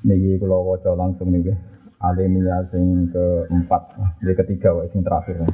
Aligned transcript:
Niki 0.00 0.40
kula 0.40 0.56
waca 0.56 0.96
langsung 0.96 1.28
niki. 1.28 1.52
Alinea 2.00 2.64
sing 2.72 3.12
keempat, 3.12 3.92
jadi 4.24 4.32
ketiga 4.40 4.72
wae 4.72 4.88
sing 4.88 5.04
terakhir. 5.04 5.44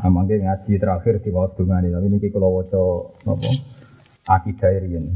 Amangke 0.00 0.40
ngaji 0.40 0.80
terakhir 0.80 1.20
di 1.20 1.28
bawah 1.28 1.52
dungane 1.52 1.92
tapi 1.92 2.08
niki 2.08 2.32
kula 2.32 2.48
waca 2.48 3.12
napa? 3.28 3.52
Akidah 4.24 4.80
riyen. 4.80 5.12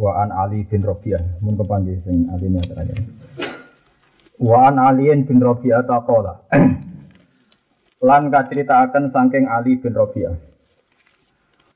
Wa 0.00 0.24
Ali 0.24 0.64
bin 0.64 0.86
Rabi'ah 0.86 1.44
mun 1.44 1.60
kepanggih 1.60 2.00
sing 2.06 2.32
alinea 2.32 2.64
terakhir. 2.64 3.04
Wa 4.40 4.72
an 4.72 4.80
Ali 4.80 5.12
bin 5.28 5.38
Rabi'ah 5.38 5.84
taqala. 5.84 6.48
Lan 8.08 8.22
kaceritaaken 8.32 9.12
saking 9.12 9.44
Ali 9.52 9.76
bin 9.76 9.92
Rabi'ah. 9.92 10.53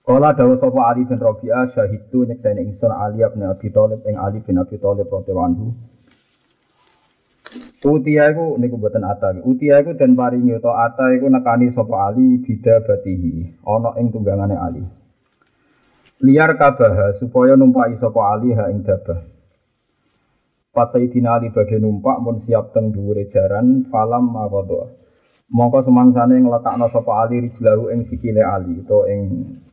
Kala 0.08 0.32
dawa 0.32 0.56
sapa 0.56 0.80
Ali 0.88 1.04
bin 1.04 1.20
Rabi'ah 1.20 1.68
syahidu 1.76 2.24
nyekseni 2.24 2.64
ingsun 2.64 2.88
Ali 2.88 3.20
bin 3.28 3.44
Abi 3.44 3.68
Thalib 3.68 4.08
ing 4.08 4.16
Ali 4.16 4.40
bin 4.40 4.56
Abi 4.56 4.80
Thalib 4.80 5.04
radhiyallahu 5.04 5.48
anhu. 5.52 5.66
Utia 7.84 8.32
iku 8.32 8.56
niku 8.56 8.80
mboten 8.80 9.04
ata. 9.04 9.36
Utia 9.44 9.84
iku 9.84 9.92
den 10.00 10.16
paringi 10.16 10.56
utawa 10.56 10.88
ata 10.88 11.12
iku 11.12 11.28
nekani 11.28 11.76
sapa 11.76 12.08
Ali 12.08 12.40
bida 12.40 12.80
batihi 12.88 13.60
ana 13.68 14.00
ing 14.00 14.08
tunggangane 14.08 14.56
Ali. 14.56 14.80
Liar 16.24 16.56
kabaha 16.56 17.20
supaya 17.20 17.52
numpai 17.60 18.00
sapa 18.00 18.32
Ali 18.32 18.56
ha 18.56 18.72
ing 18.72 18.88
dabah. 18.88 19.20
Pas 20.72 20.88
Sayyidina 20.88 21.36
Ali 21.36 21.52
badhe 21.52 21.76
numpak 21.76 22.16
mun 22.24 22.48
siap 22.48 22.72
teng 22.72 22.96
dhuwure 22.96 23.28
jaran 23.28 23.84
falam 23.92 24.32
mawadha. 24.32 24.88
Mongko 25.52 25.84
semangsane 25.84 26.40
ngletakno 26.40 26.88
sapa 26.96 27.28
Ali 27.28 27.44
rijlahu 27.44 27.92
ing 27.92 28.08
sikile 28.08 28.40
Ali 28.40 28.80
utawa 28.80 29.04
ing 29.12 29.20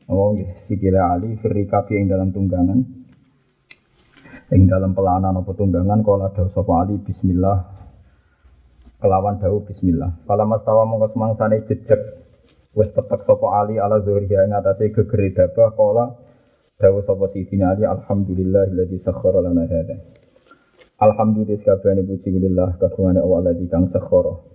Oh 0.05 0.38
nggih, 0.38 0.70
sikile 0.70 1.02
Ali 1.02 1.34
firikabi 1.41 1.98
ing 1.98 2.05
dalam 2.05 2.30
tunggangan. 2.30 2.77
Ing 4.54 4.70
dalam 4.70 4.94
pelanan 4.94 5.41
apa 5.41 5.52
tunggangan 5.58 6.05
kala 6.05 6.30
dawuh 6.30 6.54
sapa 6.54 6.86
Ali 6.86 7.02
bismillah 7.02 7.58
kelawan 9.02 9.41
dawuh 9.41 9.65
bismillah. 9.65 10.21
Kala 10.30 10.46
mastawa 10.46 10.85
mongko 10.85 11.10
semangsane 11.18 11.65
jejeg 11.65 11.98
wis 12.77 12.93
petek 12.93 13.26
sapa 13.26 13.48
Ali 13.65 13.82
ala 13.82 13.98
zuhriya 14.05 14.46
ing 14.46 14.54
atase 14.54 14.93
gegere 14.93 15.34
dabah 15.34 15.74
kala 15.74 16.05
dawuh 16.77 17.02
sapa 17.02 17.26
sidina 17.34 17.74
Ali 17.74 17.90
alhamdulillahilladzi 17.90 19.02
sakhkhara 19.02 19.41
lana 19.41 19.65
hadza. 19.65 19.98
Alhamdulillah 21.02 21.65
kabehane 21.65 22.05
puji 22.05 22.30
lillah 22.30 22.77
kagungane 22.77 23.26
Allah 23.26 23.58
kang 23.65 23.90
sakhkhara 23.90 24.55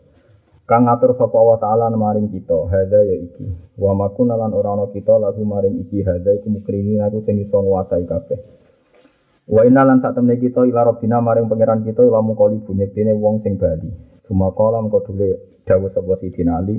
kang 0.70 0.86
ngatur 0.86 1.18
sapa 1.18 1.34
wa 1.34 1.58
taala 1.58 1.90
maring 1.90 2.30
kita 2.30 2.70
hadza 2.70 3.02
ya 3.02 3.18
iki 3.18 3.74
wa 3.74 3.90
makuna 3.98 4.38
lan 4.38 4.54
ora 4.54 4.78
ana 4.78 4.86
kita 4.94 5.18
lagu 5.18 5.42
maring 5.42 5.82
iki 5.82 6.06
hadza 6.06 6.30
iku 6.38 6.46
mukrini 6.46 7.02
aku 7.02 7.26
sing 7.26 7.42
iso 7.42 7.58
nguasai 7.58 8.06
kabeh 8.06 8.38
wa 9.50 9.66
inna 9.66 9.82
lan 9.82 9.98
sak 9.98 10.14
temne 10.14 10.38
kita 10.38 10.62
ila 10.70 10.94
rabbina 10.94 11.18
maring 11.18 11.50
pangeran 11.50 11.82
kita 11.82 12.06
ila 12.06 12.22
mukoli 12.22 12.62
bunyekene 12.62 13.18
wong 13.18 13.42
sing 13.42 13.58
bali 13.58 13.90
cuma 14.30 14.54
kolam 14.54 14.86
kok 14.86 15.10
dule 15.10 15.58
dawuh 15.66 15.90
sapa 15.90 16.22
sidina 16.22 16.62
ali 16.62 16.78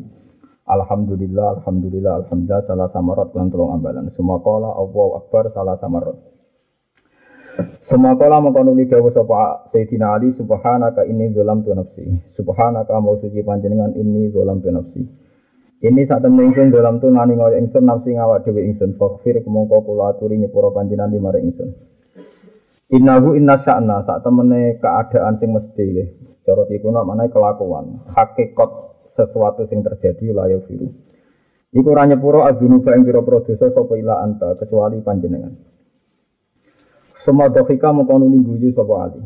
Alhamdulillah, 0.72 1.59
Alhamdulillah, 1.59 2.23
Alhamdulillah, 2.23 2.64
salah 2.64 2.88
samarat 2.95 3.34
lan 3.36 3.52
tolong 3.52 3.75
ambalan. 3.75 4.08
Semua 4.16 4.39
kola, 4.39 4.72
Allah 4.72 5.08
Akbar, 5.19 5.52
salah 5.52 5.75
samarat. 5.81 6.31
Semua 7.82 8.16
kala 8.16 8.40
mengkono 8.40 8.72
li 8.72 8.88
dawu 8.88 9.12
sapa 9.12 9.68
Sayyidina 9.74 10.16
Ali 10.16 10.32
subhanaka 10.38 11.04
inni 11.04 11.34
zalam 11.36 11.66
tu 11.66 11.76
nafsi. 11.76 12.08
Subhanaka 12.38 12.96
mau 13.04 13.20
suci 13.20 13.44
panjenengan 13.44 13.92
inni 14.00 14.32
zalam 14.32 14.64
tu 14.64 14.72
nafsi. 14.72 15.02
Ini 15.82 16.06
saat 16.06 16.22
temen 16.22 16.54
ingsun 16.54 16.70
dalam 16.70 17.02
tu 17.02 17.10
ngani 17.10 17.42
ngoyo 17.42 17.58
ingsun 17.58 17.90
nafsi 17.90 18.14
ngawak 18.14 18.46
dhewe 18.46 18.70
ingsun 18.70 19.02
faghfir 19.02 19.42
kemongko 19.42 19.82
kula 19.82 20.14
aturi 20.14 20.38
nyepuro 20.38 20.70
panjenengan 20.70 21.10
limare 21.10 21.42
ingsun. 21.42 21.74
Innahu 22.94 23.34
inna 23.34 23.58
sya'na 23.66 24.06
saat 24.06 24.22
temene 24.22 24.78
keadaan 24.78 25.42
sing 25.42 25.50
mesti 25.50 25.82
nggih. 25.82 26.08
Cara 26.46 26.70
dikuno 26.70 27.02
maknane 27.02 27.34
kelakuan, 27.34 28.02
hakikat 28.14 28.72
sesuatu 29.18 29.66
sing 29.70 29.82
terjadi 29.82 30.34
layo 30.34 30.62
biru. 30.70 30.90
Iku 31.72 31.88
ora 31.88 32.04
nyepuro 32.04 32.44
adunuba 32.44 32.94
ing 32.94 33.08
pira-pira 33.08 33.42
dosa 33.42 33.72
ila 33.72 34.22
anta 34.22 34.59
kecuali 34.59 35.00
panjenengan. 35.02 35.71
Semua 37.22 37.54
dohika 37.54 37.94
mengkonuni 37.94 38.42
guyu 38.42 38.74
sapa 38.74 38.96
ali. 39.06 39.22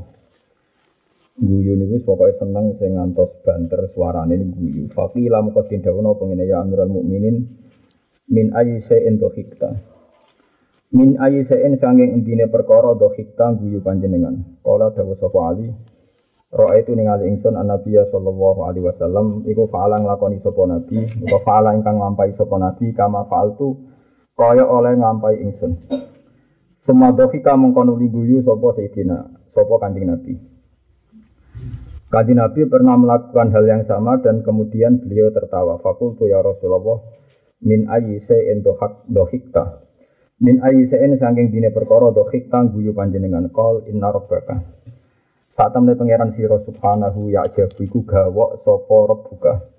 Guyu 1.39 1.79
niku 1.79 2.03
pokoke 2.03 2.35
seneng 2.39 2.75
sing 2.79 2.95
ngantos 2.95 3.39
banter 3.43 3.91
suarane 3.95 4.35
ini 4.35 4.51
guyu. 4.51 4.83
Faqila 4.91 5.39
moko 5.39 5.63
tindawono 5.67 6.19
pengene 6.19 6.43
ya 6.43 6.59
Amirul 6.59 6.91
Mukminin 6.91 7.35
min 8.31 8.51
ayi 8.51 8.83
shay'in 8.83 9.15
dohikta. 9.15 9.71
Min 10.91 11.15
ayi 11.23 11.47
shay'in 11.47 11.79
sanging 11.79 12.19
endine 12.19 12.51
perkara 12.51 12.95
dohikta 12.99 13.55
guyu 13.59 13.79
panjenengan. 13.79 14.59
Kala 14.59 14.91
dawuh 14.91 15.15
sapa 15.15 15.39
ali 15.55 15.67
Roa 16.55 16.79
itu 16.79 16.95
ningali 16.95 17.27
ingsun 17.27 17.59
an-nabiya 17.59 18.07
sallallahu 18.15 18.63
alaihi 18.63 18.87
wasallam 18.87 19.43
iku 19.43 19.67
fa'ala 19.67 19.99
nglakoni 19.99 20.39
sapa 20.39 20.63
nabi 20.63 21.03
utawa 21.03 21.43
fa'ala 21.43 21.69
ingkang 21.75 21.99
nglampahi 21.99 22.31
sapa 22.39 22.55
nabi 22.55 22.95
kama 22.95 23.27
fa'altu 23.27 23.75
kaya 24.39 24.63
oleh 24.63 24.95
nglampahi 24.95 25.35
ingsun. 25.43 25.71
Semua 26.85 27.09
dohika 27.09 27.57
mengkono 27.57 27.97
guyu 27.97 28.45
sopo 28.45 28.69
Sayyidina, 28.77 29.25
sopo 29.57 29.81
kanjeng 29.81 30.05
Nabi. 30.05 30.37
Kanjeng 32.13 32.37
Nabi 32.37 32.61
pernah 32.69 32.93
melakukan 32.93 33.49
hal 33.49 33.65
yang 33.65 33.83
sama 33.89 34.21
dan 34.21 34.45
kemudian 34.45 35.01
beliau 35.01 35.33
tertawa. 35.33 35.81
Fakultu 35.81 36.29
ya 36.29 36.45
Rasulullah, 36.45 37.01
min 37.65 37.89
ayi 37.89 38.21
se'en 38.21 38.61
dohak 38.61 39.01
dohikta. 39.09 39.81
Min 40.37 40.61
ayi 40.61 40.85
se'en 40.85 41.17
sangking 41.17 41.49
dine 41.49 41.73
perkara 41.73 42.13
dohikta 42.13 42.69
guyu 42.69 42.93
panjenengan 42.93 43.49
kol 43.49 43.81
inna 43.89 44.13
rabbaka. 44.13 44.61
Saat 45.57 45.73
temen 45.73 45.97
pangeran 45.97 46.37
siro 46.37 46.61
subhanahu 46.69 47.33
ya 47.33 47.49
jabu 47.49 48.05
gawok 48.05 48.61
sopo 48.61 49.09
rabbuka. 49.09 49.73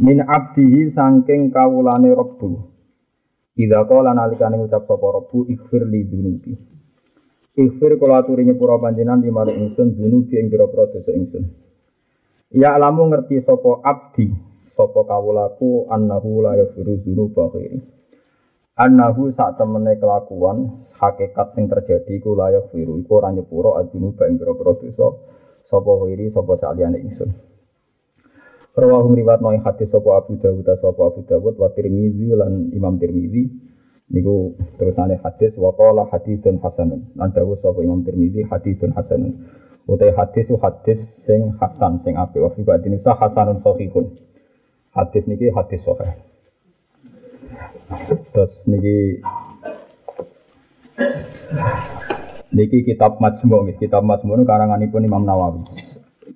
Min 0.00 0.24
abdihi 0.24 0.96
sangking 0.96 1.52
kawulane 1.52 2.08
rabbu. 2.16 2.71
Ida 3.52 3.84
kala 3.84 4.16
nalikane 4.16 4.56
ngucap 4.56 4.88
sapa 4.88 5.06
Rabbu 5.12 5.44
ighfir 5.52 5.84
li 5.84 6.08
dunubi. 6.08 6.56
Ighfir 7.52 8.00
kula 8.00 8.24
aturi 8.24 8.48
nyepura 8.48 8.80
panjenengan 8.80 9.20
di 9.20 9.28
mari 9.28 9.52
ingsun 9.60 9.92
dunubi 9.92 10.40
ing 10.40 10.48
pira-pira 10.48 10.88
ingsun. 11.12 11.44
Ya 12.56 12.72
alamu 12.72 13.12
ngerti 13.12 13.44
sapa 13.44 13.84
abdi, 13.84 14.32
sapa 14.72 15.04
kawulaku 15.04 15.84
annahu 15.92 16.40
la 16.40 16.56
yaghfiru 16.64 16.96
dzunuba 17.04 17.52
ghairi. 17.52 17.76
Annahu 18.72 19.36
sak 19.36 19.60
temene 19.60 20.00
kelakuan 20.00 20.88
hakikat 20.96 21.52
sing 21.52 21.68
terjadi 21.68 22.16
iku 22.16 22.32
la 22.32 22.56
yaghfiru 22.56 23.04
iku 23.04 23.20
ora 23.20 23.36
nyepura 23.36 23.84
adzunuba 23.84 24.32
ing 24.32 24.40
pira-pira 24.40 24.80
dosa 24.80 25.12
sapa 25.68 26.54
saliyane 26.56 27.04
ingsun. 27.04 27.51
Rawahu 28.72 29.12
riwayat 29.12 29.44
noy 29.44 29.60
hadis 29.60 29.92
sapa 29.92 30.16
Abu 30.16 30.40
Dawud 30.40 30.64
sapa 30.64 31.02
Abu 31.04 31.20
Dawud 31.28 31.60
wa 31.60 31.68
Tirmizi 31.76 32.32
lan 32.32 32.72
Imam 32.72 32.96
Tirmizi. 32.96 33.52
Niku 34.08 34.56
terusane 34.80 35.20
hadis 35.20 35.52
wa 35.60 35.76
qala 35.76 36.08
hadisun 36.08 36.56
hasanun. 36.56 37.12
Lan 37.12 37.36
dawuh 37.36 37.60
sapa 37.60 37.84
Imam 37.84 38.00
Tirmizi 38.00 38.48
hadisun 38.48 38.96
hasanun. 38.96 39.44
Utai 39.84 40.16
hadis 40.16 40.48
su 40.48 40.56
hadis 40.56 41.04
sing 41.28 41.52
hasan 41.60 42.00
sing 42.00 42.16
apik. 42.16 42.40
Wa 42.40 42.48
fi 42.56 42.64
ba'din 42.64 42.96
sa 43.04 43.12
hasanun 43.12 43.60
sahihun. 43.60 44.08
Hadis 44.96 45.28
niki 45.28 45.52
hadis 45.52 45.80
sahih. 45.84 46.16
Terus 48.32 48.56
niki 48.64 49.20
niki 52.56 52.88
kitab 52.88 53.20
Majmu' 53.20 53.68
kitab 53.76 54.00
Majmu' 54.00 54.48
karanganipun 54.48 55.04
Imam 55.04 55.28
Nawawi. 55.28 55.60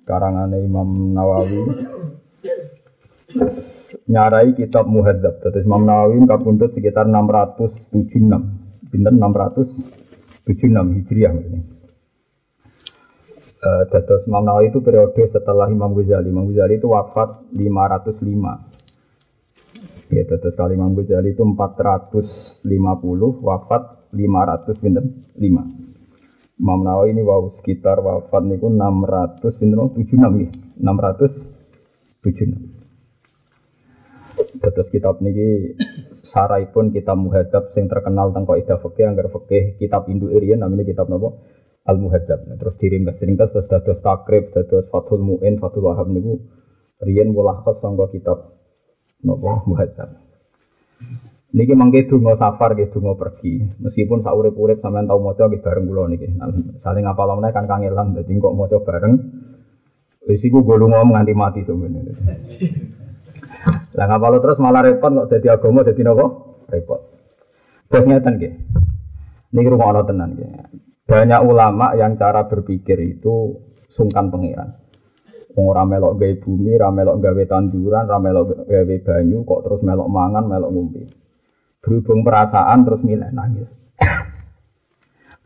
Karangane 0.05 0.61
Imam 0.61 1.17
Nawawi 1.17 1.65
nyarai 4.07 4.55
kitab 4.55 4.87
Muhadzab. 4.87 5.43
Terus 5.43 5.65
Imam 5.65 5.83
Nawawi 5.83 6.25
kapundhut 6.27 6.73
sekitar 6.73 7.07
676. 7.07 8.41
Pinten 8.87 9.19
676 9.19 10.71
Hijriah 10.71 11.35
ini. 11.35 11.59
Uh, 13.57 13.89
Dados 13.89 14.21
Imam 14.29 14.45
Nawawi 14.47 14.69
itu 14.71 14.79
periode 14.79 15.27
setelah 15.27 15.67
Imam 15.67 15.91
Ghazali. 15.91 16.31
Imam 16.31 16.47
Ghazali 16.47 16.79
itu 16.79 16.87
wafat 16.87 17.51
505. 17.51 18.23
Ya, 20.07 20.23
terus 20.23 20.55
kali 20.55 20.79
Imam 20.79 20.95
Ghazali 20.95 21.35
itu 21.35 21.43
450, 21.43 22.63
wafat 23.43 24.07
500 24.15 24.79
pinten 24.79 25.27
5. 25.35 25.43
Imam 26.57 26.81
Nawawi 26.81 27.11
ini 27.11 27.21
wow 27.27 27.51
sekitar 27.59 27.99
wafat 27.99 28.47
niku 28.47 28.71
600 28.71 29.59
pinten 29.59 29.91
76 29.99 30.47
ya. 30.47 30.49
676. 32.23 32.87
Terus 34.37 34.87
kitab 34.93 35.17
niki 35.25 35.73
sarai 36.29 36.69
pun 36.69 36.93
kitab 36.93 37.17
muhadzab 37.17 37.73
sing 37.73 37.89
terkenal 37.89 38.29
tentang 38.29 38.45
kaidah 38.53 38.77
fikih 38.77 39.09
anggar 39.09 39.33
fikih 39.33 39.81
kitab 39.81 40.05
Indo 40.13 40.29
Irian 40.29 40.61
namanya 40.61 40.85
kitab 40.85 41.09
nopo 41.09 41.41
Al 41.87 41.97
Muhadzab. 41.97 42.45
Nah, 42.45 42.59
terus 42.59 42.75
diringkas 42.77 43.15
diringkas 43.17 43.49
terus 43.55 43.65
dados 43.71 44.03
takrib 44.03 44.51
dados 44.51 44.85
Fathul 44.91 45.23
Muin 45.23 45.55
Fathul 45.57 45.87
Wahab 45.87 46.11
niku 46.11 46.43
riyen 47.01 47.31
mulakhas 47.33 47.79
sangka 47.81 48.11
kitab 48.13 48.59
nopo 49.23 49.65
muhadzab. 49.65 50.19
Niki 51.55 51.73
mangke 51.79 52.03
donga 52.11 52.35
safar 52.35 52.75
nggih 52.75 52.91
donga 52.91 53.15
pergi. 53.15 53.79
Meskipun 53.79 54.19
sak 54.19 54.35
urip-urip 54.35 54.83
sampean 54.83 55.07
tau 55.07 55.23
maca 55.23 55.47
nggih 55.47 55.63
bareng 55.63 55.85
kula 55.87 56.11
niki. 56.11 56.27
Saling 56.83 57.07
ngapal 57.07 57.39
meneh 57.39 57.55
kan 57.55 57.65
kangelan 57.65 58.13
dadi 58.13 58.35
kok 58.35 58.53
maca 58.53 58.77
bareng. 58.83 59.13
Wis 60.27 60.43
iku 60.43 60.59
go 60.59 60.75
lunga 60.75 61.07
nganti 61.07 61.31
mati 61.31 61.63
sebenarnya. 61.63 62.13
Lah 63.95 64.05
ngapal 64.11 64.43
terus 64.43 64.59
malah 64.59 64.83
repot 64.83 65.09
kok 65.09 65.27
dadi 65.31 65.47
agama 65.47 65.87
dadi 65.87 66.01
napa? 66.03 66.25
Repot. 66.67 66.99
Terus 67.87 68.05
ngeten 68.05 68.35
nggih. 68.35 68.53
Niki 69.55 69.69
rumono 69.71 70.03
tenan 70.03 70.35
nggih. 70.35 70.51
Banyak 71.07 71.41
ulama 71.47 71.95
yang 71.95 72.19
cara 72.19 72.43
berpikir 72.43 72.99
itu 72.99 73.55
sungkan 73.95 74.27
pangeran. 74.27 74.75
Wong 75.55 75.73
ora 75.73 75.87
melok 75.87 76.21
gawe 76.21 76.33
bumi, 76.37 76.77
ora 76.77 76.93
melok 76.93 77.17
gawe 77.17 77.43
tanduran, 77.49 78.05
ora 78.05 78.19
melok 78.21 78.69
gawe 78.69 78.95
banyu, 79.01 79.41
kok 79.41 79.61
terus 79.65 79.81
melok 79.81 80.05
mangan, 80.05 80.45
melok 80.45 80.69
ngombe. 80.69 81.03
Berhubung 81.81 82.21
perasaan 82.21 82.85
terus 82.85 83.01
milih 83.01 83.31
nangis. 83.33 83.65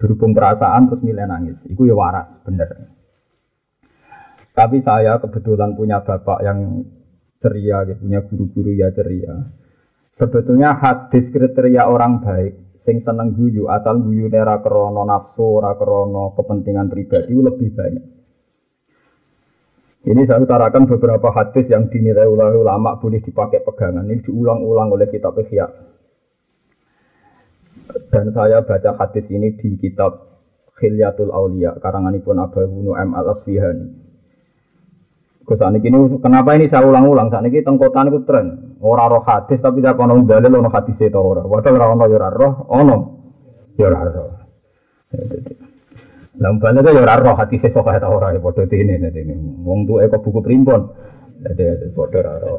Berhubung 0.01 0.35
perasaan 0.35 0.91
terus 0.91 0.99
milih 1.05 1.23
nangis. 1.23 1.55
Iku 1.63 1.87
ya 1.87 1.95
waras, 1.95 2.27
bener. 2.43 2.91
Tapi 4.51 4.83
saya 4.83 5.15
kebetulan 5.23 5.79
punya 5.79 6.03
bapak 6.03 6.43
yang 6.43 6.83
ceria, 7.39 7.87
gitu, 7.87 8.03
punya 8.03 8.19
guru-guru 8.27 8.71
ya 8.75 8.91
ceria. 8.91 9.47
Sebetulnya 10.11 10.75
hadis 10.75 11.31
kriteria 11.31 11.87
orang 11.87 12.19
baik, 12.19 12.83
sing 12.83 12.99
seneng 13.01 13.31
guyu, 13.31 13.71
asal 13.71 14.03
guyu 14.03 14.27
nera 14.27 14.59
krono 14.59 15.07
nafsu, 15.07 15.63
ora 15.63 15.73
krono 15.79 16.35
kepentingan 16.35 16.91
pribadi 16.91 17.31
lebih 17.31 17.69
banyak. 17.71 18.05
Ini 20.01 20.21
saya 20.25 20.41
utarakan 20.41 20.89
beberapa 20.89 21.29
hadis 21.29 21.69
yang 21.69 21.85
dinilai 21.85 22.25
ulama 22.25 22.97
boleh 22.97 23.21
dipakai 23.21 23.61
pegangan. 23.61 24.01
Ini 24.09 24.25
diulang-ulang 24.25 24.89
oleh 24.97 25.05
kitab 25.05 25.37
Ihya. 25.37 25.69
Dan 28.09 28.33
saya 28.33 28.65
baca 28.65 28.97
hadis 28.97 29.29
ini 29.29 29.53
di 29.61 29.77
kitab 29.77 30.41
Khilyatul 30.81 31.29
Aulia, 31.29 31.77
karanganipun 31.77 32.41
Abu 32.41 32.65
Bunu 32.65 32.97
M. 32.97 33.13
Al-Asfihani. 33.13 34.00
Saat 35.41 35.73
ini 35.75 35.89
kenapa 36.21 36.55
ini 36.55 36.71
saya 36.71 36.87
ulang-ulang? 36.87 37.27
Saat 37.27 37.43
ini 37.49 37.59
tengkotan 37.59 38.07
itu 38.07 38.23
tren. 38.23 38.77
Orang 38.79 39.19
roh 39.19 39.23
hadis 39.25 39.59
tapi 39.59 39.83
tidak 39.83 39.99
ono 39.99 40.23
dalil 40.23 40.63
ono 40.63 40.69
hadis 40.71 40.95
itu 40.95 41.17
orang. 41.17 41.49
Wadah 41.49 41.71
orang 41.75 41.91
ono 41.99 42.05
yura 42.07 42.29
roh, 42.31 42.53
ono 42.71 42.97
yura 43.75 43.99
roh. 44.07 44.29
Lah 46.41 46.49
umpamane 46.49 46.81
ya 46.81 47.01
ora 47.03 47.21
roh 47.21 47.35
hati 47.37 47.61
sesuk 47.61 47.85
kaya 47.85 48.01
ora 48.07 48.33
ya 48.33 48.39
padha 48.41 48.65
dene 48.65 48.97
dene. 48.97 49.61
Wong 49.61 49.85
tuwa 49.85 50.07
kok 50.09 50.23
buku 50.25 50.39
primbon. 50.41 50.89
Dadi 51.37 51.91
padha 51.93 52.17
ora 52.23 52.33
roh. 52.41 52.57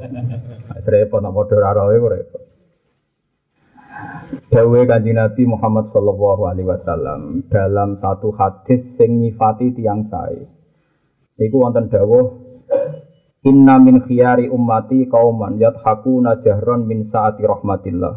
Repot 0.84 1.18
nek 1.18 1.32
padha 1.34 1.54
ora 1.58 1.70
roh 1.74 1.86
iku 1.90 2.06
repot. 2.12 2.42
Dawe 4.52 4.80
kanjeng 4.88 5.16
Nabi 5.16 5.42
Muhammad 5.48 5.92
Sallallahu 5.92 6.42
Alaihi 6.48 6.68
Wasallam 6.68 7.20
dalam 7.48 7.98
satu 7.98 8.30
hadis 8.36 8.84
sing 9.00 9.18
nyifati 9.18 9.74
tiang 9.74 10.06
sae. 10.12 10.46
Iku 11.40 11.56
wonten 11.64 11.88
dawuh 11.88 12.41
Inna 13.42 13.74
min 13.82 14.06
khiyari 14.06 14.46
ummati 14.46 15.10
kauman 15.10 15.58
yathakuna 15.58 16.38
jahron 16.46 16.86
min 16.86 17.10
saati 17.10 17.42
rahmatillah 17.42 18.14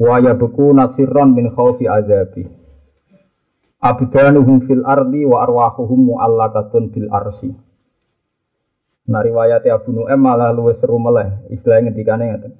wa 0.00 0.16
yabkuna 0.18 0.96
sirron 0.96 1.36
min 1.36 1.52
khawfi 1.52 1.84
azabi 1.84 2.48
abdanuhum 3.84 4.64
fil 4.64 4.80
ardi 4.88 5.28
wa 5.28 5.44
arwahuhum 5.44 6.16
mu'allaqatun 6.16 6.88
bil 6.88 7.08
arsi. 7.12 7.52
Nah 9.04 9.20
riwayat 9.20 9.68
Abu 9.68 9.92
Nu'aim 9.92 10.16
malah 10.16 10.56
luwes 10.56 10.80
seru 10.80 10.96
meleh. 10.96 11.44
Istilahnya 11.52 11.92
ngendikane 11.92 12.24
ngaten. 12.32 12.52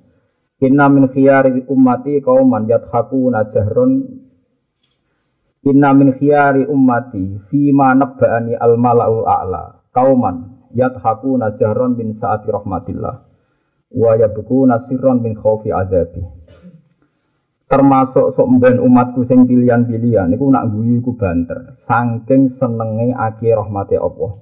Inna 0.61 0.93
min 0.93 1.09
khiyari 1.09 1.65
ummati 1.65 2.21
qauman 2.21 2.69
yathakuna 2.69 3.49
jahron 3.57 4.21
Inna 5.65 5.97
min 5.97 6.13
khiyari 6.21 6.69
ummati 6.69 7.41
ma 7.73 7.97
nabba'ani 7.97 8.53
al 8.61 8.77
mala'ul 8.77 9.25
a'la 9.25 9.89
kauman 9.97 10.54
yathakuna 10.75 11.55
jahron 11.57 11.95
min 11.95 12.19
saati 12.19 12.51
rahmatillah 12.51 13.35
wa 13.95 14.11
yabkuna 14.19 14.85
sirron 14.91 15.23
min 15.23 15.39
khaufi 15.39 15.71
azabi. 15.71 16.21
Termasuk 17.65 18.37
sok 18.37 18.49
mben 18.61 18.77
umatku 18.77 19.25
sing 19.25 19.49
pilihan-pilihan 19.49 20.29
niku 20.29 20.47
nak 20.53 20.69
guyu 20.69 21.01
iku 21.01 21.17
banter. 21.17 21.81
Saking 21.89 22.61
senenge 22.61 23.17
akhir 23.17 23.57
rahmati 23.57 23.97
Allah. 23.97 24.37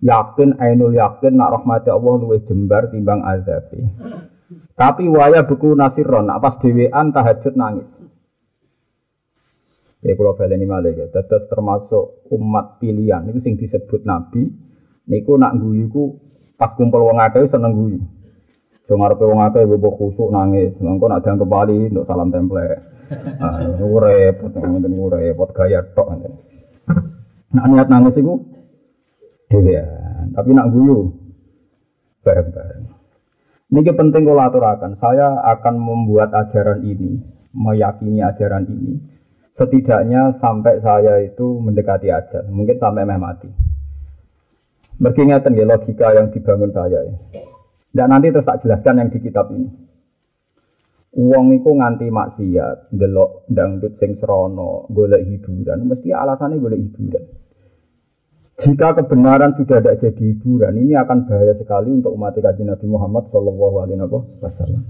Yakin 0.00 0.58
ainul 0.58 0.96
yakin 0.96 1.38
nak 1.38 1.60
rahmati 1.60 1.92
Allah 1.92 2.14
luwih 2.18 2.42
jembar 2.48 2.88
timbang 2.88 3.20
azabi. 3.20 3.84
Tapi 4.74 5.06
waya 5.06 5.44
buku 5.44 5.76
nasiron 5.76 6.26
nak 6.26 6.40
pas 6.40 6.56
dhewean 6.58 7.12
tahajud 7.12 7.54
nangis. 7.54 7.90
Ya 10.04 10.12
kalau 10.16 10.36
baleni 10.36 10.66
malih 10.66 10.98
ya. 10.98 11.06
Terus 11.12 11.46
termasuk 11.52 12.26
umat 12.32 12.80
pilihan 12.80 13.28
niku 13.28 13.44
sing 13.44 13.54
disebut 13.60 14.02
nabi 14.08 14.50
niku 15.08 15.36
nak 15.36 15.56
guyu 15.60 15.88
ku 15.92 16.04
pas 16.54 16.72
kumpul 16.76 17.04
wong 17.04 17.18
akeh 17.20 17.48
seneng 17.50 17.72
guyu 17.76 17.98
So 18.84 19.00
ngarepe 19.00 19.24
wong 19.24 19.40
akeh 19.40 19.64
bebo 19.64 19.96
khusuk 19.96 20.28
nangis. 20.28 20.76
Mengko 20.76 21.08
nak 21.08 21.24
dianggep 21.24 21.48
bali 21.48 21.88
untuk 21.88 22.04
salam 22.04 22.28
template. 22.28 22.84
Ah, 23.40 23.60
repot, 23.80 24.52
ngene 24.52 24.88
repot 25.08 25.48
gaya 25.56 25.80
tok. 25.96 26.08
Nak 27.54 27.66
niat 27.70 27.88
nangis 27.88 28.16
iku 28.18 28.44
dhewean, 29.48 30.34
tapi 30.36 30.50
nak 30.52 30.68
guyu 30.72 31.12
bareng-bareng. 32.24 32.84
Ini 33.72 33.90
penting 33.94 34.22
kalau 34.26 34.44
aturakan. 34.44 34.92
Saya 35.00 35.40
akan 35.56 35.74
membuat 35.80 36.34
ajaran 36.34 36.84
ini, 36.84 37.20
meyakini 37.54 38.20
ajaran 38.20 38.66
ini, 38.68 39.00
setidaknya 39.56 40.40
sampai 40.42 40.82
saya 40.82 41.22
itu 41.22 41.60
mendekati 41.60 42.10
ajar, 42.10 42.48
mungkin 42.50 42.76
sampai 42.80 43.06
meh 43.06 43.20
mati. 43.20 43.50
Mergi 45.02 45.26
ya 45.26 45.64
logika 45.66 46.14
yang 46.14 46.30
dibangun 46.30 46.70
saya 46.70 47.00
ya. 47.02 47.14
Dan 47.94 48.10
nanti 48.10 48.34
terus 48.34 48.46
tak 48.46 48.62
jelaskan 48.66 49.06
yang 49.06 49.08
di 49.10 49.18
kitab 49.22 49.50
ini. 49.54 49.70
Uang 51.14 51.54
itu 51.54 51.70
nganti 51.70 52.10
maksiat, 52.10 52.90
delok 52.90 53.46
dangdut 53.46 54.02
sing 54.02 54.18
serono, 54.18 54.90
golek 54.90 55.22
hiburan, 55.22 55.86
mesti 55.86 56.10
alasannya 56.10 56.58
golek 56.58 56.82
hiburan. 56.82 57.24
Jika 58.58 58.98
kebenaran 58.98 59.54
sudah 59.54 59.78
tidak 59.78 60.02
jadi 60.02 60.22
hiburan, 60.34 60.74
ini 60.74 60.98
akan 60.98 61.30
bahaya 61.30 61.54
sekali 61.54 61.94
untuk 61.94 62.18
umat 62.18 62.34
kaji 62.34 62.66
Nabi 62.66 62.86
Muhammad 62.90 63.30
Shallallahu 63.30 63.76
Alaihi 63.82 63.98
Wasallam. 64.42 64.82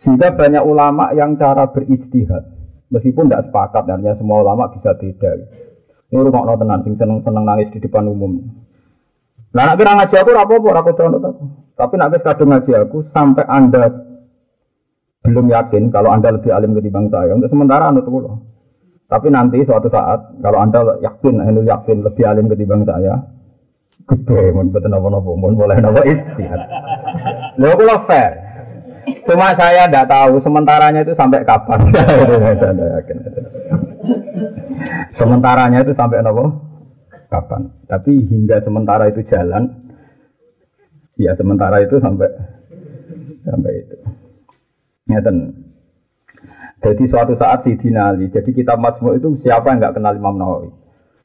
Sehingga 0.00 0.32
banyak 0.32 0.64
ulama 0.64 1.12
yang 1.12 1.36
cara 1.36 1.68
berijtihad, 1.68 2.48
meskipun 2.88 3.28
tidak 3.28 3.52
sepakat, 3.52 3.84
artinya 3.92 4.16
semua 4.16 4.40
ulama 4.40 4.72
bisa 4.72 4.96
beda. 4.96 5.30
Ini 6.08 6.16
rumah 6.16 6.56
tenan, 6.56 6.80
sing 6.80 6.96
seneng 6.96 7.20
seneng 7.20 7.44
nangis 7.44 7.68
di 7.76 7.78
depan 7.84 8.08
umum. 8.08 8.40
Nah, 9.48 9.64
nak 9.64 9.76
kira 9.80 9.96
ngaji 9.96 10.14
aku 10.20 10.30
rapopo, 10.36 10.68
rapopo, 10.76 11.02
rapopo. 11.08 11.44
Tapi 11.72 11.94
nanti 11.96 12.20
kadung 12.20 12.52
ngaji 12.52 12.72
aku 12.74 12.98
sampai 13.14 13.48
Anda 13.48 13.88
belum 15.24 15.46
yakin 15.48 15.88
kalau 15.88 16.12
Anda 16.12 16.36
lebih 16.36 16.52
alim 16.52 16.76
ketimbang 16.76 17.08
saya. 17.08 17.32
Untuk 17.32 17.48
sementara 17.48 17.88
anu 17.88 18.04
tuh 18.04 18.44
Tapi 19.08 19.32
nanti 19.32 19.64
suatu 19.64 19.88
saat 19.88 20.36
kalau 20.44 20.60
Anda 20.60 21.00
yakin, 21.00 21.40
anu 21.40 21.64
yakin 21.64 22.04
lebih 22.04 22.28
alim 22.28 22.52
ketimbang 22.52 22.84
saya, 22.84 23.24
gede, 24.04 24.52
mau 24.52 24.68
betul 24.68 24.92
nopo 24.92 25.08
nopo, 25.08 25.32
mau 25.32 25.48
boleh 25.48 25.80
istihad. 26.04 26.60
Lo 27.56 27.72
aku 27.72 27.88
fair. 28.04 28.32
Cuma 29.24 29.56
saya 29.56 29.88
tidak 29.88 30.12
tahu 30.12 30.36
sementaranya 30.44 31.00
itu 31.00 31.16
sampai 31.16 31.40
kapan. 31.40 31.80
Sementaranya 35.16 35.80
itu 35.80 35.96
sampai 35.96 36.20
nopo 36.20 36.67
kapan. 37.28 37.72
Tapi 37.84 38.26
hingga 38.26 38.64
sementara 38.64 39.08
itu 39.12 39.24
jalan, 39.28 39.88
Ya 41.18 41.34
sementara 41.34 41.82
itu 41.82 41.98
sampai 41.98 42.30
sampai 43.42 43.72
itu. 43.82 43.96
Ngeten. 45.10 45.36
Jadi 46.78 47.04
suatu 47.10 47.34
saat 47.34 47.66
si 47.66 47.74
Dinali, 47.74 48.30
jadi 48.30 48.46
kita 48.54 48.78
Majmu 48.78 49.18
itu 49.18 49.34
siapa 49.42 49.74
yang 49.74 49.82
nggak 49.82 49.98
kenal 49.98 50.14
Imam 50.14 50.38
Nawawi? 50.38 50.70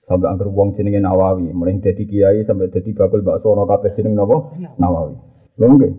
Sampai 0.10 0.34
angker 0.34 0.50
wong 0.50 0.74
jenenge 0.74 0.98
Nawawi, 0.98 1.54
mulai 1.54 1.78
jadi 1.78 2.02
kiai 2.10 2.42
sampai 2.42 2.74
jadi 2.74 2.90
bakul 2.98 3.22
bakso 3.22 3.54
ono 3.54 3.70
kabeh 3.70 3.94
jeneng 3.94 4.18
napa? 4.18 4.58
Nawawi. 4.82 5.14
Lho 5.62 5.68
nggih. 5.78 5.94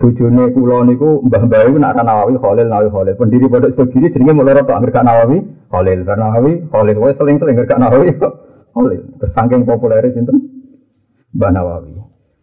Bojone 0.00 0.48
kula 0.56 0.88
niku 0.88 1.20
mbah-mbah 1.28 1.68
iku 1.68 1.76
nak 1.76 2.00
Nawawi 2.00 2.40
Khalil 2.40 2.66
Nawawi 2.72 2.88
Khalil. 2.88 3.14
Pendiri 3.20 3.52
pondok 3.52 3.76
Sugiri 3.76 4.08
jenenge 4.08 4.32
mulai 4.32 4.56
rata 4.56 4.72
angker 4.72 4.88
gak 4.88 5.04
Nawawi 5.04 5.44
Khalil. 5.68 6.00
Karena 6.08 6.32
Nawawi 6.32 6.64
Khalil 6.72 7.12
seling-seling 7.20 7.60
gak 7.60 7.76
Nawawi 7.76 8.16
Khalil. 8.72 9.02
Kesangking 9.18 9.62
populer 9.66 10.04
sinten? 10.10 10.36
Mbah 11.34 11.50
Nawawi. 11.54 11.94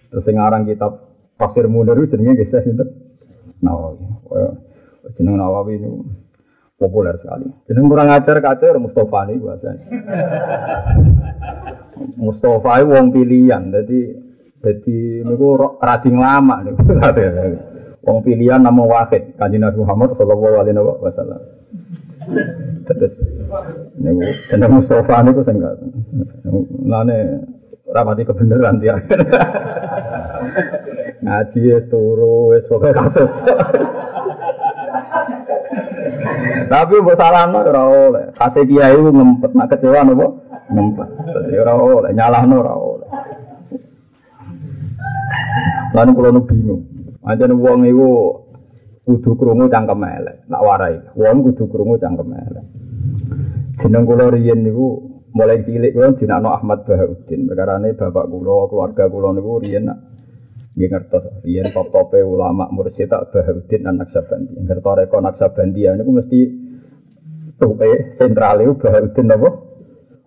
Terus 0.08 0.24
sing 0.24 0.40
aran 0.40 0.64
kitab 0.64 1.12
Tafsir 1.36 1.68
Munir 1.68 2.00
jenenge 2.08 2.40
nggih 2.40 2.50
sinten? 2.50 2.88
Nawawi. 3.64 4.06
Jeneng 5.16 5.40
Nawawi 5.40 5.80
ini 5.80 5.90
populer 6.78 7.18
sekali. 7.18 7.50
Jeneng 7.66 7.90
kurang 7.90 8.14
ajar 8.14 8.38
kacau 8.38 8.78
Mustafa 8.78 9.20
nih 9.28 9.38
bahasanya. 9.42 9.86
Mustafa 12.22 12.72
itu 12.82 12.94
wong 12.94 13.08
pilihan, 13.10 13.74
jadi 13.74 14.00
jadi 14.62 14.98
niku 15.26 15.58
rading 15.82 16.18
lama 16.22 16.62
niku. 16.66 16.82
Wong 18.08 18.24
pilihan 18.24 18.64
nama 18.64 18.88
wahid 18.88 19.36
kanjeng 19.36 19.68
Nabi 19.68 19.84
Muhammad 19.84 20.16
sallallahu 20.16 20.56
alaihi 20.64 20.80
wasallam. 20.80 21.44
Terus 22.88 23.14
niku 23.98 24.22
jeneng 24.52 24.72
Mustafa 24.82 25.24
niku 25.24 25.42
sing 25.48 25.58
lane 26.86 27.18
rapati 27.92 28.24
kebenaran 28.28 28.80
dia. 28.80 28.96
Ngaji 31.24 31.60
wis 31.60 31.86
turu 31.90 32.54
wis 32.56 32.64
pokoke 32.70 32.94
kasus. 32.94 33.30
Tapi 36.72 36.94
mbok 37.00 37.20
salahno 37.20 37.64
ora 37.64 37.84
oleh. 37.88 38.26
Kase 38.36 38.64
kiai 38.68 38.96
ku 38.96 39.12
ngempet 39.12 39.52
nak 39.56 39.68
kecewa 39.72 40.04
napa? 40.04 40.28
Ngempet. 40.72 41.10
Ora 41.64 41.74
oleh 41.76 42.12
nyalahno 42.12 42.56
ora 42.60 42.74
oleh. 42.76 43.10
Lan 45.96 46.14
kula 46.14 46.30
nu 46.32 46.44
bingung. 46.44 46.84
Aja 47.28 47.48
wong 47.52 47.84
iku 47.88 48.08
kudu 49.04 49.36
krungu 49.40 49.68
cangkem 49.72 50.04
elek, 50.04 50.48
nak 50.48 50.64
warai. 50.64 51.00
Wong 51.16 51.44
kudu 51.44 51.68
krungu 51.68 52.00
cangkem. 52.00 52.36
Jeneng 53.78 54.04
kula 54.10 54.34
riyen 54.34 54.66
niku 54.66 54.88
mulai 55.38 55.62
cilik 55.62 55.94
kula 55.94 56.18
dinakno 56.18 56.50
Ahmad 56.50 56.82
Bahauddin. 56.86 57.46
Perkarane 57.46 57.94
bapak 57.94 58.26
kula, 58.26 58.66
keluarga 58.70 59.04
kula 59.06 59.30
niku 59.38 59.62
riyen 59.62 59.86
Nggih 60.78 60.94
ngertos 60.94 61.42
riyen 61.42 61.66
top-tope 61.74 62.22
ulama 62.22 62.70
mursyid 62.70 63.10
tak 63.10 63.34
Bahauddin 63.34 63.90
anak 63.90 64.14
Sabandi. 64.14 64.62
Ngertos 64.62 64.94
reko 64.94 65.18
Naksabandi 65.26 65.82
niku 65.90 66.12
mesti 66.14 66.40
tope 67.58 68.14
sentral 68.22 68.62
itu 68.62 68.78
Bahauddin 68.78 69.26
napa? 69.26 69.50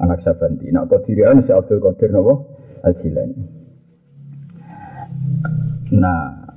Anak 0.02 0.26
Sabandi. 0.26 0.66
Nak 0.74 0.90
kodirian 0.90 1.46
si 1.46 1.54
Abdul 1.54 1.78
Qadir 1.78 2.10
napa? 2.10 2.34
Al 2.82 2.98
Jilani. 2.98 3.44
Nah, 5.90 6.50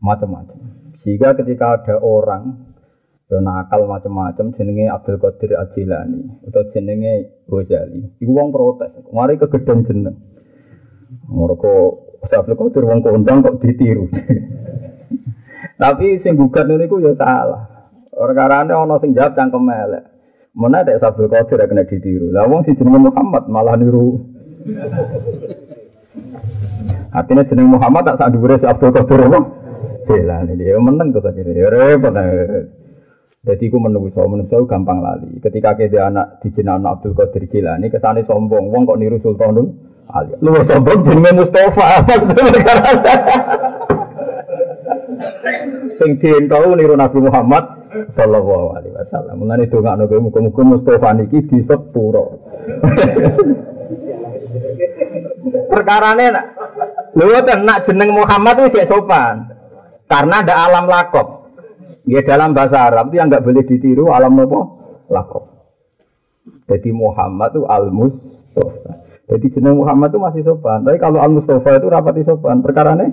macam-macam. 0.00 0.58
Sehingga 1.00 1.32
ketika 1.36 1.80
ada 1.80 1.96
orang 2.04 2.67
yang 3.28 3.44
nakal 3.44 3.84
macam-macam 3.84 4.56
jenenge 4.56 4.88
Abdul 4.88 5.20
Qadir 5.20 5.60
Al 5.60 5.68
Jilani 5.76 6.48
atau 6.48 6.64
jenenge 6.72 7.44
Ghazali, 7.44 8.16
iku 8.24 8.32
wong 8.32 8.48
protes. 8.48 9.04
Mari 9.12 9.36
ke 9.36 9.52
gedung 9.52 9.84
jeneng. 9.84 10.16
Mereka 11.28 11.72
Abdul 12.24 12.56
Qadir 12.56 12.88
wong 12.88 13.04
kondang 13.04 13.44
kok 13.44 13.60
ditiru. 13.60 14.08
Tapi 15.80 16.24
sing 16.24 16.40
gugat 16.40 16.72
niku 16.72 17.04
ya 17.04 17.12
salah. 17.20 17.92
Perkarane 18.08 18.72
ana 18.72 18.96
sing 18.96 19.12
jawab 19.12 19.36
cangkem 19.36 19.68
elek. 19.68 20.08
Mana 20.56 20.80
ada 20.80 20.96
Abdul 20.96 21.28
Qadir 21.28 21.60
kena 21.68 21.84
ditiru. 21.84 22.32
Lah 22.32 22.48
wong 22.48 22.64
sing 22.64 22.80
jenenge 22.80 23.12
Muhammad 23.12 23.44
malah 23.52 23.76
niru. 23.76 24.24
Artinya 27.12 27.44
jeneng 27.44 27.76
Muhammad 27.76 28.08
tak 28.08 28.24
sak 28.24 28.32
dhuwure 28.32 28.56
Abdul 28.56 28.96
Qadir 28.96 29.20
apa? 29.28 29.40
Jelan 30.08 30.48
ini 30.48 30.64
ya 30.64 30.80
meneng 30.80 31.12
tuh 31.12 31.20
akhirnya. 31.20 31.52
Ya 31.52 31.68
repot. 31.68 32.16
Jadi 33.38 33.70
aku 33.70 33.78
menunggu 33.78 34.10
so, 34.10 34.26
menunggu 34.26 34.66
gampang 34.66 34.98
lali. 34.98 35.38
Ketika 35.38 35.78
kita 35.78 36.10
anak 36.10 36.42
di 36.42 36.50
anak 36.58 36.98
Abdul 36.98 37.14
Qadir 37.14 37.46
Jilani, 37.46 37.86
ke 37.86 38.02
sana 38.02 38.18
sombong, 38.26 38.66
wong 38.66 38.82
kok 38.82 38.98
niru 38.98 39.22
Sultanul 39.22 39.78
Ali. 40.10 40.34
Lu 40.42 40.58
sombong 40.66 41.06
jenenge 41.06 41.46
Mustafa. 41.46 42.02
Sing 46.02 46.18
dientau 46.18 46.74
niru 46.74 46.98
Nabi 46.98 47.22
Muhammad 47.22 47.62
sallallahu 48.18 48.74
alaihi 48.74 48.98
wasallam. 48.98 49.38
Mulane 49.38 49.70
dongakno 49.70 50.10
kowe 50.10 50.18
muga-muga 50.18 50.62
Mustafa 50.74 51.14
niki 51.14 51.38
disepuro. 51.46 52.42
Perkarane 55.70 56.26
nak 56.34 56.46
lho 57.14 57.38
nak 57.62 57.86
jeneng 57.86 58.18
Muhammad 58.18 58.66
cek 58.66 58.90
sopan. 58.90 59.46
Karena 60.10 60.42
ada 60.42 60.66
alam 60.66 60.90
lakop. 60.90 61.37
Ya 62.08 62.24
dalam 62.24 62.56
bahasa 62.56 62.88
Arab 62.88 63.12
itu 63.12 63.20
yang 63.20 63.28
nggak 63.28 63.44
boleh 63.44 63.62
ditiru 63.68 64.08
alam 64.08 64.32
apa? 64.40 64.60
Lakop. 65.12 65.44
Jadi 66.64 66.88
Muhammad 66.92 67.52
itu 67.52 67.62
al-Mustafa. 67.68 68.92
Jadi 69.28 69.46
jeneng 69.52 69.84
Muhammad 69.84 70.08
itu 70.08 70.20
masih 70.20 70.42
sopan. 70.44 70.88
Tapi 70.88 70.96
kalau 70.96 71.20
Al 71.20 71.28
Mustafa 71.28 71.76
itu 71.76 71.88
rapati 71.92 72.24
sopan. 72.24 72.64
Perkara 72.64 72.96
nih 72.96 73.12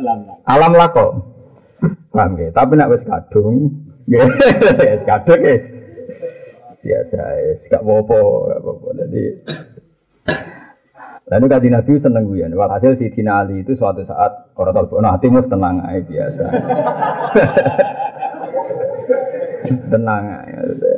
alam, 0.00 0.18
alam 0.48 0.72
lako. 0.76 1.06
Paham 2.12 2.36
ya? 2.36 2.48
Tapi 2.52 2.72
nak 2.76 2.90
wis 2.92 3.04
kadung, 3.04 3.56
wis 4.08 5.02
kadung 5.04 5.40
guys. 5.40 5.64
Biasa, 6.80 7.20
wis 7.44 7.60
gak 7.68 7.84
apa-apa, 7.84 8.20
gak 8.20 8.60
apa-apa. 8.64 8.88
Jadi 9.04 9.22
Lalu 11.30 11.46
kaji 11.46 11.68
Nabi 11.70 12.02
seneng 12.02 12.26
gue 12.26 12.42
ya. 12.42 12.50
Walhasil 12.50 12.98
si 12.98 13.06
Dina 13.14 13.46
Ali 13.46 13.62
itu 13.62 13.78
suatu 13.78 14.02
saat 14.02 14.50
orang 14.58 14.74
tahu, 14.74 14.98
nah 14.98 15.14
hatimu 15.14 15.46
tenang 15.46 15.78
aja 15.86 16.02
biasa. 16.02 16.44
tenang 19.94 20.24
aja. 20.42 20.90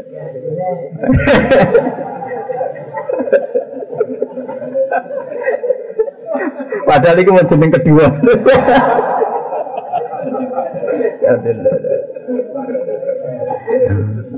Padahal 6.89 7.21
itu 7.21 7.31
mau 7.33 7.45
jeneng 7.45 7.71
kedua. 7.73 8.07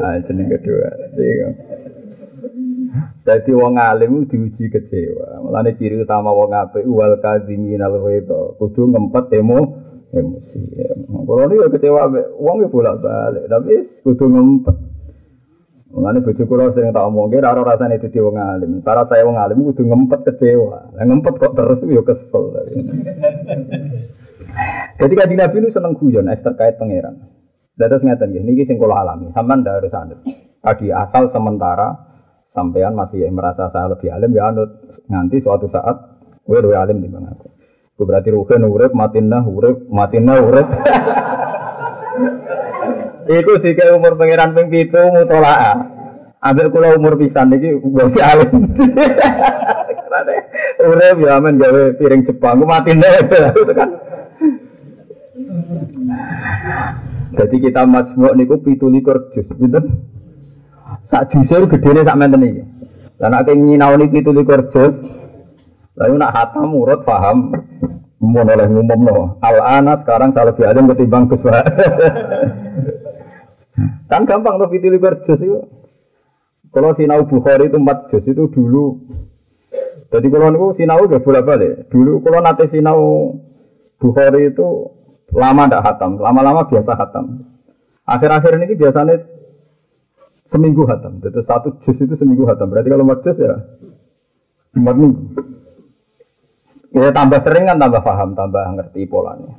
Ah, 0.05 0.21
jeneng 0.27 0.49
kedua. 0.53 0.89
Jadi 1.17 1.33
wong 3.55 3.75
alim 3.79 4.27
diuji 4.31 4.71
kecewa. 4.71 5.43
Mulane 5.43 5.75
ciri 5.79 5.99
utama 6.03 6.31
wong 6.31 6.55
apik 6.55 6.87
wal 6.87 7.19
kadzimin 7.19 7.83
al 7.83 7.99
ghaidha. 7.99 8.59
Kudu 8.59 8.91
ngempet 8.91 9.35
emo 9.35 9.59
emosi. 10.15 10.61
Kalau 11.11 11.45
ini 11.51 11.73
kecewa 11.75 12.11
wong 12.39 12.57
ya 12.63 12.69
bolak-balik, 12.71 13.45
tapi 13.51 13.75
kudu 14.07 14.25
ngempet. 14.31 14.77
Mengenai 15.95 16.27
bojo 16.27 16.43
kula 16.51 16.75
sering 16.75 16.91
tak 16.91 17.07
omong, 17.07 17.31
kira 17.31 17.55
ora 17.55 17.79
rasane 17.79 18.03
dadi 18.03 18.19
wong 18.19 18.35
alim. 18.35 18.83
Cara 18.83 19.07
saya 19.07 19.23
wong 19.23 19.39
alim 19.39 19.63
kudu 19.63 19.87
ngempet 19.87 20.27
kecewa. 20.27 20.91
Lah 20.99 21.05
ngempet 21.07 21.39
kok 21.39 21.55
terus 21.55 21.79
yo 21.87 22.03
kesel. 22.03 22.51
Jadi 24.99 25.15
kan 25.15 25.31
Nabi 25.31 25.57
itu 25.63 25.71
seneng 25.71 25.95
guyon 25.95 26.31
es 26.31 26.43
terkait 26.43 26.79
pangeran. 26.83 27.31
Dados 27.75 28.03
ngeten 28.07 28.31
nggih, 28.31 28.43
niki 28.43 28.67
sing 28.67 28.79
kula 28.79 29.03
alami. 29.03 29.31
Sampeyan 29.35 29.63
ndak 29.63 29.83
harus 29.83 29.95
anut. 29.95 30.19
Tadi 30.63 30.91
asal 30.91 31.31
sementara 31.31 32.14
sampean 32.55 32.95
masih 32.95 33.27
merasa 33.35 33.69
saya 33.75 33.91
lebih 33.93 34.15
alim 34.15 34.31
ya 34.31 34.55
anut. 34.55 34.71
Nganti 35.11 35.43
suatu 35.43 35.67
saat 35.69 36.23
gue 36.47 36.59
lebih 36.63 36.79
alim 36.79 37.03
di 37.03 37.11
mana 37.11 37.35
aku. 37.35 37.51
Gue 37.99 38.07
berarti 38.07 38.31
ruhen 38.31 38.63
urip, 38.65 38.95
matinah 38.95 39.43
urip, 39.43 39.91
matinah 39.91 40.39
urip. 40.39 40.69
Iku 43.25 43.53
jika 43.59 43.97
umur 43.99 44.15
pangeran 44.15 44.55
ping 44.55 44.71
pitu 44.71 45.03
mutolaa. 45.11 45.91
Ambil 46.45 46.69
kula 46.69 46.95
umur 46.95 47.17
pisan 47.19 47.51
iki 47.57 47.75
wis 47.83 48.17
alim. 48.23 48.53
Urip 50.85 51.17
ya 51.25 51.41
men 51.41 51.57
gawe 51.57 51.97
piring 51.97 52.29
Jepang 52.29 52.61
ku 52.61 52.69
mati 52.69 52.93
itu 53.01 53.73
kan. 53.73 53.91
Jadi 57.35 57.57
kita 57.59 57.83
masmuk 57.89 58.37
niku 58.37 58.61
pitu 58.61 58.93
likur 58.93 59.33
jus, 59.33 59.49
pinten? 59.57 60.05
Sak 61.09 61.33
jusir 61.33 61.65
gedene 61.69 62.05
sak 62.05 62.17
menten 62.17 62.45
iki. 62.45 62.63
Lah 63.21 63.43
nyinaoni 63.47 64.11
pitu 64.11 64.35
likur 64.35 64.69
jus, 64.69 64.95
lalu 65.97 66.15
nak 66.19 66.35
hatam 66.35 66.75
urut 66.75 67.07
paham 67.07 67.55
mau 68.25 68.45
oleh 68.45 68.67
ngumumno. 68.69 69.39
Al 69.45 69.61
ana 69.61 70.01
sekarang 70.01 70.33
saya 70.33 70.51
lebih 70.51 70.65
alim 70.65 70.89
ketimbang 70.91 71.29
Gus 71.29 71.45
Kan 74.11 74.23
gampang 74.29 74.61
tuh 74.61 74.69
fitili 74.71 74.99
juz 75.01 75.41
itu. 75.41 75.61
Kalau 76.75 76.91
sinau 76.99 77.23
Bukhari 77.23 77.71
itu 77.71 77.79
empat 77.79 78.11
juz 78.11 78.25
itu 78.27 78.51
dulu. 78.51 78.99
Jadi 80.11 80.27
kalau 80.31 80.51
niku 80.51 80.75
sinau 80.79 81.07
gak 81.07 81.23
boleh 81.23 81.43
balik. 81.43 81.87
Dulu 81.91 82.23
kalau 82.23 82.39
nanti 82.43 82.67
sinau 82.71 83.31
Bukhari 83.99 84.51
itu 84.51 84.91
lama 85.35 85.67
tidak 85.67 85.83
hatam, 85.87 86.19
lama-lama 86.19 86.67
biasa 86.67 86.93
hatam. 86.95 87.47
Akhir-akhir 88.05 88.53
ini 88.61 88.75
biasanya 88.77 89.17
seminggu 90.55 90.87
hatam. 90.87 91.19
Jadi 91.19 91.43
satu 91.43 91.83
juz 91.83 91.99
itu 91.99 92.15
seminggu 92.15 92.47
hatam. 92.47 92.71
Berarti 92.71 92.87
kalau 92.87 93.03
empat 93.03 93.21
juz 93.27 93.39
ya 93.43 93.59
empat 94.79 94.95
minggu. 94.95 95.23
Ya 96.95 97.11
tambah 97.11 97.43
sering 97.43 97.67
kan 97.67 97.83
tambah 97.83 98.07
paham, 98.07 98.39
tambah 98.39 98.63
ngerti 98.79 99.11
polanya. 99.11 99.59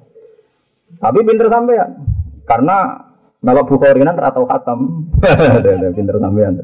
Tapi 0.96 1.20
pinter 1.28 1.52
sampai 1.52 1.76
ya, 1.76 1.88
karena 2.48 3.04
kalau 3.46 3.64
Bukhari 3.68 4.02
kan 4.02 4.18
atau 4.18 4.48
khatam. 4.50 4.80
Pinter 5.98 6.18
sampean. 6.18 6.64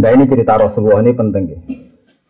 Nah 0.00 0.10
ini 0.16 0.24
cerita 0.24 0.56
Rasulullah 0.56 1.04
ini 1.04 1.12
penting 1.12 1.44
ya. 1.44 1.60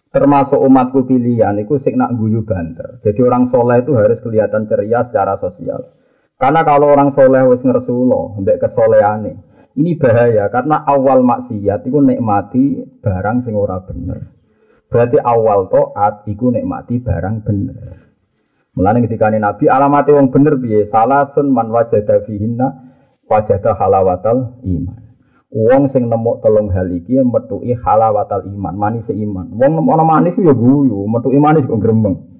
Termasuk 0.09 0.59
umatku 0.59 1.07
pilihan 1.07 1.55
itu 1.61 1.79
sing 1.85 2.01
nak 2.01 2.17
guyu 2.19 2.43
banter. 2.43 2.99
Jadi 3.05 3.21
orang 3.23 3.53
soleh 3.55 3.85
itu 3.85 3.95
harus 3.95 4.19
kelihatan 4.25 4.67
ceria 4.67 5.07
secara 5.07 5.39
sosial. 5.39 5.95
Karena 6.35 6.67
kalau 6.67 6.91
orang 6.91 7.15
soleh 7.15 7.47
wis 7.47 7.63
ngersulo, 7.63 8.41
mbek 8.43 8.59
kesolehane. 8.59 9.48
Ini 9.79 9.95
bahaya 9.95 10.51
karena 10.51 10.83
awal 10.83 11.23
maksiat 11.23 11.87
itu 11.87 12.03
nikmati 12.03 12.83
barang 12.99 13.47
sing 13.47 13.55
ora 13.55 13.79
bener. 13.87 14.27
Berarti 14.91 15.23
awal 15.23 15.71
toat 15.71 16.27
iku 16.27 16.51
nikmati 16.51 16.99
barang 16.99 17.47
bener. 17.47 18.11
Mulane 18.75 19.07
ketika 19.07 19.31
Nabi 19.31 19.71
alamate 19.71 20.11
wong 20.11 20.35
bener 20.35 20.59
piye? 20.59 20.91
Salasun 20.91 21.55
man 21.55 21.71
wajada 21.71 22.27
fihinna 22.27 22.91
wajada 23.31 23.79
halawatal 23.79 24.59
iman. 24.67 24.99
Wong 25.49 25.89
sing 25.95 26.11
nemu 26.11 26.45
telung 26.45 26.69
hal 26.75 26.93
iki 26.93 27.23
metuki 27.25 27.73
halawatal 27.73 28.45
iman, 28.51 28.75
manis 28.75 29.07
iman. 29.09 29.47
Wong 29.55 29.73
nemu 29.79 29.89
ana 29.95 30.05
manis 30.05 30.37
ya 30.37 30.53
guyu, 30.53 31.07
metuki 31.07 31.39
manis 31.41 31.65
kok 31.65 31.81
grembeng. 31.81 32.38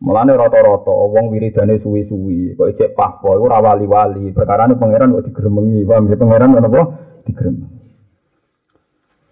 Mulane 0.00 0.32
rata-rata 0.32 0.88
wong 0.88 1.28
wiridane 1.28 1.76
suwi-suwi, 1.76 2.56
kok 2.56 2.72
ijek 2.72 2.96
pahpo 2.96 3.36
iku 3.36 3.44
ora 3.52 3.60
wali-wali. 3.60 4.32
Perkarane 4.32 4.72
pangeran 4.80 5.12
kok 5.12 5.28
digremengi, 5.28 5.84
paham 5.84 6.08
ya 6.08 6.16
pangeran 6.16 6.56
kenapa? 6.56 6.80
Digremengi. 7.28 7.78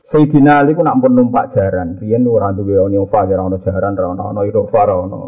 Sayyidina 0.08 0.64
Ali 0.64 0.72
ku 0.72 0.80
nak 0.80 1.04
pun 1.04 1.12
numpak 1.12 1.52
jaran, 1.52 2.00
riyen 2.00 2.24
ora 2.24 2.52
duwe 2.52 2.80
Onova, 2.80 3.28
ora 3.28 3.44
ono 3.44 3.60
jaran, 3.60 3.92
ora 3.96 4.08
ono 4.12 4.22
ono 4.28 4.40
Irova, 4.44 4.80
ora 4.84 4.94
ono 4.96 5.20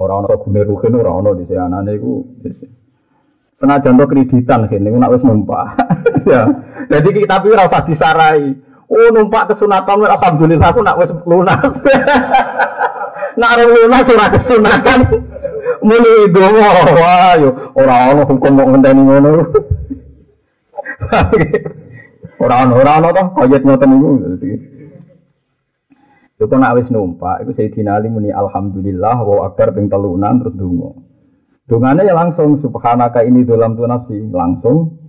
ora 0.00 0.14
ono 0.20 0.36
gune 0.36 0.60
rugen 0.64 0.94
ora 0.96 1.12
ono 1.12 1.32
di 1.36 1.44
anane 1.52 1.92
iku. 1.96 2.24
Senajan 3.60 4.00
to 4.00 4.04
kreditan 4.08 4.68
kene 4.68 4.88
nak 4.92 5.12
wis 5.12 5.24
numpak. 5.24 5.76
ya. 6.30 6.44
Jadi 6.88 7.08
kita 7.20 7.40
tapi 7.40 7.52
ora 7.52 7.68
usah 7.68 7.84
disarai. 7.84 8.52
Oh 8.88 9.08
numpak 9.12 9.52
kesunatan 9.52 10.08
alhamdulillah 10.08 10.68
aku 10.72 10.80
nak 10.80 10.96
wis 11.00 11.10
lunas. 11.28 11.72
nak 13.38 13.54
ora 13.54 13.64
lunas 13.70 14.08
ora 14.10 14.26
kesunatan. 14.34 15.00
Muni 15.78 16.26
dongo 16.34 16.58
wah 16.98 17.38
yo 17.38 17.50
ora 17.78 18.10
ono 18.10 18.22
hukum 18.26 18.58
kok 18.58 18.68
ngenteni 18.74 19.02
ngono. 19.06 19.30
Orang 22.38 22.74
orang 22.74 22.98
ono 23.02 23.08
toh 23.14 23.26
koyet 23.38 23.62
ngoten 23.62 23.88
niku. 23.94 24.10
Iku 26.38 26.54
nak 26.54 26.78
wis 26.78 26.86
numpak, 26.86 27.42
iku 27.42 27.50
Sayyidina 27.50 27.98
Ali 27.98 28.06
muni 28.06 28.30
alhamdulillah 28.30 29.26
wa 29.26 29.50
akbar 29.50 29.74
ping 29.74 29.90
telunan 29.90 30.38
terus 30.38 30.54
donga. 30.54 30.94
Dongane 31.66 32.06
ya 32.06 32.14
langsung 32.14 32.62
subhanaka 32.62 33.26
ini 33.26 33.42
dalam 33.42 33.74
tu 33.74 33.82
nafsi, 33.82 34.22
langsung 34.30 35.02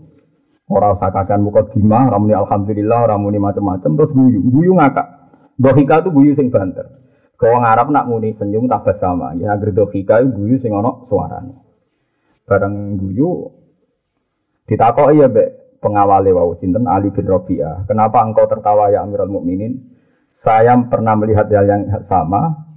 ora 0.65 0.98
sakakan 0.98 1.45
muka 1.45 1.69
dima, 1.69 2.09
ora 2.09 2.17
muni 2.17 2.33
alhamdulillah, 2.33 3.00
ora 3.05 3.15
muni 3.21 3.38
macam-macam 3.38 3.91
terus 3.93 4.09
guyu, 4.09 4.41
guyu 4.41 4.74
ngakak. 4.74 5.05
Dohika 5.62 6.01
itu 6.01 6.09
guyu 6.09 6.33
sing 6.33 6.50
banter. 6.50 6.98
Kau 7.39 7.55
ngarap 7.55 7.88
nak 7.88 8.03
muni 8.12 8.36
senyum 8.36 8.67
tak 8.67 9.00
sama, 9.00 9.31
ya 9.39 9.55
agar 9.55 9.72
dohika 9.72 10.19
itu 10.19 10.36
guyu 10.36 10.55
sing 10.60 10.75
ono 10.75 11.08
suarane. 11.08 11.55
Bareng 12.43 13.00
guyu 13.00 13.48
ditakok 14.67 15.15
iya 15.15 15.31
be 15.31 15.77
pengawali 15.79 16.36
wau 16.36 16.60
sinten 16.60 16.84
Ali 16.84 17.15
bin 17.15 17.24
Rabi'ah. 17.24 17.88
Kenapa 17.88 18.27
engkau 18.27 18.43
tertawa 18.43 18.91
ya 18.91 19.08
Amirul 19.08 19.31
Mukminin? 19.31 19.88
Saya 20.43 20.75
pernah 20.91 21.15
melihat 21.15 21.48
hal 21.48 21.63
yang 21.63 21.84
sama. 22.12 22.67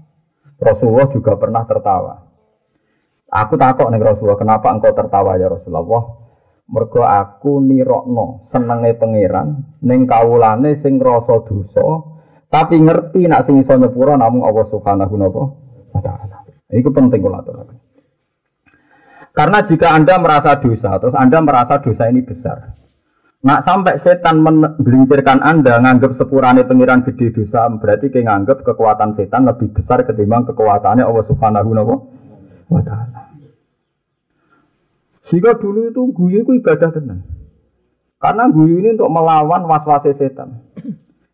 Rasulullah 0.62 1.10
juga 1.10 1.34
pernah 1.34 1.66
tertawa. 1.66 2.22
Aku 3.34 3.58
takut 3.58 3.90
nih 3.90 3.98
Rasulullah, 3.98 4.38
kenapa 4.38 4.70
engkau 4.70 4.94
tertawa 4.94 5.34
ya 5.42 5.50
Rasulullah? 5.50 6.22
Mergo 6.70 7.02
aku 7.02 7.58
nirokno 7.58 8.46
senenge 8.54 8.94
pangeran 8.94 9.82
ning 9.82 10.06
kawulane 10.06 10.78
sing 10.78 11.02
rasa 11.02 11.42
dosa 11.42 11.82
tapi 12.52 12.76
ngerti 12.76 13.24
nak 13.24 13.48
sing 13.48 13.64
iso 13.64 13.72
nyepuro 13.80 14.12
namung 14.12 14.44
Allah 14.44 14.68
Subhanahu 14.68 15.14
wa 15.16 16.00
taala. 16.04 16.44
Iku 16.68 16.92
penting 16.92 17.24
kula 17.24 17.40
aturaken. 17.40 17.80
Karena 19.32 19.64
jika 19.64 19.96
Anda 19.96 20.20
merasa 20.20 20.60
dosa, 20.60 21.00
terus 21.00 21.16
Anda 21.16 21.40
merasa 21.40 21.80
dosa 21.80 22.12
ini 22.12 22.20
besar, 22.20 22.76
Nak 23.42 23.66
sampai 23.66 23.98
setan 23.98 24.38
membelincirkan 24.38 25.42
Anda 25.42 25.82
nganggap 25.82 26.14
sepurane 26.14 26.62
pengiran 26.62 27.02
gede 27.02 27.34
dosa, 27.34 27.66
berarti 27.72 28.12
kayak 28.12 28.28
nganggap 28.28 28.58
kekuatan 28.62 29.18
setan 29.18 29.48
lebih 29.48 29.72
besar 29.74 30.06
ketimbang 30.06 30.46
kekuatannya 30.46 31.02
Allah 31.02 31.24
Subhanahu 31.26 31.72
wa 32.70 32.82
taala. 32.84 33.34
Jika 35.26 35.58
dulu 35.58 35.90
itu 35.90 36.02
guyu 36.12 36.44
itu 36.44 36.52
ibadah 36.60 36.92
tenang. 36.92 37.24
Karena 38.22 38.46
guyu 38.46 38.78
ini 38.78 38.94
untuk 38.94 39.10
melawan 39.10 39.66
was-was 39.66 40.06
setan. 40.14 40.62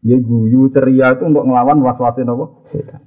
Ya 0.06 0.14
guyu 0.18 0.70
ceria 0.70 1.18
itu 1.18 1.26
untuk 1.26 1.42
melawan 1.42 1.82
was-was 1.82 2.14
setan. 2.70 3.02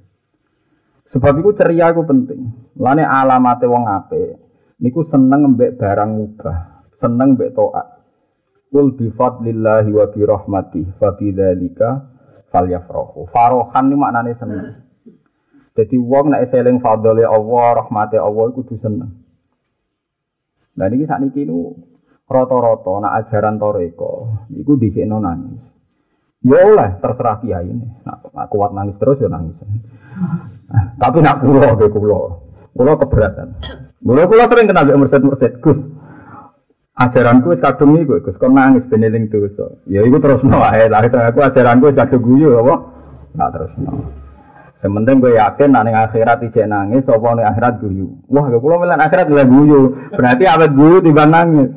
Sebab 1.12 1.40
itu 1.40 1.50
ceria 1.56 1.92
itu 1.92 2.04
penting. 2.04 2.52
Lane 2.76 3.04
alamate 3.04 3.68
wong 3.68 3.84
ape. 3.88 4.36
Niku 4.80 5.06
seneng 5.08 5.54
mbek 5.54 5.78
barang 5.78 6.10
ubah, 6.20 6.58
seneng 7.00 7.36
mbek 7.36 7.52
toat. 7.52 8.02
Kul 8.72 8.96
bi 8.96 9.12
fadlillahi 9.12 9.90
wa 9.92 10.06
bi 10.08 10.20
rahmati 10.24 10.80
fa 10.96 11.12
bi 11.16 11.32
dzalika 11.32 12.08
falyafrahu. 12.48 13.28
Farohan 13.28 13.84
ini 13.92 13.96
maknane 13.96 14.32
seneng. 14.40 14.64
Jadi 15.72 15.96
wong 15.96 16.32
nek 16.32 16.52
eling 16.52 16.80
fadlile 16.84 17.24
Allah, 17.24 17.84
rahmate 17.84 18.20
Allah 18.20 18.52
iku 18.52 18.64
kudu 18.64 18.76
seneng. 18.80 19.12
Lah 20.76 20.88
niki 20.88 21.04
sakniki 21.04 21.44
niku 21.44 21.76
rata-rata 22.28 22.92
nak 23.04 23.14
ajaran 23.24 23.60
toreko 23.60 24.12
iku 24.56 24.72
dhisikno 24.80 25.20
nangis. 25.20 25.71
Ya 26.42 26.58
oleh 26.66 26.90
terserah 26.98 27.38
kiai 27.38 27.70
ini. 27.70 27.86
Nak, 28.02 28.34
nak 28.34 28.46
kuat 28.50 28.74
nangis 28.74 28.98
terus 28.98 29.22
ya 29.22 29.30
nangis. 29.30 29.54
Tapi 30.98 31.18
nak 31.22 31.38
kula 31.42 31.78
ge 31.78 31.86
kula. 31.86 32.20
Kula 32.74 32.92
keberatan. 32.98 33.48
Kula 34.02 34.26
kula 34.26 34.44
sering 34.50 34.66
kenal 34.66 34.82
mbek 34.88 34.98
mursid-mursid, 34.98 35.62
Gus 35.62 35.78
ajaranku 36.92 37.56
wis 37.56 37.62
kadung 37.62 37.96
iku 37.96 38.20
Gus 38.20 38.36
kon 38.36 38.54
nangis 38.58 38.84
ben 38.90 39.06
eling 39.06 39.30
dosa. 39.30 39.70
Ya 39.86 40.02
iku 40.02 40.18
terusno 40.18 40.58
wae. 40.58 40.90
Lah 40.90 41.02
aku 41.02 41.40
ajaranku 41.40 41.90
wis 41.90 41.98
kadung 41.98 42.22
guyu 42.26 42.58
apa? 42.58 42.74
Nah 43.38 43.48
terusno. 43.54 43.92
Sementing 44.82 45.22
gue 45.22 45.38
yakin 45.38 45.78
ning 45.78 45.94
akhirat 45.94 46.42
ijek 46.42 46.66
nangis 46.66 47.06
apa 47.06 47.28
ning 47.38 47.46
akhirat 47.46 47.78
guyu. 47.78 48.18
Wah, 48.26 48.50
kula 48.50 48.82
milan 48.82 48.98
akhirat 48.98 49.30
lha 49.30 49.46
guyu. 49.46 50.10
Berarti 50.10 50.44
awet 50.50 50.74
guyu 50.74 50.98
timbang 50.98 51.30
nangis. 51.30 51.70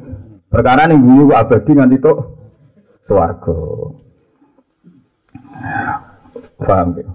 Perkara 0.50 0.90
ning 0.90 1.06
guyu 1.06 1.30
abadi 1.30 1.72
nganti 1.78 2.02
tok 2.02 2.18
swarga. 3.06 3.62
Paham 6.60 6.88
ya? 6.98 7.06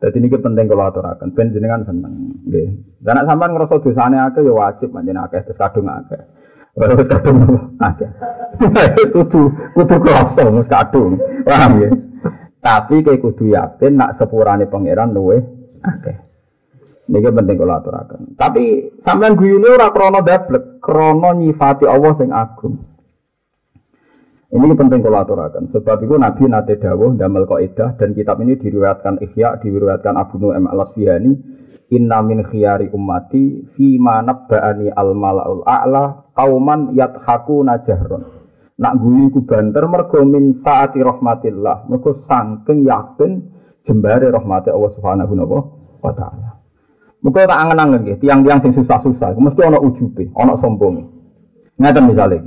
Jadi 0.00 0.16
ini 0.16 0.32
penting 0.32 0.64
kalau 0.64 0.88
aturakan, 0.88 1.28
ben 1.36 1.52
jenengan 1.52 1.84
seneng, 1.84 2.40
nggih. 2.48 2.72
Dan 3.04 3.20
nek 3.20 3.28
sampean 3.28 3.52
ngrasa 3.52 3.84
dosane 3.84 4.16
akeh 4.16 4.40
ya 4.40 4.52
wajib 4.56 4.88
manjen 4.96 5.20
akeh 5.20 5.44
terus 5.44 5.60
kadung 5.60 5.92
akeh. 5.92 6.20
Baru 6.72 7.04
kadung 7.04 7.38
ada. 7.76 8.08
Kudu 9.12 9.42
kudu 9.76 9.96
kosong 10.00 10.56
mus 10.56 10.68
kadung. 10.72 11.20
Paham 11.44 11.84
ya? 11.84 11.90
Tapi 12.60 13.04
kayak 13.04 13.20
kudu 13.24 13.52
yakin 13.52 13.92
nak 13.96 14.16
sepurane 14.16 14.64
pangeran 14.68 15.12
luwe 15.12 15.36
akeh. 15.84 16.16
Niki 17.10 17.28
penting 17.28 17.56
kula 17.60 17.82
aturaken. 17.82 18.38
Tapi 18.38 18.96
sampean 19.02 19.34
guyune 19.34 19.68
ora 19.68 19.90
krana 19.90 20.22
dablek, 20.22 20.78
krana 20.78 21.34
nyifati 21.34 21.84
Allah 21.84 22.12
sing 22.16 22.30
agung. 22.30 22.78
Ini 24.50 24.74
penting 24.74 24.98
kalau 25.06 25.22
aturakan. 25.22 25.70
Sebab 25.70 26.02
itu 26.02 26.18
Nabi 26.18 26.50
nate 26.50 26.74
dawuh 26.74 27.14
damel 27.14 27.46
kaidah 27.46 27.94
dan 27.94 28.18
kitab 28.18 28.42
ini 28.42 28.58
diriwayatkan 28.58 29.22
Ihya, 29.22 29.62
diriwayatkan 29.62 30.18
Abu 30.18 30.42
Nu'aim 30.42 30.66
al-Asfihani 30.66 31.32
Inna 31.90 32.22
min 32.22 32.46
khiyari 32.46 32.90
ummati 32.94 33.66
fi 33.74 33.98
ma 33.98 34.22
nabba'ani 34.22 34.94
al 34.94 35.10
malaul 35.10 35.66
a'la 35.66 36.34
kauman 36.38 36.94
yathaku 36.94 37.66
najahron. 37.66 38.22
Nak 38.78 38.94
guyu 39.02 39.34
ku 39.34 39.42
banter 39.42 39.90
mergo 39.90 40.22
min 40.22 40.62
taati 40.62 41.02
rahmatillah. 41.02 41.90
Mergo 41.90 42.22
sangking 42.30 42.86
yakin 42.86 43.30
jembare 43.82 44.30
rahmati 44.30 44.70
Allah 44.70 44.90
Subhanahu 44.94 45.34
wa 45.98 46.12
taala. 46.14 46.62
Mergo 47.26 47.38
tak 47.42 47.58
angen-angen 47.58 48.06
nggih, 48.06 48.16
tiang-tiang 48.22 48.62
sing 48.62 48.72
susah-susah 48.72 49.34
mesti 49.34 49.60
ana 49.66 49.82
ujube, 49.82 50.30
ana 50.38 50.54
sombonge. 50.62 51.04
Ngaten 51.74 52.06
misale 52.06 52.38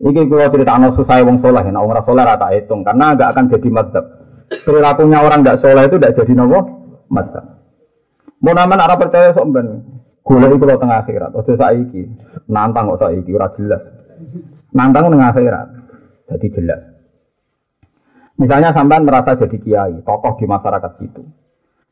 iki. 0.00 0.10
Iki 0.10 0.22
kula 0.30 0.50
critakno 0.50 0.94
susah 0.94 1.22
wong 1.22 1.38
saleh, 1.38 1.64
nek 1.70 1.84
ora 1.84 2.00
saleh 2.02 2.24
ra 2.24 2.34
tak 2.38 2.52
hitung 2.56 2.80
karena 2.82 3.14
enggak 3.14 3.30
akan 3.34 3.44
jadi 3.50 3.68
madzhab. 3.70 4.04
Perilakunya 4.64 5.18
orang 5.22 5.40
enggak 5.42 5.60
saleh 5.62 5.84
itu 5.86 5.96
enggak 5.98 6.14
jadi 6.18 6.32
nopo? 6.34 6.58
Madzhab. 7.10 7.44
Mau 8.44 8.52
nama 8.52 8.76
arah 8.76 8.98
percaya 9.00 9.32
sok 9.32 9.46
ben. 9.54 9.66
Gula 10.24 10.48
itu 10.48 10.64
lo 10.64 10.76
tengah 10.80 11.04
akhirat. 11.04 11.36
Ojo 11.36 11.52
saiki. 11.52 12.02
Nantang 12.48 12.92
kok 12.92 13.00
saiki 13.04 13.30
ora 13.32 13.48
jelas. 13.56 13.82
Nantang 14.72 15.12
tengah 15.12 15.32
akhirat. 15.32 15.66
Jadi 16.32 16.46
jelas. 16.52 16.80
Misalnya 18.34 18.74
sampean 18.74 19.06
merasa 19.06 19.38
jadi 19.38 19.56
kiai, 19.62 19.94
tokoh 20.02 20.34
di 20.40 20.44
masyarakat 20.48 20.92
situ. 20.98 21.22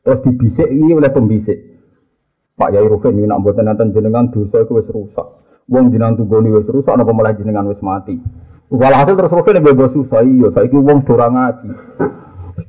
Terus 0.03 0.19
dibisik 0.27 0.67
ini 0.67 0.91
oleh 0.91 1.07
pembisik. 1.07 1.55
Pak 2.53 2.69
Yai 2.75 2.85
Rufin 2.85 3.17
ini 3.17 3.25
nak 3.25 3.41
buatan 3.41 3.65
nanti 3.65 3.87
jenengan 3.95 4.29
dosa 4.29 4.61
itu 4.61 4.77
rusak. 4.91 5.27
Wong 5.71 5.95
jenengan 5.95 6.19
tunggoni 6.19 6.51
wis 6.51 6.67
rusak, 6.67 6.91
apa 6.91 7.11
mulai 7.15 7.35
jenengan 7.39 7.67
wis 7.71 7.79
mati. 7.79 8.19
Walhasil 8.73 9.13
terus 9.13 9.31
Rufin 9.31 9.61
bebas 9.61 9.93
susah 9.93 10.25
iya. 10.25 10.49
Saya 10.51 10.67
wong 10.73 11.05
dorang 11.05 11.37
ngaji. 11.37 11.69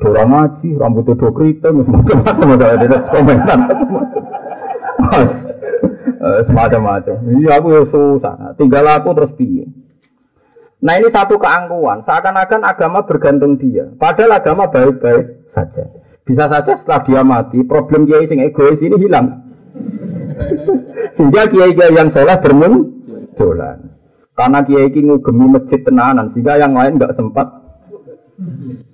Orang 0.04 0.28
ngaji, 0.32 0.68
rambut 0.76 1.06
itu 1.08 1.28
keriting, 1.32 1.74
macam-macam 1.80 2.60
ada 2.60 2.98
komentar. 3.08 3.58
Semacam-macam. 6.44 7.16
Iya 7.40 7.50
aku 7.60 7.66
ya 7.72 7.82
susah. 7.88 8.34
Tinggal 8.56 8.84
aku 8.88 9.08
terus 9.16 9.32
piye. 9.36 9.64
Nah 10.84 11.00
ini 11.00 11.08
satu 11.08 11.40
keangkuhan. 11.40 12.04
Seakan-akan 12.04 12.60
agama 12.64 13.08
bergantung 13.08 13.56
dia. 13.56 13.88
Padahal 13.96 14.40
agama 14.40 14.68
baik-baik 14.68 15.52
saja. 15.52 15.88
Bisa 16.24 16.48
saja 16.48 16.72
setelah 16.80 17.00
dia 17.04 17.20
mati, 17.20 17.60
problem 17.68 18.08
dia 18.08 18.24
sing 18.24 18.40
egois 18.40 18.80
ini 18.80 18.96
hilang. 18.96 19.43
Sehingga 21.14 21.42
kiai-kiai 21.46 21.94
yang 21.94 22.10
soleh 22.10 22.36
bermunculan. 22.42 23.78
Karena 24.34 24.66
kiai 24.66 24.90
ini 24.90 25.14
ngugemi 25.14 25.46
masjid 25.46 25.78
tenanan, 25.78 26.34
sehingga 26.34 26.58
yang 26.58 26.74
lain 26.74 26.98
nggak 26.98 27.14
sempat 27.14 27.54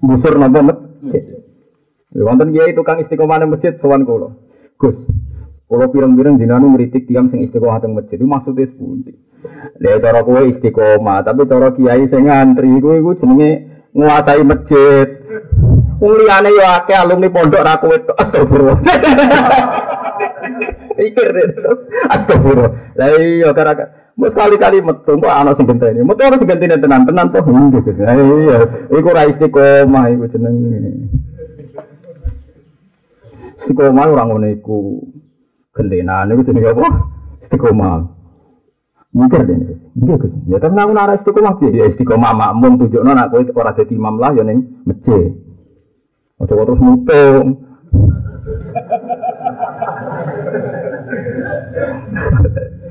busur 0.04 0.36
nopo 0.36 0.60
masjid. 0.60 1.24
Wonten 2.12 2.52
kiai 2.52 2.76
tukang 2.76 3.00
istiqomah 3.00 3.40
di 3.40 3.46
masjid 3.48 3.72
sowan 3.80 4.04
kula. 4.04 4.36
Gus, 4.76 4.96
kula 5.64 5.88
pireng-pireng 5.88 6.36
dinanu 6.36 6.76
ngritik 6.76 7.08
tiang 7.08 7.32
sing 7.32 7.40
istiqomah 7.48 7.80
teng 7.80 7.96
masjid. 7.96 8.20
Itu 8.20 8.28
maksudnya 8.28 8.68
sepundi? 8.68 9.16
Lah 9.80 9.96
cara 9.96 10.20
kowe 10.20 10.44
istiqomah, 10.44 11.24
tapi 11.24 11.48
cara 11.48 11.72
kiai 11.72 12.04
sing 12.12 12.28
ngantri 12.28 12.68
kowe 12.76 13.00
iku 13.00 13.10
jenenge 13.24 13.50
nguasai 13.96 14.44
masjid. 14.44 15.08
Wong 16.04 16.12
liyane 16.20 16.52
yo 16.52 16.64
akeh 16.68 16.96
alumni 17.00 17.32
pondok 17.32 17.64
ra 17.64 17.80
kowe 17.80 17.96
astagfirullah. 17.96 18.76
Pikir 20.98 21.26
deh. 21.32 21.46
Astagfirullah. 22.12 22.70
Lah 22.96 23.08
iya 23.16 23.50
gara 23.56 23.72
Mau 24.20 24.28
sekali-kali 24.28 24.84
metu, 24.84 25.16
kok 25.16 25.32
anak 25.32 25.56
sing 25.56 25.64
genteni. 25.64 26.04
Metu 26.04 26.20
ana 26.20 26.36
sing 26.36 26.44
genteni 26.44 26.76
tenan, 26.76 27.08
tenan 27.08 27.32
toh 27.32 27.40
nggih. 27.40 28.04
Lah 28.04 28.14
iya, 28.20 28.58
iku 28.92 29.08
ra 29.16 29.24
istiqomah 29.24 30.04
iku 30.12 30.24
jenenge. 30.28 31.08
Istiqomah 33.64 34.04
ora 34.12 34.28
ngono 34.28 34.44
iku. 34.52 35.00
Gentenan 35.72 36.36
iku 36.36 36.42
jenenge 36.44 36.68
apa? 36.68 36.88
Istiqomah. 37.48 38.20
Mikir 39.10 39.42
deh, 39.42 39.56
mikir 39.96 40.22
Gus. 40.22 40.32
Ya 40.46 40.60
tapi 40.60 40.76
aku 40.76 40.92
nara 40.92 41.16
istiqomah 41.16 41.56
ya 41.72 41.88
istiqomah 41.88 42.36
makmum 42.36 42.76
tunjukno 42.76 43.16
nak 43.16 43.32
kowe 43.32 43.40
ora 43.56 43.72
dadi 43.72 43.96
imam 43.96 44.20
lah 44.20 44.36
ya 44.36 44.44
ning 44.44 44.84
masjid. 44.84 45.32
Ojo 46.36 46.52
terus 46.60 46.80
mutung. 46.84 47.46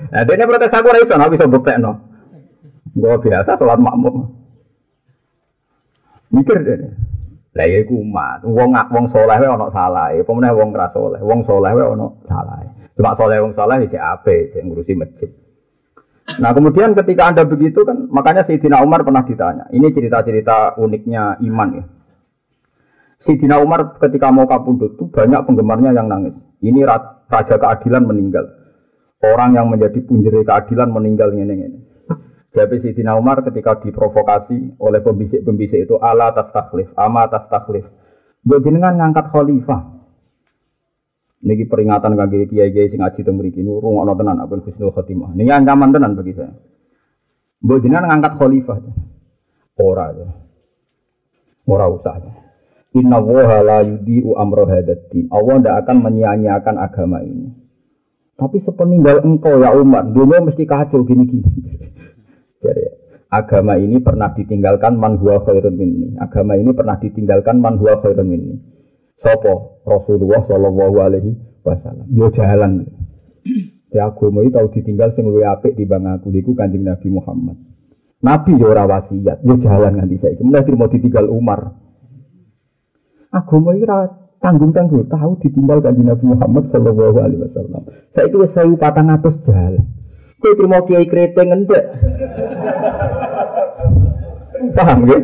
Nah, 0.10 0.26
dia 0.26 0.46
protes 0.50 0.74
aku 0.74 0.88
ora 0.90 1.00
iso, 1.02 1.14
aku 1.14 1.34
bisa 1.38 1.46
buktekno. 1.46 1.92
Gua 2.98 3.22
biasa 3.22 3.56
sholat 3.56 3.78
makmum. 3.78 4.26
Mikir 6.34 6.62
deh. 6.66 6.78
Lah 7.58 7.66
ya 7.66 7.82
iku 7.82 8.02
umat. 8.06 8.46
Wong 8.46 8.74
wong 8.74 9.06
saleh 9.10 9.38
wae 9.42 9.50
ana 9.50 9.68
salah. 9.74 10.14
Apa 10.14 10.32
meneh 10.34 10.54
wong 10.54 10.70
ra 10.74 10.90
saleh. 10.94 11.22
Wong 11.22 11.42
saleh 11.46 11.72
wae 11.74 11.86
ana 11.86 12.08
salah. 12.30 12.62
Cuma 12.94 13.18
saleh 13.18 13.38
wong 13.42 13.54
saleh 13.58 13.86
cek 13.90 14.02
ape, 14.02 14.54
cek 14.54 14.62
ngurusi 14.66 14.94
masjid. 14.94 15.30
Nah 16.38 16.54
kemudian 16.54 16.94
ketika 16.94 17.34
anda 17.34 17.42
begitu 17.42 17.82
kan, 17.82 18.06
makanya 18.14 18.46
Sayyidina 18.46 18.86
Umar 18.86 19.02
pernah 19.02 19.26
ditanya. 19.26 19.66
Ini 19.74 19.90
cerita-cerita 19.90 20.78
uniknya 20.78 21.42
iman 21.42 21.70
ya. 21.74 21.84
Sayyidina 23.26 23.58
Umar 23.58 23.98
ketika 23.98 24.30
mau 24.30 24.46
kapundut 24.46 24.94
itu 24.94 25.10
banyak 25.10 25.42
penggemarnya 25.42 25.90
yang 25.98 26.06
nangis. 26.06 26.38
Ini 26.62 26.86
raja 26.86 27.56
keadilan 27.58 28.06
meninggal. 28.06 28.59
Orang 29.20 29.60
yang 29.60 29.68
menjadi 29.68 30.00
punjeri 30.00 30.48
keadilan 30.48 30.96
meninggal 30.96 31.36
ini 31.36 31.44
ini. 31.52 31.80
Jadi 32.50 32.82
Sayyidina 32.82 33.14
Umar 33.20 33.46
ketika 33.46 33.78
diprovokasi 33.78 34.80
oleh 34.82 35.00
pembisik-pembisik 35.06 35.86
itu 35.86 35.96
ala 36.02 36.34
atas 36.34 36.50
taklif, 36.50 36.90
ama 36.98 37.30
atas 37.30 37.46
taklif. 37.52 37.86
Buat 38.42 38.66
jenengan 38.66 38.98
ngangkat 38.98 39.30
khalifah. 39.30 39.82
Niki 41.40 41.72
peringatan 41.72 42.20
kaki 42.20 42.52
kiai-kiai 42.52 42.92
sing 42.92 43.00
ngaji 43.00 43.20
teng 43.24 43.40
mriki 43.40 43.64
niku 43.64 43.80
rungokno 43.80 44.12
tenan 44.18 44.44
apa 44.44 44.60
husnul 44.60 44.92
khotimah. 44.92 45.32
Niki 45.36 45.52
ancaman 45.52 45.94
tenan 45.94 46.18
bagi 46.18 46.34
saya. 46.36 46.52
Mbok 47.64 47.80
jenengan 47.84 48.08
ngangkat 48.08 48.34
khalifah. 48.40 48.78
Ora 49.80 50.06
ya. 50.16 50.28
Ora 51.70 51.86
usah. 51.92 52.16
Ya. 52.18 52.34
Inna 52.98 53.22
woha 53.22 53.62
la 53.62 53.86
yudi'u 53.86 54.34
amro 54.36 54.66
hadatin. 54.66 55.30
Allah 55.30 55.56
tidak 55.62 55.76
akan 55.86 55.98
menyia-nyiakan 56.02 56.76
agama 56.82 57.22
ini. 57.22 57.69
Tapi 58.40 58.58
sepeninggal 58.64 59.28
engkau 59.28 59.60
ya 59.60 59.76
umat, 59.76 60.16
dunia 60.16 60.40
mesti 60.40 60.64
kacau 60.64 61.04
gini-gini. 61.04 61.44
Jadi 62.64 62.86
agama 63.28 63.76
ini 63.76 64.00
pernah 64.00 64.32
ditinggalkan 64.32 64.96
man 64.96 65.20
huwa 65.20 65.44
khairun 65.44 65.76
minni. 65.76 66.16
Agama 66.16 66.56
ini 66.56 66.72
pernah 66.72 66.96
ditinggalkan 66.96 67.60
man 67.60 67.76
huwa 67.76 68.00
khairun 68.00 68.28
minni. 68.32 68.56
Sopo 69.20 69.84
Rasulullah 69.84 70.48
Shallallahu 70.48 70.96
Alaihi 71.04 71.32
Wasallam. 71.68 72.08
Yo 72.16 72.32
jalan. 72.32 72.88
Ya 73.90 74.06
agama 74.06 74.46
itu 74.46 74.54
tahu 74.54 74.70
ditinggal 74.70 75.18
sing 75.18 75.26
luwih 75.26 75.50
apik 75.50 75.74
di 75.74 75.82
bang 75.82 76.06
aku 76.06 76.30
iku 76.30 76.54
Kanjeng 76.54 76.86
Nabi 76.86 77.10
Muhammad. 77.10 77.58
Nabi 78.22 78.62
yo 78.62 78.70
ora 78.70 78.86
wasiat, 78.86 79.42
yo 79.42 79.58
jalan 79.58 79.98
nganti 79.98 80.22
saiki. 80.22 80.46
Mulai 80.46 80.70
mau 80.78 80.94
ditinggal 80.94 81.26
Umar. 81.26 81.74
Agama 83.34 83.74
iki 83.74 83.90
tanggung-tanggung 84.40 85.08
tahu 85.12 85.36
ditinggal 85.44 85.84
Kanjeng 85.84 86.08
Nabi 86.08 86.24
Muhammad 86.24 86.64
Shallallahu 86.72 87.18
Alaihi 87.20 87.42
Wasallam. 87.44 87.82
Saiki 88.16 88.36
wis 88.40 88.52
1400 88.56 89.46
jalan. 89.46 89.84
Kowe 90.40 90.54
terima 90.56 90.80
kiai 90.88 91.06
kreteng 91.12 91.52
endek. 91.52 91.84
Paham 94.72 95.00
ya? 95.12 95.20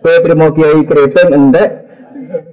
Kowe 0.00 0.16
terima 0.24 0.46
kiai 0.56 0.80
kreteng 0.88 1.28
endek 1.36 1.68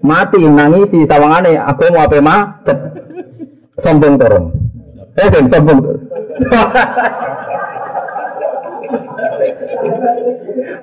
mati 0.03 0.43
nangisi 0.43 1.07
sawangane 1.07 1.55
aku 1.55 1.87
mau 1.95 2.03
apa 2.03 2.19
macet. 2.19 2.77
Sombong 3.79 4.19
torong. 4.19 4.45
Eh 5.15 5.27
kan 5.31 5.45
sombong. 5.47 5.79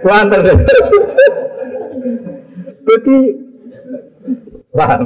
Lantar 0.04 0.40
deh. 0.48 0.56
Jadi 2.84 3.16
paham. 4.74 5.02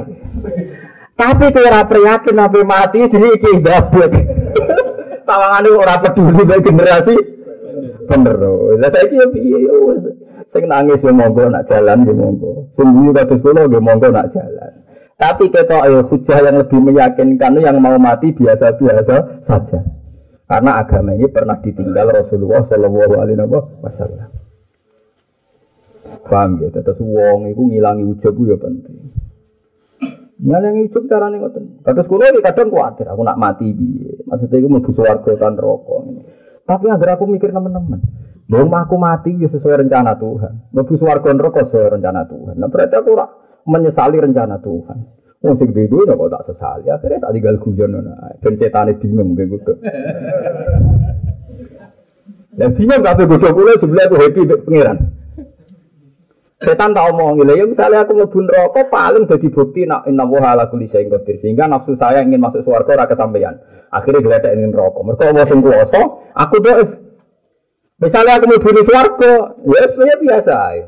Tapi 1.13 1.45
kalau 1.51 1.67
ora 1.69 1.81
prihatin 1.85 2.35
nabi 2.35 2.61
mati 2.65 3.05
jadi 3.05 3.27
iki 3.37 3.61
dabut. 3.61 4.11
Sawangane 5.27 5.69
ora 5.69 5.95
peduli 6.01 6.41
bae 6.41 6.63
generasi 6.63 7.15
bener. 8.09 8.37
Lah 8.81 8.89
yo 9.05 9.25
piye 9.29 9.57
yo 9.61 9.93
nangis 10.65 11.05
yo 11.05 11.13
monggo 11.13 11.45
nak 11.51 11.69
jalan 11.69 12.07
yo 12.07 12.13
monggo. 12.17 12.51
Guyu 12.73 13.13
kados 13.13 13.39
kula 13.45 13.69
yo 13.69 13.79
monggo 13.83 14.09
nak 14.09 14.33
jalan. 14.33 14.73
Tapi 15.19 15.51
kita 15.51 15.83
ayo 15.83 16.07
hujah 16.07 16.39
yang 16.47 16.63
lebih 16.63 16.79
meyakinkan 16.79 17.59
yang 17.59 17.75
mau 17.83 17.99
mati 17.99 18.31
biasa-biasa 18.31 19.43
saja. 19.43 19.79
Karena 20.47 20.79
agama 20.81 21.13
ini 21.13 21.27
pernah 21.27 21.59
ditinggal 21.59 22.09
Rasulullah 22.09 22.63
Shallallahu 22.65 23.13
Alaihi 23.19 23.37
Wasallam. 23.83 24.31
Paham 26.25 26.63
ya? 26.63 26.71
Terus 26.71 26.97
wong 27.03 27.51
itu 27.51 27.61
ngilangi 27.67 28.07
ujub 28.07 28.33
ya 28.47 28.57
penting. 28.57 28.97
Ngilangi 30.39 30.87
ujub 30.87 31.03
caranya 31.11 31.35
ngoten. 31.43 31.83
Terus 31.83 32.07
kulo 32.07 32.23
ini 32.23 32.39
kadang 32.39 32.71
khawatir 32.71 33.11
aku 33.11 33.21
nak 33.27 33.35
mati 33.35 33.75
piye. 33.75 34.23
Maksudnya 34.23 34.57
itu 34.63 34.67
mlebu 34.71 34.91
swarga 34.95 35.31
tan 35.35 35.59
rokok. 35.59 36.01
Tapi 36.63 36.85
agar 36.87 37.19
aku 37.19 37.27
mikir 37.27 37.51
teman-teman. 37.51 37.99
Belum 38.47 38.71
aku 38.71 38.95
mati 38.95 39.35
ya 39.35 39.51
sesuai 39.51 39.83
rencana 39.83 40.15
Tuhan. 40.15 40.71
Mlebu 40.71 40.93
swarga 40.95 41.29
neraka 41.35 41.67
sesuai 41.67 41.99
rencana 41.99 42.23
Tuhan. 42.23 42.55
Nah 42.55 42.71
berarti 42.71 42.95
aku 42.95 43.11
menyesali 43.67 44.15
rencana 44.15 44.63
Tuhan. 44.63 44.97
Wong 45.39 45.55
sing 45.55 45.71
di 45.75 45.87
dunia 45.91 46.15
kok 46.15 46.31
tak 46.31 46.43
sesali. 46.51 46.87
Akhirnya 46.87 47.23
tak 47.23 47.31
tinggal 47.35 47.55
guyon 47.59 47.89
ngono. 47.99 48.11
Ben 48.39 48.53
setane 48.55 48.95
bingung 48.95 49.35
kayak 49.35 49.59
gitu. 49.59 49.73
Ya 52.59 52.67
bingung 52.71 53.03
kabeh 53.03 53.27
godho 53.27 53.49
kula 53.51 53.75
jebule 53.75 54.03
aku 54.07 54.15
happy 54.23 54.41
mek 54.47 54.59
pangeran. 54.63 55.18
Setan 56.59 56.91
tak 56.91 57.07
omong 57.15 57.39
ya 57.47 57.63
misalnya 57.63 58.03
aku 58.03 58.19
mlebu 58.19 58.43
neraka 58.43 58.83
paling 58.91 59.31
jadi 59.31 59.47
bukti 59.47 59.87
nak 59.87 60.03
inna 60.11 60.27
wa 60.27 60.43
ala 60.43 60.67
kulli 60.67 60.91
syai'in 60.91 61.07
sehingga 61.39 61.71
nafsu 61.71 61.95
saya 61.95 62.19
ingin 62.19 62.43
masuk 62.43 62.67
surga 62.67 62.99
ora 62.99 63.05
kesampaian. 63.07 63.55
Akhirnya 63.87 64.19
geletek 64.19 64.59
ingin 64.59 64.75
neraka. 64.75 64.99
Mergo 64.99 65.23
Allah 65.23 65.47
sing 65.47 65.63
kuwasa, 65.63 66.01
aku 66.35 66.55
doif. 66.59 66.89
Misalnya 68.03 68.43
aku 68.43 68.45
mlebu 68.51 68.69
surga, 68.75 69.33
ya 69.71 69.83
sebenarnya 69.87 70.17
biasa. 70.19 70.55
Ya. 70.75 70.87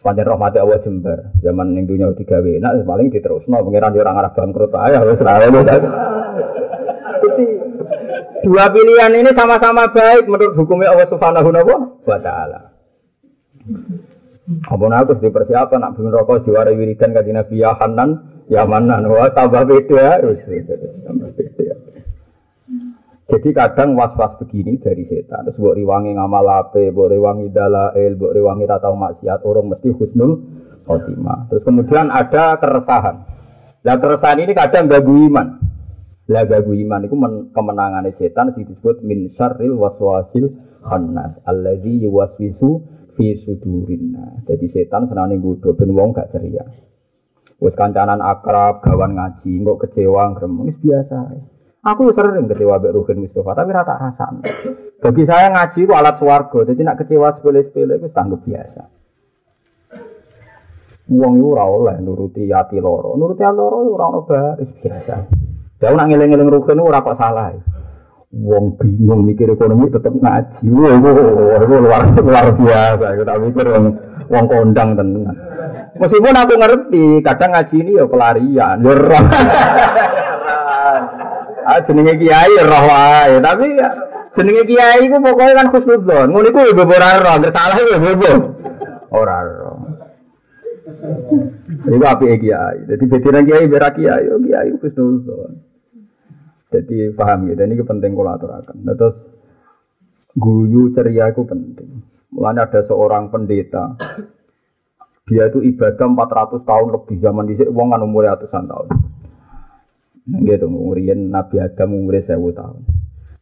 Sepanjang 0.00 0.28
rahmat 0.32 0.56
Allah 0.56 0.80
jember, 0.80 1.18
zaman 1.44 1.76
yang 1.76 1.84
dunia 1.84 2.10
digawe 2.16 2.50
enak, 2.58 2.72
paling 2.88 3.12
diterusno 3.12 3.60
pengiran 3.62 3.92
orang 3.92 4.18
Arab 4.24 4.32
bangkrut 4.34 4.72
aja, 4.72 5.04
wes 5.04 5.20
Jadi 7.22 7.46
dua 8.40 8.66
pilihan 8.72 9.12
ini 9.20 9.30
sama-sama 9.36 9.86
baik 9.92 10.26
menurut 10.26 10.56
hukumnya 10.56 10.96
Allah 10.96 11.06
Subhanahu 11.06 11.54
wa 12.08 12.18
taala. 12.24 12.72
Apa 14.42 14.84
nak 14.90 15.22
di 15.22 15.30
persiapan 15.30 15.78
nak 15.78 15.90
bikin 15.94 16.10
rokok 16.10 16.42
juara 16.42 16.74
wiridan 16.74 17.14
kaji 17.14 17.30
Nabi 17.30 17.62
ya 17.62 17.78
Hanan, 17.78 18.42
ya 18.50 18.66
Manan, 18.66 19.06
wah 19.06 19.30
tambah 19.30 19.62
beda, 19.70 20.18
beda. 20.18 21.76
Jadi 23.32 23.48
kadang 23.54 23.94
was-was 23.94 24.36
begini 24.42 24.76
dari 24.82 25.06
setan. 25.08 25.48
Terus 25.48 25.56
buat 25.56 25.78
riwangi 25.78 26.18
ngamal 26.18 26.46
ape, 26.52 26.92
buat 26.92 27.14
riwangi 27.14 27.48
dalail, 27.48 28.12
buat 28.18 28.34
riwangi 28.34 28.68
ratau 28.68 28.92
maksiat, 28.98 29.46
orang 29.46 29.72
mesti 29.72 29.88
husnul 29.94 30.42
khotimah. 30.84 31.48
Terus 31.48 31.62
kemudian 31.64 32.12
ada 32.12 32.58
keresahan. 32.60 33.16
Nah 33.86 33.96
keresahan 33.96 34.42
ini 34.42 34.52
kadang 34.52 34.90
gagu 34.90 35.16
iman. 35.32 35.64
Lah 36.28 36.44
gagu 36.44 36.76
iman 36.76 37.00
itu 37.08 37.16
kemenangan 37.56 38.04
setan 38.12 38.52
sih 38.52 38.68
disebut 38.68 39.00
min 39.00 39.32
syarril 39.32 39.80
waswasil 39.80 40.52
khannas 40.84 41.40
alladzi 41.48 42.04
yuwaswisu 42.04 42.84
fi 43.14 43.36
sudurin. 43.36 44.16
Jadi 44.48 44.66
setan 44.68 45.08
senane 45.08 45.36
nggodho 45.36 45.76
ben 45.76 45.90
wong 45.92 46.12
gak 46.16 46.32
ceria. 46.32 46.64
Wis 47.62 47.78
kancanan 47.78 48.18
akrab, 48.18 48.82
gawan 48.82 49.14
ngaji, 49.14 49.62
kok 49.62 49.86
kecewa, 49.86 50.34
gremeng 50.34 50.74
biasa. 50.82 51.18
Aku 51.82 52.10
sering 52.10 52.50
kecewa 52.50 52.78
Mbak 52.78 52.94
Ruhin 52.94 53.22
Mustafa, 53.22 53.54
tapi 53.54 53.70
rata 53.70 53.94
rasa. 53.98 54.26
Bagi 54.98 55.22
saya 55.22 55.50
ngaji 55.50 55.78
itu 55.86 55.94
alat 55.94 56.18
swargo, 56.18 56.66
jadi 56.66 56.82
nak 56.82 56.98
kecewa 57.02 57.30
sepele-sepele 57.34 58.02
itu 58.02 58.10
tanggup 58.10 58.42
biasa. 58.42 58.82
Wong 61.10 61.32
itu 61.38 61.46
ora 61.54 61.66
oleh 61.66 61.96
nuruti 62.02 62.46
ati 62.50 62.78
loro, 62.78 63.18
nuruti 63.18 63.42
ati 63.42 63.54
loro 63.58 63.82
ora 63.82 64.04
ono 64.10 64.20
biasa. 64.82 65.14
Ya 65.82 65.90
nak 65.90 66.06
ngeling-eling 66.06 66.50
Ruhin 66.50 66.78
ora 66.82 67.02
kok 67.02 67.18
salah. 67.18 67.50
Wong 68.32 68.80
bingung 68.80 69.28
mikir 69.28 69.44
ekonomi 69.44 69.92
tetap 69.92 70.16
ngaji. 70.16 70.64
Wah, 70.72 70.96
itu 70.96 71.10
luar 71.84 72.02
luar 72.16 72.46
biasa. 72.56 73.06
Kita 73.20 73.32
mikir 73.36 73.66
wong 73.68 73.84
wong 74.32 74.44
kondang 74.48 74.96
tenan. 74.96 75.36
Meskipun 76.00 76.32
aku 76.40 76.54
ngerti, 76.56 77.20
kadang 77.20 77.52
ngaji 77.52 77.76
ini 77.84 78.00
ya 78.00 78.08
pelarian, 78.08 78.76
ya 78.80 78.92
roh. 78.96 79.24
ah 81.62 81.78
kiai 81.84 82.52
ya 82.56 82.62
roh 82.64 82.84
wae, 82.88 83.36
tapi 83.44 83.76
ya 83.76 83.88
jenenge 84.32 84.64
kiai 84.64 85.04
ku 85.12 85.16
pokoknya 85.20 85.52
kan 85.52 85.68
khusnudzon. 85.68 86.32
Ngono 86.32 86.46
iku 86.48 86.58
ya 86.64 86.72
bebo 86.72 86.94
ora 86.96 87.20
roh, 87.20 87.36
salah 87.52 87.76
ya 87.84 88.00
bebo. 88.00 88.32
Ora 89.12 89.38
roh. 89.44 89.76
Iku 91.84 92.04
api 92.08 92.40
kiai. 92.40 92.88
Jadi 92.88 93.04
betiran 93.04 93.44
kiai 93.44 93.68
berak 93.68 94.00
kiai, 94.00 94.24
kiai 94.24 94.72
khusnudzon. 94.80 95.71
Jadi 96.72 97.12
paham 97.12 97.52
ya, 97.52 97.54
ini 97.60 97.84
penting 97.84 98.16
kalau 98.16 98.32
aturakan. 98.32 98.76
Nah, 98.80 98.96
terus 98.96 99.16
guyu 100.32 100.96
ceria 100.96 101.28
itu 101.28 101.44
penting. 101.44 102.00
Mulanya 102.32 102.64
ada 102.64 102.80
seorang 102.88 103.28
pendeta, 103.28 103.92
dia 105.28 105.46
itu 105.46 105.62
ibadah 105.62 106.06
400 106.08 106.64
tahun 106.64 106.88
lebih 106.96 107.16
zaman 107.22 107.44
di 107.46 107.54
wong 107.68 107.94
kan 107.94 108.02
umurnya 108.02 108.34
ratusan 108.34 108.64
tahun. 108.66 108.88
Gitu, 110.22 110.66
umurian 110.66 111.28
Nabi 111.28 111.60
Adam 111.60 111.94
umurnya 111.94 112.24
sewu 112.24 112.50
tahun. 112.56 112.82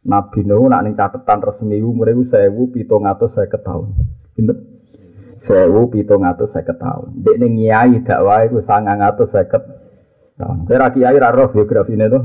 Nabi 0.01 0.41
Nuh 0.43 0.65
nak 0.65 0.81
ning 0.81 0.97
catatan 0.97 1.39
resmi 1.45 1.77
umurnya 1.77 2.17
atau 2.17 3.27
saya 3.29 3.47
tahun. 3.47 3.87
Pinter? 4.33 4.57
Sewu 5.41 5.89
pitung 5.89 6.21
atau 6.21 6.45
saya 6.49 6.73
tahun. 6.73 7.17
Dek 7.21 7.37
ning 7.41 7.65
nyai 7.65 8.01
dakwah 8.05 8.45
itu 8.45 8.61
sangang 8.65 9.01
atau 9.01 9.25
tahun. 10.37 10.69
Kira 10.69 10.89
kiai 10.93 11.17
raro 11.17 11.49
biografi 11.49 11.97
ini 11.97 12.05
tuh. 12.09 12.23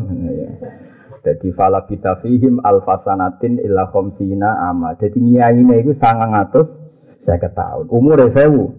Jadi 1.26 1.50
fala 1.58 1.82
kita 1.90 2.22
fihim 2.22 2.62
alfasanatin 2.62 3.58
illa 3.58 3.90
khomsina 3.90 4.70
ama. 4.70 4.94
Jadi 4.94 5.18
nyai 5.18 5.58
ini 5.58 5.82
itu 5.82 5.98
sangang 5.98 6.38
atus 6.38 6.70
saya 7.26 7.50
tahun. 7.50 7.90
Umur 7.90 8.30
sewu 8.30 8.70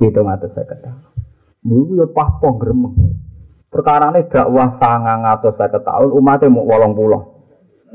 hitung 0.00 0.32
atus 0.32 0.48
saya 0.56 0.80
tahun. 0.80 1.12
Mulu 1.60 2.00
ya 2.00 2.06
pahpoh 2.08 2.56
gremeng. 2.56 3.20
Perkara 3.68 4.16
ini 4.16 4.24
dakwah 4.32 4.80
sangang 4.80 5.28
atus 5.28 5.60
saya 5.60 5.76
tahun 5.76 6.08
umatnya 6.08 6.48
mau 6.48 6.64
wolong 6.64 6.96
pulau. 6.96 7.36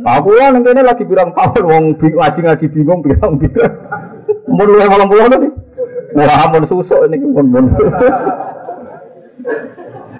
Aku 0.05 0.37
ya 0.37 0.53
neng 0.53 0.69
lagi 0.85 1.01
bilang 1.09 1.33
tahun 1.33 1.65
wong 1.65 1.85
ngaji 1.97 2.39
ngaji 2.45 2.65
bingung 2.69 3.01
bilang 3.01 3.41
bilang. 3.41 3.73
Mau 4.53 4.69
lu 4.69 4.77
wolong 4.77 5.09
pulau 5.09 5.33
tadi. 5.33 5.49
Wah, 6.13 6.45
mau 6.53 6.61
susuk 6.61 7.09
ini 7.09 7.25
pun 7.25 7.45
pun. 7.49 7.65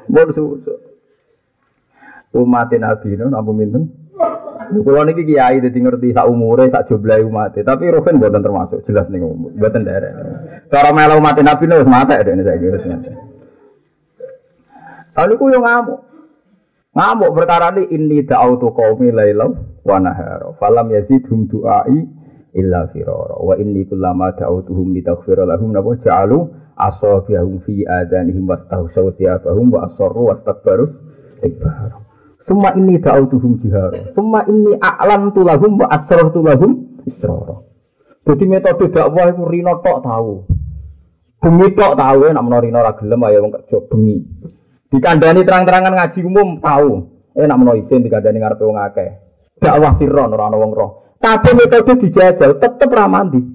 Mau 0.10 0.26
susuk 0.34 0.89
umat 2.34 2.72
Nabi 2.78 3.08
itu 3.18 3.26
nabi 3.26 3.52
minten. 3.54 3.84
Kalau 4.70 5.02
niki 5.02 5.26
kiai 5.26 5.58
jadi 5.66 5.74
ngerti 5.82 6.14
sak 6.14 6.30
umure 6.30 6.70
sak 6.70 6.86
jumlah 6.94 7.26
umat, 7.26 7.58
tapi 7.58 7.90
Ruhin 7.90 8.22
buatan 8.22 8.46
termasuk 8.46 8.86
jelas 8.86 9.10
nih 9.10 9.18
buatan 9.58 9.82
daerah. 9.82 10.14
Kalau 10.70 10.94
melo 10.94 11.18
umat 11.18 11.42
Nabi 11.42 11.66
itu 11.66 11.90
mata 11.90 12.14
ada 12.22 12.30
ini 12.30 12.46
saya 12.46 12.62
kira. 12.62 12.78
Lalu 15.18 15.34
ku 15.42 15.50
yang 15.50 15.66
ngamuk, 15.66 16.00
ngamuk 16.94 17.30
perkara 17.34 17.74
ini 17.74 17.90
ini 17.92 18.22
auto 18.30 18.70
kaumi 18.70 19.10
lailam 19.10 19.82
wa 19.82 19.98
nahara. 19.98 20.54
Falam 20.62 20.94
yazidhum 20.94 21.50
du'ai 21.50 22.06
illa 22.54 22.86
firara. 22.94 23.42
Wa 23.42 23.58
inni 23.58 23.90
kullama 23.90 24.38
da'autuhum 24.38 24.94
litaghfira 24.94 25.50
lahum 25.50 25.74
nabo 25.74 25.98
ja'alu 25.98 26.46
asabiyahum 26.78 27.58
fi 27.66 27.90
adanihim 27.90 28.46
wastahsaw 28.46 29.18
thiyabahum 29.18 29.74
wa 29.74 29.90
asarru 29.90 30.30
wastakbaru 30.30 30.94
istikbaru. 31.42 32.09
Semua 32.50 32.74
ini 32.74 32.98
da'autuhum 32.98 33.62
jihar. 33.62 33.94
Semua 34.18 34.42
ini 34.50 34.74
a'lan 34.82 35.30
tulahum 35.38 35.78
wa 35.78 35.88
asrar 35.94 36.34
tulahum 36.34 36.98
israr. 37.06 37.62
Jadi 38.26 38.44
metode 38.50 38.90
dakwah 38.90 39.30
itu 39.30 39.46
rino 39.46 39.78
tok 39.86 40.02
tahu. 40.02 40.50
Bengi 41.46 41.70
tok 41.78 41.94
tahu 41.94 42.26
nak 42.34 42.42
menawa 42.42 42.66
rino 42.66 42.82
ra 42.82 42.98
gelem 42.98 43.22
ayo 43.30 43.46
wong 43.46 43.54
kerja 43.54 43.78
bengi. 43.86 44.18
Dikandani 44.90 45.46
terang-terangan 45.46 45.94
ngaji 45.94 46.20
umum 46.26 46.58
tahu. 46.58 46.90
Eh 47.38 47.46
menawa 47.46 47.78
isin 47.78 48.02
dikandani 48.02 48.42
ngarepe 48.42 48.66
wong 48.66 48.82
akeh. 48.82 49.10
Dakwah 49.62 49.94
sirron 50.02 50.34
ora 50.34 50.50
ana 50.50 50.58
wong 50.58 50.74
roh. 50.74 50.92
Tapi 51.22 51.54
metode 51.54 52.02
dijajal 52.02 52.58
tetep 52.58 52.90
ra 52.90 53.06
mandi. 53.06 53.46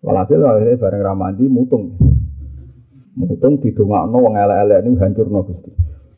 Walhasil 0.00 0.40
akhirnya 0.40 0.80
bareng 0.80 1.02
ramandi 1.04 1.44
mutung. 1.52 2.00
Mutung 3.12 3.60
didongakno 3.60 4.16
wong 4.24 4.40
elek-elek 4.40 4.78
ini 4.88 4.96
hancurno 5.04 5.44
Gusti. 5.44 5.70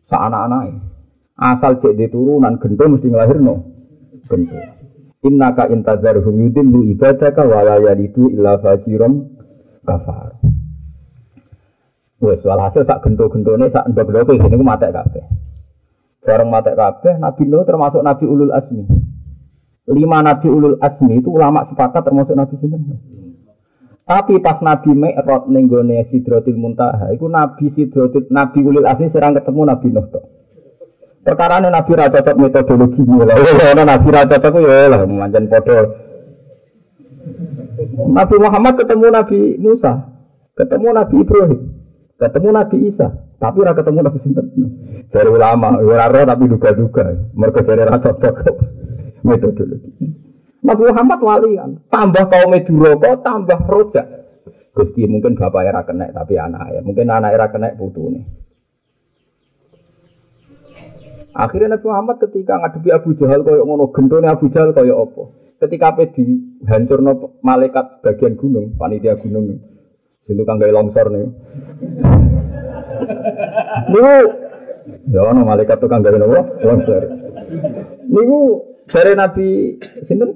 Sak 0.07 0.31
anak-anake. 0.31 0.98
Asal 1.39 1.79
cek 1.79 1.95
di 1.95 2.11
turunan 2.11 2.59
gento 2.59 2.83
mesti 2.91 3.07
ngelahirno 3.07 3.55
gento. 4.27 4.59
Innaka 5.23 5.71
intazarhum 5.71 6.35
yudillu 6.35 6.83
ibadaka 6.91 7.47
wa 7.47 7.63
la 7.63 7.79
yalidu 7.79 8.27
illa 8.35 8.59
fajiran 8.59 9.23
kafar. 9.87 10.35
Wes 12.19 12.43
walhasil 12.43 12.83
sak 12.83 13.07
gento-gentone 13.07 13.71
sak 13.71 13.87
ndok-ndoke 13.95 14.35
ngene 14.35 14.59
ku 14.59 14.67
matek 14.67 14.91
kabeh. 14.91 15.25
Bareng 16.27 16.51
matek 16.51 16.75
kabeh 16.75 17.15
Nabi 17.23 17.43
Nuh 17.47 17.63
termasuk 17.63 18.03
Nabi 18.03 18.27
Ulul 18.27 18.51
Asmi. 18.51 18.83
Lima 19.87 20.19
Nabi 20.27 20.51
Ulul 20.51 20.83
Asmi 20.83 21.23
itu 21.23 21.31
ulama 21.31 21.71
sepakat 21.71 22.03
termasuk 22.03 22.35
Nabi 22.35 22.59
sinten? 22.59 22.83
Tapi 24.03 24.43
pas 24.43 24.59
Nabi 24.59 24.91
Mi'raj 24.91 25.47
ning 25.47 25.71
gone 25.71 26.03
Sidratil 26.11 26.59
Muntaha, 26.59 27.15
iku 27.15 27.31
Nabi 27.31 27.71
Sidratil 27.71 28.27
Nabi 28.35 28.67
Ulul 28.67 28.91
Asmi 28.91 29.15
serang 29.15 29.39
ketemu 29.39 29.63
Nabi 29.71 29.89
Nuh. 29.95 30.38
Perkara 31.29 31.61
ini 31.61 31.69
Nabi 31.69 31.93
Raja 31.93 32.25
cocok 32.25 32.37
metodologi 32.41 33.05
lah. 33.05 33.37
Oh, 33.77 33.85
Nabi 33.85 34.09
Raja 34.09 34.41
cocok 34.41 34.65
ya 34.65 34.89
lah, 34.89 35.05
manjan 35.05 35.45
podo. 35.45 35.77
Nabi 38.09 38.37
Muhammad 38.41 38.75
ketemu 38.81 39.07
Nabi 39.13 39.39
Musa, 39.61 39.93
ketemu 40.57 40.89
Nabi 40.97 41.15
Ibrahim, 41.21 41.61
ketemu 42.17 42.49
Nabi 42.49 42.77
Isa, 42.89 43.13
tapi 43.37 43.61
ora 43.61 43.77
ketemu 43.77 43.99
Nabi 44.09 44.19
Sinten. 44.25 44.47
Dari 45.13 45.29
ulama, 45.29 45.77
ora 45.77 46.09
roh 46.09 46.25
tapi 46.25 46.49
duga-duga. 46.49 47.05
Mereka 47.37 47.61
dari 47.61 47.85
Raja 47.85 48.11
cocok 48.17 48.57
metodologi. 49.29 50.09
Nabi 50.65 50.83
Muhammad 50.89 51.21
wali 51.21 51.61
kan, 51.61 51.71
tambah 51.93 52.25
kaum 52.25 52.57
Meduroko, 52.57 53.21
tambah 53.21 53.61
rojak. 53.69 54.07
Gusti 54.73 55.05
mungkin 55.05 55.37
bapak 55.37 55.61
era 55.61 55.85
kena 55.85 56.09
tapi 56.09 56.41
anak 56.41 56.73
ya, 56.73 56.81
mungkin 56.81 57.13
anak 57.13 57.37
era 57.37 57.53
kena 57.53 57.77
putu 57.77 58.17
nih. 58.17 58.48
Akhirnya 61.39 61.79
Nabi 61.79 61.87
Muhammad 61.87 62.17
ketika 62.19 62.59
ngadepi 62.59 62.91
Abu 62.91 63.15
Jahal 63.15 63.47
koyok 63.47 63.63
ngono 63.63 63.95
gendone 63.95 64.27
Abu 64.27 64.51
Jahal 64.51 64.75
koyok 64.75 64.99
apa? 64.99 65.23
Ketika 65.63 65.95
apa 65.95 66.11
dihancurno 66.11 67.39
malaikat 67.47 68.03
bagian 68.03 68.35
gunung, 68.35 68.75
panitia 68.75 69.15
gunung. 69.23 69.55
Situ 70.27 70.43
kang 70.43 70.59
gawe 70.59 70.75
longsor 70.75 71.07
nih. 71.15 71.31
Niku 73.95 74.15
ya 75.15 75.21
ono 75.31 75.47
malaikat 75.47 75.79
tukang 75.79 76.03
gawe 76.03 76.19
nopo? 76.19 76.59
Longsor. 76.59 77.03
Niku 78.11 78.39
dari 78.91 79.15
Nabi 79.15 79.79
sinten? 80.11 80.31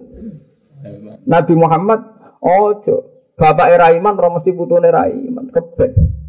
Nabi 1.26 1.54
Muhammad 1.58 2.00
ojo. 2.38 3.10
Bapak 3.34 3.74
Eraiman 3.74 4.14
ora 4.22 4.38
mesti 4.38 4.54
putune 4.54 4.86
Eraiman 4.86 5.50
kebek. 5.50 6.21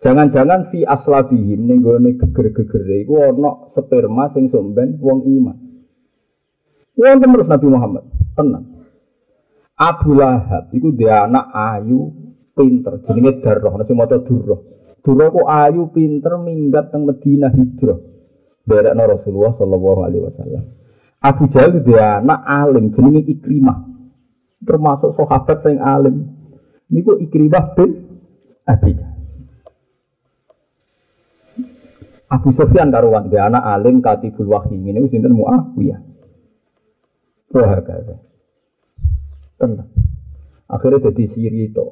Jangan-jangan 0.00 0.72
fi 0.72 0.80
aslabihim 0.88 1.68
ning 1.68 1.84
gone 1.84 2.16
geger-gegere 2.16 3.04
iku 3.04 3.20
ana 3.20 3.68
sperma 3.76 4.32
sing 4.32 4.48
somben 4.48 4.96
wong 4.96 5.28
iman. 5.28 5.56
Wong 6.96 7.16
terus 7.20 7.48
Nabi 7.48 7.66
Muhammad, 7.68 8.04
tenang. 8.32 8.64
Abu 9.76 10.16
Lahab 10.16 10.72
iku 10.72 10.92
dia 10.96 11.28
anak 11.28 11.52
ayu 11.52 12.12
pinter 12.56 13.00
jenenge 13.04 13.40
Darroh 13.44 13.76
nasi 13.76 13.92
maca 13.92 14.20
Durroh. 14.24 14.60
Durroh 15.04 15.28
ku 15.32 15.40
ayu 15.44 15.88
pinter 15.92 16.36
minggat 16.40 16.92
teng 16.92 17.04
Medina 17.04 17.52
hijrah. 17.52 18.00
Berekno 18.64 19.04
Rasulullah 19.04 19.52
sallallahu 19.56 20.00
alaihi 20.04 20.24
wasallam. 20.24 20.64
Abu 21.20 21.44
Jahal 21.52 21.80
dia 21.84 22.24
anak 22.24 22.40
alim 22.44 22.92
jenenge 22.96 23.24
Ikrimah. 23.28 23.84
Termasuk 24.64 25.16
sahabat 25.16 25.60
sing 25.64 25.76
alim. 25.80 26.28
Niku 26.88 27.16
Ikrimah 27.20 27.76
bin 27.76 27.90
Abi 28.64 28.96
Jahal. 28.96 29.09
Abu 32.30 32.54
Sofyan 32.54 32.94
karuan 32.94 33.26
dia 33.26 33.50
anak 33.50 33.66
alim 33.66 33.98
katibul 33.98 34.54
wahyi 34.54 34.78
ini 34.78 35.02
sinten 35.10 35.34
Muawiyah. 35.34 35.98
Wah 37.50 37.82
kata. 37.82 38.16
Tenang. 39.58 39.90
Akhirnya 40.70 41.10
jadi 41.10 41.24
siri 41.26 41.66
itu. 41.66 41.86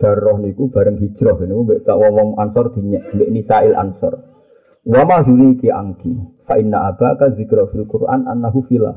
Darroh 0.00 0.40
niku 0.40 0.72
bareng 0.72 0.98
hijrah 0.98 1.36
ini 1.44 1.54
mbek 1.54 1.84
tak 1.84 1.94
wong 1.94 2.40
Ansor 2.40 2.72
dinyek 2.72 3.12
mbek 3.12 3.28
Nisail 3.30 3.76
Ansor. 3.76 4.18
Wa 4.88 5.04
ma 5.04 5.20
ki 5.22 5.68
angki. 5.68 6.12
Fa 6.48 6.56
inna 6.58 6.90
abaka 6.90 7.36
zikra 7.36 7.68
fil 7.70 7.86
Qur'an 7.86 8.26
annahu 8.26 8.66
filah. 8.66 8.96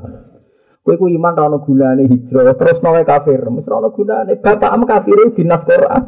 Kowe 0.82 0.94
ku 0.94 1.10
iman 1.10 1.34
ra 1.34 1.50
ono 1.50 1.58
gunane 1.66 2.06
hijrah, 2.06 2.54
terus 2.54 2.78
nawe 2.78 3.02
kafir, 3.02 3.42
mesti 3.42 3.66
ra 3.66 3.82
ono 3.82 3.90
gunane. 3.90 4.38
Bapakmu 4.38 4.86
kafir 4.86 5.18
dinas 5.34 5.62
Quran. 5.66 6.02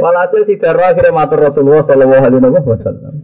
Walhasil 0.00 0.42
si 0.48 0.54
Darwa 0.56 0.92
akhirnya 0.92 1.12
matur 1.14 1.38
Rasulullah 1.40 1.84
Sallallahu 1.84 2.24
Alaihi 2.24 2.66
Wasallam. 2.66 3.14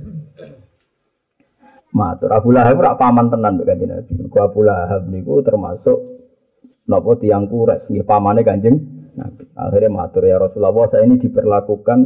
Matur 1.97 2.31
Abu 2.37 2.53
Lahab 2.53 2.77
rak 2.77 3.01
paman 3.01 3.33
tenan 3.33 3.57
mbek 3.57 3.67
Kanjeng 3.73 3.91
Nabi. 3.91 4.13
Ku 4.29 4.37
Abu 4.41 4.61
Lahab 4.61 5.09
niku 5.09 5.41
termasuk 5.41 5.99
napa 6.85 7.17
tiang 7.19 7.49
kures 7.49 7.89
nggih 7.89 8.05
pamane 8.05 8.45
Kanjeng 8.45 8.77
Nabi. 9.17 9.49
Akhirnya 9.57 9.89
matur 9.89 10.29
ya 10.29 10.37
Rasulullah 10.37 10.93
saya 10.93 11.09
ini 11.09 11.17
diperlakukan 11.17 11.99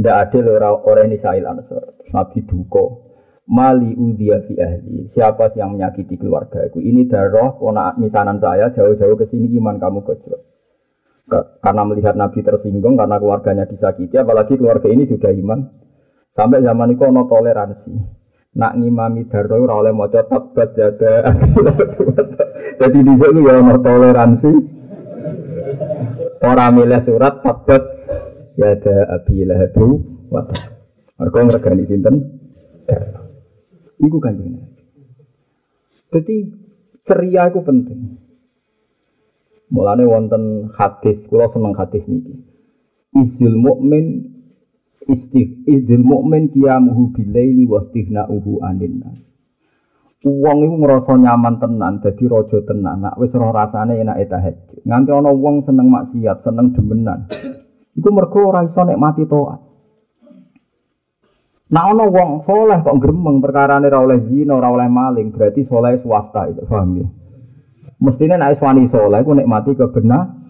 ndak 0.00 0.16
adil 0.16 0.44
orang 0.56 0.80
orang 0.88 1.06
ini 1.12 1.18
sahil 1.20 1.44
ansor. 1.44 2.00
Nabi 2.10 2.38
duko 2.48 3.10
mali 3.50 3.92
udia 3.92 4.40
fi 4.46 4.56
ahli. 4.56 5.04
Siapa 5.10 5.52
yang 5.58 5.76
menyakiti 5.76 6.16
keluarga 6.16 6.70
aku? 6.70 6.78
Ini 6.80 7.10
darah 7.10 7.58
ponak 7.58 7.98
misanan 7.98 8.38
saya 8.38 8.70
jauh-jauh 8.70 9.18
ke 9.18 9.26
sini 9.26 9.52
iman 9.58 9.76
kamu 9.76 10.06
gojlok. 10.06 10.49
Karena 11.62 11.82
melihat 11.86 12.18
Nabi 12.18 12.42
tersinggung 12.42 12.98
karena 12.98 13.16
keluarganya 13.22 13.64
disakiti, 13.70 14.18
apalagi 14.18 14.58
keluarga 14.58 14.90
ini 14.90 15.06
sudah 15.06 15.30
iman. 15.30 15.70
Sampai 16.34 16.62
zaman 16.62 16.94
itu 16.94 17.02
ono 17.06 17.26
toleransi. 17.30 17.92
Nak 18.50 18.82
ngimami 18.82 19.30
darah 19.30 19.58
ora 19.62 19.74
oleh 19.78 19.94
maca 19.94 20.26
tabat 20.26 20.74
jaga. 20.74 21.30
Jadi 22.80 22.98
di 22.98 23.14
sini 23.14 23.40
ya 23.46 23.54
ono 23.62 23.76
toleransi. 23.78 24.52
Orang 26.40 26.72
milih 26.80 27.00
surat 27.04 27.44
tabat 27.44 27.82
ada 28.60 28.96
abi 29.16 29.44
lahabu 29.48 30.04
wa 30.28 30.44
Mereka 31.20 31.38
ngregani 31.44 31.84
sinten? 31.84 32.16
Iku 34.00 34.16
kanjeng 34.16 34.56
Jadi 36.10 36.36
ceria 37.04 37.52
itu 37.52 37.60
penting. 37.60 38.19
Mulane 39.70 40.02
wonten 40.02 40.74
hadis, 40.74 41.22
kula 41.30 41.46
seneng 41.54 41.78
hadis 41.78 42.02
niki. 42.10 42.34
Izil 43.14 43.54
mukmin 43.54 44.34
istif 45.06 45.66
izil 45.66 46.02
mukmin 46.02 46.50
qiyamuhu 46.50 47.14
bilaili 47.14 47.66
wa 47.66 47.82
istighna'uhu 47.86 48.62
anin 48.66 49.02
nas. 49.02 49.18
Wong 50.20 50.68
iku 50.68 50.76
ngrasa 50.84 51.16
nyaman 51.16 51.56
tenan, 51.56 52.04
dadi 52.04 52.28
raja 52.28 52.60
tenan. 52.66 53.08
Nak 53.08 53.16
wis 53.16 53.32
ora 53.32 53.64
rasane 53.64 53.96
enak 54.04 54.20
tahajud. 54.28 54.84
Nganti 54.84 55.10
ana 55.16 55.30
wong 55.32 55.64
seneng 55.64 55.88
maksiat, 55.88 56.44
seneng 56.44 56.76
demenan. 56.76 57.30
Iku 57.96 58.08
mergo 58.12 58.52
ora 58.52 58.66
iso 58.68 58.84
nikmati 58.84 59.24
taat. 59.24 59.60
Nah 61.70 61.84
ono 61.86 62.04
wong 62.10 62.30
soleh 62.42 62.82
kok 62.82 62.98
gremeng 62.98 63.38
perkara 63.38 63.78
ora 63.78 63.98
oleh 64.02 64.26
zina, 64.26 64.58
ora 64.58 64.90
maling, 64.90 65.30
berarti 65.30 65.62
soleh 65.70 66.02
swasta 66.02 66.50
itu, 66.50 66.66
paham 66.66 66.98
ya? 66.98 67.06
Mestinya 68.00 68.40
naik 68.40 68.64
wani 68.64 68.88
soleh, 68.88 69.20
aku 69.20 69.36
nikmati 69.36 69.76
kebenar. 69.76 70.40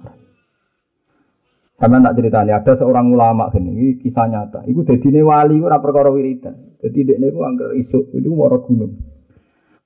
Sama 1.80 1.96
tak 2.04 2.14
ceritanya, 2.20 2.60
ada 2.60 2.76
seorang 2.76 3.08
ulama 3.10 3.48
gini, 3.50 3.72
ini 3.72 3.92
kisah 3.98 4.28
nyata. 4.28 4.68
Iku 4.68 4.84
jadi 4.84 5.24
wali, 5.24 5.58
itu 5.58 5.66
rapor 5.66 5.96
karo 5.96 6.12
wiridan. 6.12 6.76
Jadi 6.78 7.08
dia 7.08 7.16
angker 7.16 7.72
isuk, 7.80 8.12
itu 8.12 8.28
moro 8.30 8.60
gunung. 8.62 9.00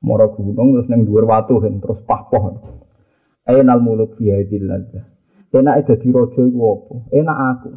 Moro 0.05 0.27
gunung 0.37 0.77
terus 0.77 0.91
neng 0.91 1.09
dua 1.09 1.25
watu 1.25 1.63
terus 1.63 2.03
pah 2.05 2.29
pohon. 2.29 2.61
Enal 3.49 3.81
muluk 3.81 4.21
biadil 4.21 4.69
aja. 4.69 5.07
Enak 5.55 5.87
jadi 5.87 6.07
rojo 6.11 6.41
itu 6.51 6.59
apa? 6.59 6.95
Enak 7.15 7.39
aku. 7.55 7.71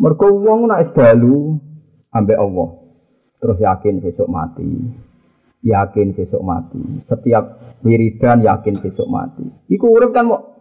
Mereka 0.00 0.26
uang 0.26 0.60
nak 0.66 0.96
dalu, 0.96 1.60
ambek 2.10 2.40
Allah. 2.40 2.68
Terus 3.38 3.58
yakin 3.60 4.00
besok 4.00 4.32
mati. 4.32 4.64
Yakin 5.64 6.12
besok 6.12 6.44
mati. 6.44 6.76
Setiap 7.08 7.56
wiridan 7.80 8.44
yakin 8.44 8.84
besok 8.84 9.08
mati. 9.08 9.48
Iku 9.72 9.96
urip 9.96 10.12
kan 10.12 10.28
mau 10.28 10.54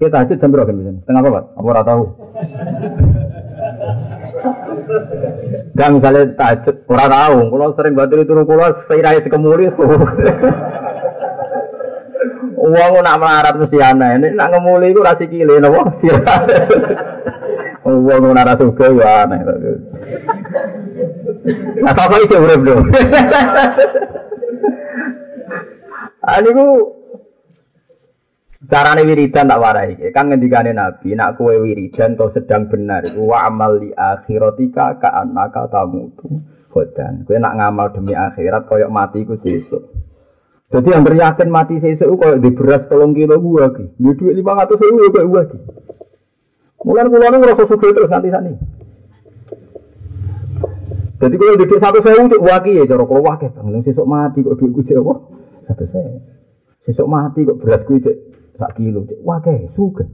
kita 0.00 0.24
aja 0.24 0.32
jam 0.32 0.48
berapa 0.48 0.72
kan 0.72 1.04
Setengah 1.04 1.20
apa, 1.28 1.40
Apa 1.60 1.66
ora 1.68 1.82
tahu? 1.84 2.02
Gak 5.76 5.90
misalnya 5.92 6.22
tahajud, 6.40 6.76
ora 6.88 7.04
tahu. 7.04 7.38
Kalau 7.52 7.76
sering 7.76 7.92
bantu 7.92 8.16
itu 8.16 8.32
kulo 8.32 8.64
seirai 8.88 9.20
dikemuli. 9.20 9.68
Uang 12.60 12.92
nak 13.04 13.20
melarat 13.20 13.54
mesti 13.60 13.76
aneh. 13.76 14.10
Ini 14.20 14.28
nak 14.36 14.56
ngemuli 14.56 14.92
itu 14.92 15.04
rasi 15.04 15.28
kile, 15.28 15.60
nopo. 15.60 15.84
Uang 17.84 18.32
nak 18.32 18.56
rasa 18.56 18.64
suka 18.64 18.88
ya 18.88 19.28
aneh. 19.28 19.40
Apa 21.84 22.16
itu 22.24 22.36
urip 22.40 22.60
dong? 22.64 22.88
Ani 26.20 26.50
ku 26.52 26.66
carane 28.68 29.02
wiridan 29.08 29.48
tak 29.48 29.60
warai. 29.60 29.96
Kan 30.12 30.28
ngendikane 30.28 30.76
Nabi, 30.76 31.16
nak 31.16 31.40
kowe 31.40 31.54
wiridan 31.56 32.12
kau 32.20 32.28
sedang 32.28 32.68
benar 32.68 33.08
iku 33.08 33.32
wa 33.32 33.48
amal 33.48 33.80
li 33.80 33.88
akhiratika 33.96 35.00
ka 35.00 35.08
annaka 35.24 35.64
tamutu. 35.72 36.28
Khodan. 36.68 37.24
Kowe 37.24 37.40
nak 37.40 37.56
ngamal 37.56 37.88
demi 37.96 38.12
akhirat 38.12 38.68
koyok 38.68 38.92
mati 38.92 39.24
ku 39.24 39.40
sesuk. 39.40 39.96
Jadi 40.70 40.86
yang 40.92 41.02
yakin 41.02 41.48
mati 41.48 41.80
sesuk 41.80 42.12
koyok 42.20 42.38
di 42.38 42.50
beras 42.52 42.84
tolong 42.86 43.16
kilo 43.16 43.40
gua 43.40 43.72
ki. 43.72 43.96
Di 43.96 44.10
duit 44.12 44.36
lima 44.36 44.60
ratus 44.60 44.76
ribu 44.76 45.08
koyok 45.08 45.28
gua 45.28 45.42
ki. 45.48 45.58
Mulai 46.80 47.12
pulau 47.12 47.28
ngerasa 47.28 47.64
suka 47.68 47.92
terus 47.92 48.08
nanti 48.12 48.32
sana. 48.32 48.52
Jadi 51.20 51.36
kalau 51.36 51.60
di 51.60 51.76
satu 51.76 52.00
saya 52.00 52.16
untuk 52.24 52.40
waki 52.40 52.80
ya, 52.80 52.88
cara 52.88 53.04
kalau 53.04 53.20
waki 53.20 53.52
bang, 53.52 53.84
sesuk 53.84 54.08
mati 54.08 54.40
kok 54.40 54.56
duit 54.56 54.72
gue 54.72 54.96
apa? 54.96 55.39
Saya. 55.78 56.18
Sesuk 56.86 57.06
mati 57.06 57.44
kok 57.44 57.60
beras 57.60 57.84
gue 57.84 58.00
cek 58.00 58.16
sak 58.56 58.70
kilo, 58.76 59.04
cek 59.06 59.20
waki 59.20 59.68
suka. 59.76 60.04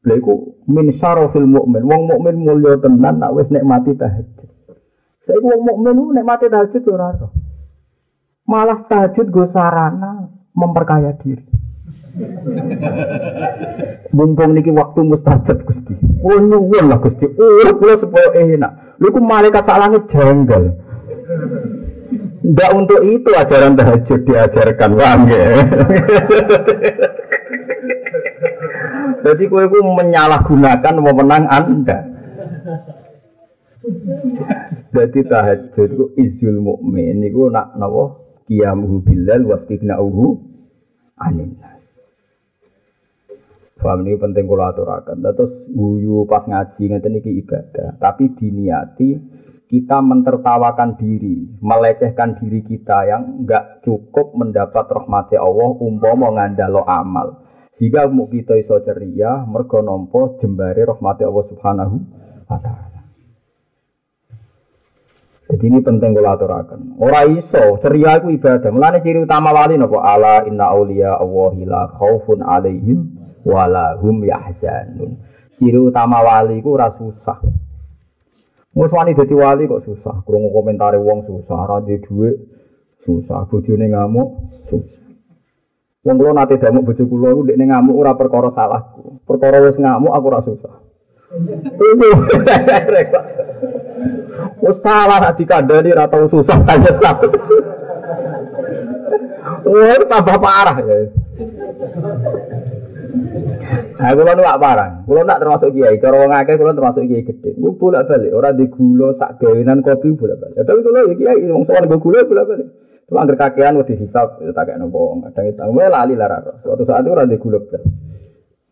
Lha 0.00 0.16
iku 0.16 0.64
min 0.66 0.96
syarafil 0.96 1.44
mukmin. 1.44 1.84
Wong 1.84 2.08
mukmin 2.08 2.40
mulya 2.40 2.80
tenan 2.80 3.20
nak 3.20 3.36
wis 3.36 3.52
mati 3.52 3.92
tahajud. 3.92 4.48
Saiki 5.28 5.44
wong 5.44 5.84
mukmin 5.84 6.24
mati 6.24 6.48
tahajud 6.48 6.82
ora 6.88 7.12
ora. 7.12 7.28
Malah 8.48 8.88
tahajud 8.88 9.28
go 9.28 9.44
sarana 9.46 10.32
memperkaya 10.56 11.12
diri. 11.20 11.44
Mumpung 14.16 14.56
niki 14.56 14.72
waktu 14.74 15.00
mustajab 15.06 15.62
Gusti. 15.62 15.94
Oh 16.24 16.40
nyuwun 16.40 16.90
lah 16.90 16.98
Gusti. 16.98 17.28
Urip 17.30 17.78
kula 17.78 17.94
supaya 18.00 18.34
enak. 18.34 18.98
Lu 18.98 19.14
ku 19.14 19.22
malaikat 19.22 19.64
salangnya 19.64 20.04
jengkel. 20.10 20.64
Enggak 22.40 22.70
untuk 22.72 23.00
itu 23.04 23.30
ajaran 23.36 23.76
tahajud 23.76 24.20
diajarkan 24.24 24.92
wang 24.96 25.20
ya. 25.28 25.44
Jadi 29.20 29.42
kue 29.52 29.64
ku 29.68 29.78
menyalahgunakan 29.84 30.94
wewenang 31.04 31.44
Anda. 31.52 31.98
Jadi 34.90 35.20
tahajud 35.28 35.88
ku 35.92 36.04
izul 36.16 36.64
mukmin 36.64 37.20
niku 37.20 37.52
nak 37.52 37.76
napa 37.76 38.16
qiyamuhu 38.48 39.04
bilal 39.04 39.44
wastighna'uhu 39.44 40.40
anin 41.20 41.60
Paham 43.80 44.04
ini 44.04 44.20
penting 44.20 44.44
kalau 44.44 44.68
aturakan. 44.68 45.24
Terus 45.24 45.52
guyu 45.72 46.28
pas 46.28 46.44
ngaji 46.44 46.84
ngeten 46.84 47.16
iki 47.16 47.40
ibadah. 47.40 47.96
Tapi 47.96 48.28
diniati 48.36 49.16
kita 49.70 50.02
mentertawakan 50.02 50.98
diri, 50.98 51.46
melecehkan 51.62 52.42
diri 52.42 52.66
kita 52.66 53.06
yang 53.06 53.46
enggak 53.46 53.86
cukup 53.86 54.34
mendapat 54.34 54.82
rahmati 54.90 55.38
Allah 55.38 55.78
umpama 55.78 56.34
ngandalo 56.34 56.82
amal. 56.82 57.46
Jika 57.78 58.10
mau 58.10 58.26
kita 58.26 58.58
iso 58.58 58.82
ceria, 58.82 59.46
mergo 59.46 59.78
nompo 59.78 60.42
jembare 60.42 60.82
rahmati 60.82 61.22
Allah 61.22 61.44
Subhanahu 61.54 61.96
wa 62.50 62.58
taala. 62.58 63.00
Jadi 65.54 65.64
ini 65.70 65.78
penting 65.86 66.18
kalau 66.18 66.34
aturakan. 66.34 66.80
Orang 66.98 67.38
iso 67.38 67.78
ceria 67.78 68.18
itu 68.18 68.42
ibadah. 68.42 68.70
Mulane 68.74 68.98
ciri 69.06 69.22
utama 69.22 69.54
wali 69.54 69.78
nopo 69.78 70.02
ala 70.02 70.50
inna 70.50 70.66
auliya 70.66 71.14
Allahi 71.22 71.62
la 71.62 71.86
khaufun 71.94 72.42
alaihim 72.42 73.06
walahum 73.46 74.18
yahzanun. 74.26 75.14
Ciri 75.54 75.78
utama 75.78 76.26
wali 76.26 76.58
ku 76.58 76.74
ora 76.74 76.90
susah. 76.98 77.38
Wis 78.70 78.94
wani 78.94 79.18
dadi 79.18 79.34
wali 79.34 79.66
kok 79.66 79.82
susah. 79.82 80.22
Krungu 80.22 80.54
komentare 80.54 80.94
wong 80.98 81.26
susah, 81.26 81.58
ora 81.66 81.82
duwe 81.82 81.98
dhuwit 82.06 82.36
susah, 83.02 83.42
bojone 83.50 83.90
ngamuk 83.90 84.28
susah. 84.70 85.02
Wong 86.06 86.16
kula 86.16 86.32
nate 86.32 86.56
damuk 86.62 86.86
bojo 86.86 87.02
kula 87.10 87.34
iku 87.34 87.42
ndekne 87.44 87.66
ngamuk 87.66 87.98
ora 87.98 88.14
perkara 88.14 88.54
salahku. 88.54 89.18
Perkara 89.26 89.58
wis 89.58 89.74
ngamuk 89.74 90.14
aku 90.14 90.26
ora 90.30 90.40
susah. 90.46 90.74
Wis 94.60 94.76
salah 94.84 95.18
nek 95.20 95.36
dikandani 95.40 95.92
ora 95.92 96.06
tau 96.08 96.28
susah 96.28 96.58
tanya 96.64 96.90
nyesal. 96.90 97.16
Wah, 99.60 100.00
tambah 100.08 100.38
parah 100.40 100.76
ya. 100.82 100.96
Nah, 104.00 104.16
kalau 104.16 104.32
nu 104.32 104.44
parang, 104.56 105.04
kalau 105.04 105.28
nak 105.28 105.44
termasuk 105.44 105.76
kiai, 105.76 106.00
cara 106.00 106.16
wong 106.16 106.32
akeh 106.32 106.56
kalau 106.56 106.72
termasuk 106.72 107.04
kiai 107.04 107.20
gede. 107.20 107.52
Gue 107.52 107.76
bolak 107.76 108.08
balik, 108.08 108.32
orang 108.32 108.56
di 108.56 108.64
gula 108.72 109.12
sak 109.20 109.36
gawenan 109.36 109.84
kopi 109.84 110.16
bolak 110.16 110.40
balik. 110.40 110.64
Tapi 110.64 110.80
kalau 110.80 111.04
ya 111.04 111.14
kiai, 111.20 111.44
wong 111.52 111.68
sowan 111.68 111.84
gue 111.84 112.00
gula 112.00 112.24
bolak 112.24 112.44
balik. 112.48 112.68
Cuma 113.04 113.28
angker 113.28 113.36
kakean 113.36 113.76
udah 113.76 113.96
hisap, 114.00 114.40
ya 114.40 114.56
tak 114.56 114.72
kayak 114.72 114.80
nopo. 114.80 115.20
Kadang 115.20 115.52
itu, 115.52 115.60
gue 115.60 115.84
lali 115.84 116.14
lah 116.16 116.40
Suatu 116.64 116.88
saat 116.88 117.04
itu 117.04 117.12
orang 117.12 117.28
di 117.28 117.36
gula 117.36 117.60
balik. 117.60 117.84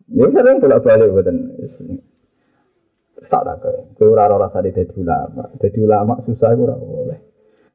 Ya 0.09 0.25
sering 0.33 0.57
bolak 0.57 0.81
balik 0.81 1.07
buatan. 1.13 1.35
Tak 3.29 3.41
tak 3.45 3.55
kayak, 3.61 3.83
gue 4.01 4.09
ora 4.09 4.33
rasa 4.33 4.65
di 4.65 4.73
jadi 4.73 4.97
ulama. 4.97 5.45
Jadi 5.61 5.77
ulama 5.77 6.13
susah 6.25 6.57
gue 6.57 6.65
ora 6.65 6.73
boleh. 6.73 7.19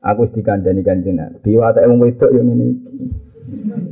Aku 0.02 0.26
dikandani 0.26 0.82
kanjeng 0.82 1.22
Nabi, 1.22 1.54
watak 1.54 1.86
wong 1.86 2.02
wedok 2.02 2.34
yang 2.34 2.50
ini. 2.50 2.68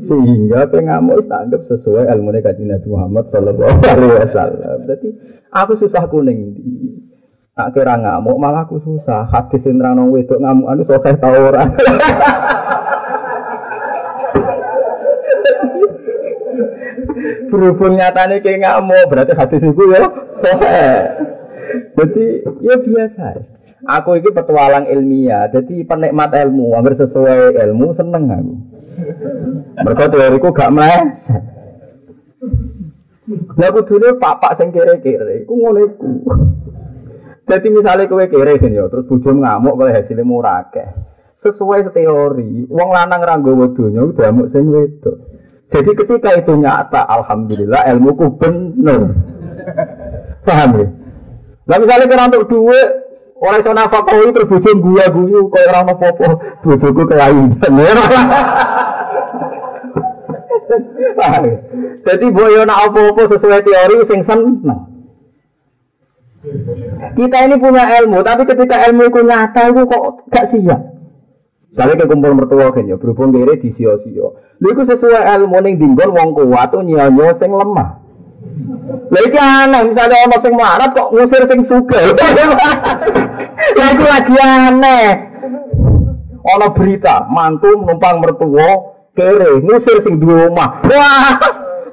Sehingga 0.03 0.65
pengamuk 0.67 1.29
anggap 1.29 1.69
sesuai 1.69 2.09
ilmu 2.09 2.33
kaji 2.41 2.65
Nabi 2.65 2.89
Muhammad 2.89 3.25
Sallallahu 3.29 3.79
Alaihi 3.85 4.17
Wasallam. 4.25 4.79
Jadi 4.89 5.09
aku 5.53 5.73
susah 5.77 6.09
kuning. 6.09 6.57
Tak 7.53 7.77
kira 7.77 8.01
ngamuk 8.01 8.41
malah 8.41 8.65
aku 8.65 8.81
susah. 8.81 9.29
Hadis 9.29 9.61
yang 9.69 9.77
terang 9.77 10.09
wedok 10.09 10.41
ngamuk 10.41 10.73
anu 10.73 10.83
sokai 10.89 11.21
tau 11.21 11.37
orang. 11.37 11.69
Berhubung 17.53 18.01
nyatanya 18.01 18.41
kayak 18.41 18.61
ngamuk 18.65 19.05
berarti 19.13 19.33
hadis 19.37 19.61
itu 19.61 19.83
ya 19.93 20.01
sokai. 20.41 21.13
Jadi 21.93 22.25
ya 22.65 22.75
biasa. 22.81 23.27
Aku 23.83 24.15
ini 24.15 24.31
petualang 24.31 24.87
ilmiah, 24.87 25.51
jadi 25.51 25.83
penikmat 25.83 26.31
ilmu, 26.31 26.79
hampir 26.79 26.95
sesuai 26.95 27.59
ilmu 27.67 27.91
seneng 27.99 28.31
aku. 28.31 28.55
Mereka 29.79 30.05
teoriku 30.13 30.49
gak 30.53 30.73
meh. 30.73 31.01
Lah 33.33 33.71
kudune 33.71 34.19
papak 34.19 34.59
sing 34.59 34.75
kere-kere 34.75 35.47
iku 35.47 35.55
ngono 35.55 35.81
iku. 35.89 36.11
Jadi 37.43 37.69
misalnya 37.75 38.07
kowe 38.07 38.23
kere 38.27 38.59
kan 38.59 38.71
ya, 38.71 38.87
terus 38.87 39.07
bojo 39.07 39.31
ngamuk 39.35 39.75
kowe 39.79 39.91
hasilnya 39.91 40.23
murah. 40.27 40.63
Sesuai 41.39 41.91
teori, 41.91 42.71
wong 42.71 42.89
lanang 42.95 43.19
ra 43.19 43.35
nggawa 43.35 43.75
udah 43.75 44.27
amuk 44.31 44.51
sing 44.55 44.71
wedok. 44.71 45.17
Jadi 45.73 45.91
ketika 45.97 46.31
itu 46.37 46.53
nyata, 46.55 47.03
alhamdulillah 47.09 47.89
ilmuku 47.91 48.27
bener. 48.37 49.17
Paham 50.45 50.71
ya? 50.77 50.87
Lah 51.67 51.77
misalnya 51.81 52.07
kira 52.11 52.29
untuk 52.29 52.47
duit, 52.51 52.89
orang 53.41 53.63
iso 53.63 53.73
nafkahi 53.73 54.35
terus 54.35 54.51
bojo 54.51 54.71
gua 54.83 55.05
guyu 55.09 55.41
koyo 55.49 55.67
ora 55.73 55.81
ono 55.83 55.95
apa-apa, 55.97 56.29
bojoku 56.61 57.03
kelainan. 57.09 57.57
Jadi 62.07 62.27
boyo 62.35 62.63
nak 62.67 62.91
apa-apa 62.91 63.23
sesuai 63.31 63.61
teori 63.63 63.97
sing 64.07 64.21
seneng. 64.27 64.81
Kita 67.15 67.37
ini 67.47 67.55
punya 67.63 67.87
ilmu, 68.03 68.19
tapi 68.27 68.43
ketika 68.43 68.83
ilmu 68.91 69.07
itu 69.07 69.21
nyata 69.23 69.71
itu 69.71 69.83
kok 69.87 70.03
gak 70.27 70.51
siap. 70.51 70.81
Misalnya 71.73 72.05
ke 72.05 72.07
kumpul 72.11 72.33
mertua 72.37 72.69
kan 72.75 72.85
ya, 72.85 72.99
berhubung 72.99 73.33
kiri 73.33 73.63
di 73.63 73.71
sio-sio. 73.73 74.37
Lu 74.61 74.67
itu 74.75 74.83
sesuai 74.85 75.23
ilmu 75.39 75.57
ning 75.63 75.81
dinggon 75.81 76.11
wong 76.13 76.37
kuat 76.37 76.75
tuh 76.75 76.85
nyonyo 76.85 77.33
sing 77.39 77.49
lemah. 77.49 78.03
Lah 79.09 79.23
iki 79.23 79.39
aneh, 79.39 79.81
misalnya 79.89 80.17
ono 80.29 80.37
sing 80.43 80.53
marat 80.53 80.91
kok 80.93 81.09
ngusir 81.15 81.43
sing 81.47 81.65
sugih. 81.65 82.13
Lah 83.79 83.89
iku 83.95 84.05
lagi 84.05 84.37
aneh. 84.37 85.07
Ono 86.43 86.67
berita, 86.75 87.25
mantu 87.31 87.71
menumpang 87.79 88.19
mertua 88.19 88.92
kere 89.13 89.61
ngusir 89.61 89.99
sing 90.05 90.17
duwe 90.17 90.49
omah. 90.49 90.81
Wah, 90.89 91.37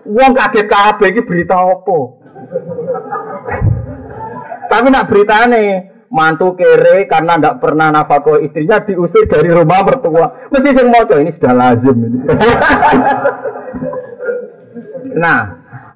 wong 0.07 0.31
kaget 0.35 0.67
kabeh 0.67 1.07
iki 1.11 1.21
berita 1.23 1.55
apa? 1.59 1.99
Tapi 4.69 4.87
nak 4.87 5.07
beritane 5.09 5.63
mantu 6.09 6.57
kere 6.57 7.05
karena 7.05 7.37
tidak 7.37 7.59
pernah 7.61 7.93
nafkah 7.93 8.41
istrinya 8.41 8.81
diusir 8.81 9.27
dari 9.27 9.49
rumah 9.51 9.85
mertua. 9.85 10.49
Mesti 10.49 10.69
sing 10.73 10.87
maca 10.89 11.15
ini 11.19 11.31
sudah 11.35 11.53
lazim 11.53 11.97
ini. 11.97 12.19
nah, 15.23 15.39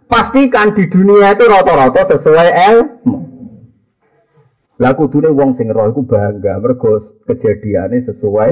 pastikan 0.05 0.76
di 0.76 0.86
dunia 0.89 1.34
itu 1.34 1.45
rata-rata 1.47 2.17
sesuai 2.17 2.49
ilmu. 2.74 3.17
Lah 4.82 4.93
kudune 4.97 5.30
wong 5.30 5.55
sing 5.55 5.69
roh 5.69 5.88
iku 5.88 6.01
bangga 6.03 6.57
mergo 6.57 7.21
kejadiannya 7.30 8.09
sesuai 8.09 8.51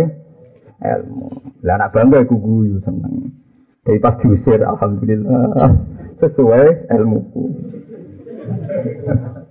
ilmu. 0.82 1.30
Lah 1.62 1.78
anak 1.78 1.94
bangga 1.94 2.26
guyu 2.26 2.82
seneng. 2.82 3.32
Tapi 3.82 3.98
pas 3.98 4.18
diusir 4.22 4.62
alhamdulillah 4.62 5.74
sesuai 6.22 6.90
ilmuku. 6.94 7.44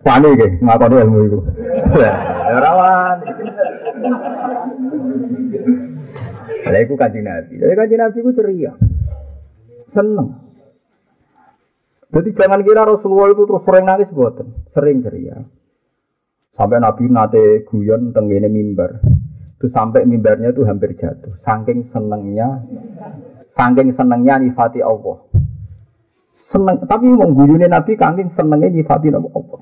Wani 0.00 0.30
ke 0.38 0.46
ngakoni 0.62 0.96
ilmu 1.02 1.18
iku. 1.26 1.38
Ya 1.98 2.58
rawan. 2.58 3.16
Lah 6.70 6.80
iku 6.82 6.94
kanjeng 6.98 7.26
Nabi. 7.26 7.58
Jadi 7.58 7.74
kanjeng 7.74 8.00
Nabi 8.02 8.18
ku 8.22 8.30
ceria. 8.34 8.72
Seneng. 9.90 10.28
Jadi 12.10 12.34
jangan 12.34 12.66
kira 12.66 12.82
Rasulullah 12.82 13.30
itu 13.30 13.46
terus 13.46 13.62
sering 13.62 13.86
nangis 13.86 14.10
buatan, 14.10 14.50
sering 14.74 14.98
ceria. 14.98 15.46
Sampai 16.50 16.82
Nabi 16.82 17.06
nate 17.06 17.62
guyon 17.70 18.10
tenggene 18.10 18.50
mimbar. 18.50 18.98
Itu 19.60 19.68
sampai 19.68 20.08
mimbarnya 20.08 20.56
itu 20.56 20.64
hampir 20.64 20.96
jatuh. 20.96 21.36
Saking 21.36 21.84
senengnya, 21.92 22.64
saking 23.52 23.92
senengnya 23.92 24.40
nifati 24.40 24.80
Allah. 24.80 25.20
Seneng, 26.32 26.80
tapi 26.88 27.12
mengguyuni 27.12 27.68
Nabi 27.68 27.92
saking 27.92 28.32
senengnya 28.32 28.72
nifati 28.72 29.12
Allah. 29.12 29.60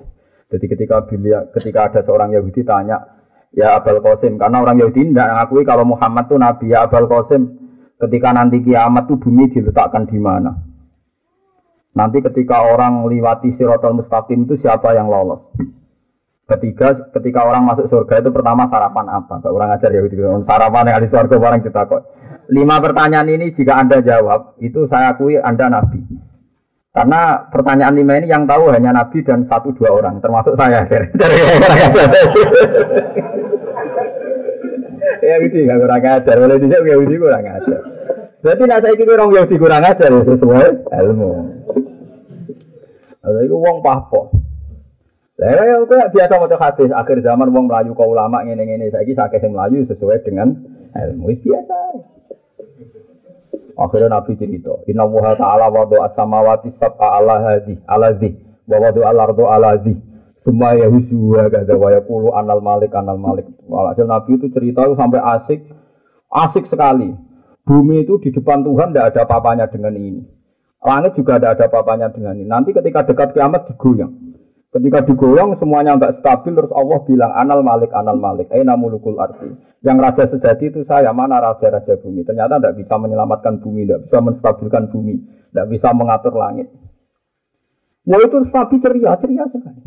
Jadi 0.55 0.64
ketika 0.70 1.03
bila, 1.03 1.51
ketika 1.51 1.90
ada 1.90 2.01
seorang 2.07 2.30
Yahudi 2.30 2.62
tanya, 2.62 3.18
ya 3.51 3.74
Abul 3.74 3.99
Qasim, 3.99 4.38
karena 4.38 4.62
orang 4.62 4.78
Yahudi 4.78 5.11
tidak 5.11 5.34
mengakui 5.34 5.66
kalau 5.66 5.82
Muhammad 5.82 6.30
itu 6.30 6.36
Nabi, 6.38 6.66
ya 6.70 6.86
Abul 6.86 7.11
Qasim, 7.11 7.42
ketika 7.99 8.30
nanti 8.30 8.62
kiamat 8.62 9.11
itu 9.11 9.18
bumi 9.18 9.51
diletakkan 9.51 10.07
di 10.07 10.18
mana? 10.22 10.55
Nanti 11.99 12.22
ketika 12.22 12.62
orang 12.62 13.03
lewati 13.11 13.51
sirotol 13.59 13.99
mustaqim 13.99 14.46
itu 14.46 14.62
siapa 14.62 14.94
yang 14.94 15.11
lolos? 15.11 15.42
Ketiga, 16.49 17.12
ketika 17.12 17.44
orang 17.44 17.68
masuk 17.68 17.92
surga 17.92 18.24
itu 18.24 18.32
pertama 18.32 18.64
sarapan 18.72 19.05
apa? 19.20 19.36
Kalau 19.44 19.61
orang 19.61 19.76
ajar 19.76 19.92
ya, 19.92 20.01
sarapan 20.49 20.88
yang 20.88 20.96
ada 20.96 21.05
di 21.05 21.12
surga 21.12 21.36
orang 21.36 21.61
kita 21.61 21.84
kok. 21.84 22.09
Lima 22.49 22.80
pertanyaan 22.80 23.28
ini 23.28 23.53
jika 23.53 23.76
anda 23.76 24.01
jawab, 24.01 24.57
itu 24.57 24.88
saya 24.88 25.12
akui 25.12 25.36
anda 25.36 25.68
nabi. 25.68 26.01
Karena 26.88 27.44
pertanyaan 27.53 27.92
lima 28.01 28.16
ini 28.16 28.32
yang 28.32 28.49
tahu 28.49 28.72
hanya 28.72 28.96
nabi 28.96 29.20
dan 29.20 29.44
satu 29.44 29.76
dua 29.76 29.92
orang, 29.92 30.24
termasuk 30.24 30.57
saya. 30.57 30.88
ya 35.28 35.34
gitu, 35.44 35.57
nggak 35.68 35.78
kurang 35.84 36.01
ajar. 36.01 36.36
Boleh 36.40 36.57
dijawab 36.57 36.88
ya 36.88 36.96
gitu 36.96 37.28
kurang 37.28 37.44
ajar. 37.44 37.80
Berarti 38.38 38.62
nak 38.70 38.80
saya 38.86 38.94
kira 38.94 39.18
orang 39.18 39.34
Yahudi 39.34 39.57
kurang 39.59 39.82
ajar 39.82 40.09
ya 40.14 40.22
sesuai 40.22 40.66
ilmu. 40.94 41.30
Lalu 43.26 43.40
itu 43.44 43.57
uang 43.59 43.78
pahpoh. 43.82 44.38
Lah 45.39 45.55
ya 45.55 45.78
kok 45.86 46.11
biasa 46.11 46.34
maca 46.34 46.57
hadis 46.59 46.91
akhir 46.91 47.22
zaman 47.22 47.55
wong 47.55 47.70
melayu 47.70 47.95
kau 47.95 48.11
ulama 48.11 48.43
ngene-ngene 48.43 48.91
saiki 48.91 49.14
sakit 49.14 49.39
sing 49.39 49.55
melayu 49.55 49.86
sesuai 49.86 50.26
dengan 50.26 50.51
ilmu 50.99 51.30
biasa. 51.30 51.78
Akhirnya 53.78 54.18
Nabi 54.18 54.34
cerita, 54.34 54.74
Inna 54.91 55.07
wuha 55.07 55.39
ta'ala 55.39 55.70
wa 55.70 55.86
do'a 55.86 56.11
samawati 56.18 56.74
sab'a 56.82 57.22
ala 57.22 57.39
hadi, 57.39 57.78
ala 57.86 58.11
zi, 58.18 58.34
wa 58.66 58.82
wa 58.82 58.91
do'a 58.91 59.14
lardo 59.14 59.47
ala 59.47 59.78
zi. 59.78 59.95
Semua 60.43 60.74
ya 60.74 60.91
husuha 60.91 61.47
wa 61.47 62.30
anal 62.34 62.59
malik, 62.59 62.91
anal 62.99 63.22
malik. 63.22 63.47
Walhasil 63.70 64.11
Nabi 64.11 64.43
itu 64.43 64.51
cerita 64.51 64.82
sampai 64.99 65.22
asik, 65.22 65.70
asik 66.34 66.66
sekali. 66.66 67.14
Bumi 67.62 68.03
itu 68.03 68.18
di 68.18 68.34
depan 68.34 68.66
Tuhan 68.66 68.91
tidak 68.91 69.14
ada 69.14 69.20
apa-apanya 69.30 69.70
dengan 69.70 69.95
ini. 69.95 70.26
Langit 70.82 71.14
juga 71.14 71.39
tidak 71.39 71.62
ada 71.62 71.64
apa-apanya 71.70 72.11
dengan 72.11 72.34
ini. 72.34 72.51
Nanti 72.51 72.74
ketika 72.74 73.07
dekat 73.07 73.39
kiamat 73.39 73.70
digoyang. 73.70 74.28
Ketika 74.69 75.01
digoyang 75.01 75.57
semuanya 75.57 75.97
nggak 75.97 76.21
stabil 76.21 76.53
terus 76.53 76.69
Allah 76.77 77.01
bilang 77.09 77.33
anal 77.33 77.64
malik 77.64 77.89
anal 77.97 78.21
malik. 78.21 78.53
Eh 78.53 78.61
namulukul 78.61 79.16
arti. 79.16 79.49
Yang 79.81 79.97
raja 79.97 80.25
sejati 80.29 80.69
itu 80.69 80.85
saya 80.85 81.09
mana 81.16 81.41
raja-raja 81.41 81.97
bumi. 81.97 82.21
Ternyata 82.29 82.61
tidak 82.61 82.77
bisa 82.77 83.01
menyelamatkan 83.01 83.64
bumi, 83.64 83.89
tidak 83.89 84.05
bisa 84.05 84.19
menstabilkan 84.21 84.93
bumi, 84.93 85.14
tidak 85.49 85.66
bisa 85.73 85.89
mengatur 85.97 86.37
langit. 86.37 86.69
Wah 88.05 88.21
itu 88.21 88.37
sapi 88.53 88.77
ceria, 88.85 89.16
ceria 89.16 89.45
sekali. 89.49 89.81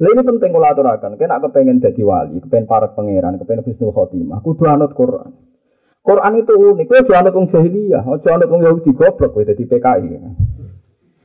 Nah 0.00 0.08
ini 0.16 0.22
penting 0.24 0.50
kalau 0.52 0.68
aturakan. 0.68 1.16
Kena 1.16 1.40
kepengen 1.40 1.80
jadi 1.80 2.02
wali, 2.04 2.40
kepengen 2.44 2.68
para 2.68 2.92
pangeran, 2.92 3.36
kepengen 3.40 3.64
husnul 3.68 3.92
khotimah. 3.92 4.40
Kudu 4.44 4.64
anut 4.68 4.92
Quran. 4.92 5.32
Quran 6.00 6.32
itu 6.40 6.52
unik. 6.56 6.88
Kau 6.88 7.04
jangan 7.08 7.32
anut 7.32 7.52
jahiliyah, 7.52 8.04
jangan 8.24 8.48
anut 8.48 8.64
Yahudi 8.64 8.92
goblok. 8.96 9.32
Kau 9.32 9.44
jadi 9.44 9.64
PKI. 9.64 10.08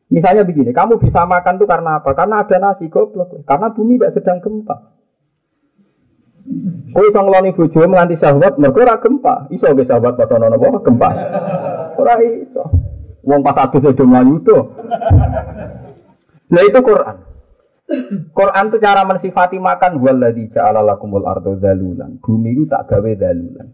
Misalnya 0.05 0.45
begini, 0.45 0.69
kamu 0.69 1.01
bisa 1.01 1.25
makan 1.25 1.57
tuh 1.57 1.65
karena 1.65 1.97
apa? 1.97 2.13
Karena 2.13 2.45
ada 2.45 2.57
nasi 2.61 2.85
goblok. 2.87 3.41
Karena 3.41 3.73
bumi 3.73 3.97
tidak 3.97 4.13
sedang 4.13 4.37
gempa. 4.37 4.95
Kowe 6.93 7.05
iso 7.09 7.19
ngeloni 7.25 7.57
bojo 7.57 7.89
nganti 7.89 8.21
syahwat 8.21 8.61
mergo 8.61 8.85
ora 8.85 9.01
gempa. 9.01 9.49
Iso 9.49 9.73
ge 9.73 9.83
syahwat 9.89 10.13
pas 10.13 10.29
ana 10.29 10.53
napa 10.53 10.77
gempa. 10.85 11.09
Ora 11.97 12.13
iso. 12.21 12.63
Wong 13.25 13.41
pas 13.41 13.57
satu 13.57 13.81
sudah 13.81 14.05
melayu 14.05 14.37
tuh. 14.45 14.61
Nah 16.53 16.61
itu 16.61 16.79
Quran. 16.85 17.17
Quran 18.33 18.65
itu 18.69 18.77
cara 18.81 19.01
mensifati 19.05 19.57
makan 19.57 20.01
waladhi 20.01 20.53
ja'ala 20.53 20.85
lakumul 20.85 21.25
ardo 21.25 21.57
dalulan. 21.57 22.21
Bumi 22.21 22.53
itu 22.53 22.63
tak 22.69 22.89
gawe 22.93 23.11
dalulan. 23.17 23.73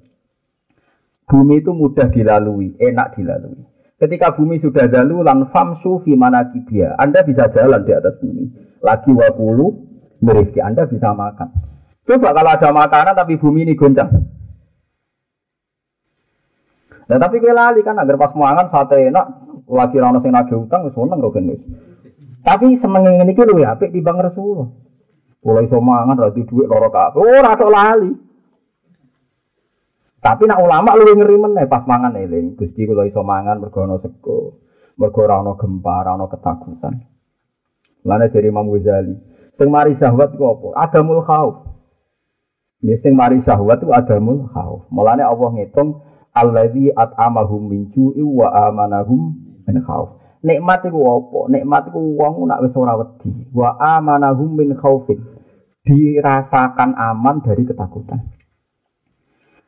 Bumi 1.27 1.63
itu 1.63 1.71
mudah 1.71 2.11
dilalui, 2.11 2.75
enak 2.75 3.15
dilalui. 3.15 3.70
Ketika 4.01 4.33
bumi 4.33 4.57
sudah 4.57 4.89
dalulan 4.89 5.45
famsu 5.53 6.01
fi 6.01 6.17
manakibia. 6.17 6.97
Anda 6.97 7.21
bisa 7.21 7.53
jalan 7.53 7.85
di 7.85 7.93
atas 7.93 8.17
bumi. 8.17 8.49
Lagi 8.81 9.13
wakulu 9.13 9.77
meriski 10.25 10.57
Anda 10.57 10.89
bisa 10.89 11.13
makan. 11.13 11.53
Coba 12.09 12.33
kalau 12.33 12.49
ada 12.49 12.69
makanan 12.73 13.13
tapi 13.13 13.37
bumi 13.37 13.61
ini 13.61 13.77
goncang. 13.77 14.09
Nah 17.05 17.17
tapi 17.21 17.37
gue 17.37 17.53
lali 17.53 17.85
kan 17.85 17.93
agar 18.01 18.17
pas 18.17 18.33
mangan 18.33 18.73
sate 18.73 19.05
enak 19.05 19.25
lagi 19.69 20.01
rano 20.01 20.17
sing 20.25 20.33
nagih 20.33 20.65
utang 20.65 20.89
wis 20.89 20.97
seneng 20.97 21.21
kok 21.21 21.37
Tapi 22.41 22.65
seneng 22.81 23.05
ngene 23.05 23.37
iki 23.37 23.45
ya 23.61 23.77
apik 23.77 23.93
timbang 23.93 24.17
Rasulullah. 24.17 24.65
Mulai 25.45 25.69
iso 25.69 25.77
mangan 25.77 26.17
ra 26.17 26.33
duit 26.33 26.49
loro 26.49 26.89
kabeh. 26.89 27.21
Ora 27.21 27.53
tok 27.53 27.69
lali. 27.69 28.11
Tapi 30.21 30.45
nak 30.45 30.61
ulama 30.61 30.93
lu 30.93 31.17
ngeri 31.17 31.33
meneh 31.33 31.65
pas 31.65 31.81
mangan 31.89 32.13
eling. 32.13 32.53
Gusti 32.53 32.85
kula 32.85 33.09
iso 33.09 33.25
mangan 33.25 33.57
mergo 33.57 33.81
ana 33.81 33.97
sego. 33.97 34.61
Mergo 34.93 35.25
ora 35.25 35.41
ana 35.41 35.57
gempa, 35.57 36.05
ora 36.05 36.29
ketakutan. 36.29 36.93
Lane 38.05 38.29
dari 38.29 38.53
Imam 38.53 38.69
Ghazali. 38.69 39.17
Sing 39.57 39.73
mari 39.73 39.97
syahwat 39.97 40.37
ku 40.37 40.45
apa? 40.45 40.67
Adamul 40.77 41.25
khauf. 41.25 41.65
Ya 42.85 42.97
sing 43.01 43.17
mari 43.17 43.41
syahwat 43.41 43.81
ku 43.81 43.89
adamul 43.89 44.45
khauf. 44.53 44.85
Mulane 44.93 45.25
Allah 45.25 45.49
ngitung 45.57 46.05
alladzi 46.37 46.93
at'amahum 46.93 47.69
min 47.69 47.89
ju'i 47.89 48.21
wa 48.21 48.53
amanahum 48.69 49.37
min 49.65 49.77
khauf. 49.81 50.21
Nikmat 50.45 50.85
iku 50.85 51.01
apa? 51.17 51.39
Nikmat 51.49 51.89
iku 51.89 52.01
wong 52.17 52.45
nak 52.45 52.61
wis 52.61 52.73
ora. 52.77 52.93
Wa 53.53 53.69
amanahum 53.97 54.53
min 54.53 54.77
khaufin. 54.77 55.17
Dirasakan 55.81 56.93
aman 56.93 57.41
dari 57.41 57.65
ketakutan. 57.65 58.40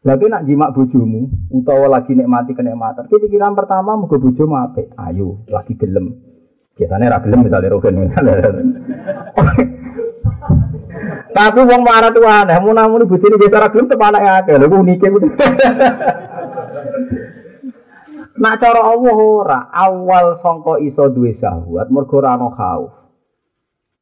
Lagi 0.04 0.28
nak 0.28 0.44
jimak 0.44 0.76
bojomu 0.76 1.32
utawa 1.48 1.88
lagi 1.88 2.12
nikmati 2.12 2.52
kenikmatan. 2.52 3.08
Kita 3.08 3.24
pikiran 3.24 3.56
pertama 3.56 3.96
muga 3.96 4.20
bojomu 4.20 4.60
apik. 4.60 4.92
Ayo, 5.00 5.48
lagi 5.48 5.80
gelem. 5.80 6.12
Biasanya 6.76 7.08
ra 7.08 7.24
gelem 7.24 7.48
misalnya 7.48 7.72
rogen. 7.72 8.04
Tapi 11.34 11.60
wong 11.66 11.82
marah 11.82 12.12
tuh 12.14 12.28
aneh, 12.28 12.60
mau 12.62 12.76
namun 12.76 13.10
bojone 13.10 13.40
biasa 13.40 13.64
ra 13.64 13.72
gelem 13.72 13.88
tepan 13.88 14.12
anake 14.12 14.30
akeh. 14.44 14.60
Lha 14.60 14.68
unike 14.68 15.08
ku. 15.08 15.18
Nak 18.44 18.60
cara 18.60 18.82
Allah 18.84 19.16
ora, 19.16 19.60
awal 19.72 20.36
sangka 20.44 20.84
iso 20.84 21.08
duwe 21.16 21.32
syahwat 21.40 21.88
mergo 21.88 22.20
ora 22.20 22.36
ana 22.36 22.52
khauf. 22.52 22.92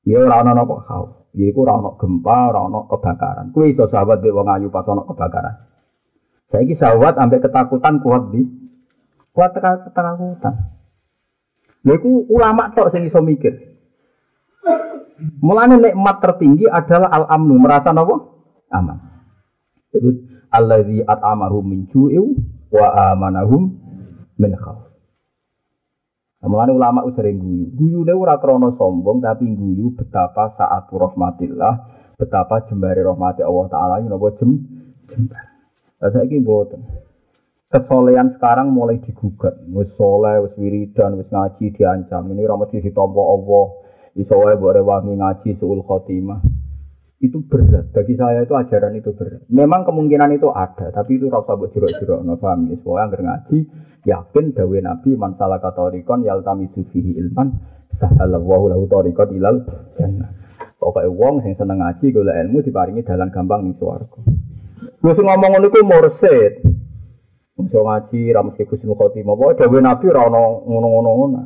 Ya 0.02 0.18
ora 0.18 0.42
ana 0.42 0.58
napa 0.58 0.82
khauf. 0.82 1.30
Ya 1.38 1.46
iku 1.46 1.62
ora 1.62 1.78
ana 1.78 1.94
gempa, 1.94 2.50
ora 2.50 2.66
ana 2.66 2.90
kebakaran. 2.90 3.54
Kuwi 3.54 3.78
iso 3.78 3.86
sahabat 3.86 4.26
dhe 4.26 4.34
wong 4.34 4.50
ayu 4.50 4.74
pas 4.74 4.88
ana 4.90 5.06
kebakaran. 5.06 5.71
Saya 6.52 6.68
ini 6.68 6.76
sawat 6.76 7.16
sampai 7.16 7.40
ketakutan 7.40 8.04
kuat 8.04 8.28
di 8.36 8.44
kuat 9.32 9.56
ketakutan. 9.56 10.56
Lha 11.88 11.96
ulama 12.28 12.76
tok 12.76 12.92
sing 12.92 13.08
iso 13.08 13.24
mikir. 13.24 13.72
Mulane 15.40 15.78
nikmat 15.78 16.18
tertinggi 16.20 16.66
adalah 16.66 17.10
al-amnu, 17.14 17.56
merasa 17.62 17.94
napa? 17.94 18.20
Aman. 18.74 18.98
Itu 19.94 20.28
allazi 20.52 21.06
at'amahum 21.06 21.64
min 21.64 21.80
ju'in 21.94 22.36
wa 22.74 23.14
amanahum 23.14 23.72
min 24.36 24.52
khauf. 24.58 24.92
Mulane 26.42 26.74
ulama 26.74 27.06
sering 27.14 27.38
guyu. 27.38 27.66
Guyune 27.78 28.14
ora 28.18 28.42
krana 28.42 28.74
sombong 28.74 29.22
tapi 29.22 29.46
guyu 29.46 29.94
betapa 29.94 30.50
saat 30.58 30.90
rahmatillah, 30.90 31.74
betapa 32.18 32.66
jembare 32.66 33.06
rahmati 33.06 33.46
Allah 33.46 33.66
taala 33.70 33.96
napa 34.02 34.34
jem 34.42 34.58
jembar. 35.06 35.51
Saya 36.02 36.26
ini 36.26 36.42
boten. 36.42 36.82
Kesolehan 37.70 38.36
sekarang 38.36 38.74
mulai 38.74 38.98
digugat. 39.00 39.54
Wis 39.70 39.94
soleh, 39.94 40.42
wis 40.42 40.58
wiridan, 40.58 41.16
wis 41.22 41.30
ngaji 41.30 41.72
diancam. 41.78 42.26
Ini 42.34 42.44
ramadhan 42.44 42.82
di 42.82 42.90
ditompo 42.90 43.22
Allah. 43.22 43.66
Iso 44.18 44.36
wae 44.36 44.60
mbok 44.60 44.76
rewangi 44.76 45.14
ngaji 45.16 45.50
suul 45.56 45.86
khotimah. 45.86 46.42
Itu 47.22 47.46
berat. 47.46 47.94
Bagi 47.94 48.18
saya 48.18 48.44
itu 48.44 48.58
ajaran 48.58 48.98
itu 48.98 49.14
berat. 49.14 49.46
Memang 49.54 49.86
kemungkinan 49.86 50.36
itu 50.36 50.50
ada, 50.50 50.90
tapi 50.90 51.22
itu 51.22 51.30
rasa 51.30 51.54
buat 51.54 51.70
jerok-jerok. 51.70 52.26
No, 52.26 52.36
paham 52.42 52.74
ya? 52.74 52.82
Soalnya 52.82 53.22
ngaji, 53.22 53.58
yakin 54.10 54.46
dawe 54.58 54.78
Nabi 54.82 55.14
man 55.16 55.38
salah 55.38 55.62
katorikon 55.62 56.26
yaltami 56.26 56.68
sufihi 56.74 57.16
ilman 57.22 57.56
sahalallahu 57.94 58.74
lahu 58.74 58.84
torikon 58.90 59.38
ilal 59.38 59.64
jannah. 59.96 60.34
Pokoknya 60.82 61.14
wong 61.14 61.46
sing 61.46 61.54
seneng 61.56 61.78
ngaji, 61.78 62.10
gula 62.10 62.34
ilmu 62.42 62.66
diparingi 62.66 63.06
dalam 63.06 63.30
gampang 63.30 63.70
nih 63.70 63.78
suaraku. 63.78 64.41
Gue 64.82 65.14
sing 65.14 65.26
ngomong 65.26 65.50
ngono 65.58 65.68
iku 65.70 65.82
mursid. 65.86 66.54
Iso 67.62 67.80
ngaji 67.86 68.34
ra 68.34 68.42
mesti 68.42 68.66
Husnul 68.66 68.98
Khotimah. 68.98 69.38
Pokoke 69.38 69.62
dawuh 69.62 69.82
Nabi 69.82 70.06
ora 70.10 70.22
ono 70.26 70.66
ngono-ngono 70.66 71.10
ngono. 71.14 71.40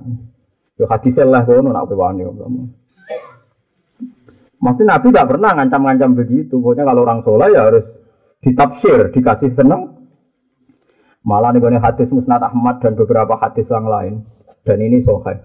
Yo 0.79 0.85
hadis 0.87 1.15
lah 1.19 1.43
ngono 1.43 1.71
nak 1.71 1.87
kowe 1.91 1.99
wani 1.99 2.23
Maksudnya 4.55 4.97
Nabi 4.97 5.07
tidak 5.11 5.29
pernah 5.35 5.51
ngancam-ngancam 5.59 6.11
begitu. 6.15 6.57
Pokoknya 6.57 6.87
kalau 6.87 7.03
orang 7.03 7.21
soleh 7.21 7.49
ya 7.51 7.61
harus 7.67 7.85
ditafsir, 8.39 9.11
dikasih 9.11 9.51
seneng. 9.53 10.07
Malah 11.25 11.51
nih 11.53 11.81
hadis 11.81 12.09
Musnad 12.09 12.41
Ahmad 12.41 12.79
dan 12.79 12.95
beberapa 12.95 13.35
hadis 13.41 13.67
yang 13.67 13.85
lain. 13.85 14.13
Dan 14.65 14.81
ini 14.81 15.05
sohai. 15.05 15.37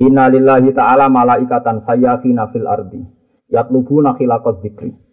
Innalillahi 0.00 0.72
ta'ala 0.72 1.10
malaikatan 1.10 1.84
sayyafina 1.84 2.48
fil 2.54 2.64
ardi. 2.64 3.02
Yatlubuna 3.52 4.16
khilaqat 4.16 4.64
dzikri. 4.64 5.03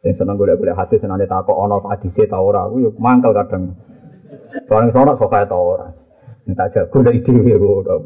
Yang 0.00 0.16
seneng 0.16 0.40
golek-golek 0.40 0.76
hati 0.76 0.96
senang 0.96 1.20
takok 1.20 1.52
ono 1.52 1.84
hadise 1.84 2.24
ta 2.24 2.40
ora, 2.40 2.64
aku 2.64 2.80
yuk 2.88 2.96
mangkel 2.96 3.36
kadang. 3.36 3.76
Soalnya 4.64 4.96
sono 4.96 5.12
sok 5.20 5.32
ta 5.32 5.56
ora. 5.56 5.86
Tak 6.50 6.68
jago 6.72 6.98
dari 7.04 7.20
dhewe 7.20 7.54
kok. 7.60 8.00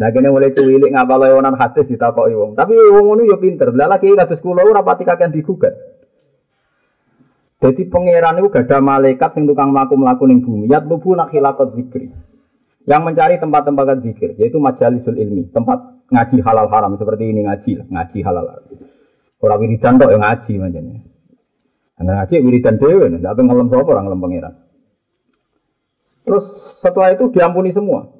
Nah 0.00 0.08
kene 0.08 0.32
mulai 0.32 0.56
cuwilik 0.56 0.96
ngapal 0.96 1.20
lewonan 1.20 1.60
hadis 1.60 1.84
ditakoki 1.84 2.32
wong. 2.32 2.56
Tapi 2.56 2.72
wong 2.72 3.04
ngono 3.04 3.22
yo 3.28 3.36
pinter. 3.36 3.68
Lah 3.76 3.86
lagi 3.86 4.08
kados 4.08 4.40
kula 4.40 4.64
ora 4.64 4.80
pati 4.80 5.04
kakean 5.04 5.30
digugat. 5.30 5.76
Jadi 7.60 7.92
pangeran 7.92 8.40
itu 8.40 8.48
gak 8.48 8.72
ada 8.72 8.80
malaikat 8.80 9.36
yang 9.36 9.52
tukang 9.52 9.68
melaku-melaku 9.76 10.24
ning 10.24 10.40
bumi. 10.40 10.72
Yat 10.72 10.88
lubu 10.88 11.12
nak 11.12 11.28
hilakot 11.28 11.76
zikri. 11.76 12.08
Yang 12.88 13.00
mencari 13.04 13.36
tempat-tempat 13.36 14.00
zikir, 14.00 14.40
yaitu 14.40 14.56
majalisul 14.56 15.12
ilmi, 15.20 15.52
tempat 15.52 15.99
ngaji 16.10 16.36
halal 16.42 16.66
haram 16.68 16.98
seperti 16.98 17.30
ini 17.30 17.46
ngaji 17.46 17.70
lah, 17.78 17.86
ngaji 17.88 18.18
halal 18.26 18.46
haram. 18.50 18.66
Orang 19.40 19.58
wiridan 19.64 19.96
kok 19.96 20.10
yang 20.12 20.22
ngaji 20.22 20.52
macamnya. 20.60 21.00
Karena 21.96 22.12
ngaji 22.20 22.34
wiridan 22.44 22.76
dewe, 22.76 23.06
tapi 23.22 23.40
ngelem 23.40 23.68
sapa 23.70 23.88
orang 23.88 24.04
ngelem 24.10 24.20
pangeran. 24.20 24.54
Terus 26.26 26.44
setelah 26.82 27.08
itu 27.16 27.24
diampuni 27.32 27.70
semua. 27.72 28.10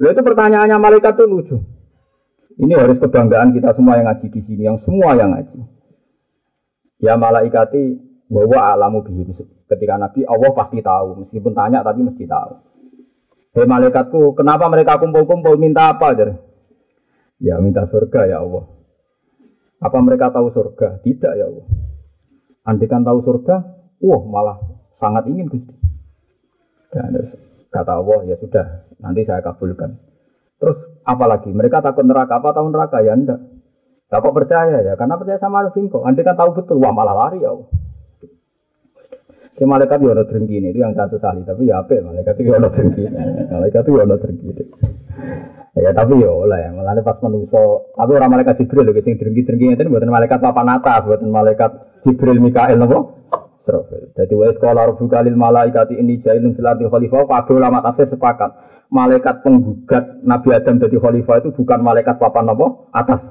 Lalu 0.00 0.16
itu 0.16 0.22
pertanyaannya 0.24 0.76
malaikat 0.80 1.12
itu 1.14 1.24
lucu. 1.28 1.56
Ini 2.60 2.72
harus 2.76 2.98
kebanggaan 3.00 3.56
kita 3.56 3.72
semua 3.76 4.00
yang 4.00 4.08
ngaji 4.10 4.26
di 4.32 4.40
sini, 4.44 4.62
yang 4.66 4.78
semua 4.82 5.16
yang 5.16 5.32
ngaji. 5.32 5.58
Ya 7.00 7.16
malaikati 7.16 7.96
bahwa 8.28 8.58
alamu 8.72 9.00
bihim. 9.04 9.32
Ketika 9.70 9.94
Nabi 9.96 10.26
Allah 10.26 10.50
pasti 10.52 10.82
tahu, 10.82 11.24
meskipun 11.24 11.52
tanya 11.54 11.80
tapi 11.80 12.02
mesti 12.02 12.24
tahu. 12.26 12.52
Hei 13.50 13.66
malaikatku, 13.66 14.38
kenapa 14.38 14.70
mereka 14.70 14.98
kumpul-kumpul 14.98 15.58
minta 15.58 15.90
apa? 15.90 16.14
Jadi, 16.14 16.49
Ya 17.40 17.56
minta 17.56 17.88
surga 17.88 18.28
ya 18.28 18.44
Allah. 18.44 18.68
Apa 19.80 19.98
mereka 20.04 20.28
tahu 20.28 20.52
surga? 20.52 21.00
Tidak 21.00 21.32
ya 21.40 21.48
Allah. 21.48 21.66
Andikan 22.68 23.00
tahu 23.00 23.24
surga, 23.24 23.56
wah 24.04 24.22
malah 24.28 24.60
sangat 25.00 25.24
ingin 25.32 25.48
Gusti. 25.48 25.72
Dan 26.92 27.16
kata 27.72 27.96
Allah 27.96 28.28
ya 28.28 28.36
sudah, 28.36 28.84
nanti 29.00 29.24
saya 29.24 29.40
kabulkan. 29.40 29.96
Terus 30.60 30.76
apalagi 31.08 31.48
mereka 31.48 31.80
takut 31.80 32.04
neraka 32.04 32.36
apa 32.36 32.52
tahu 32.52 32.68
neraka 32.68 33.00
ya 33.00 33.16
enggak. 33.16 33.40
Tak 34.10 34.26
percaya 34.26 34.84
ya, 34.84 34.98
karena 34.98 35.16
percaya 35.16 35.38
sama 35.40 35.64
Arifin 35.64 35.88
kok. 35.88 36.02
Andai 36.02 36.26
kan 36.26 36.34
tahu 36.36 36.52
betul, 36.52 36.82
wah 36.82 36.92
malah 36.92 37.14
lari 37.14 37.40
ya 37.40 37.54
Allah. 37.54 37.70
Si 39.54 39.62
malaikat 39.68 40.02
ada 40.02 40.24
ini, 40.40 40.72
itu 40.72 40.80
yang 40.82 40.96
saya 40.96 41.08
sesali. 41.12 41.46
Tapi 41.46 41.68
ya 41.68 41.84
apa 41.84 42.00
malaikat 42.00 42.34
itu 42.42 42.50
ada 42.50 42.68
ini. 42.80 43.06
Malaikat 43.48 43.82
itu 43.86 43.92
ada 43.96 44.16
ini. 44.28 44.64
Ya 45.78 45.94
tapi 45.94 46.18
ya 46.18 46.30
oleh, 46.34 46.74
malah 46.74 46.98
pas 46.98 47.22
menuso, 47.22 47.94
tapi 47.94 48.18
orang 48.18 48.34
malaikat 48.34 48.58
Jibril 48.58 48.90
lho 48.90 48.98
sing 49.06 49.14
drengki-drengki 49.14 49.70
ngeten 49.70 49.86
buatan 49.94 50.10
malaikat 50.10 50.42
papan 50.42 50.66
atas, 50.66 51.06
buatan 51.06 51.30
malaikat 51.30 51.70
Jibril 52.02 52.42
Mikael 52.42 52.74
napa? 52.74 53.22
Israfil. 53.62 54.10
Jadi 54.18 54.34
wa 54.34 54.50
sekolah 54.50 54.82
rabbuka 54.90 55.22
lil 55.22 55.38
malaikati 55.38 55.94
ini 55.94 56.18
jailun 56.26 56.58
fil 56.58 56.66
ardi 56.66 56.90
khalifah, 56.90 57.22
kabeh 57.22 57.54
ulama 57.54 57.78
tafsir 57.86 58.10
sepakat. 58.10 58.50
Malaikat 58.90 59.46
penggugat 59.46 60.18
Nabi 60.26 60.50
Adam 60.50 60.82
jadi 60.82 60.96
khalifah 60.98 61.36
itu 61.38 61.54
bukan 61.54 61.78
malaikat 61.86 62.18
papan 62.18 62.50
napa? 62.50 62.66
Atas. 62.90 63.22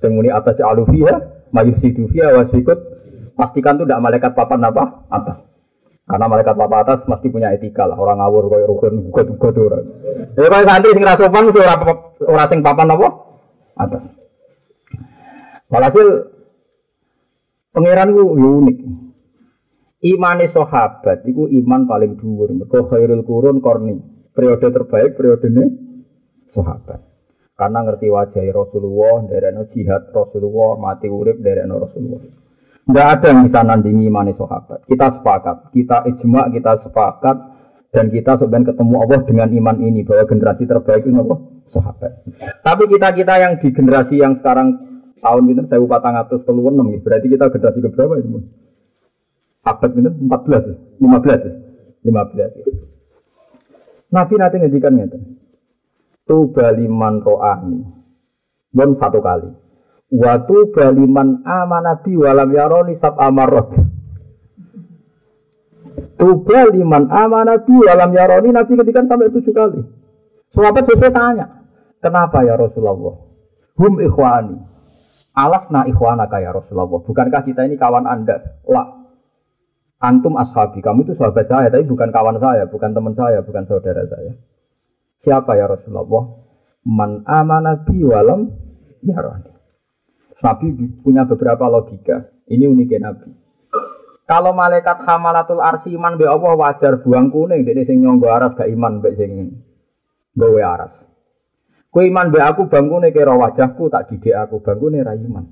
Sing 0.00 0.16
muni 0.16 0.32
atas 0.32 0.56
alufiha, 0.64 1.20
mayusidu 1.52 2.08
fiha 2.08 2.32
wasikut 2.32 2.78
pastikan 3.38 3.78
itu 3.78 3.84
tidak 3.86 4.02
malaikat 4.02 4.32
papan 4.32 4.64
apa? 4.66 5.04
Atas. 5.12 5.38
Karena 6.08 6.24
malaikat 6.24 6.56
papan 6.56 6.80
atas 6.88 7.04
mesti 7.04 7.28
punya 7.28 7.52
etika 7.52 7.84
lah. 7.84 8.00
Orang 8.00 8.24
ngawur 8.24 8.48
kaya 8.48 8.64
rukun 8.64 9.12
gugat-gugat 9.12 9.54
orang. 9.60 9.84
Ya 10.40 10.48
kaya 10.48 10.64
santri 10.64 10.96
sing 10.96 11.04
ra 11.04 11.20
sopan 11.20 11.52
mesti 11.52 11.60
ora 11.60 11.76
ora 12.24 12.44
sing 12.48 12.64
papan 12.64 12.96
apa? 12.96 13.08
Atas. 13.76 14.04
Walhasil 15.68 16.08
pangeran 17.76 18.16
unik. 18.16 18.78
Imane 19.98 20.48
sahabat 20.48 21.28
iku 21.28 21.44
iman 21.44 21.84
paling 21.84 22.16
dhuwur. 22.16 22.56
Mergo 22.56 22.88
khairul 22.88 23.28
qurun 23.28 23.60
korni. 23.60 24.00
Periode 24.32 24.72
terbaik 24.72 25.12
periodene 25.12 25.64
sahabat. 26.56 27.04
Karena 27.58 27.82
ngerti 27.82 28.06
wajah 28.06 28.46
Rasulullah, 28.54 29.26
dari 29.26 29.50
jihad 29.74 30.14
Rasulullah, 30.14 30.78
mati 30.78 31.10
urip 31.10 31.42
dari 31.42 31.58
Rasulullah. 31.66 32.37
Tidak 32.88 33.04
ada 33.04 33.26
yang 33.28 33.44
bisa 33.44 33.60
nandingi 33.60 34.08
iman 34.08 34.32
sahabat. 34.32 34.88
Kita 34.88 35.20
sepakat, 35.20 35.56
kita 35.76 36.08
ijma, 36.08 36.48
kita 36.48 36.80
sepakat, 36.88 37.36
dan 37.92 38.08
kita 38.08 38.40
sebenarnya 38.40 38.72
ketemu 38.72 38.96
Allah 38.96 39.20
dengan 39.28 39.48
iman 39.52 39.76
ini 39.84 40.08
bahwa 40.08 40.24
generasi 40.24 40.64
terbaik 40.64 41.04
itu 41.04 41.12
apa? 41.12 41.36
Sahabat. 41.68 42.12
Tapi 42.64 42.82
kita 42.88 43.12
kita 43.12 43.34
yang 43.44 43.60
di 43.60 43.68
generasi 43.76 44.16
yang 44.16 44.40
sekarang 44.40 44.80
tahun 45.20 45.52
ini 45.52 45.68
saya 45.68 45.84
upah 45.84 46.00
ratus 46.00 46.40
puluh 46.48 46.72
enam, 46.72 46.88
berarti 47.04 47.28
kita 47.28 47.52
generasi 47.52 47.84
keberapa 47.84 48.24
itu? 48.24 48.40
Abad 49.68 49.90
ini 49.92 50.08
empat 50.08 50.40
belas, 50.48 50.64
lima 50.96 51.18
belas, 51.20 51.40
lima 52.00 52.22
belas. 52.24 52.50
Nabi 54.08 54.34
nanti 54.40 54.56
ngedikan 54.64 54.96
itu. 54.96 55.18
Tuba 56.24 56.72
liman 56.72 57.20
ro'ani. 57.20 57.84
Bon 58.72 58.96
satu 58.96 59.20
kali. 59.20 59.67
Watu 60.08 60.72
baliman 60.72 61.44
amanabi 61.44 62.16
walam 62.16 62.48
yaroni 62.48 62.96
sab 62.96 63.20
amarot. 63.20 63.76
Tuba 66.16 66.60
liman 66.72 67.12
amanabi 67.12 67.76
walam 67.76 68.10
yaroni 68.16 68.48
Nabi 68.50 68.72
ketika 68.80 69.04
sampai 69.04 69.30
tujuh 69.30 69.52
kali. 69.52 69.80
Sahabat 70.48 70.88
sesuai 70.88 71.12
tanya, 71.12 71.46
kenapa 72.00 72.40
ya 72.40 72.56
Rasulullah? 72.56 73.20
Hum 73.76 74.00
ikhwani. 74.00 74.56
Alasna 75.36 75.86
ikhwana 75.86 76.26
ya 76.40 76.50
Rasulullah. 76.50 76.88
Bukankah 77.04 77.46
kita 77.46 77.68
ini 77.68 77.78
kawan 77.78 78.08
anda? 78.08 78.58
Lah. 78.66 78.98
Antum 80.02 80.34
ashabi. 80.34 80.82
Kamu 80.82 81.06
itu 81.06 81.14
sahabat 81.14 81.46
saya, 81.46 81.70
tapi 81.70 81.86
bukan 81.86 82.10
kawan 82.10 82.38
saya, 82.42 82.66
bukan 82.70 82.90
teman 82.94 83.14
saya, 83.14 83.42
bukan 83.42 83.66
saudara 83.66 84.02
saya. 84.06 84.34
Siapa 85.22 85.58
ya 85.58 85.66
Rasulullah? 85.70 86.38
Man 86.86 87.26
amana 87.26 87.82
bi 87.82 88.02
walam 88.02 88.50
yarani. 89.02 89.47
Nabi 90.38 90.66
punya 91.02 91.26
beberapa 91.26 91.66
logika. 91.66 92.30
Ini 92.48 92.64
uniknya 92.70 93.10
Nabi. 93.10 93.28
Kalau 94.28 94.52
malaikat 94.52 95.08
hamalatul 95.08 95.64
arsi 95.64 95.96
iman 95.96 96.20
be 96.20 96.28
Allah 96.28 96.52
wajar 96.52 97.00
buang 97.00 97.32
kuning, 97.32 97.64
dene 97.64 97.88
sing 97.88 98.04
nyonggo 98.04 98.28
aras 98.28 98.52
gak 98.60 98.68
iman 98.68 99.00
be 99.00 99.16
sing 99.16 99.56
gawe 100.36 100.60
aras. 100.68 100.92
Ku 101.88 102.04
iman 102.04 102.28
be 102.28 102.36
aku 102.36 102.68
bangkune 102.68 103.08
kira 103.08 103.32
wajahku 103.32 103.88
tak 103.88 104.12
didik 104.12 104.36
aku 104.36 104.60
bangkune 104.60 105.00
ra 105.00 105.16
iman. 105.16 105.48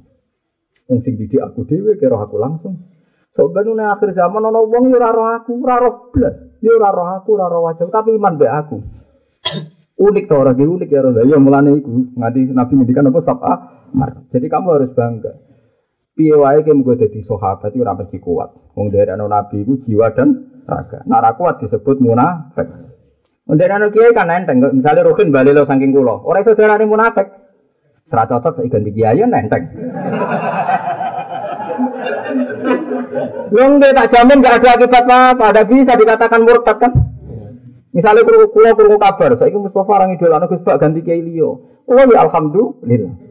Wong 0.92 1.00
sing 1.00 1.16
didik 1.16 1.40
aku 1.40 1.64
dhewe 1.64 1.96
kira 1.96 2.20
aku 2.20 2.36
langsung. 2.36 2.84
So 3.32 3.48
benune 3.48 3.84
akhir 3.84 4.12
zaman 4.12 4.44
ana 4.44 4.60
wong 4.60 4.92
yo 4.92 5.00
ora 5.00 5.08
roh 5.08 5.28
aku, 5.40 5.56
ora 5.64 5.76
roh 5.80 6.12
blas. 6.12 6.36
Yo 6.60 6.76
ora 6.76 6.92
roh 6.92 7.08
aku, 7.16 7.32
ora 7.32 7.48
roh 7.48 7.64
wajah, 7.72 7.88
tapi 7.88 8.12
iman 8.12 8.36
be 8.36 8.44
aku 8.44 8.76
unik 9.96 10.28
tuh 10.28 10.36
orang 10.36 10.60
unik 10.60 10.88
ya 10.92 11.00
Rasul. 11.00 11.24
Ya 11.24 11.40
mulane 11.40 11.80
iku 11.80 12.12
ngadi 12.12 12.52
Nabi 12.52 12.72
ngendikan 12.76 13.08
apa 13.08 13.20
sab'a 13.24 13.54
Jadi 14.32 14.46
kamu 14.46 14.68
harus 14.74 14.90
bangga. 14.94 15.32
Piye 16.16 16.32
wae 16.32 16.64
kamu 16.64 16.80
gue 16.80 16.96
jadi 17.06 17.20
sahabat 17.28 17.76
itu 17.76 17.84
ora 17.84 17.92
mesti 17.92 18.16
kuat. 18.16 18.72
Wong 18.72 18.88
dari 18.88 19.12
anu 19.12 19.28
Nabi 19.28 19.62
itu 19.62 19.84
jiwa 19.84 20.10
dan 20.16 20.62
raga. 20.64 21.04
Nara 21.04 21.36
kuat 21.36 21.60
disebut 21.60 22.00
munafik. 22.00 22.68
Anu 23.46 23.86
kiai 23.92 24.16
kan 24.16 24.32
enteng. 24.32 24.64
Misalnya 24.74 25.04
Rukin 25.04 25.28
balik 25.28 25.52
lo 25.52 25.68
saking 25.68 25.92
kulo. 25.92 26.24
Orang 26.24 26.42
itu 26.42 26.56
darah 26.56 26.80
munafik. 26.82 27.28
Serat 28.08 28.32
cocok 28.32 28.62
saya 28.62 28.68
ganti 28.72 28.90
kiai 28.96 29.20
enteng. 29.20 29.62
Wong 33.52 33.70
dia 33.78 33.94
tak 33.94 34.10
jamin 34.10 34.42
gak 34.42 34.58
ada 34.64 34.68
akibat 34.74 35.04
apa-apa. 35.04 35.44
Ada 35.52 35.62
bisa 35.68 35.92
dikatakan 35.94 36.42
murtad 36.42 36.76
kan? 36.80 36.92
Misalnya 37.96 38.28
kurung 38.28 38.52
kulo 38.52 38.68
kurung 38.76 39.00
kabar, 39.00 39.40
saya 39.40 39.48
ingin 39.48 39.72
Mustafa 39.72 39.88
orang 39.88 40.12
idola 40.12 40.44
Gus 40.44 40.60
Bak 40.60 40.84
ganti 40.84 41.00
Kiai 41.00 41.24
Lio. 41.24 41.80
Oh 41.88 41.96
ya 41.96 42.28
alhamdulillah. 42.28 43.25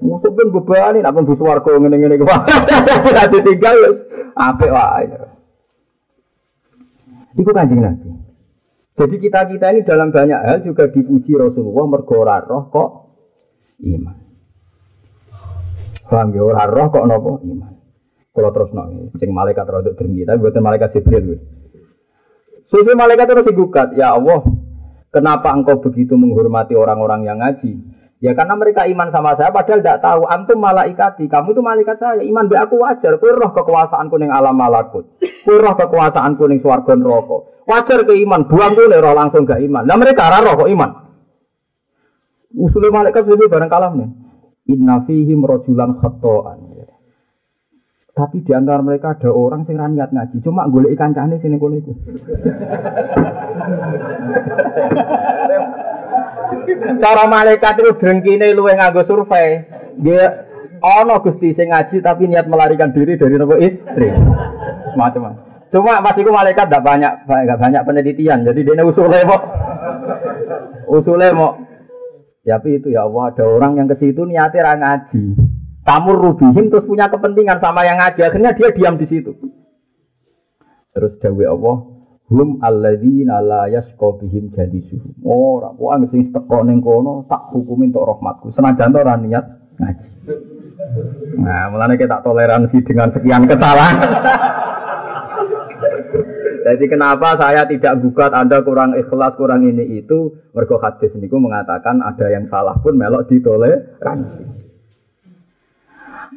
Musuh 0.00 0.32
pun 0.32 0.48
beban 0.52 0.96
ini, 0.96 1.04
apa 1.04 1.20
bus 1.20 1.40
warga 1.40 1.76
ngene 1.76 1.96
ngene 2.00 2.16
ke 2.16 2.24
Tidak 2.24 3.26
ditinggal 3.36 3.74
ya, 3.76 3.90
apa 4.34 4.64
wae. 4.66 5.04
Itu 7.36 7.50
kanjeng 7.52 7.84
Nabi. 7.84 8.08
Jadi 9.00 9.16
kita 9.16 9.48
kita 9.48 9.66
ini 9.72 9.80
dalam 9.86 10.12
banyak 10.12 10.40
hal 10.44 10.58
juga 10.60 10.90
dipuji 10.92 11.32
Rasulullah 11.32 11.88
mergora 11.88 12.42
roh 12.44 12.68
kok 12.68 12.90
iman. 13.80 14.16
Paham 16.10 16.28
ya 16.36 16.64
roh 16.68 16.86
kok 16.92 17.06
nopo 17.08 17.40
iman. 17.40 17.72
Kalau 18.30 18.50
terus 18.54 18.70
nong, 18.70 19.10
sing 19.18 19.34
malaikat 19.34 19.66
rodok 19.66 19.98
dengki, 19.98 20.22
tapi 20.22 20.38
buatan 20.38 20.62
malaikat 20.62 20.94
Jibril. 20.94 21.34
Sufi 22.70 22.94
malaikat 22.94 23.26
terus 23.26 23.42
digugat, 23.50 23.90
ya 23.98 24.14
Allah, 24.14 24.46
kenapa 25.10 25.50
engkau 25.50 25.82
begitu 25.82 26.14
menghormati 26.14 26.78
orang-orang 26.78 27.26
yang 27.26 27.42
ngaji? 27.42 27.82
Ya 28.20 28.36
karena 28.36 28.52
mereka 28.52 28.84
iman 28.84 29.08
sama 29.08 29.32
saya 29.32 29.48
padahal 29.48 29.80
tidak 29.80 30.04
tahu 30.04 30.28
antum 30.28 30.60
malaikati, 30.60 31.24
kamu 31.24 31.56
itu 31.56 31.64
malaikat 31.64 31.96
saya. 31.96 32.20
Iman 32.20 32.52
be 32.52 32.60
aku 32.60 32.76
wajar, 32.76 33.16
kowe 33.16 33.32
kekuasaan 33.32 34.12
kuning 34.12 34.28
alam 34.28 34.60
malakut. 34.60 35.16
Kowe 35.48 35.56
roh 35.56 35.72
kekuasaan 35.72 36.36
kuning 36.36 36.60
swarga 36.60 37.00
neraka. 37.00 37.64
Wajar 37.64 38.04
ke 38.04 38.12
iman, 38.20 38.44
buang 38.44 38.76
kowe 38.76 38.92
roh 38.92 39.14
langsung 39.16 39.48
gak 39.48 39.64
iman. 39.64 39.88
Nah 39.88 39.96
mereka 39.96 40.28
ora 40.28 40.44
roh 40.44 40.52
kok 40.52 40.68
iman. 40.68 40.90
Usul 42.60 42.92
malaikat 42.92 43.24
sudah 43.24 43.48
bareng 43.48 43.72
kalam 43.72 43.92
nih. 43.96 44.10
Inna 44.68 45.00
fihim 45.08 45.40
rojulan 45.40 45.96
khata'an. 45.96 46.70
Tapi 48.10 48.44
di 48.44 48.52
antara 48.52 48.84
mereka 48.84 49.16
ada 49.16 49.32
orang 49.32 49.64
sing 49.64 49.80
niat 49.80 50.12
ngaji, 50.12 50.44
cuma 50.44 50.68
golek 50.68 50.92
ikan 50.92 51.16
cahane 51.16 51.40
sini 51.40 51.56
kono 51.56 51.80
iku. 51.80 51.94
Cara 57.00 57.24
malaikat 57.26 57.74
itu 57.80 57.90
drengkine 57.96 58.52
luwih 58.54 58.74
nganggo 58.76 59.02
survei. 59.06 59.64
Dia 60.00 60.46
ono 60.80 61.20
Gusti 61.20 61.52
sing 61.52 61.70
ngaji 61.70 62.00
tapi 62.00 62.26
niat 62.26 62.46
melarikan 62.48 62.90
diri 62.94 63.18
dari 63.18 63.34
nopo 63.36 63.56
istri. 63.60 64.10
Semacam 64.94 65.48
Cuma 65.70 66.02
pas 66.02 66.18
itu 66.18 66.30
malaikat 66.34 66.66
tidak 66.66 66.82
banyak 66.82 67.12
enggak 67.30 67.58
banyak 67.62 67.82
penelitian. 67.86 68.42
Jadi 68.42 68.60
dia 68.66 68.82
usulnya 68.82 69.22
mau 69.22 69.38
usulnya 70.90 71.30
mau 71.30 71.54
ya, 72.44 72.58
tapi 72.58 72.80
itu 72.80 72.90
ya 72.90 73.06
Allah 73.06 73.30
ada 73.30 73.44
orang 73.46 73.78
yang 73.78 73.86
ke 73.86 73.96
situ 74.00 74.26
niatnya 74.26 74.74
ngaji 74.76 75.24
kamu 75.84 76.10
rubihim 76.16 76.64
terus 76.68 76.84
punya 76.84 77.08
kepentingan 77.08 77.58
sama 77.60 77.84
yang 77.84 77.98
ngaji 78.00 78.20
akhirnya 78.24 78.52
dia 78.56 78.68
diam 78.72 78.96
di 78.96 79.06
situ 79.08 79.32
terus 80.90 81.12
dawe 81.22 81.44
Allah 81.46 81.76
hum 82.30 82.62
alladzina 82.62 83.42
la 83.42 83.66
yasqa 83.66 84.08
bihim 84.22 84.54
jalisuhum 84.54 85.18
ora 85.26 85.74
oh, 85.74 85.90
wong 85.90 86.06
sing 86.14 86.30
teko 86.30 86.62
ning 86.62 86.78
kono 86.78 87.26
tak 87.26 87.50
hukumi 87.50 87.90
untuk 87.90 88.06
rahmatku. 88.06 88.54
Senajan 88.54 88.94
ora 88.94 89.18
niat 89.18 89.44
ngaji. 89.76 90.08
Nah 91.42 91.68
mulane 91.74 91.98
kita 91.98 92.22
toleransi 92.22 92.78
dengan 92.86 93.10
sekian 93.10 93.50
kesalahan. 93.50 93.98
Jadi 96.60 96.84
kenapa 96.92 97.40
saya 97.40 97.64
tidak 97.64 98.04
gugat 98.04 98.36
Anda 98.36 98.60
kurang 98.60 98.92
ikhlas, 98.92 99.32
kurang 99.40 99.64
ini 99.64 99.96
itu? 99.96 100.36
Mergo 100.52 100.76
hadis 100.76 101.08
niku 101.16 101.40
mengatakan 101.40 102.04
ada 102.04 102.28
yang 102.28 102.46
salah 102.52 102.76
pun 102.78 103.00
melok 103.00 103.26
ditoleransi. 103.32 104.44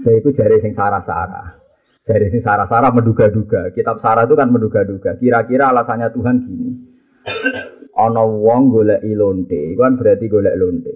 Ya 0.04 0.12
itu 0.16 0.30
jari 0.32 0.58
sing 0.64 0.74
sarah-sarah. 0.74 1.63
Jari 2.04 2.28
sing 2.36 2.44
sarah-sarah 2.44 2.92
menduga-duga. 2.92 3.72
Kitab 3.72 4.04
sarah 4.04 4.28
itu 4.28 4.36
kan 4.36 4.52
menduga-duga. 4.52 5.16
Kira-kira 5.16 5.72
alasannya 5.72 6.12
Tuhan 6.12 6.36
gini. 6.44 6.70
Ana 7.96 8.28
wong 8.28 8.76
golek 8.76 9.00
lonte, 9.16 9.72
itu 9.72 9.80
kan 9.80 9.96
berarti 9.96 10.28
golek 10.28 10.60
lonte. 10.60 10.92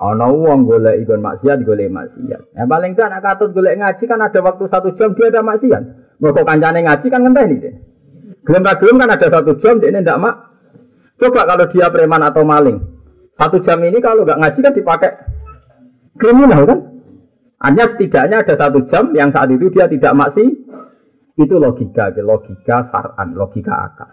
Ana 0.00 0.32
wong 0.32 0.64
golek 0.64 1.04
ikon 1.04 1.20
maksiat, 1.20 1.60
golek 1.60 1.92
maksiat. 1.92 2.56
Ya 2.56 2.64
paling 2.64 2.96
kan 2.96 3.12
anak 3.12 3.20
katut 3.20 3.52
golek 3.52 3.76
ngaji 3.76 4.04
kan 4.08 4.24
ada 4.24 4.40
waktu 4.40 4.64
satu 4.72 4.96
jam 4.96 5.12
dia 5.12 5.28
ada 5.28 5.44
maksiat. 5.44 5.82
Mergo 6.24 6.40
kancane 6.48 6.80
ngaji 6.88 7.06
kan 7.12 7.20
ngenteni 7.20 7.56
deh. 7.60 7.74
Gelem 8.48 8.64
gelem 8.64 8.96
kan 8.96 9.12
ada 9.12 9.26
satu 9.28 9.60
jam 9.60 9.76
dia 9.76 9.92
ndak 9.92 10.16
mak. 10.16 10.34
Coba 11.20 11.44
kalau 11.44 11.68
dia 11.68 11.92
preman 11.92 12.24
atau 12.24 12.48
maling. 12.48 12.80
Satu 13.36 13.60
jam 13.60 13.84
ini 13.84 14.00
kalau 14.00 14.24
nggak 14.24 14.40
ngaji 14.40 14.58
kan 14.64 14.72
dipakai 14.72 15.10
kriminal 16.16 16.64
kan? 16.64 16.95
Hanya 17.56 17.84
setidaknya 17.88 18.44
ada 18.44 18.54
satu 18.56 18.84
jam 18.92 19.16
yang 19.16 19.32
saat 19.32 19.48
itu 19.48 19.72
dia 19.72 19.88
tidak 19.88 20.12
masih 20.12 20.66
itu 21.36 21.54
logika, 21.56 22.12
logika 22.20 22.88
saran, 22.92 23.32
logika 23.32 23.72
akal. 23.72 24.10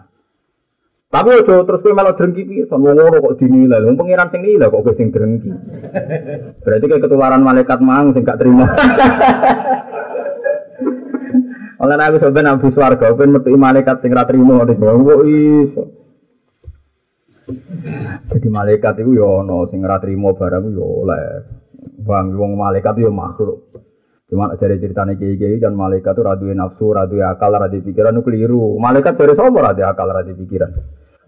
Tapi 1.14 1.30
ojo 1.30 1.62
terus 1.62 1.78
kowe 1.78 1.94
malah 1.94 2.18
drengki 2.18 2.42
pisan 2.42 2.82
wong 2.82 2.98
ngono 2.98 3.22
kok 3.22 3.38
dinilai. 3.38 3.86
Wong 3.86 3.94
pangeran 3.94 4.34
sing 4.34 4.42
nilai 4.42 4.66
kok 4.66 4.82
kowe 4.82 4.98
sing 4.98 5.14
drengki. 5.14 5.46
Berarti 6.66 6.84
kayak 6.90 7.06
ketularan 7.06 7.38
malaikat 7.38 7.78
mang 7.78 8.10
sing 8.10 8.26
gak 8.26 8.42
terima. 8.42 8.66
Oleh 11.84 11.94
aku 12.00 12.18
sebenarnya 12.18 12.58
nabi 12.58 12.66
swarga 12.74 13.14
ben 13.14 13.30
metu 13.30 13.54
malaikat 13.54 14.02
sing 14.02 14.10
ra 14.10 14.26
trimo 14.26 14.58
kok 14.66 15.22
iso. 15.22 15.84
Jadi 18.34 18.48
malaikat 18.50 19.04
itu 19.04 19.14
ya 19.14 19.44
ono 19.44 19.70
sing 19.70 19.86
ora 19.86 20.02
trimo 20.02 20.34
barang 20.34 20.64
ya 20.74 20.82
oleh. 20.82 21.22
Bang 22.04 22.32
wong 22.34 22.56
malaikat 22.56 22.96
ya 23.00 23.10
makhluk. 23.12 23.72
Cuma 24.24 24.50
dari 24.56 24.80
ceritanya 24.80 25.14
kiai-kiai 25.14 25.60
kan 25.60 25.76
malaikat 25.76 26.16
itu 26.16 26.22
radu 26.24 26.48
nafsu, 26.50 26.90
radu 26.96 27.20
akal, 27.20 27.52
radu 27.52 27.78
pikiran 27.84 28.16
itu 28.16 28.22
keliru. 28.24 28.80
Malaikat 28.80 29.20
dari 29.20 29.36
sama 29.36 29.60
radu 29.60 29.82
akal, 29.84 30.08
radu 30.08 30.32
pikiran. 30.32 30.70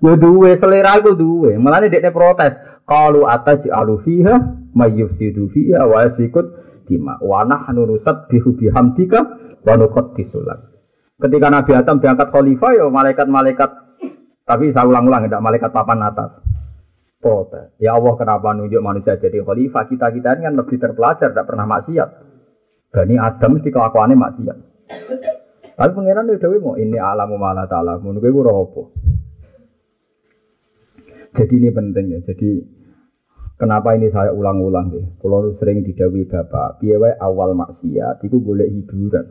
Ya 0.01 0.13
duwe 0.17 0.57
selera 0.57 0.97
itu 1.01 1.13
duwe. 1.17 1.57
Malah 1.61 1.85
ini 1.85 1.93
dia 1.93 2.13
protes. 2.13 2.57
Kalau 2.87 3.27
atas 3.27 3.67
alu 3.69 4.01
fiha, 4.01 4.37
mayyufsidu 4.73 5.51
fiha, 5.53 5.85
wa 5.85 6.07
yasikut 6.09 6.47
dima. 6.87 7.19
Wa 7.21 7.45
nahnu 7.45 7.85
nusat 7.85 8.31
bihu 8.33 8.57
bihamdika, 8.57 9.21
wa 9.65 9.75
nukot 9.77 10.15
disulat. 10.17 10.63
Ketika 11.17 11.49
Nabi 11.49 11.73
Adam 11.75 11.97
diangkat 11.99 12.29
khalifah, 12.29 12.71
ya 12.77 12.87
malaikat-malaikat. 12.93 13.71
Tapi 14.47 14.71
saya 14.71 14.87
ulang-ulang, 14.87 15.27
tidak 15.27 15.43
malaikat 15.43 15.71
papan 15.75 16.07
atas. 16.07 16.46
Protes. 17.27 17.75
Ya 17.83 17.99
Allah 17.99 18.15
kenapa 18.15 18.55
nunjuk 18.55 18.79
manusia 18.79 19.19
jadi 19.19 19.43
khalifah? 19.43 19.91
Kita-kita 19.91 20.39
ini 20.39 20.47
kan 20.47 20.55
lebih 20.55 20.79
terpelajar, 20.79 21.35
tidak 21.35 21.51
pernah 21.51 21.67
maksiat. 21.67 22.09
Bani 22.95 23.19
Adam 23.19 23.59
mesti 23.59 23.69
kelakuannya 23.75 24.15
maksiat. 24.15 24.57
Tapi 25.75 25.91
pangeran 25.91 26.31
itu 26.31 26.39
dewi 26.39 26.63
mau 26.63 26.79
ini 26.79 26.95
alamu 27.03 27.35
malah 27.35 27.67
ta'ala. 27.67 27.99
Menurut 27.99 28.23
gue 28.23 28.47
apa? 28.47 28.83
Jadi 31.35 31.55
ini 31.59 31.69
penting 31.75 32.15
ya. 32.15 32.19
Jadi 32.31 32.51
kenapa 33.59 33.99
ini 33.99 34.07
saya 34.15 34.31
ulang-ulang 34.31 34.95
deh. 34.95 35.05
Kalau 35.19 35.51
sering 35.59 35.83
didawi 35.83 36.31
bapak, 36.31 36.79
piye 36.79 36.95
awal 37.19 37.59
maksiat 37.59 38.23
itu 38.23 38.39
boleh 38.39 38.71
hiburan. 38.71 39.27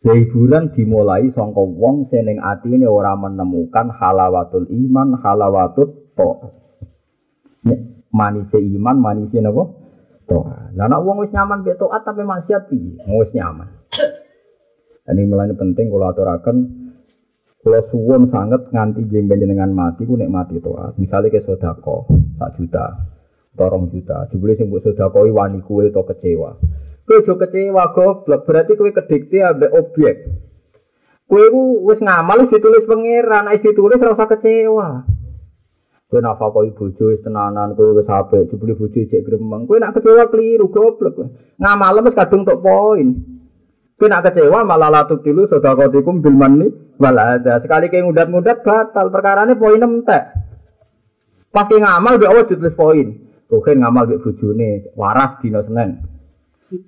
Ya 0.00 0.16
hiburan 0.16 0.72
dimulai 0.72 1.28
sangka 1.36 1.60
wong 1.60 2.08
seneng 2.08 2.40
ini 2.64 2.88
orang 2.88 3.28
menemukan 3.28 3.92
halawatul 3.92 4.72
iman, 4.72 5.20
halawatul 5.20 6.16
to. 6.16 6.63
Manise 8.14 8.58
iman, 8.62 8.96
manise 9.00 9.38
napa? 9.42 9.64
Toa. 10.24 10.72
Lah 10.78 10.86
nek 10.88 11.02
wong 11.02 11.26
wis 11.26 11.32
nyaman 11.34 11.66
mek 11.66 11.76
taat 11.76 12.02
tapi 12.06 12.22
maksiat 12.22 12.70
piye? 12.70 12.96
Wis 13.10 13.30
nyaman. 13.34 13.68
Ini 15.04 15.28
mulai 15.28 15.52
penting 15.52 15.92
kalau 15.92 16.08
aturakan 16.08 16.56
kalau 17.64 17.80
suwon 17.88 18.28
sangat 18.28 18.68
nganti 18.68 19.08
jengben 19.08 19.40
dengan 19.40 19.72
mati, 19.72 20.04
ku 20.04 20.20
nek 20.20 20.28
mati 20.28 20.60
toat. 20.60 21.00
Misalnya 21.00 21.32
ke 21.32 21.48
sodako, 21.48 22.04
sak 22.36 22.60
juta, 22.60 22.92
torong 23.56 23.88
juta. 23.88 24.28
Jebule 24.28 24.52
sing 24.60 24.68
mbok 24.68 24.84
sodakoi 24.84 25.32
wani 25.32 25.64
kue 25.64 25.88
to 25.88 26.04
kecewa. 26.04 26.60
Kue 27.08 27.24
jo 27.24 27.40
kecewa 27.40 27.96
goblok, 27.96 28.44
berarti 28.44 28.76
kue 28.76 28.92
kedikte 28.92 29.40
ambek 29.40 29.72
objek. 29.80 30.16
Kue 31.24 31.48
ku 31.48 31.88
wis 31.88 32.04
ngamal 32.04 32.52
ditulis 32.52 32.84
pangeran, 32.84 33.48
wis 33.48 33.64
ditulis 33.64 33.96
ora 33.96 34.12
usah 34.12 34.28
kecewa. 34.28 34.88
Kowe 36.14 36.22
nak 36.22 36.38
fakoi 36.38 36.70
bojo 36.70 37.10
wis 37.10 37.18
tenanan, 37.26 37.74
kowe 37.74 37.90
wis 37.90 38.06
apik, 38.06 38.46
jebule 38.46 38.78
bojo 38.78 39.02
cek 39.02 39.26
gremeng. 39.26 39.66
Kowe 39.66 39.82
nak 39.82 39.98
kecewa 39.98 40.30
keliru 40.30 40.70
goblok. 40.70 41.26
Ngamal 41.58 42.06
wis 42.06 42.14
kadung 42.14 42.46
tok 42.46 42.62
poin. 42.62 43.18
Kowe 43.98 44.06
nak 44.06 44.22
kecewa 44.22 44.62
malah 44.62 44.94
latu 44.94 45.18
tilu 45.26 45.50
sedekatikum 45.50 46.22
bil 46.22 46.38
manni 46.38 46.70
wal 47.02 47.18
ada. 47.18 47.58
Sekali 47.58 47.90
kayak 47.90 48.06
ngudat-ngudat 48.06 48.62
batal, 48.62 49.10
perkarane 49.10 49.58
poin 49.58 49.82
entek. 49.82 50.38
Pas 51.50 51.66
ki 51.66 51.82
ngamal 51.82 52.14
mbek 52.14 52.30
Allah 52.30 52.46
ditulis 52.46 52.78
poin. 52.78 53.08
Kowe 53.50 53.72
ngamal 53.74 54.06
mbek 54.06 54.22
bojone 54.22 54.94
waras 54.94 55.42
dina 55.42 55.66
Senin. 55.66 55.98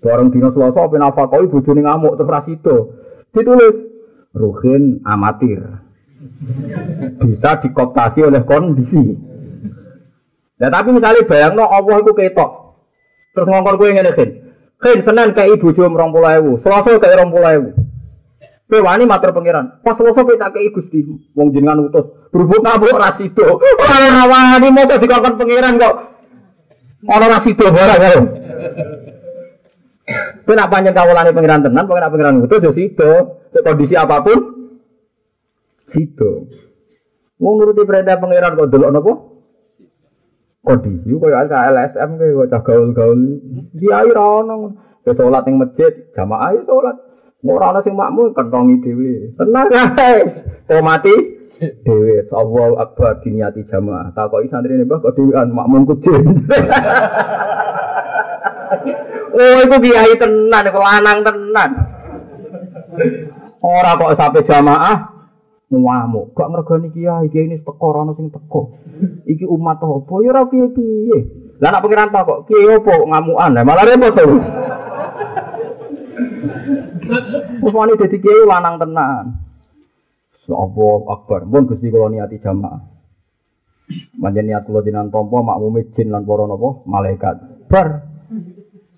Bareng 0.07 0.31
dina 0.31 0.55
Selasa 0.55 0.87
apa 0.87 1.03
nafakoi 1.03 1.51
bojone 1.51 1.83
ngamuk 1.83 2.15
terus 2.15 2.31
ra 2.31 2.47
Ditulis 3.35 3.75
Ruhin 4.39 5.03
amatir 5.03 5.86
bisa 7.17 7.51
dikoptasi 7.65 8.21
oleh 8.29 8.43
kondisi. 8.45 9.17
Nah 10.57 10.69
tapi 10.73 10.89
misalnya 10.93 11.25
bayang 11.29 11.53
no 11.57 11.69
Allah 11.69 12.01
itu 12.01 12.13
ketok, 12.17 12.51
terus 13.37 13.49
ngongkor 13.49 13.77
gue 13.77 13.93
ngene 13.93 14.13
kan, 14.17 14.31
kan 14.81 14.99
senen 15.05 15.37
kayak 15.37 15.61
ibu 15.61 15.69
jom 15.77 15.93
rong 15.93 16.13
pulau 16.17 16.57
selasa 16.65 16.97
kayak 16.97 17.21
rong 17.21 17.33
pulau 17.33 17.53
ewu. 17.53 17.71
Kowe 18.67 18.83
wani 18.83 19.07
pangeran. 19.07 19.79
Pas 19.85 19.95
selasa 19.95 20.27
kowe 20.27 20.35
tak 20.35 20.57
kei 20.57 20.73
Gusti, 20.73 21.05
wong 21.37 21.53
jenengan 21.53 21.87
utus. 21.87 22.09
Berhubung 22.35 22.65
nabuk 22.65 22.97
rasido. 22.99 23.63
Ora 23.63 23.99
rawani 24.11 24.69
mau 24.73 24.89
dikongkon 24.89 25.39
pangeran 25.39 25.79
kok. 25.79 25.95
Ana 27.05 27.27
rasido 27.37 27.67
barang 27.69 28.01
karo. 28.01 28.23
Kowe 30.49 30.55
nak 30.57 30.71
panjang 30.73 30.97
kawulane 30.97 31.31
pangeran 31.37 31.63
tenan, 31.69 31.85
pangeran 31.85 32.11
pangeran 32.11 32.43
utus 32.43 32.65
yo 32.65 32.73
sido. 32.73 33.13
Kondisi 33.57 33.97
apa 33.97 34.21
pun 34.21 34.56
Sido. 35.91 36.51
Mau 37.37 37.53
nuruti 37.61 37.85
perintah 37.85 38.17
pangeran 38.17 38.57
kok 38.57 38.71
delok 38.73 38.91
napa? 38.91 39.13
Kondisi 40.67 41.15
koyo 41.15 41.37
LSM 41.47 42.11
kowe 42.19 42.31
kok 42.43 42.49
cah 42.51 42.63
gaul-gaul. 42.65 43.21
Kiai 43.77 44.11
ra 44.11 44.25
ono. 44.43 44.57
Ke 45.07 45.15
salat 45.15 45.47
ning 45.47 45.63
masjid, 45.63 45.93
jamaah 46.17 46.51
ya 46.59 46.67
salat. 46.67 46.97
Ora 47.47 47.71
ana 47.71 47.81
sing 47.87 47.95
makmum 47.95 48.35
kentongi 48.35 48.83
dhewe. 48.83 49.31
Tenang 49.39 49.71
guys. 49.71 50.35
Kok 50.67 50.83
mati 50.83 51.15
dhewe 51.87 52.27
Allahu 52.35 52.75
akbar 52.83 53.23
diniati 53.23 53.63
jamaah. 53.71 54.11
Takoki 54.11 54.51
santrine 54.51 54.83
Mbah 54.83 54.99
kok 54.99 55.15
dhewean 55.15 55.55
makmum 55.55 55.87
kecil. 55.87 56.19
oh, 59.39 59.59
iku 59.63 59.77
kiai 59.79 60.19
tenan, 60.19 60.67
kok 60.67 60.83
lanang 60.83 61.23
tenan. 61.23 61.71
Ora 63.63 63.95
kok 63.95 64.19
sampai 64.19 64.43
jamaah 64.43 65.16
ngamuk. 65.83 66.33
Gak 66.33 66.49
ngergani 66.49 66.89
kiai, 66.95 67.27
kiai 67.29 67.47
ini 67.49 67.61
teko 67.61 67.87
ora 67.93 68.09
sing 68.17 68.33
teko. 68.33 68.77
Iki 69.29 69.45
umat 69.45 69.83
apa? 69.83 70.15
Ya 70.25 70.31
ora 70.33 70.43
piye-piye. 70.49 71.19
Lah 71.61 71.69
nak 71.73 71.83
pengiran 71.85 72.13
tak 72.13 72.25
kok 72.25 72.41
kiai 72.49 72.69
apa 72.69 72.95
ngamukan? 73.05 73.51
Lah 73.57 73.65
malah 73.65 73.85
repot 73.85 74.13
to. 74.17 74.25
Wani 77.67 78.01
dadi 78.01 78.17
kiai 78.21 78.43
lanang 78.45 78.77
tenan. 78.81 79.25
Sapa 80.47 80.89
akbar. 81.11 81.45
Mun 81.45 81.67
Gusti 81.67 81.91
kula 81.91 82.09
niati 82.09 82.39
jamaah. 82.39 82.81
Manjen 84.19 84.51
niat 84.51 84.67
kula 84.67 84.83
dinan 84.83 85.15
tampa 85.15 85.39
makmume 85.43 85.91
jin 85.95 86.11
lan 86.11 86.27
para 86.27 86.45
napa 86.47 86.83
malaikat. 86.87 87.37
Bar. 87.71 87.89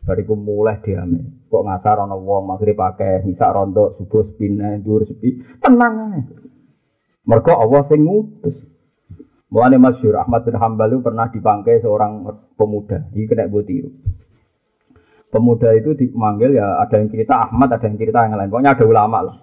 Bariku 0.08 0.32
mulai 0.32 0.80
diame. 0.80 1.44
Kok 1.48 1.64
ngasar 1.64 2.04
ana 2.04 2.16
wong 2.16 2.48
magrib 2.48 2.76
akeh, 2.76 3.24
nisa 3.24 3.48
rontok, 3.48 3.96
subuh 3.96 4.24
sepine, 4.24 4.80
dhuwur 4.84 5.04
sepi. 5.04 5.60
Tenang 5.60 5.94
ae. 6.12 6.20
Mereka 7.28 7.52
Allah 7.52 7.84
sing 7.92 8.00
ngutus. 8.08 8.56
Mulane 9.52 9.76
masyhur 9.76 10.16
Ahmad 10.16 10.48
bin 10.48 10.56
Hambal 10.56 10.92
pernah 11.04 11.28
dipangkai 11.28 11.84
seorang 11.84 12.24
pemuda. 12.56 13.08
Ini 13.12 13.28
kena 13.28 13.48
tiru. 13.64 13.92
Pemuda 15.28 15.76
itu 15.76 15.92
dipanggil 15.92 16.56
ya 16.56 16.80
ada 16.80 16.96
yang 16.96 17.12
cerita 17.12 17.48
Ahmad, 17.48 17.68
ada 17.68 17.84
yang 17.84 18.00
cerita 18.00 18.24
yang 18.24 18.32
lain. 18.36 18.48
Pokoknya 18.48 18.72
ada 18.72 18.84
ulama 18.88 19.18
lah. 19.28 19.36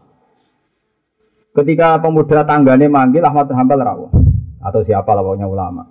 Ketika 1.53 2.01
pemuda 2.01 2.41
tanggane 2.41 2.89
manggil 2.89 3.21
Ahmad 3.21 3.49
bin 3.49 3.57
Hambal 3.57 3.81
rawuh 3.86 4.11
atau 4.65 4.81
siapa 4.81 5.13
lah 5.13 5.21
pokoknya 5.21 5.45
ulama. 5.45 5.86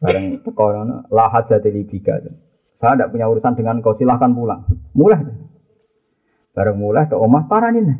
Bareng 0.00 0.40
teko 0.44 0.66
lah 1.12 1.28
hajat 1.28 1.64
libika. 1.68 2.20
Saya 2.76 2.96
tidak 2.96 3.12
punya 3.12 3.28
urusan 3.28 3.56
dengan 3.56 3.80
kau 3.80 3.96
silahkan 3.96 4.32
pulang. 4.32 4.64
Mulai. 4.92 5.24
Bareng 6.52 6.76
mulai 6.76 7.08
ke 7.08 7.16
omah 7.16 7.48
paranin. 7.48 7.96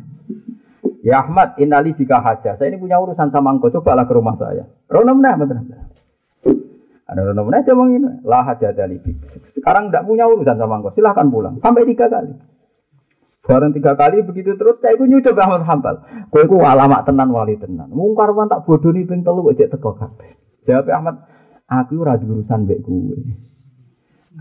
Ya 1.07 1.23
Ahmad, 1.23 1.55
inali 1.55 1.95
bika 1.95 2.19
haja. 2.19 2.59
Saya 2.59 2.67
ini 2.67 2.83
punya 2.83 2.99
urusan 2.99 3.31
sama 3.31 3.55
engkau. 3.55 3.71
Coba 3.71 3.95
lah 3.95 4.03
ke 4.03 4.11
rumah 4.11 4.35
saya. 4.35 4.67
Rono 4.91 5.15
mana 5.15 5.39
betul. 5.39 5.63
Ada 7.07 7.31
rono 7.31 7.47
mana 7.47 7.63
dia 7.63 7.71
ngomong. 7.71 8.27
Lah 8.27 8.43
haja 8.43 8.75
dari 8.75 8.99
Sekarang 9.55 9.87
tidak 9.87 10.03
punya 10.03 10.27
urusan 10.27 10.59
sama 10.59 10.83
engkau. 10.83 10.91
Silahkan 10.91 11.31
pulang. 11.31 11.63
Sampai 11.63 11.87
tiga 11.87 12.11
kali. 12.11 12.35
Barang 13.47 13.71
tiga 13.71 13.95
kali 13.95 14.19
begitu 14.27 14.59
terus 14.59 14.83
saya 14.83 14.99
itu 14.99 15.07
nyucoba 15.07 15.47
Ahmad 15.47 15.63
Hambal. 15.63 15.95
Kau 16.27 16.43
itu 16.43 16.59
alamak 16.59 17.07
tenan 17.07 17.31
wali 17.31 17.55
tenan. 17.55 17.87
Mungkar 17.87 18.35
tak 18.51 18.67
bodoh 18.67 18.91
nih 18.91 19.07
ping 19.07 19.23
telu 19.23 19.47
aja 19.47 19.71
teko 19.71 19.95
kabeh. 19.95 20.35
Jawab 20.67 20.91
Ahmad, 20.91 21.15
aku 21.71 22.03
ora 22.03 22.19
urusan 22.19 22.67
kowe. 22.67 23.17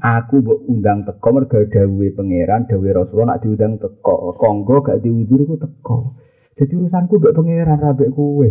Aku 0.02 0.42
mbok 0.42 0.58
undang 0.66 1.06
teko 1.06 1.28
mergo 1.30 1.62
dawuhe 1.70 2.10
pangeran, 2.18 2.66
dawuhe 2.66 2.90
Rasulullah 2.90 3.38
nak 3.38 3.46
diundang 3.46 3.78
teko. 3.78 4.34
Konggo 4.34 4.82
gak 4.82 4.98
diundur 4.98 5.46
iku 5.46 5.54
teko. 5.54 6.25
Jadi 6.56 6.72
urusanku 6.72 7.20
mbek 7.20 7.36
pangeran 7.36 7.84
rabek 7.84 8.16
kowe. 8.16 8.48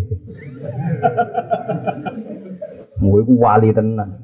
Kowe 3.02 3.20
ku 3.26 3.34
wali 3.42 3.74
tenan. 3.74 4.22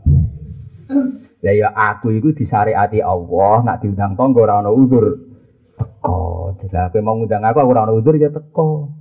Lah 1.41 1.53
ya 1.57 1.73
aku 1.73 2.13
iku 2.13 2.29
disariati 2.29 3.01
Allah 3.01 3.65
nak 3.65 3.82
diundang 3.82 4.13
tangga 4.13 4.45
ora 4.45 4.61
ana 4.61 4.69
udur. 4.69 5.17
Teko. 5.73 6.53
Lah 6.69 6.93
kowe 6.93 7.01
mau 7.01 7.17
ngundang 7.17 7.41
aku 7.41 7.57
ora 7.65 7.89
ana 7.89 7.97
udur 7.97 8.21
ya 8.21 8.29
teko. 8.29 8.93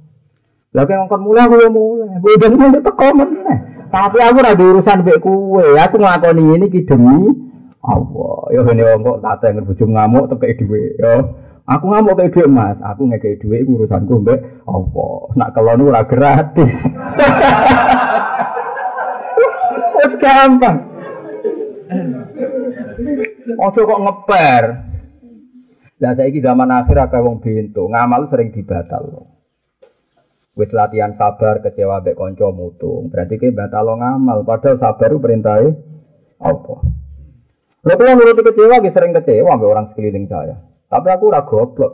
Lah 0.73 0.89
kowe 0.89 0.97
ngkon 0.97 1.21
mulai 1.29 1.45
aku 1.45 1.55
ya 1.61 1.69
mulai. 1.69 2.17
Kowe 2.25 2.49
mulai 2.49 2.81
teko 2.81 3.07
meneh. 3.13 3.59
Tapi 3.93 4.17
aku 4.17 4.37
ora 4.41 4.53
urusan 4.57 4.99
mbek 5.05 5.21
kowe. 5.21 5.67
Aku 5.77 6.01
nglakoni 6.01 6.57
ini 6.57 6.73
ki 6.73 6.89
demi 6.89 7.29
Allah. 7.85 8.49
Ya 8.49 8.65
ngene 8.65 8.83
wong 8.97 9.01
kok 9.05 9.19
tak 9.29 9.45
tengen 9.45 9.69
bojo 9.69 9.85
ngamuk 9.85 10.25
teke 10.33 10.57
dhewe. 10.65 10.97
Ya 10.97 11.21
Aku 11.71 11.87
ngamuk 11.87 12.19
kayak 12.19 12.35
duit 12.35 12.51
mas, 12.51 12.75
aku 12.83 13.07
nggak 13.07 13.23
kayak 13.23 13.39
duit 13.47 13.63
urusanku 13.63 14.27
mbak? 14.27 14.43
Nak 15.39 15.55
nu 15.79 15.87
ora 15.87 16.03
gratis. 16.03 16.75
Terus 20.01 20.15
gampang. 20.19 20.77
Ojo 23.55 23.81
kok 23.87 24.03
ngeper. 24.03 24.65
Lah 26.01 26.17
saiki 26.17 26.41
zaman 26.41 26.73
akhir 26.73 26.97
akeh 27.07 27.21
wong 27.21 27.39
bento, 27.45 27.85
ngamal 27.87 28.27
sering 28.33 28.51
dibatal. 28.51 29.31
Wis 30.57 30.73
latihan 30.75 31.15
sabar 31.15 31.63
kecewa 31.63 32.03
mbek 32.03 32.19
kanca 32.19 32.51
mutung. 32.51 33.13
Berarti 33.13 33.39
ke 33.39 33.55
batal 33.55 33.95
ngamal, 33.95 34.43
padahal 34.43 34.81
sabar 34.81 35.13
perintahe 35.23 35.71
apa? 36.41 36.75
Lha 37.87 37.95
kula 37.95 38.17
nuruti 38.17 38.43
kecewa 38.43 38.83
ge 38.83 38.91
sering 38.91 39.13
kecewa 39.15 39.55
mbek 39.55 39.71
orang 39.71 39.87
sekeliling 39.93 40.27
saya. 40.27 40.57
Tapi 40.91 41.07
aku 41.07 41.25
ora 41.31 41.47
goblok. 41.47 41.93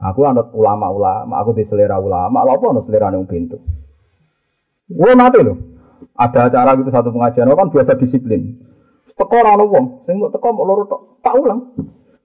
Aku 0.00 0.24
anut 0.24 0.52
ulama-ulama, 0.56 1.40
aku 1.40 1.56
di 1.56 1.64
selera 1.68 2.00
ulama, 2.00 2.40
lha 2.40 2.56
apa 2.56 2.64
anut 2.72 2.84
selera 2.88 3.12
wong 3.12 3.28
pintu. 3.28 3.60
Gue 4.88 5.12
mati 5.12 5.44
loh. 5.44 5.56
Ada 6.16 6.48
acara 6.48 6.72
gitu 6.80 6.88
satu 6.88 7.12
pengajian, 7.12 7.52
kan 7.52 7.68
biasa 7.68 8.00
disiplin. 8.00 8.60
Teko 9.12 9.34
ora 9.36 9.52
ono 9.52 9.64
wong, 9.68 9.86
sing 10.08 10.16
mau 10.16 10.32
teko 10.32 10.56
mau 10.56 10.64
loro 10.64 10.88
tok, 10.88 11.20
tak 11.20 11.36
ulang. 11.36 11.76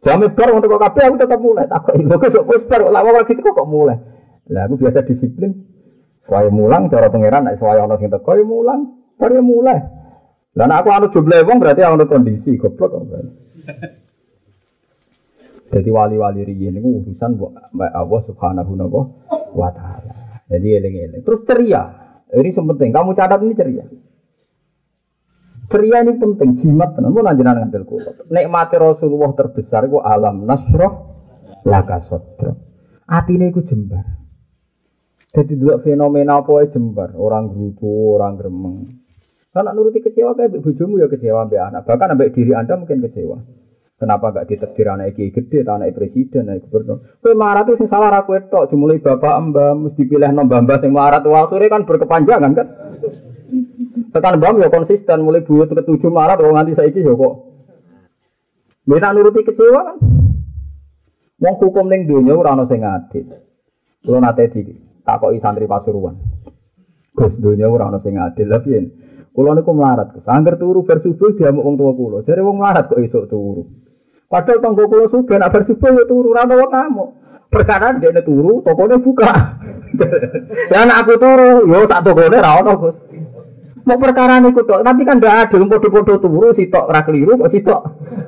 Jame 0.08 0.32
bar 0.32 0.56
untuk 0.56 0.72
teko 0.72 0.80
kabeh 0.80 1.04
aku 1.04 1.16
tetap 1.20 1.40
mulai. 1.44 1.68
Tak 1.68 1.80
kok 1.84 1.96
lho 2.00 2.16
kok 2.16 2.48
wis 2.48 2.64
bar 2.72 2.82
lama 2.88 3.10
lagi 3.12 3.36
teko 3.36 3.52
kok 3.52 3.68
mulai. 3.68 4.00
Lah 4.48 4.64
aku 4.64 4.80
biasa 4.80 5.04
disiplin. 5.04 5.52
Saya 6.24 6.48
mulang 6.48 6.88
cara 6.88 7.12
pangeran 7.12 7.44
nek 7.44 7.60
saya 7.60 7.84
ono 7.84 8.00
sing 8.00 8.08
teko 8.08 8.32
ya 8.40 8.44
mulang, 8.48 8.80
bar 9.20 9.36
ya 9.36 9.44
mulai. 9.44 9.80
Lah 10.56 10.72
aku 10.80 10.90
anut 10.96 11.12
jumlah 11.12 11.44
wong 11.44 11.60
berarti 11.60 11.84
anut 11.84 12.08
kondisi 12.08 12.56
goblok 12.56 12.96
kok. 12.96 13.04
Jadi 15.74 15.90
wali-wali 15.90 16.46
riyen 16.46 16.78
niku 16.78 17.02
urusan 17.02 17.42
mbak 17.74 17.92
Allah 17.92 18.22
Subhanahu 18.30 18.74
wa 19.56 19.70
taala. 19.74 20.46
Jadi 20.46 20.68
eling-eling. 20.78 21.22
Terus 21.26 21.42
ceria. 21.48 21.84
Ini 22.30 22.54
penting. 22.54 22.90
Kamu 22.94 23.18
catat 23.18 23.42
ini 23.42 23.54
ceria. 23.58 23.86
Ceria 25.66 26.06
ini 26.06 26.14
penting, 26.22 26.62
jimat 26.62 26.94
tenan. 26.94 27.10
Mau 27.10 27.26
nanjenan 27.26 27.66
ngambil 27.66 27.84
kulo. 27.90 28.12
Nikmati 28.30 28.78
Rasulullah 28.78 29.34
terbesar 29.34 29.90
itu 29.90 29.98
alam 29.98 30.46
nasroh 30.46 30.94
laka 31.66 32.06
sodro. 32.06 32.54
Atine 33.10 33.50
iku 33.50 33.66
jembar. 33.66 34.06
Jadi 35.34 35.58
dua 35.58 35.82
fenomena 35.82 36.46
apa 36.46 36.70
jembar. 36.70 37.18
Orang 37.18 37.50
gerutu, 37.50 38.14
orang 38.14 38.38
gremeng. 38.38 39.02
Karena 39.50 39.72
nuruti 39.74 40.04
kecewa 40.04 40.36
kayak 40.38 40.62
bojomu 40.62 41.02
ya 41.02 41.08
kecewa 41.10 41.48
ambek 41.48 41.62
anak. 41.64 41.82
Bahkan 41.88 42.12
ambek 42.14 42.36
diri 42.36 42.54
anda 42.54 42.78
mungkin 42.78 43.02
kecewa. 43.02 43.40
Kenapa 43.96 44.36
gak 44.36 44.52
ditetir 44.52 44.92
anak 44.92 45.16
iki 45.16 45.32
gede, 45.32 45.64
anak 45.64 45.96
presiden, 45.96 46.52
anak 46.52 46.68
gubernur? 46.68 47.16
Kue 47.24 47.32
marah 47.32 47.64
tuh 47.64 47.80
salah 47.88 48.12
aku 48.12 48.36
itu, 48.36 48.60
dimulai 48.68 49.00
bapak 49.00 49.40
mbak, 49.40 49.72
mesti 49.72 50.04
pilih 50.04 50.36
nombah 50.36 50.68
mbak 50.68 50.84
sing 50.84 50.92
marah 50.92 51.24
tuh 51.24 51.32
kan 51.32 51.88
berkepanjangan 51.88 52.52
kan? 52.52 52.68
Tekan 54.12 54.36
mbak 54.36 54.60
ya 54.60 54.68
konsisten, 54.68 55.24
mulai 55.24 55.48
buat 55.48 55.72
ketujuh 55.72 56.12
marah 56.12 56.36
tuh 56.36 56.52
nganti 56.52 56.76
saya 56.76 56.92
ya 56.92 57.16
kok. 57.16 57.34
Beda 58.84 59.16
nuruti 59.16 59.48
kecewa 59.48 59.82
kan? 59.82 59.98
Wong 61.40 61.56
hukum 61.60 61.88
ning 61.88 62.04
dunia 62.04 62.36
ora 62.36 62.52
ana 62.52 62.68
sing 62.68 62.84
adil. 62.84 63.28
Kulo 64.04 64.18
nate 64.20 64.52
di 64.52 64.62
takoki 65.04 65.40
santri 65.40 65.68
Pasuruan. 65.68 66.16
Gus 67.16 67.34
dunia 67.40 67.68
ora 67.68 67.90
ana 67.92 68.00
sing 68.04 68.16
adil. 68.16 68.52
Piye? 68.60 68.80
Kulo 69.36 69.52
niku 69.56 69.72
melarat. 69.76 70.16
Angger 70.24 70.56
turu 70.56 70.84
bar 70.84 71.04
subuh 71.04 71.36
diamuk 71.36 71.66
wong 71.66 71.76
tua 71.76 71.92
kulo. 71.92 72.18
Jare 72.24 72.40
wong 72.44 72.56
melarat 72.62 72.88
kok 72.88 73.02
esuk 73.02 73.28
turu. 73.28 73.85
Padahal 74.26 74.62
tonggo 74.62 74.90
kulo 74.90 75.06
sudah 75.14 75.38
nak 75.38 75.54
bersubuh 75.54 75.92
ya 75.94 76.04
turu 76.10 76.30
rata 76.34 76.58
wong 76.58 76.72
kamu. 76.74 77.06
Perkara 77.46 77.94
dia 78.02 78.22
turu, 78.26 78.60
tokonya 78.66 78.98
buka. 78.98 79.32
Dan 80.72 80.92
aku 80.92 81.14
turu, 81.16 81.70
yo 81.70 81.86
tak 81.86 82.04
tokonya 82.04 82.42
ra 82.42 82.60
ono 82.60 82.74
Gus. 82.76 82.96
Mau 83.86 84.02
perkara 84.02 84.42
niku 84.42 84.66
tok, 84.66 84.82
tapi 84.82 85.06
kan 85.06 85.22
ndak 85.22 85.46
adil 85.46 85.70
podo-podo 85.70 86.18
turu 86.18 86.50
sitok 86.58 86.90
ra 86.90 87.06
keliru 87.06 87.38
kok 87.38 87.54
sitok 87.54 87.82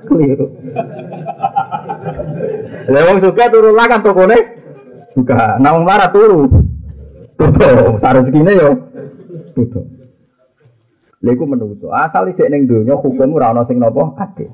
keliru. 0.06 0.45
Lah 2.93 3.02
wong 3.10 3.18
suka 3.20 3.50
turu 3.50 3.74
lah 3.74 3.89
kan 3.89 4.06
tokone 4.06 4.38
buka. 5.18 5.58
Nah 5.58 5.74
wong 5.76 5.84
marah 5.84 6.14
turu. 6.14 6.45
Tutup, 7.38 8.02
sak 8.02 8.14
rezekine 8.18 8.54
yo 8.54 8.70
tutup. 9.58 9.86
Lha 11.26 11.32
iku 11.34 11.45
menungso. 11.50 11.89
Asal 11.89 12.30
isik 12.30 12.50
ning 12.54 12.70
donya 12.70 12.93
hukum 12.98 13.34
ora 13.34 13.50
ana 13.50 13.66
sing 13.66 13.82
napa 13.82 14.14
adil. 14.18 14.54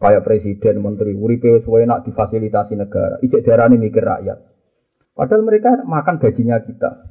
Kayak 0.00 0.24
presiden, 0.24 0.80
menteri, 0.80 1.12
uripe 1.12 1.60
suwe 1.60 1.84
nak 1.84 2.08
difasilitasi 2.08 2.72
negara. 2.72 3.20
Ijek 3.20 3.44
darah 3.44 3.68
ini 3.68 3.76
mikir 3.76 4.00
rakyat. 4.00 4.38
Padahal 5.12 5.44
mereka 5.44 5.84
makan 5.84 6.16
gajinya 6.16 6.56
kita. 6.64 7.04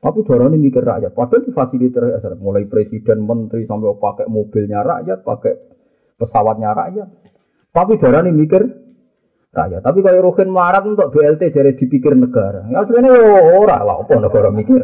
Tapi 0.00 0.24
darah 0.24 0.48
ini 0.48 0.72
mikir 0.72 0.80
rakyat. 0.80 1.12
Padahal 1.12 1.44
difasilitasi 1.44 2.16
rakyat. 2.16 2.40
Mulai 2.40 2.64
presiden, 2.72 3.20
menteri, 3.20 3.68
sampai 3.68 3.92
pakai 4.00 4.32
mobilnya 4.32 4.80
rakyat, 4.80 5.28
pakai 5.28 5.54
pesawatnya 6.16 6.72
rakyat. 6.72 7.08
Tapi 7.76 7.92
darah 8.00 8.24
ini 8.24 8.32
mikir 8.32 8.64
rakyat. 9.52 9.84
Tapi 9.84 9.98
kalau 10.00 10.32
Rohin 10.32 10.48
marat 10.48 10.88
untuk 10.88 11.12
BLT 11.12 11.52
jadi 11.52 11.76
dipikir 11.76 12.16
negara. 12.16 12.64
Ya 12.72 12.80
sebenarnya 12.84 13.12
ya 13.12 13.40
ora 13.60 13.78
lah, 13.84 14.00
apa 14.00 14.16
negara 14.16 14.48
mikir. 14.48 14.80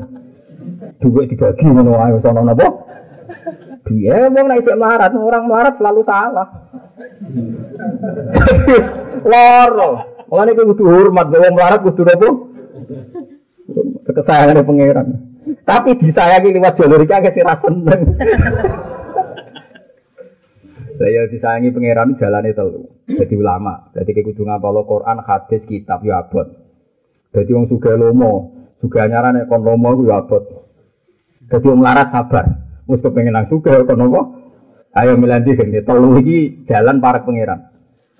Duit 1.00 1.32
dibagi 1.32 1.64
ngono 1.64 1.96
ae 1.96 2.20
sono 2.20 2.44
napa? 2.44 2.68
Dia 3.82 4.30
mau 4.30 4.46
naik 4.46 4.70
marat, 4.78 5.10
orang 5.10 5.44
marat 5.50 5.74
selalu 5.74 6.06
salah. 6.06 6.48
Loro. 9.32 9.90
Mulane 10.32 10.56
kowe 10.56 10.64
kudu 10.72 10.84
hormat 10.88 11.28
wong 11.28 11.52
melarat 11.52 11.84
kudu 11.84 12.08
apa? 12.08 12.28
Kesayangan 14.08 14.64
pangeran. 14.64 15.06
Tapi 15.60 15.92
disayangi 16.00 16.56
lewat 16.56 16.80
jalur 16.80 17.04
iki 17.04 17.12
akeh 17.12 17.36
sira 17.36 17.52
seneng. 17.60 18.00
Saya 20.96 21.28
disayangi 21.28 21.68
pangeran 21.68 22.16
jalan 22.16 22.48
itu 22.48 22.88
Jadi 23.12 23.34
ulama. 23.36 23.92
Jadi 23.92 24.16
kayak 24.16 24.32
kudu 24.32 24.48
ngapal 24.48 24.80
Quran, 24.88 25.20
hadis, 25.20 25.68
kitab 25.68 26.00
ya 26.00 26.24
abot. 26.24 26.48
Jadi 27.36 27.52
wong 27.52 27.68
suga 27.68 27.92
lomo, 27.92 28.56
suga 28.80 29.04
nyaran 29.04 29.44
kon 29.50 29.60
lomo 29.60 29.92
ya 30.08 30.24
abot. 30.24 30.48
Jadi 31.50 31.66
wong 31.68 31.84
larat 31.84 32.08
sabar. 32.08 32.71
Mus 32.86 32.98
kepengen 32.98 33.34
nang 33.34 33.46
suga 33.46 33.82
kon 33.86 34.02
apa? 34.02 34.22
Ayo 34.92 35.16
milandi 35.16 35.56
gini, 35.56 35.80
telu 35.80 36.20
iki 36.20 36.68
jalan 36.68 37.00
para 37.00 37.24
pangeran. 37.24 37.72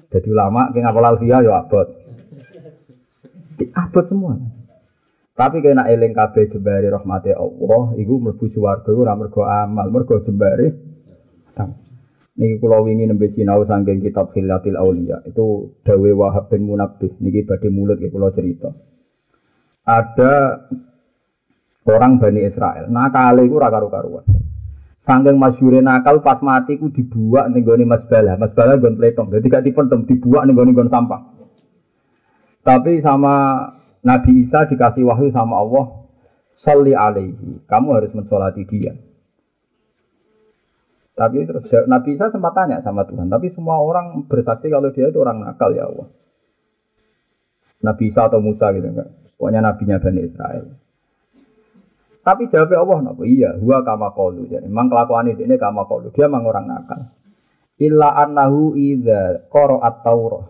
Jadi 0.08 0.28
ulama 0.32 0.72
ki 0.72 0.80
ngapal 0.80 1.04
alfiah 1.04 1.44
ya 1.44 1.60
abot. 1.60 1.88
Abot 3.76 4.04
semua. 4.08 4.40
Tapi 5.32 5.64
kena 5.64 5.88
eling 5.88 6.12
kabeh 6.12 6.48
jembari 6.52 6.88
rahmati 6.92 7.32
Allah, 7.32 7.96
iku 7.96 8.20
mlebu 8.20 8.44
swarga 8.52 8.92
ora 8.92 9.16
mergo 9.16 9.44
amal, 9.48 9.88
mergo 9.88 10.20
jembari. 10.24 10.68
Niki 12.32 12.56
kula 12.64 12.80
wingi 12.80 13.04
nembe 13.04 13.28
sinau 13.36 13.68
saking 13.68 14.00
kitab 14.00 14.32
Khilatil 14.32 14.80
Aulia. 14.80 15.20
Itu 15.28 15.76
dawe 15.84 16.10
Wahab 16.16 16.48
bin 16.48 16.64
Munabbih. 16.64 17.20
Niki 17.20 17.44
badhe 17.44 17.68
mulut 17.68 18.00
ki 18.00 18.08
kula 18.08 18.32
cerita. 18.32 18.72
Ada 19.84 20.32
orang 21.84 22.16
Bani 22.16 22.40
Israel, 22.48 22.88
nakale 22.88 23.44
iku 23.44 23.60
ora 23.60 23.68
karu-karuan. 23.68 24.41
Sangking 25.03 25.34
masyure 25.34 25.82
nakal 25.82 26.22
pas 26.22 26.38
mati 26.38 26.78
ku 26.78 26.86
dibuak 26.86 27.50
ning 27.50 27.66
gone 27.66 27.82
Mas 27.82 28.07
Bala. 28.07 28.38
Mas 28.38 28.55
Bala 28.55 28.78
gon 28.78 28.94
pletong. 28.94 29.34
Dadi 29.34 29.50
gak 29.50 29.66
dipendem 29.66 30.07
dibuak 30.07 30.46
ning 30.46 30.55
gone 30.55 30.86
sampah. 30.86 31.20
Tapi 32.62 33.03
sama 33.03 33.66
Nabi 34.07 34.46
Isa 34.46 34.70
dikasih 34.70 35.03
wahyu 35.03 35.34
sama 35.34 35.59
Allah, 35.59 36.07
"Shalli 36.62 36.94
alaihi." 36.94 37.66
Kamu 37.66 37.98
harus 37.98 38.14
mensolati 38.14 38.62
dia. 38.62 38.94
Tapi 41.18 41.44
terus 41.50 41.66
Nabi 41.90 42.14
Isa 42.14 42.30
sempat 42.30 42.55
tanya 42.55 42.78
sama 42.86 43.03
Tuhan, 43.03 43.26
tapi 43.26 43.50
semua 43.53 43.82
orang 43.82 44.22
bersaksi 44.30 44.70
kalau 44.70 44.94
dia 44.94 45.11
itu 45.11 45.18
orang 45.18 45.42
nakal 45.42 45.74
ya 45.74 45.90
Allah. 45.90 46.09
Nabi 47.82 48.14
Isa 48.14 48.30
atau 48.30 48.38
Musa 48.38 48.70
gitu 48.70 48.86
enggak. 48.86 49.11
Pokoknya 49.34 49.61
nabinya 49.66 49.98
Bani 49.98 50.22
Israel. 50.22 50.81
Tapi 52.22 52.46
jawabnya 52.54 52.78
Allah 52.86 52.98
nopo 53.02 53.26
iya, 53.26 53.58
huwa 53.58 53.82
kama 53.82 54.14
kolu. 54.14 54.46
Jadi 54.46 54.70
memang 54.70 54.86
kelakuan 54.86 55.26
ini 55.26 55.58
kama 55.58 55.90
kolu. 55.90 56.14
Dia 56.14 56.30
memang 56.30 56.46
orang 56.46 56.66
nakal. 56.70 57.00
Illa 57.82 58.14
annahu 58.14 58.78
idza 58.78 59.50
qara'at 59.50 60.06
Taurah 60.06 60.46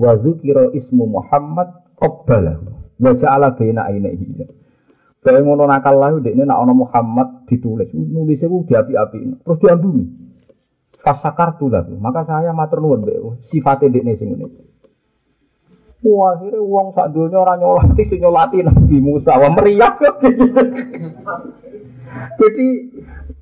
wa 0.00 0.10
dzukira 0.16 0.72
ismu 0.72 1.04
Muhammad 1.04 1.92
qabbalahu 2.00 2.96
wa 2.96 3.12
ja'ala 3.12 3.52
baina 3.52 3.84
ainihi. 3.92 4.48
Kayak 5.20 5.44
ngono 5.44 5.68
nakal 5.68 6.00
lah 6.00 6.16
ini 6.16 6.48
nak 6.48 6.64
ono 6.64 6.88
Muhammad 6.88 7.44
ditulis, 7.44 7.92
nulisnya 7.92 8.48
ku 8.48 8.64
diapi-api, 8.64 9.44
terus 9.44 9.58
diambungi. 9.60 10.04
Fasakar 10.96 11.60
tuh 11.60 11.68
maka 12.00 12.24
saya 12.24 12.56
matur 12.56 12.80
nuwun 12.80 13.40
sifatnya 13.44 13.92
dekne 13.92 14.16
sing 14.16 14.32
ngene. 14.32 14.69
Wah, 16.00 16.32
akhirnya 16.32 16.64
uang 16.64 16.96
sak 16.96 17.12
dunia 17.12 17.44
orang 17.44 17.60
nyolati, 17.60 18.08
si 18.08 18.16
nyolati 18.16 18.64
Nabi 18.64 18.96
Musa, 19.04 19.36
wah 19.36 19.52
meriah. 19.52 19.92
Jadi 22.40 22.66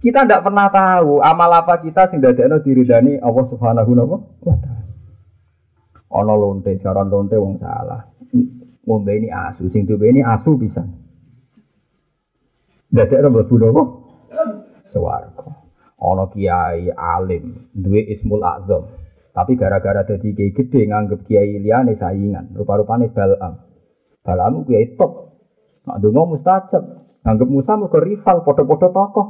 kita 0.03 0.27
tidak 0.27 0.43
pernah 0.43 0.67
tahu 0.67 1.23
amal 1.23 1.55
apa 1.55 1.79
kita 1.79 2.11
sehingga 2.11 2.35
tidak 2.35 2.67
diridani 2.67 3.23
Allah 3.23 3.47
Subhanahu 3.47 3.91
wa 4.43 4.57
taala. 4.59 4.79
Ana 6.09 6.35
lonte, 6.35 6.73
jaran 6.83 7.13
lonte 7.13 7.37
wong 7.39 7.63
salah. 7.63 8.11
Ngombe 8.89 9.13
ini 9.13 9.29
asu, 9.29 9.69
sing 9.69 9.85
ini 9.85 10.25
asu 10.25 10.57
bisa. 10.57 10.81
Dadek 12.89 13.21
ora 13.21 13.29
mlebu 13.29 13.55
napa? 13.61 13.83
Swarga. 14.89 15.45
Ana 16.01 16.25
kiai 16.33 16.89
alim, 16.97 17.69
duwe 17.77 18.09
ismul 18.09 18.41
azam. 18.41 18.89
Tapi 19.39 19.55
gara-gara 19.55 20.03
dadi 20.03 20.35
kiai 20.35 20.51
gede 20.51 20.91
nganggep 20.91 21.23
kiai 21.31 21.63
liyane 21.63 21.95
saingan, 21.95 22.59
rupa-rupane 22.59 23.07
balam. 23.15 23.63
Balam 24.27 24.67
kiai 24.67 24.99
top. 24.99 25.31
Nak 25.87 26.03
donga 26.03 26.35
mustajab. 26.35 26.85
Nganggep 27.23 27.47
Musa 27.47 27.79
mergo 27.79 28.03
rival 28.03 28.43
padha-padha 28.43 28.89
tokoh. 28.91 29.27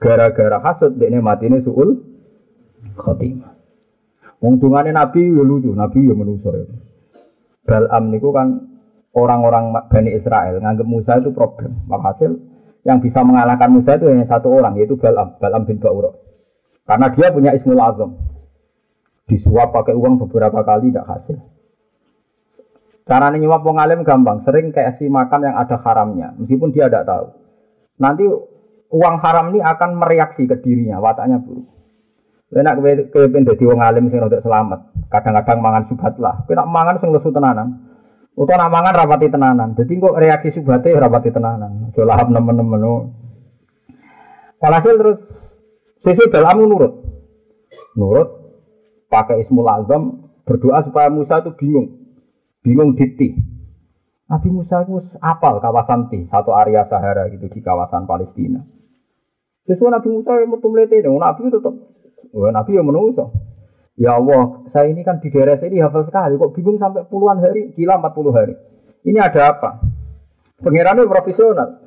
Gara-gara 0.00 0.64
hasud 0.64 0.96
dekne 0.96 1.20
matine 1.20 1.60
suul 1.60 1.92
khotimah. 2.96 3.52
Wong 4.40 4.56
dungane 4.56 4.96
Nabi 4.96 5.28
ya 5.28 5.44
lucu, 5.44 5.76
Nabi 5.76 6.08
ya 6.08 6.14
manusa 6.16 6.48
ya. 6.48 6.64
Balam 7.68 8.08
niku 8.08 8.32
kan 8.32 8.64
orang-orang 9.12 9.76
Bani 9.92 10.16
Israel 10.16 10.56
nganggep 10.64 10.88
Musa 10.88 11.20
itu 11.20 11.36
problem. 11.36 11.84
Walhasil 11.84 12.32
yang 12.88 13.04
bisa 13.04 13.20
mengalahkan 13.20 13.68
Musa 13.68 14.00
itu 14.00 14.08
hanya 14.08 14.24
satu 14.24 14.48
orang 14.48 14.80
yaitu 14.80 14.96
Balam, 14.96 15.36
Balam 15.36 15.68
bin 15.68 15.76
Ba'ura. 15.76 16.16
Karena 16.88 17.12
dia 17.12 17.28
punya 17.28 17.52
Ismul 17.52 17.76
Azam. 17.76 18.37
Disuap 19.28 19.76
pakai 19.76 19.92
uang 19.92 20.24
beberapa 20.24 20.64
kali 20.64 20.88
tidak 20.88 21.06
hasil. 21.06 21.36
Cara 23.08 23.32
nyuap 23.32 23.64
wong 23.64 23.80
alim 23.80 24.04
gampang, 24.04 24.44
sering 24.44 24.68
kayak 24.68 25.00
si 25.00 25.08
makan 25.08 25.48
yang 25.48 25.56
ada 25.56 25.80
haramnya, 25.80 26.36
meskipun 26.36 26.72
dia 26.76 26.92
tidak 26.92 27.08
tahu. 27.08 27.26
Nanti 28.04 28.24
uang 28.92 29.16
haram 29.24 29.52
ini 29.52 29.64
akan 29.64 29.96
mereaksi 29.96 30.44
ke 30.44 30.60
dirinya, 30.60 31.00
wataknya 31.00 31.40
buruk. 31.40 31.64
Enak 32.48 32.80
kowe 32.80 32.92
kowe 33.12 33.24
dadi 33.28 33.64
wong 33.68 33.80
alim 33.84 34.08
sing 34.08 34.24
untuk 34.24 34.40
selamat. 34.40 34.80
Kadang-kadang 35.12 35.60
mangan 35.60 35.84
subhat 35.92 36.16
lah. 36.16 36.48
Kowe 36.48 36.56
nak 36.56 36.68
mangan 36.72 36.96
sing 36.96 37.12
lesu 37.12 37.28
tenanan. 37.28 37.84
Utawa 38.32 38.64
nak 38.64 38.72
mangan 38.72 38.92
rapati 39.04 39.28
tenanan. 39.28 39.68
Jadi 39.76 39.92
kok 40.00 40.16
reaksi 40.16 40.48
subhate 40.56 40.96
rapati 40.96 41.28
tenanan. 41.28 41.92
Aja 41.92 42.08
lahap 42.08 42.32
nemen-nemen. 42.32 43.12
Walhasil 44.64 44.94
terus 44.96 45.20
sisi 46.00 46.24
dalam 46.32 46.64
nurut. 46.64 47.04
Nurut 48.00 48.37
pakai 49.08 49.44
ismul 49.44 49.66
azam 49.68 50.30
berdoa 50.44 50.84
supaya 50.84 51.08
Musa 51.08 51.40
itu 51.40 51.52
bingung. 51.56 51.88
Bingung 52.64 52.94
diti. 52.94 53.34
Nabi 54.28 54.48
Musa 54.52 54.84
itu 54.84 55.00
apal 55.24 55.56
kawasan 55.58 56.12
Ti, 56.12 56.28
satu 56.28 56.52
area 56.52 56.84
Sahara 56.84 57.32
gitu 57.32 57.48
di 57.48 57.60
kawasan 57.64 58.04
Palestina. 58.04 58.60
Sesuai 59.64 59.92
Nabi 59.92 60.08
Musa 60.12 60.36
yang 60.36 60.52
mau 60.52 60.60
melete, 60.68 61.00
Nabi 61.00 61.40
itu 61.48 61.56
tetap 61.56 61.74
Wah, 62.28 62.52
Nabi 62.52 62.76
yang 62.76 62.84
menungso. 62.84 63.32
Ya 63.98 64.14
Allah, 64.14 64.68
saya 64.70 64.92
ini 64.92 65.02
kan 65.02 65.18
di 65.18 65.32
daerah 65.32 65.58
sini 65.58 65.82
hafal 65.82 66.06
sekali, 66.06 66.38
kok 66.38 66.54
bingung 66.54 66.78
sampai 66.78 67.08
puluhan 67.10 67.42
hari, 67.42 67.74
gila 67.74 67.98
40 67.98 68.30
hari. 68.30 68.54
Ini 69.02 69.18
ada 69.18 69.58
apa? 69.58 69.82
Pengirannya 70.62 71.08
profesional. 71.08 71.82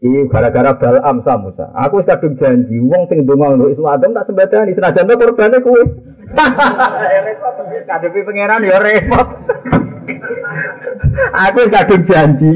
Ini 0.00 0.28
gara-gara 0.32 0.76
Balam 0.76 1.20
sama 1.24 1.48
Musa. 1.48 1.68
Aku 1.76 2.00
kadung 2.04 2.36
janji, 2.40 2.80
wong 2.80 3.04
sing 3.08 3.28
donga 3.28 3.52
ngono 3.52 3.68
Ismu 3.68 3.84
Adam 3.84 4.16
tak 4.16 4.32
sembadani 4.32 4.72
senajan 4.72 5.04
to 5.04 5.14
korbane 5.16 5.58
kuwe. 5.60 5.82
Repot, 6.30 7.54
kadepi 7.86 8.20
pangeran 8.22 8.66
ya 8.66 8.78
repot. 8.78 9.28
Aku 11.30 11.60
kadung 11.70 12.02
janji, 12.06 12.52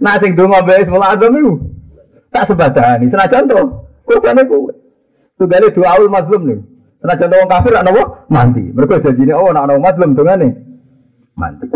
nak 0.00 0.20
sing 0.20 0.36
donga 0.36 0.64
mbek 0.64 0.84
Ismu 0.84 1.00
Adam 1.00 1.36
iku 1.36 1.52
tak 2.32 2.48
sembadani 2.48 3.08
senajan 3.08 3.48
to 3.48 3.60
korbane 4.04 4.44
kuwe. 4.44 4.72
Tugale 5.36 5.68
awal 5.84 6.08
mazlum. 6.08 6.64
Karena 6.96 7.20
contoh 7.20 7.36
orang 7.36 7.52
kafir 7.52 7.72
nak 7.76 7.96
mandi. 8.32 8.64
Mereka 8.72 9.04
janji 9.04 9.28
oh 9.32 9.52
nak 9.52 9.68
nopo 9.68 9.80
mazlum 9.84 10.16
nih 10.16 10.52
mandi. 11.36 11.66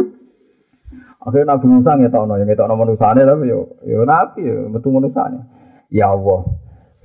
Akhirnya 1.21 1.53
Nabi 1.53 1.67
Musa 1.69 2.01
ngetokno, 2.01 2.41
yang 2.41 2.49
ngetokno 2.49 2.81
manusane 2.81 3.29
tapi 3.29 3.53
yo 3.53 3.77
yo 3.85 4.09
nabi 4.09 4.41
yo 4.41 4.73
metu 4.73 4.89
manusane. 4.89 5.45
Ya 5.93 6.09
Allah, 6.09 6.49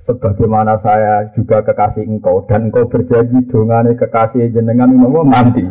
sebagaimana 0.06 0.78
saya 0.80 1.34
juga 1.34 1.66
kekasih 1.66 2.06
engkau 2.06 2.46
dan 2.46 2.70
engkau 2.70 2.86
berjanji 2.86 3.42
dongane 3.50 3.98
kekasih 3.98 4.54
jenengan 4.54 4.94
mau 4.94 5.26
mandi. 5.26 5.66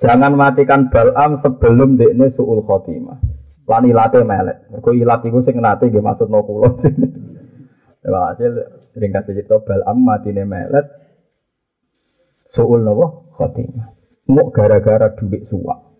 Jangan 0.00 0.32
matikan 0.32 0.88
Balam 0.88 1.42
sebelum 1.44 2.00
dekne 2.00 2.32
suul 2.32 2.64
khotimah. 2.64 3.20
Lan 3.68 3.84
ilate 3.84 4.24
melet. 4.24 4.64
Mergo 4.72 4.96
ilat 4.96 5.20
iku 5.28 5.44
sing 5.44 5.60
nate 5.60 5.92
nggih 5.92 6.00
maksudno 6.00 6.40
kula. 6.40 6.70
Hasil 8.32 8.52
ringkas 8.96 9.28
cerita 9.28 9.60
Balam 9.60 10.00
matine 10.00 10.48
melet 10.48 10.86
suul 12.54 12.80
nopo 12.80 13.28
khotimah. 13.36 13.92
Mau 14.30 14.48
gara-gara 14.54 15.12
duit 15.12 15.44
suap. 15.52 15.90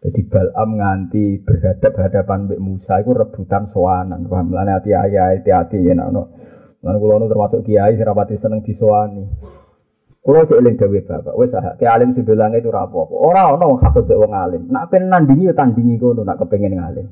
Jadi 0.00 0.20
Balam 0.30 0.78
nganti 0.78 1.42
berhadap 1.42 1.92
hadapan 1.98 2.46
Mbak 2.46 2.60
Musa 2.62 3.02
itu 3.02 3.10
rebutan 3.10 3.68
soanan. 3.74 4.30
Paham 4.30 4.54
lah 4.54 4.64
hati 4.70 4.94
ayah 4.94 5.34
hati-hati 5.34 5.82
ya 5.82 5.98
no. 5.98 6.39
Lan 6.80 6.96
kula 6.96 7.20
nu 7.20 7.28
termasuk 7.28 7.60
kiai 7.68 7.92
sing 7.92 8.08
rapati 8.08 8.40
seneng 8.40 8.64
disowani. 8.64 9.24
Kula 10.20 10.48
cek 10.48 10.60
eling 10.60 10.76
dawuh 10.80 11.00
Bapak, 11.04 11.34
wis 11.36 11.52
ah 11.56 11.76
ki 11.76 11.84
alim 11.84 12.12
sebelang 12.12 12.52
itu 12.56 12.68
ora 12.72 12.88
apa-apa. 12.88 13.14
Ora 13.16 13.42
ana 13.52 13.64
wong 13.68 14.32
alim. 14.32 14.68
Nak 14.68 14.88
pengen 14.92 15.12
nandingi 15.12 15.48
ya 15.48 15.54
tandingi 15.56 16.00
kono 16.00 16.24
nak 16.24 16.40
kepengin 16.40 16.76
ngalim. 16.76 17.08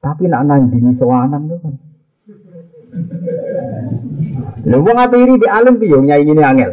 Tapi 0.00 0.28
nak 0.28 0.44
nandingi 0.48 0.96
sowanan 0.96 1.48
kan. 1.48 1.74
Lha 4.68 4.76
wong 4.80 4.96
iri 5.16 5.34
di 5.40 5.48
alim 5.48 5.76
piye 5.76 5.96
nyaingi 5.96 6.32
ini 6.32 6.42
angel. 6.44 6.72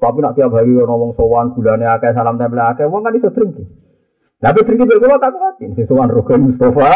Tapi 0.00 0.18
nak 0.20 0.36
tiap 0.36 0.52
hari 0.52 0.76
orang 0.76 1.00
wong 1.00 1.12
sowan 1.16 1.56
gulane 1.56 1.88
akeh 1.88 2.12
salam 2.12 2.36
tempel 2.36 2.60
akeh 2.60 2.84
wong 2.88 3.04
kan 3.04 3.16
iso 3.16 3.32
drink. 3.32 3.56
Tapi 4.40 4.60
drink 4.64 4.84
itu 4.84 5.00
kula 5.00 5.16
tak 5.16 5.32
kuatin 5.32 5.76
sing 5.76 5.84
sowan 5.88 6.12
Rukun 6.12 6.52
Mustafa. 6.52 6.92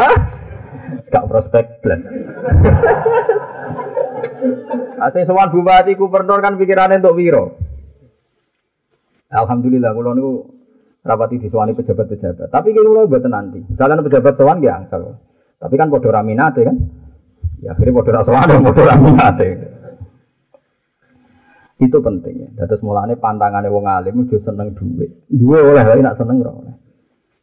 Gak 1.08 1.24
prospek 1.24 1.80
blas. 1.80 2.00
Asing 4.98 5.24
sowan 5.26 5.50
bupati 5.54 5.94
gubernur 5.94 6.38
kan 6.42 6.58
pikirannya 6.58 7.02
untuk 7.02 7.16
wiro. 7.18 7.44
Alhamdulillah 9.28 9.92
kula 9.92 10.16
niku 10.16 10.32
rapati 11.04 11.42
disowani 11.42 11.76
pejabat-pejabat. 11.76 12.48
Tapi 12.48 12.68
kula 12.72 13.06
mboten 13.06 13.32
nanti. 13.32 13.60
Misalnya 13.62 14.04
pejabat 14.04 14.34
sowan 14.34 14.64
ya 14.64 14.80
angsal. 14.82 15.20
Tapi 15.58 15.74
kan 15.74 15.90
padha 15.90 16.08
raminate 16.14 16.62
kan. 16.64 16.76
Ya 17.58 17.74
akhirnya 17.74 17.94
bodoh 17.98 18.12
rasuah 18.14 18.42
bodoh 18.66 18.84
raminate. 18.86 19.48
Itu 21.78 22.02
pentingnya. 22.02 22.58
Terus 22.58 22.82
mulane 22.82 23.14
pantangannya 23.14 23.70
wong 23.70 23.86
alim 23.86 24.26
udah 24.26 24.40
seneng 24.42 24.74
duit. 24.74 25.26
Dua 25.30 25.62
oleh 25.62 25.84
lagi 25.86 26.02
nak 26.02 26.18
seneng 26.18 26.42
ora 26.42 26.52
oleh. 26.54 26.74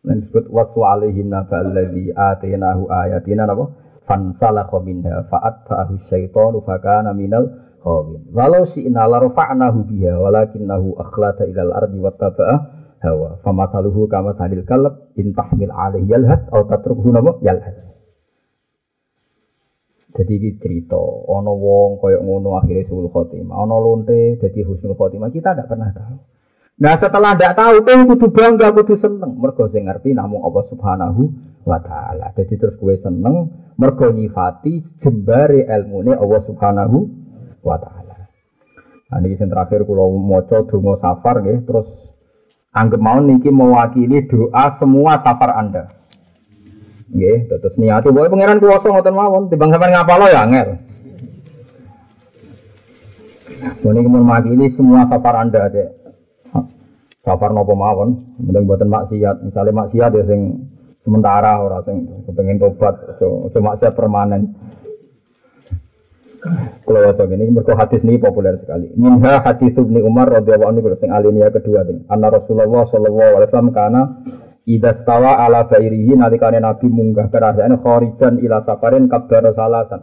Dan 0.06 0.22
disebut 0.22 0.52
waktu 0.52 0.80
alaihim 0.86 1.32
nafa 1.32 1.64
alladhi 1.64 2.12
atenahu 2.12 2.92
ayatina 2.92 3.48
napa? 3.48 3.85
Fansalakha 4.06 4.78
minha 4.86 5.26
fa'at 5.28 5.66
fa'ahu 5.66 6.06
syaitanu 6.10 6.62
fakana 6.62 7.12
minal 7.18 7.50
khawin. 7.82 8.30
Walau 8.30 8.70
si'na 8.70 9.10
la 9.10 9.18
rafa'nahu 9.22 9.90
biha 9.90 10.14
walakinnahu 10.22 10.98
akhlata 11.02 11.50
ilal 11.50 11.74
ardi 11.74 11.98
wattaba'a 11.98 12.56
hawa. 13.02 13.42
Famathaluhu 13.42 14.06
kama 14.06 14.38
sadil 14.38 14.66
kalab 14.66 15.10
intahmil 15.18 15.74
alaihi 15.74 16.10
yalhad 16.10 16.50
atau 16.50 16.70
tatrukhu 16.70 17.10
napa 17.10 17.42
yalhad. 17.42 17.86
Jadi 20.16 20.32
ini 20.40 20.56
cerita, 20.56 20.96
ono 21.28 21.52
wong 21.60 22.00
koyok 22.00 22.24
ngono 22.24 22.56
akhirnya 22.56 22.88
sul 22.88 23.12
khotimah, 23.12 23.52
ono 23.52 23.76
lonte 23.84 24.40
jadi 24.40 24.64
husnul 24.64 24.96
khotimah 24.96 25.28
kita 25.28 25.52
tidak 25.52 25.68
pernah 25.68 25.92
tahu. 25.92 26.16
Nah 26.80 26.96
setelah 26.96 27.36
tidak 27.36 27.60
tahu, 27.60 27.76
tuh 27.84 28.00
kudu 28.16 28.28
bangga, 28.32 28.72
kudu 28.72 28.96
seneng. 28.96 29.36
Mergo 29.36 29.68
sing 29.68 29.92
ngerti 29.92 30.16
namun 30.16 30.40
Allah 30.40 30.64
Subhanahu 30.72 31.22
wa 31.66 31.82
taala. 31.82 32.32
Jadi 32.38 32.54
terus 32.56 32.78
gue 32.78 32.96
seneng 33.02 33.50
mergo 33.76 34.14
nyifati 34.14 35.02
jembare 35.02 35.66
ilmune 35.66 36.14
Allah 36.14 36.42
Subhanahu 36.46 36.98
wa 37.66 37.78
taala. 37.82 38.30
Nah 39.12 39.18
ini 39.22 39.36
yang 39.36 39.50
terakhir 39.50 39.84
kalau 39.84 40.16
maca 40.16 40.64
donga 40.70 40.96
safar 41.02 41.42
nggih 41.42 41.66
terus 41.66 41.90
anggap 42.72 43.02
mau 43.02 43.18
niki 43.20 43.50
mewakili 43.50 44.24
doa 44.30 44.78
semua 44.78 45.20
safar 45.26 45.58
Anda. 45.58 46.06
Nggih, 47.06 47.48
terus 47.48 47.76
niati 47.78 48.10
boleh 48.10 48.28
pangeran 48.34 48.58
kuwasa 48.58 48.90
ngoten 48.90 49.14
mawon, 49.14 49.48
timbang 49.48 49.70
sampean 49.70 49.94
ngapalo 49.94 50.26
ya 50.26 50.42
angel. 50.42 50.70
Ini 53.86 54.00
kemudian 54.02 54.46
ini 54.50 54.66
semua 54.74 55.06
safar 55.06 55.38
anda 55.38 55.70
ada. 55.70 55.86
Safar 57.22 57.54
nopo 57.54 57.78
mawon, 57.78 58.36
kemudian 58.42 58.66
buatan 58.66 58.90
maksiat. 58.90 59.46
Misalnya 59.46 59.86
maksiat 59.86 60.12
ya 60.18 60.24
sing 60.26 60.65
sementara 61.06 61.62
orang 61.62 61.86
sing 61.86 61.98
kepengen 62.26 62.58
tobat, 62.58 62.98
cuma 63.22 63.78
maksiat 63.78 63.94
permanen. 63.94 64.58
Kalau 66.86 67.02
wajah 67.02 67.26
ini 67.26 67.50
mereka 67.50 67.74
hadis 67.74 68.06
ini 68.06 68.22
populer 68.22 68.62
sekali. 68.62 68.94
Minha 68.94 69.42
hadis 69.42 69.74
Ibnu 69.74 70.06
Umar 70.06 70.30
radhiyallahu 70.30 70.78
anhu 70.78 70.94
sing 71.02 71.10
alinea 71.10 71.50
kedua 71.50 71.82
sing. 71.90 72.06
Anna 72.06 72.30
Rasulullah 72.30 72.86
sallallahu 72.86 73.32
alaihi 73.42 73.50
wasallam 73.50 73.74
kana 73.74 74.02
Ida 74.66 74.98
stawa 75.02 75.46
ala 75.46 75.70
bairihi 75.70 76.18
nalikane 76.18 76.58
Nabi 76.58 76.90
munggah 76.90 77.30
kerajaan 77.30 77.78
khorijan 77.86 78.42
ila 78.42 78.66
safarin 78.66 79.06
kabar 79.06 79.54
salasan. 79.54 80.02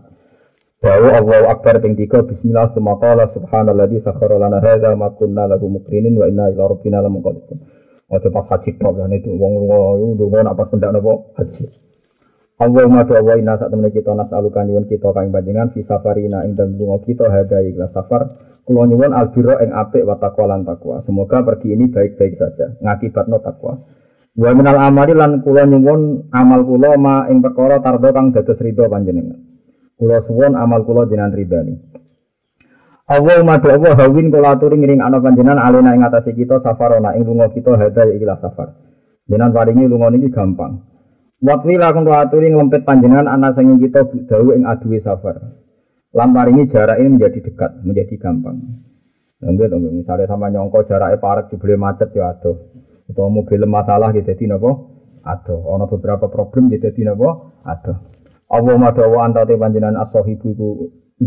Dawa 0.83 1.19
Allahu 1.19 1.47
Akbar 1.51 1.79
ping 1.83 1.99
3 1.99 2.31
bismillah 2.31 2.75
summa 2.75 2.99
qala 2.99 3.31
subhanalladzi 3.35 4.03
sakhkhara 4.03 4.39
lana 4.39 4.59
hadza 4.63 4.95
ma 4.99 5.15
kunna 5.15 5.47
lahu 5.51 5.67
wa 5.67 6.27
inna 6.27 6.51
ila 6.51 6.75
rabbina. 6.75 7.03
Ojo 8.13 8.29
pas 8.29 8.45
haji 8.45 8.77
tok 8.77 9.01
ya 9.01 9.09
itu 9.09 9.33
wong 9.41 9.65
lunga 9.65 9.97
iku 9.97 10.07
ndonga 10.21 10.39
nak 10.45 10.57
pas 10.61 10.69
pendak 10.69 10.93
napa 10.93 11.13
haji. 11.41 11.65
Allahumma 12.61 13.09
do 13.09 13.17
wa 13.17 13.35
inna 13.41 13.57
sak 13.57 13.73
temene 13.73 13.89
kita 13.89 14.13
nasaluka 14.13 14.61
nyuwun 14.69 14.85
kita 14.85 15.17
kang 15.17 15.33
panjenengan 15.33 15.73
fi 15.73 15.81
safarina 15.89 16.45
ing 16.45 16.53
dalem 16.53 16.77
lunga 16.77 17.01
kita 17.09 17.33
hadza 17.33 17.65
ikhlas 17.65 17.89
safar 17.97 18.37
kula 18.69 18.85
nyuwun 18.85 19.17
albiro 19.17 19.57
ing 19.65 19.73
apik 19.73 20.05
wa 20.05 20.21
taqwa 20.21 20.45
lan 20.45 20.69
takwa. 20.69 21.01
Semoga 21.09 21.41
pergi 21.41 21.73
ini 21.73 21.89
baik-baik 21.89 22.37
saja 22.37 22.77
ngakibatno 22.85 23.41
takwa. 23.41 23.81
Wa 24.37 24.51
minal 24.53 24.77
amali 24.77 25.17
lan 25.17 25.41
kula 25.41 25.65
nyuwun 25.65 26.29
amal 26.37 26.61
kula 26.69 27.01
ma 27.01 27.33
ing 27.33 27.41
perkara 27.41 27.81
tardo 27.81 28.13
kang 28.13 28.37
dados 28.37 28.61
ridho 28.61 28.93
panjenengan. 28.93 29.41
Kula 29.97 30.21
suwon 30.29 30.53
amal 30.53 30.85
kula 30.85 31.09
jenengan 31.09 31.33
ridani. 31.33 31.92
Allah 33.13 33.95
hawin 33.99 34.33
kula 34.33 34.57
aturi 34.57 34.81
ngiring 34.81 35.05
ana 35.05 35.21
panjenengan 35.21 35.61
alena 35.61 35.93
ing 35.93 36.07
atase 36.07 36.33
kita 36.33 36.65
safarona 36.65 37.13
ing 37.19 37.29
lunga 37.29 37.53
kita 37.53 37.77
hada 37.77 38.09
ikilah 38.09 38.41
safar. 38.41 38.79
Jenengan 39.29 39.53
paringi 39.53 39.85
lunga 39.85 40.09
niki 40.09 40.33
gampang. 40.33 40.81
Waktu 41.43 41.77
lakon 41.77 42.09
kula 42.09 42.25
aturi 42.25 42.49
nglempet 42.49 42.89
panjenengan 42.89 43.29
ana 43.29 43.53
sing 43.53 43.77
kita 43.77 44.09
dawu 44.31 44.57
ing 44.57 44.65
aduwe 44.65 45.03
safar. 45.05 45.37
Lan 46.13 46.31
paringi 46.31 46.69
jarak 46.69 47.01
ini 47.01 47.17
menjadi 47.17 47.41
dekat, 47.41 47.71
menjadi 47.85 48.15
gampang. 48.21 48.57
Enggak 49.43 49.75
dong, 49.75 49.91
misalnya 49.91 50.31
sama 50.31 50.55
nyongko 50.55 50.87
jaraknya 50.87 51.19
parek 51.19 51.51
jebule 51.51 51.75
macet 51.75 52.15
ya 52.15 52.31
aduh. 52.31 52.55
Atau 53.11 53.27
mobil 53.27 53.67
masalah 53.67 54.15
gitu 54.15 54.31
jadi 54.31 54.55
nopo 54.55 54.71
aduh. 55.27 55.61
Ono 55.75 55.91
beberapa 55.91 56.31
problem 56.31 56.71
gitu 56.71 56.95
jadi 56.95 57.11
nopo 57.11 57.59
aduh. 57.67 57.99
Allah 58.53 58.77
madawa 58.79 59.27
antate 59.27 59.59
panjenengan 59.59 59.99
as-sahibu 59.99 60.47
iku 60.55 60.69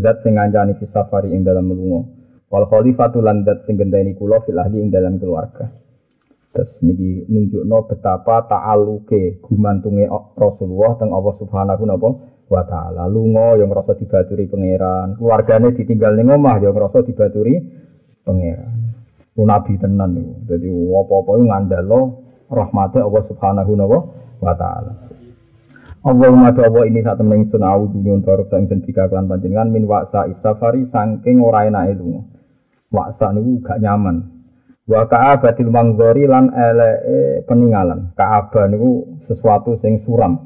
zat 0.02 0.24
sing 0.24 0.36
ngancani 0.36 0.76
fi 0.80 0.86
safari 0.90 1.32
ing 1.32 1.46
dalam 1.46 1.70
melunga. 1.70 2.02
Wal 2.50 2.66
khalifatu 2.72 3.20
lan 3.20 3.44
zat 3.44 3.68
sing 3.68 3.76
gendeni 3.76 4.16
kula 4.16 4.42
fil 4.44 4.60
ahli 4.60 4.82
ing 4.82 4.90
dalam 4.90 5.20
keluarga. 5.22 5.68
Terus 6.56 6.72
niki 6.88 7.28
nunjukno 7.28 7.84
betapa 7.84 8.48
ta'aluke 8.48 9.44
gumantunge 9.44 10.08
Rasulullah 10.40 10.96
teng 10.96 11.12
Allah 11.12 11.36
Subhanahu 11.36 11.84
wa 12.48 12.64
taala. 12.64 13.12
Lunga 13.12 13.60
yang 13.60 13.74
ngrasa 13.74 14.00
dibaturi 14.00 14.48
pangeran, 14.48 15.20
keluargane 15.20 15.76
ditinggal 15.76 16.16
ning 16.16 16.32
omah 16.32 16.56
yang 16.64 16.72
ngrasa 16.72 17.04
dibaturi 17.04 17.60
pangeran. 18.24 18.96
Nabi 19.36 19.76
tenan 19.76 20.16
niku. 20.16 20.34
Dadi 20.48 20.72
apa-apa 20.72 21.32
ngandalo 21.44 22.00
rahmate 22.48 23.04
Allah 23.04 23.24
Subhanahu 23.28 23.72
wa 24.40 24.54
taala. 24.56 25.05
Allahumma 26.06 26.54
doa 26.54 26.86
ini 26.86 27.02
saat 27.02 27.18
temen 27.18 27.50
ingsun 27.50 27.66
awu 27.66 27.90
dunyun 27.90 28.22
baru 28.22 28.46
sang 28.46 28.70
ingsun 28.70 28.86
tiga 28.86 29.10
klan 29.10 29.26
panjenengan 29.26 29.74
min 29.74 29.90
waksa 29.90 30.30
isafari 30.30 30.86
sangking 30.94 31.42
ora 31.42 31.66
enak 31.66 31.98
itu. 31.98 32.22
Waksa 32.94 33.34
niku 33.34 33.66
gak 33.66 33.82
nyaman. 33.82 34.22
Wa 34.86 35.10
ka'abatil 35.10 35.74
mangzori 35.74 36.30
lan 36.30 36.54
ele 36.54 36.90
peninggalan. 37.50 38.14
Ka'aba 38.14 38.70
niku 38.70 39.18
sesuatu 39.26 39.82
sing 39.82 40.06
suram. 40.06 40.46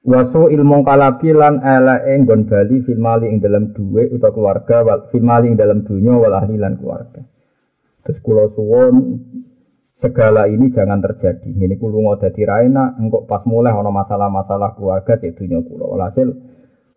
Wasu 0.00 0.48
ilmu 0.48 0.80
kalabi 0.80 1.36
lan 1.36 1.60
ele 1.60 2.24
nggon 2.24 2.48
bali 2.48 2.80
fil 2.88 2.96
mali 2.96 3.28
ing 3.28 3.44
dalam 3.44 3.76
duwe 3.76 4.08
utawa 4.16 4.32
keluarga 4.32 4.76
wal 4.80 5.00
fil 5.12 5.28
ing 5.44 5.60
dalam 5.60 5.84
dunya 5.84 6.16
wal 6.16 6.32
ahli 6.32 6.56
lan 6.56 6.80
keluarga. 6.80 7.20
Terus 8.00 8.16
kula 8.24 8.48
suwun 8.56 8.96
segala 10.04 10.44
ini 10.44 10.68
jangan 10.68 11.00
terjadi. 11.00 11.48
Ini 11.48 11.80
kulo 11.80 12.04
mau 12.04 12.20
jadi 12.20 12.44
raina, 12.44 13.00
engkau 13.00 13.24
pas 13.24 13.40
mulai 13.48 13.72
ono 13.72 13.88
masalah-masalah 13.88 14.76
keluarga 14.76 15.16
cek 15.16 15.32
dunia 15.40 15.64
kulo. 15.64 15.96
Walhasil 15.96 16.28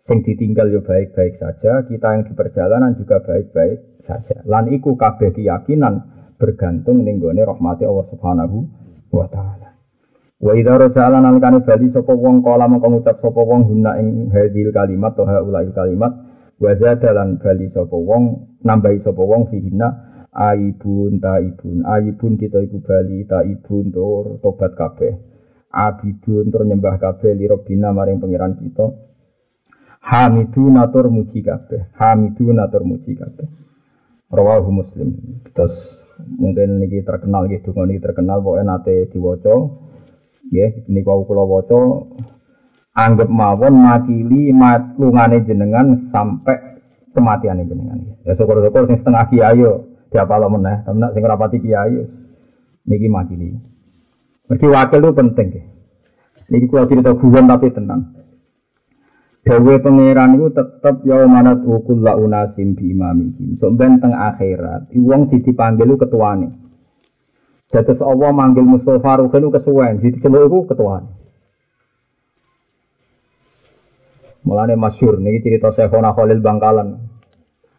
sing 0.03 0.27
ditinggal 0.27 0.67
yo 0.67 0.83
baik-baik 0.83 1.39
saja, 1.39 1.87
kita 1.87 2.07
yang 2.19 2.27
di 2.27 2.35
perjalanan 2.35 2.99
juga 2.99 3.23
baik-baik 3.23 4.03
saja. 4.03 4.43
Lan 4.43 4.67
iku 4.75 4.99
kabeh 4.99 5.31
keyakinan 5.31 6.03
bergantung 6.35 7.07
ning 7.07 7.23
gone 7.23 7.39
rahmati 7.39 7.87
Allah 7.87 8.07
Subhanahu 8.11 8.57
wa 9.15 9.27
taala. 9.31 9.79
Wa 10.37 10.53
idza 10.53 10.75
raja'ala 10.75 11.23
nalikane 11.23 11.63
bali 11.63 11.87
sapa 11.89 12.11
wong 12.11 12.43
kala 12.43 12.67
mengko 12.67 12.91
ngucap 12.91 13.23
sapa 13.23 13.41
wong 13.41 13.71
guna 13.71 13.97
ing 13.97 14.29
hadil 14.29 14.69
kalimat 14.69 15.15
atau 15.17 15.25
haulail 15.25 15.73
kalimat 15.73 16.13
wa 16.61 16.71
zadalan 16.77 17.41
bali 17.41 17.73
sapa 17.73 17.97
wong 17.97 18.23
nambahi 18.61 19.01
sapa 19.01 19.17
wong 19.17 19.49
fihina 19.49 20.16
aibun 20.33 21.19
taibun. 21.21 21.83
Aibun 21.87 22.35
kita 22.35 22.63
iku 22.63 22.83
bali 22.83 23.23
taibun 23.27 23.91
tur 23.91 24.41
tobat 24.43 24.73
kabeh. 24.75 25.13
Abidun 25.67 26.49
tur 26.49 26.63
nyembah 26.63 26.97
kabeh 26.97 27.35
li 27.35 27.45
robina 27.45 27.91
maring 27.91 28.17
pangeran 28.23 28.55
kita. 28.55 28.87
Hamidun 30.01 30.79
atur 30.79 31.11
muji 31.11 31.43
kabeh. 31.43 31.91
Hamidun 31.99 32.63
atur 32.63 32.87
muji 32.87 33.13
kabeh. 33.13 33.47
Rawahu 34.31 34.71
muslim. 34.71 35.41
Terus 35.51 35.75
mungkin 36.17 36.79
niki 36.79 37.03
terkenal 37.03 37.45
donga 37.45 37.83
niki 37.85 37.99
terkenal 37.99 38.39
pokoke 38.39 38.63
nate 38.63 38.95
diwaca. 39.11 39.55
Nggih 40.47 40.87
niku 40.87 41.27
kula 41.27 41.43
waca. 41.43 41.81
Anggap 42.97 43.29
mawon 43.29 43.77
makili 43.77 44.49
matlungane 44.49 45.45
jenengan 45.45 46.09
sampai 46.09 46.81
kematian 47.13 47.61
jenengan. 47.61 48.17
Ya 48.25 48.33
syukur-syukur 48.33 48.89
sing 48.89 48.97
setengah 49.03 49.29
kiai 49.29 49.61
lo 50.13 50.47
meneh, 50.51 50.87
tapi 50.87 50.97
nak 50.97 51.11
sing 51.13 51.23
rapati 51.23 51.57
kiai 51.59 51.99
niki 52.87 53.07
makili. 53.11 53.53
Mergi 54.47 54.67
wakil 54.71 54.99
itu 55.03 55.11
penting 55.11 55.47
ya. 55.51 55.63
Niki 56.47 56.65
kalau 56.71 56.87
cerita 56.87 57.11
guyon 57.11 57.45
tapi 57.51 57.67
tenang. 57.75 58.01
Dewe 59.43 59.79
pangeran 59.79 60.35
itu 60.35 60.51
tetap 60.51 61.07
ya 61.07 61.23
mana 61.23 61.55
tukul 61.55 62.03
la 62.03 62.19
unasim 62.19 62.75
bi 62.75 62.91
imamihim. 62.91 63.59
So 63.59 63.71
teng 63.75 63.99
akhirat, 64.11 64.91
wong 64.95 65.31
sing 65.31 65.39
dipanggil 65.43 65.95
ketuane. 65.95 66.51
Dados 67.67 67.99
Allah 67.99 68.31
manggil 68.31 68.63
Mustafa 68.63 69.19
Rukin 69.23 69.43
itu 69.43 69.51
kesuwen, 69.51 69.99
jadi 69.99 70.15
celuk 70.23 70.47
itu 70.47 70.57
ketuane. 70.71 71.11
Mulane 74.47 74.79
masyur 74.79 75.19
niki 75.19 75.43
cerita 75.43 75.75
Syekhona 75.75 76.15
Khalil 76.15 76.39
Bangkalan. 76.39 77.06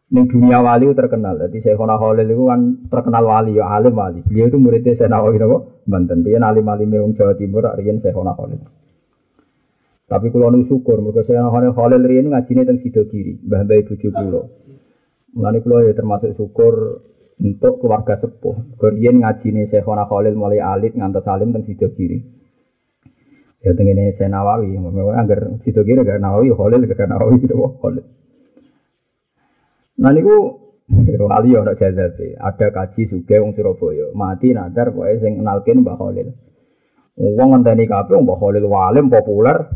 Ning 0.08 0.24
dunia 0.24 0.64
wali 0.64 0.88
terkenal. 0.96 1.36
Jadi 1.36 1.60
Syekhona 1.60 2.00
Khalil 2.00 2.32
itu 2.32 2.44
kan 2.48 2.60
terkenal 2.88 3.28
wali, 3.28 3.60
ya 3.60 3.68
alim 3.68 3.92
wali. 3.92 4.24
Beliau 4.24 4.48
itu 4.48 4.56
muridnya 4.56 4.96
Syekh 4.96 5.12
Nawawi 5.12 5.36
napa? 5.36 5.84
Banten. 5.84 6.24
Dia 6.24 6.40
alim 6.40 6.64
alim 6.64 6.96
wong 6.96 7.12
Jawa 7.12 7.36
Timur 7.36 7.68
riyen 7.76 8.00
Syekhona 8.00 8.32
Khalil. 8.32 8.56
Tapi 10.08 10.32
kalau 10.32 10.48
nu 10.48 10.64
syukur, 10.64 11.04
mereka 11.04 11.28
saya 11.28 11.44
Khalil 11.52 11.76
Khalil 11.76 12.00
riyen 12.08 12.32
ngajine 12.32 12.64
teng 12.64 12.80
Sidogiri, 12.80 13.36
mbah 13.44 13.68
mbah 13.68 13.84
bojo 13.84 14.08
kula. 14.08 14.42
Mulane 15.36 15.58
kula 15.60 15.76
ya 15.84 15.92
termasuk 15.92 16.32
syukur 16.40 17.04
untuk 17.36 17.84
keluarga 17.84 18.16
sepuh. 18.16 18.80
Riyen 18.80 19.20
ngajine 19.20 19.68
Syekhona 19.68 20.08
Khalil 20.08 20.32
mulai 20.32 20.64
alit 20.64 20.96
ngantos 20.96 21.28
alim 21.28 21.52
teng 21.52 21.68
Sidogiri. 21.68 22.24
Ya 23.60 23.76
tengene 23.76 24.16
Syekh 24.16 24.32
Nawawi, 24.32 24.72
anggar 25.12 25.60
Sidogiri 25.68 26.00
gak 26.00 26.16
Nawawi, 26.16 26.48
Khalil 26.56 26.80
gak 26.88 27.04
Nawawi 27.04 27.44
gitu 27.44 27.60
Khalil. 27.60 28.17
Nah 29.98 30.10
niku 30.14 30.34
wali 31.28 31.50
ora 31.52 31.74
jazabe. 31.74 32.38
Ada 32.38 32.72
kaji 32.72 33.02
juga 33.10 33.42
wong 33.42 33.52
Surabaya, 33.52 34.08
mati 34.14 34.54
nadar 34.54 34.94
pokoke 34.94 35.20
sing 35.20 35.42
kenalkin 35.42 35.84
Mbah 35.84 35.96
Khalil. 36.00 36.28
Wong 37.18 37.48
ngenteni 37.52 37.84
kabeh 37.84 38.16
Mbah 38.16 38.38
Khalil 38.38 38.64
walim 38.64 39.06
populer. 39.12 39.68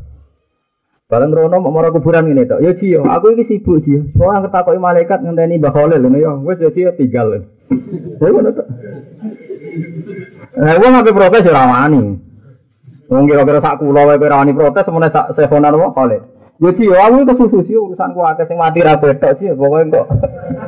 Bareng 1.13 1.29
rono 1.29 1.61
mau 1.61 1.69
marah 1.69 1.93
kuburan 1.93 2.33
ini 2.33 2.49
tok. 2.49 2.65
Ya 2.65 2.73
Ji, 2.73 2.97
aku 2.97 3.37
iki 3.37 3.45
sibuk 3.45 3.85
Ji. 3.85 4.17
Soale 4.17 4.49
takoki 4.49 4.81
malaikat 4.81 5.21
ngenteni 5.21 5.61
Mbah 5.61 5.73
Khalil 5.75 6.01
ngono 6.01 6.17
ya. 6.17 6.33
Wis 6.41 6.63
ya 6.63 6.71
Ji 6.73 6.89
tinggal. 6.97 7.37
Ya 7.37 8.29
ngono 8.33 8.51
tok. 8.57 8.67
Lah 10.57 10.77
wong 10.81 10.93
ape 10.97 11.11
protes 11.13 11.45
ora 11.45 11.65
wani. 11.69 12.03
Wong 13.13 13.25
kira-kira 13.29 13.61
sak 13.61 13.77
kula 13.85 14.09
wae 14.09 14.17
ora 14.17 14.41
wani 14.41 14.57
protes 14.57 14.89
semene 14.89 15.13
sak 15.13 15.37
sehonan 15.37 15.77
wong 15.77 15.93
Khalil. 15.93 16.32
Ya 16.63 16.71
sih, 16.79 16.87
aku 16.87 17.27
itu 17.27 17.35
susu 17.35 17.59
sih 17.67 17.75
urusan 17.75 18.15
ku 18.15 18.23
akeh 18.23 18.47
sing 18.47 18.55
mati 18.55 18.87
ra 18.87 18.95
betok 18.95 19.35
sih, 19.43 19.51
pokoknya 19.51 19.99
kok 19.99 20.07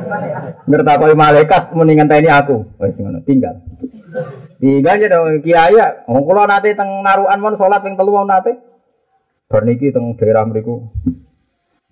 ngertakoi 0.69 1.15
malaikat 1.15 1.71
mendingan 1.71 2.11
tani 2.11 2.27
aku. 2.27 2.67
Wis 2.83 2.99
ngono, 2.99 3.23
tinggal. 3.23 3.63
Tinggal 4.59 4.95
ya 4.99 5.07
dong 5.07 5.39
kiai 5.39 5.71
ya. 5.71 6.03
Kula 6.03 6.51
nate 6.51 6.75
teng 6.75 6.99
narukan 6.99 7.39
mon 7.39 7.55
salat 7.55 7.79
ping 7.79 7.95
telu 7.95 8.11
wong 8.11 8.27
nate. 8.27 8.59
Bar 9.47 9.63
niki 9.63 9.95
teng 9.95 10.19
daerah 10.19 10.43
mriku. 10.43 10.83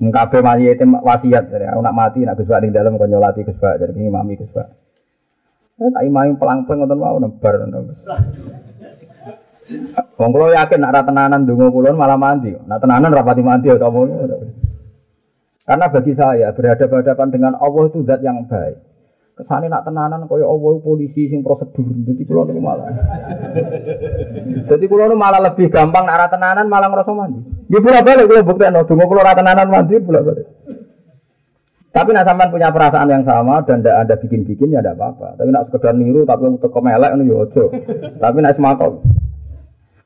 Kabeh 0.04 0.44
mati 0.44 0.68
itu 0.68 0.84
wasiat 0.84 1.48
dari 1.48 1.64
aku 1.64 1.80
nak 1.80 1.96
mati 1.96 2.28
nak 2.28 2.36
Gus 2.36 2.52
Bak 2.52 2.60
ning 2.60 2.76
dalem 2.76 3.00
kok 3.00 3.08
nyolati 3.08 3.48
Gus 3.48 3.56
Bak 3.56 3.80
dari 3.80 3.96
imami 4.04 4.36
Gus 4.36 4.52
Bak. 4.52 4.68
Eh 5.80 5.88
tak 5.96 6.04
imami 6.04 6.36
pelang-pelang 6.36 6.92
ngoten 6.92 7.00
mau 7.00 7.18
nebar. 7.24 7.56
Wong 10.20 10.30
kula 10.30 10.54
yakin 10.54 10.80
nek 10.84 10.94
ra 10.94 11.02
tenanan 11.08 11.48
donga 11.48 11.68
kula 11.72 11.96
malah 11.96 12.20
mandi. 12.20 12.52
Nek 12.52 12.80
tenanan 12.84 13.12
rapati 13.12 13.42
mandi 13.44 13.72
ya 13.72 13.80
kamu. 13.80 14.02
Karena 15.64 15.86
bagi 15.88 16.14
saya 16.14 16.52
berhadapan-hadapan 16.52 17.28
dengan 17.32 17.54
Allah 17.56 17.84
itu 17.88 18.04
zat 18.04 18.20
yang 18.20 18.44
baik. 18.44 18.76
Kesane 19.34 19.66
nak 19.66 19.82
tenanan 19.88 20.30
kaya 20.30 20.46
Allah 20.46 20.74
polisi 20.84 21.26
sing 21.32 21.42
prosedur. 21.42 21.88
Jadi 21.88 22.22
kula 22.28 22.46
niku 22.46 22.62
malah. 22.62 22.92
Jadi 24.70 24.86
kula 24.86 25.10
niku 25.10 25.18
malah 25.18 25.42
lebih 25.42 25.72
gampang 25.72 26.04
nek 26.06 26.18
ra 26.20 26.28
tenanan 26.28 26.68
malah 26.68 26.92
ngrasa 26.92 27.12
mandi. 27.16 27.40
Ya 27.72 27.80
pula 27.80 28.04
balik 28.04 28.28
kula 28.30 28.46
buktekno 28.46 28.86
donga 28.86 29.06
kula 29.08 29.22
ra 29.24 29.34
tenanan 29.34 29.68
mandi 29.72 29.96
pula 30.04 30.20
balik. 30.22 30.48
Tapi 31.94 32.10
nak 32.10 32.26
sampean 32.26 32.50
punya 32.50 32.74
perasaan 32.74 33.06
yang 33.06 33.22
sama 33.22 33.62
dan 33.70 33.86
tidak 33.86 33.96
ada 34.02 34.16
bikin-bikin 34.18 34.74
ya 34.74 34.82
tidak 34.82 34.98
apa-apa. 34.98 35.38
Tapi 35.38 35.50
nak 35.54 35.70
sekedar 35.70 35.94
niru 35.94 36.26
tapi 36.26 36.50
untuk 36.50 36.74
kemelek 36.74 37.14
itu 37.14 37.24
ya 37.30 37.36
ojo. 37.38 37.64
Tapi 38.18 38.38
nak 38.42 38.58
semakau. 38.58 38.92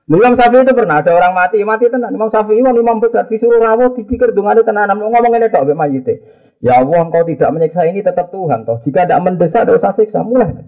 Imam 0.08 0.40
Syafi'i 0.40 0.64
itu 0.64 0.72
pernah 0.72 1.04
ada 1.04 1.12
orang 1.12 1.36
mati, 1.36 1.60
mati 1.68 1.92
tenan. 1.92 2.16
Imam 2.16 2.32
Syafi'i 2.32 2.64
itu 2.64 2.72
imam 2.72 3.04
besar 3.04 3.28
disuruh 3.28 3.60
rawat 3.60 4.00
dipikir 4.00 4.32
dengan 4.32 4.56
ada 4.56 4.64
tenan 4.64 4.88
ngomong 4.96 5.36
ini 5.36 5.52
tok 5.52 5.68
mbek 5.68 5.76
mayite. 5.76 6.16
Ya 6.64 6.80
Allah 6.80 7.06
engkau 7.06 7.28
tidak 7.28 7.52
menyiksa 7.52 7.86
ini 7.92 8.00
tetap 8.00 8.32
Tuhan 8.32 8.64
toh. 8.64 8.80
Jika 8.88 9.04
tidak 9.04 9.20
mendesak 9.20 9.68
tidak 9.68 9.84
usah 9.84 9.94
siksa 10.00 10.24
mulai. 10.24 10.64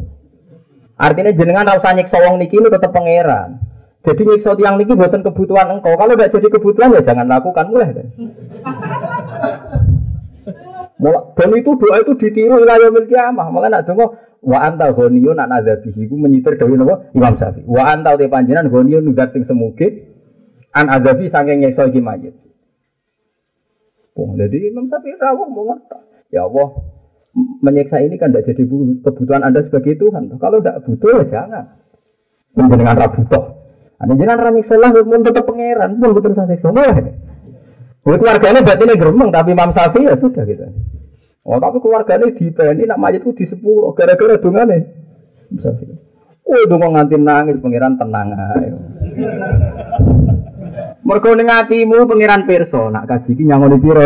Artinya 0.99 1.31
jenengan 1.31 1.63
tidak 1.63 1.79
usah 1.79 1.91
nyiksa 1.95 2.17
wong 2.19 2.35
niki 2.43 2.59
itu 2.59 2.67
tetap 2.67 2.91
pangeran. 2.91 3.63
Jadi 4.03 4.21
nyiksa 4.27 4.51
tiang 4.59 4.75
niki 4.75 4.91
buatan 4.93 5.23
kebutuhan 5.23 5.67
engkau. 5.71 5.95
Kalau 5.95 6.13
tidak 6.19 6.31
jadi 6.35 6.47
kebutuhan 6.59 6.93
ya 6.99 7.01
jangan 7.01 7.25
lakukan 7.31 7.65
mulai. 7.71 7.89
Dan 11.39 11.49
itu 11.55 11.71
doa 11.79 11.95
itu 12.03 12.11
ditiru 12.19 12.59
wilayah 12.59 12.91
yaumil 12.91 13.07
kiamah. 13.07 13.47
Malah 13.47 13.69
nak 13.71 13.87
dongo 13.87 14.19
wa 14.39 14.57
anta 14.63 14.95
ghaniyun 14.95 15.37
an 15.39 15.51
adzabihi 15.51 16.07
iku 16.07 16.15
menyitir 16.15 16.55
dewe 16.55 16.75
napa 16.79 17.11
Imam 17.11 17.35
Syafi'i. 17.35 17.67
Wa 17.67 17.91
anta 17.91 18.15
te 18.15 18.25
panjenengan 18.31 18.71
ghaniyun 18.71 19.03
nugat 19.03 19.35
sing 19.35 19.43
semuge 19.43 19.87
an 20.71 20.87
adzabi 20.87 21.27
saking 21.27 21.63
nyekso 21.63 21.87
iki 21.91 21.99
mayit. 21.99 22.35
Oh, 24.15 24.35
jadi 24.35 24.71
Imam 24.71 24.87
Syafi'i 24.87 25.15
rawuh 25.19 25.47
mau 25.47 25.75
Ya 26.29 26.45
Allah, 26.45 26.77
menyiksa 27.65 28.05
ini 28.05 28.21
kan 28.21 28.29
tidak 28.29 28.53
jadi 28.53 28.63
kebutuhan 29.01 29.41
Anda 29.41 29.65
sebagai 29.65 29.97
Tuhan. 29.97 30.29
Kalau 30.37 30.61
tidak 30.61 30.85
butuh 30.85 31.25
ya 31.25 31.25
jangan. 31.25 31.65
Menjenengan 32.53 32.97
rabu 32.97 33.25
toh. 33.29 33.45
Ada 33.99 34.13
jangan 34.15 34.37
rani 34.39 34.61
salah 34.63 34.89
pun 34.93 35.21
tetap 35.25 35.43
pangeran 35.43 35.99
pun 35.99 36.15
betul 36.15 36.31
saya 36.37 36.53
seksual. 36.53 36.77
Buat 37.99 38.17
keluarganya 38.23 38.63
berarti 38.63 38.83
ini 38.87 38.95
geremeng, 38.95 39.29
tapi 39.29 39.49
Imam 39.51 39.69
Syafi'i 39.75 40.07
ya 40.07 40.15
sudah 40.15 40.43
gitu. 40.47 40.65
Oh, 41.49 41.57
tapi 41.57 41.81
di 41.81 42.53
ini 42.53 42.85
nak 42.85 43.01
mayatku 43.01 43.33
di 43.33 43.49
sepuluh, 43.49 43.89
gara-gara 43.97 44.37
dungane. 44.37 44.85
Syafi'i. 45.57 45.97
Oh, 46.45 46.63
dungo 46.69 46.93
nganti 46.93 47.17
nangis, 47.17 47.57
pangeran 47.57 47.97
tenang 47.97 48.37
ayo. 48.37 48.77
Mergo 51.01 51.33
ning 51.33 51.49
atimu 51.49 52.05
pangeran 52.05 52.45
pirsa, 52.45 52.93
nak 52.93 53.09
kaji 53.09 53.33
iki 53.33 53.49
nyangoni 53.49 53.81
piro. 53.81 54.05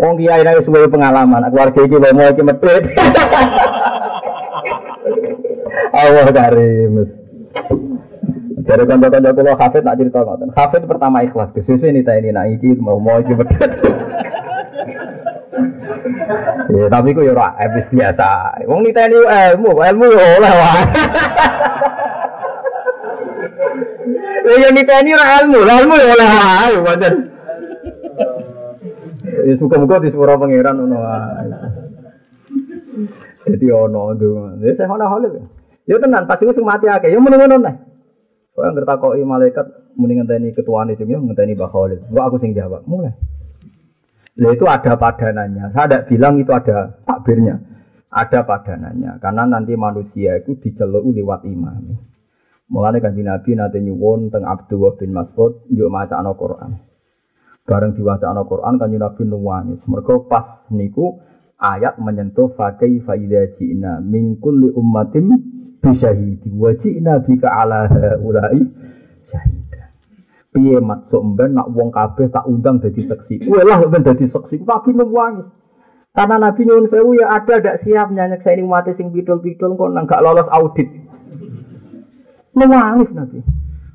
Wong 0.00 0.12
kiai 0.16 0.44
nek 0.44 0.64
suwe 0.64 0.88
pengalaman, 0.88 1.52
keluarga 1.52 1.80
iki 1.84 1.96
mau 1.96 2.32
iki 2.32 2.42
medhit. 2.44 2.84
Allah 6.08 6.28
karim. 6.32 7.04
Jadi 8.68 8.84
kanca-kanca 8.84 9.32
kula 9.32 9.56
hafid 9.56 9.80
nak 9.80 9.96
cerita 9.96 10.20
ngoten. 10.20 10.52
Hafid 10.52 10.84
pertama 10.84 11.24
ikhlas, 11.24 11.48
kesusu 11.56 11.88
ini 11.88 12.04
tak 12.04 12.20
ini 12.20 12.36
nak 12.36 12.52
iki 12.52 12.76
mau 12.76 13.00
mau 13.00 13.16
iki 13.16 13.32
bedet. 13.32 13.72
Ya, 16.68 16.84
tapi 16.92 17.16
ku 17.16 17.24
ya 17.24 17.32
ora 17.32 17.56
habis 17.56 17.88
biasa. 17.88 18.60
Wong 18.68 18.84
niteni 18.84 19.16
ilmu, 19.24 19.72
ilmu 19.72 20.04
ya 20.12 20.24
oleh 20.36 20.52
wae. 20.52 20.82
Ya 24.60 24.68
niteni 24.76 25.16
ora 25.16 25.40
ilmu, 25.40 25.64
ilmu 25.64 25.94
ya 25.96 26.06
oleh 26.12 26.28
wae, 26.28 26.76
pancen. 26.84 27.14
Ya 29.48 29.54
suka-muka 29.56 30.04
sepura 30.04 30.36
pangeran 30.36 30.76
ngono 30.76 30.96
wae. 31.00 31.56
Jadi 33.48 33.66
ono 33.72 34.12
ndonga. 34.12 34.60
Ya 34.60 34.76
saya 34.76 34.92
ono 34.92 35.08
hale. 35.08 35.28
Ya 35.88 35.96
tenan 35.96 36.28
pas 36.28 36.36
iku 36.36 36.52
sing 36.52 36.68
mati 36.68 36.84
akeh, 36.84 37.08
ya 37.08 37.16
muni-muni 37.16 37.87
Kau 38.58 38.74
ngertakoi 38.74 39.22
malaikat 39.22 39.94
mending 39.94 40.26
ngenteni 40.26 40.50
ketuaan 40.50 40.90
itu 40.90 41.06
ngenteni 41.06 41.54
Mbak 41.54 41.70
Khalid. 41.70 42.00
Gua 42.10 42.26
aku 42.26 42.42
sing 42.42 42.58
jawab. 42.58 42.82
Mulai. 42.90 43.14
Nah 44.38 44.50
itu 44.50 44.66
ada 44.66 44.98
padanannya. 44.98 45.70
Saya 45.70 45.86
tidak 45.86 46.02
bilang 46.10 46.34
itu 46.42 46.50
ada 46.50 46.98
takbirnya. 47.06 47.62
Ada 48.10 48.42
padanannya. 48.42 49.22
Karena 49.22 49.46
nanti 49.46 49.78
manusia 49.78 50.42
itu 50.42 50.58
diceluk 50.58 51.06
lewat 51.06 51.46
imam. 51.46 52.02
Mulanya 52.68 52.98
kan 52.98 53.14
Nabi 53.14 53.50
nanti 53.54 53.78
nyuwun 53.78 54.34
teng 54.34 54.42
Abdullah 54.42 54.98
bin 54.98 55.14
Mas'ud 55.14 55.70
yuk 55.70 55.88
no 55.88 56.32
Quran. 56.34 56.82
Bareng 57.62 57.94
diwaca 57.94 58.34
no 58.34 58.42
Quran 58.42 58.74
kan 58.74 58.90
Nabi 58.90 59.22
nuwangis. 59.22 59.80
Mereka 59.86 60.26
pas 60.26 60.66
niku 60.74 61.22
ayat 61.62 61.98
menyentuh 62.02 62.54
fakai 62.58 63.06
faida 63.06 63.54
jina 63.54 64.02
min 64.02 64.38
kulli 64.42 64.70
ummatim 64.74 65.57
bisyahidi. 65.80 66.50
Wajina 66.54 67.22
bika 67.22 67.48
ala 67.48 67.88
ulai 68.20 68.62
syahida 69.28 69.68
piye 70.58 70.80
maksud 70.80 71.22
mben 71.22 71.54
nak 71.54 71.70
wong 71.70 71.94
kabeh 71.94 72.26
tak 72.32 72.44
undang 72.50 72.82
dadi 72.82 73.06
saksi? 73.06 73.46
Kowe 73.46 73.62
lah 73.62 73.78
ben 73.86 74.02
dadi 74.02 74.26
saksi. 74.26 74.64
Tapi 74.66 74.90
nangis. 74.96 75.46
Karena 76.16 76.50
Nabi 76.50 76.66
nyuwun 76.66 76.90
sewu 76.90 77.14
ya 77.14 77.30
ada 77.30 77.62
dak 77.62 77.78
siap 77.86 78.10
nyanyi 78.10 78.42
saya 78.42 78.58
ini 78.58 78.66
mati 78.66 78.90
sing 78.98 79.14
pidul-pidul 79.14 79.78
kok 79.78 79.90
nang 79.94 80.08
gak 80.08 80.18
lolos 80.18 80.50
audit. 80.50 80.88
Nangis 82.58 83.12
Nabi. 83.14 83.38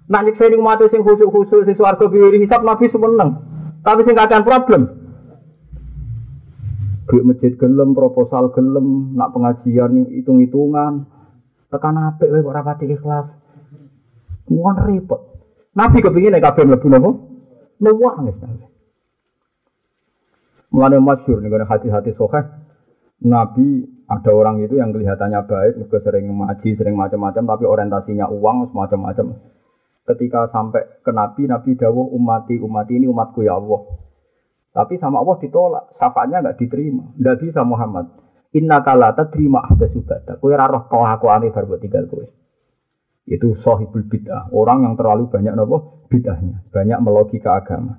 Nak 0.08 0.22
nyeksa 0.24 0.48
ini 0.48 0.58
mati 0.62 0.88
sing 0.88 1.04
khusyuk-khusyuk 1.04 1.68
sing 1.68 1.76
swarga 1.76 2.06
biri 2.08 2.48
hisab 2.48 2.64
Nabi 2.64 2.88
semeneng. 2.88 3.44
Tapi 3.84 4.08
sing 4.08 4.16
akan 4.16 4.42
problem. 4.48 4.82
Duit 7.12 7.28
masjid 7.28 7.52
gelem, 7.60 7.92
proposal 7.92 8.56
gelem, 8.56 9.12
nak 9.20 9.36
pengajian 9.36 10.08
hitung-hitungan, 10.08 11.04
tekan 11.74 11.98
apik 11.98 12.30
kowe 12.30 12.46
kok 12.46 12.56
rapati 12.56 12.86
ikhlas. 12.86 13.28
Muan 14.54 14.78
repot. 14.78 15.22
Nabi 15.74 16.06
kepingin 16.06 16.38
nek 16.38 16.46
kabeh 16.46 16.70
mlebu 16.70 16.88
napa? 16.94 17.10
Nuwangis. 17.82 18.38
Mulane 20.74 20.98
masyhur 21.02 21.42
nih 21.42 21.50
kalau 21.50 21.70
hati-hati 21.70 22.14
sokeh. 22.14 22.46
Nabi 23.24 23.86
ada 24.10 24.32
orang 24.36 24.60
itu 24.62 24.78
yang 24.78 24.92
kelihatannya 24.92 25.48
baik, 25.48 25.74
juga 25.80 25.98
sering 26.04 26.28
ngaji, 26.28 26.70
sering 26.76 26.96
macam-macam, 27.00 27.44
tapi 27.56 27.64
orientasinya 27.64 28.28
uang, 28.30 28.70
semacam-macam. 28.74 29.40
Ketika 30.04 30.52
sampai 30.52 31.00
ke 31.00 31.12
Nabi, 31.16 31.48
Nabi 31.48 31.80
dawuh 31.80 32.12
umati, 32.12 32.60
umati 32.60 33.00
ini 33.00 33.08
umatku 33.08 33.48
ya 33.48 33.56
Allah. 33.56 33.82
Tapi 34.76 35.00
sama 35.00 35.24
Allah 35.24 35.38
ditolak, 35.40 35.96
syafaatnya 35.96 36.44
nggak 36.44 36.58
diterima. 36.60 37.16
Nggak 37.16 37.38
bisa 37.40 37.62
Muhammad. 37.64 38.12
Inna 38.54 38.86
terima 39.34 39.66
ada 39.66 39.90
subata. 39.90 40.38
Kue 40.38 40.54
raro 40.54 40.86
kau 40.86 41.02
aku 41.02 41.26
aneh 41.34 41.50
baru 41.50 41.74
buat 41.74 41.82
tinggal 41.82 42.06
kue. 42.06 42.30
Itu 43.26 43.58
sohibul 43.58 44.06
bid'ah. 44.06 44.54
Orang 44.54 44.86
yang 44.86 44.94
terlalu 44.94 45.32
banyak 45.32 45.58
nopo 45.58 46.06
bid'ahnya. 46.12 46.70
Banyak 46.70 47.00
melogika 47.02 47.58
agama. 47.58 47.98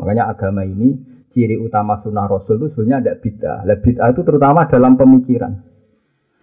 Makanya 0.00 0.32
agama 0.34 0.66
ini 0.66 0.98
ciri 1.30 1.54
utama 1.60 2.02
sunnah 2.02 2.26
rasul 2.26 2.58
itu 2.58 2.74
sebenarnya 2.74 2.96
ada 3.06 3.12
bid'ah. 3.22 3.58
Lah 3.68 3.78
bid'ah 3.78 4.08
itu 4.10 4.22
terutama 4.26 4.66
dalam 4.66 4.98
pemikiran. 4.98 5.52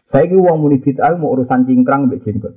Saya 0.07 0.23
ki 0.31 0.39
uang 0.39 0.57
muni 0.63 0.79
bid'ah 0.79 1.11
mau 1.19 1.35
urusan 1.35 1.67
cingkrang 1.67 2.07
mbek 2.07 2.23
jenggot. 2.23 2.55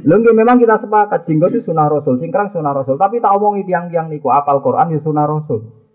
Lengke 0.00 0.32
memang 0.32 0.56
kita 0.58 0.80
sepakat 0.80 1.28
jenggot 1.28 1.52
itu 1.54 1.70
sunnah 1.70 1.86
rasul, 1.86 2.18
cingkrang 2.18 2.50
sunnah 2.50 2.72
rasul. 2.74 2.96
Tapi 2.98 3.20
tak 3.22 3.36
omongi 3.36 3.62
tiang-tiang 3.68 4.08
niku 4.10 4.32
apal 4.32 4.58
Quran 4.64 4.96
ya 4.96 4.98
sunnah 5.04 5.28
rasul. 5.28 5.89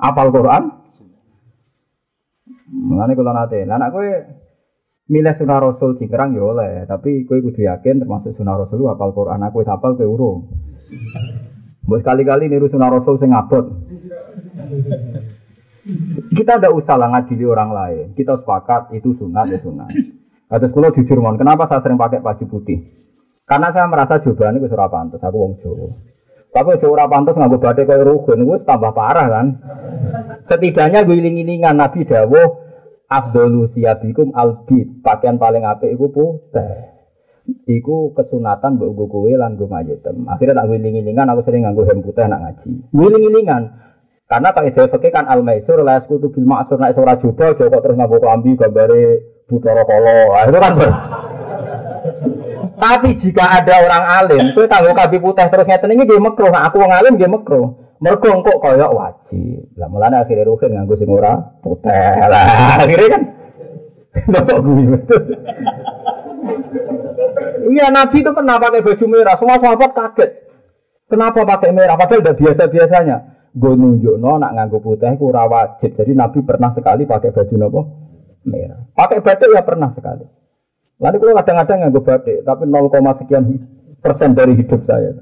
Apal 0.00 0.32
Quran? 0.32 0.62
Mengenai 2.70 3.18
kalau 3.18 3.34
nanti, 3.36 3.60
anak 3.66 3.90
gue 3.92 4.08
milih 5.10 5.34
sunnah 5.36 5.58
Rasul 5.60 5.98
cingkrang 5.98 6.32
ya 6.32 6.42
oleh, 6.46 6.86
tapi 6.86 7.26
gue 7.26 7.42
kudu 7.42 7.66
yakin 7.66 8.00
termasuk 8.00 8.32
sunnah 8.38 8.56
Rasul 8.56 8.88
apal 8.88 9.12
Quran. 9.12 9.42
Aku 9.44 9.60
apal 9.66 9.98
ke 10.00 10.06
urung. 10.06 10.48
Buat 11.84 12.06
sekali-kali 12.06 12.48
niru 12.48 12.70
sunnah 12.72 12.88
Rasul 12.88 13.18
sing 13.20 13.34
ngabot. 13.34 13.64
Kita 16.30 16.62
ada 16.62 16.70
usah 16.70 16.94
lah 16.94 17.10
ngadili 17.10 17.44
orang 17.44 17.70
lain. 17.74 18.04
Kita 18.14 18.38
sepakat 18.40 18.94
itu 18.94 19.18
sunat 19.18 19.50
ya 19.50 19.58
sunat. 19.60 19.90
Atas 20.50 20.70
kulo 20.70 20.94
jujur 20.94 21.18
mon, 21.18 21.38
kenapa 21.38 21.66
saya 21.66 21.82
sering 21.82 21.98
pakai 21.98 22.22
baju 22.22 22.44
putih? 22.46 22.78
Karena 23.46 23.74
saya 23.74 23.90
merasa 23.90 24.22
jawabannya 24.22 24.62
gue 24.62 24.70
surah 24.70 24.90
pantas, 24.90 25.22
aku 25.22 25.36
wong 25.38 25.54
Jawa. 25.58 25.90
Tapi 26.50 26.74
aja 26.74 26.86
ora 26.90 27.06
pantes 27.06 27.38
nganggo 27.38 27.62
badhe 27.62 27.86
kaya 27.86 28.02
rugen 28.02 28.42
gue 28.42 28.58
tambah 28.66 28.90
parah 28.90 29.26
kan. 29.30 29.46
Setidaknya 30.46 31.06
gue 31.06 31.16
iling-ilingan 31.18 31.78
Nabi 31.78 32.06
dawuh 32.06 32.48
afdalu 33.10 33.70
siyabikum 33.74 34.30
albit, 34.34 35.02
pakaian 35.02 35.36
paling 35.36 35.66
apik 35.66 35.90
iku 35.90 36.10
putih. 36.14 36.94
Iku 37.66 38.14
kesunatan 38.14 38.78
mbok 38.78 38.90
nggo 38.94 39.04
kowe 39.10 39.32
lan 39.34 39.58
nggo 39.58 39.66
mayetem. 39.66 40.22
Akhirnya 40.30 40.62
tak 40.62 40.70
wiling-wilingan 40.70 41.26
aku 41.34 41.42
sering 41.42 41.66
nganggo 41.66 41.82
hem 41.82 41.98
putih 41.98 42.24
nak 42.30 42.40
ngaji. 42.46 42.70
Wiling-wilingan. 42.94 43.62
Karena 44.30 44.54
tak 44.54 44.70
ide 44.70 44.86
fakih 44.86 45.10
kan 45.10 45.26
al 45.26 45.42
maisur 45.42 45.82
la 45.82 45.98
yaskutu 45.98 46.30
bil 46.30 46.46
ma'sur 46.46 46.78
nek 46.78 46.94
ora 46.94 47.18
coba 47.18 47.50
terus 47.58 47.96
nganggo 47.98 48.22
klambi 48.22 48.54
gambare 48.54 49.02
Buthara 49.50 49.82
Kala. 49.82 50.14
Ah, 50.30 50.42
itu 50.46 50.58
kan. 50.62 50.72
Tapi 52.80 53.08
jika 53.18 53.44
ada 53.60 53.74
orang 53.82 54.04
alim, 54.08 54.42
itu 54.54 54.62
tanggung 54.70 54.96
kabi 54.96 55.18
putih 55.20 55.46
terus 55.50 55.66
ngeten 55.68 56.00
dia 56.00 56.22
mekro, 56.22 56.48
nah, 56.48 56.64
aku 56.64 56.80
orang 56.80 56.96
alim 57.02 57.14
dia 57.18 57.28
mekro. 57.28 57.89
Mergo 58.00 58.40
kok 58.40 58.58
kaya 58.64 58.88
wajib. 58.88 59.76
Lah 59.76 59.88
mulane 59.92 60.16
akhirnya 60.16 60.48
ruhin 60.48 60.72
nganggo 60.72 60.96
sing 60.96 61.08
ora 61.12 61.36
putih. 61.60 61.92
Lah 62.32 62.80
akhirnya 62.80 63.08
kan 63.12 63.22
Bapak 64.10 64.58
gue 64.66 64.98
Iya 67.70 67.86
Nabi 67.94 68.16
itu 68.24 68.30
pernah 68.34 68.58
pakai 68.58 68.82
baju 68.82 69.04
merah, 69.06 69.36
semua 69.38 69.62
sahabat 69.62 69.90
kaget. 69.94 70.30
Kenapa 71.06 71.46
pakai 71.46 71.70
merah? 71.70 71.94
Padahal 71.94 72.24
udah 72.24 72.34
biasa-biasanya. 72.34 73.16
Gue 73.54 73.74
nunjuk 73.74 74.18
no, 74.18 74.38
nak 74.38 74.54
nganggo 74.56 74.82
putih 74.82 75.14
itu 75.14 75.26
wajib. 75.30 75.94
Jadi 75.94 76.12
Nabi 76.16 76.40
pernah 76.42 76.74
sekali 76.74 77.06
pakai 77.06 77.30
baju 77.30 77.54
nopo 77.54 77.80
merah. 78.48 78.80
Pakai 78.96 79.22
batik 79.22 79.52
ya 79.52 79.62
pernah 79.62 79.92
sekali. 79.94 80.24
Lalu 81.00 81.16
kalau 81.20 81.34
kadang-kadang 81.38 81.78
nganggo 81.84 82.00
batik, 82.02 82.38
tapi 82.44 82.62
0, 82.66 83.20
sekian 83.22 83.44
persen 84.00 84.30
dari 84.34 84.52
hidup 84.56 84.80
saya. 84.88 85.12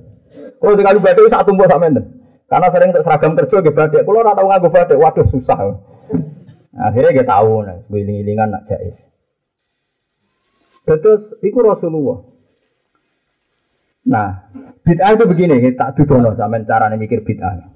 Kalau 0.58 0.74
dikali 0.78 0.98
batik 1.02 1.30
satu 1.30 1.50
buah 1.52 1.70
sama 1.70 1.90
Karena 2.48 2.72
sering 2.72 2.96
untuk 2.96 3.04
seragam 3.04 3.36
kerja 3.36 3.56
gitu 3.60 3.76
batik. 3.76 4.02
Kalau 4.08 4.24
orang 4.24 4.32
tahu 4.32 4.48
nganggo 4.48 4.68
batik, 4.72 4.96
waduh 4.96 5.26
susah. 5.28 5.58
Akhirnya 6.72 7.20
dia 7.20 7.26
tahu, 7.28 7.60
nah, 7.60 7.76
iling-ilingan 7.92 8.48
nak 8.48 8.64
jais. 8.64 8.96
Terus, 10.88 11.36
itu 11.44 11.58
Rasulullah. 11.60 12.24
Nah, 14.08 14.48
bid'ah 14.80 15.12
itu 15.12 15.24
begini, 15.28 15.60
tak 15.76 16.00
dudono 16.00 16.32
sama 16.40 16.64
cara 16.64 16.88
mikir 16.96 17.20
bid'ah. 17.20 17.68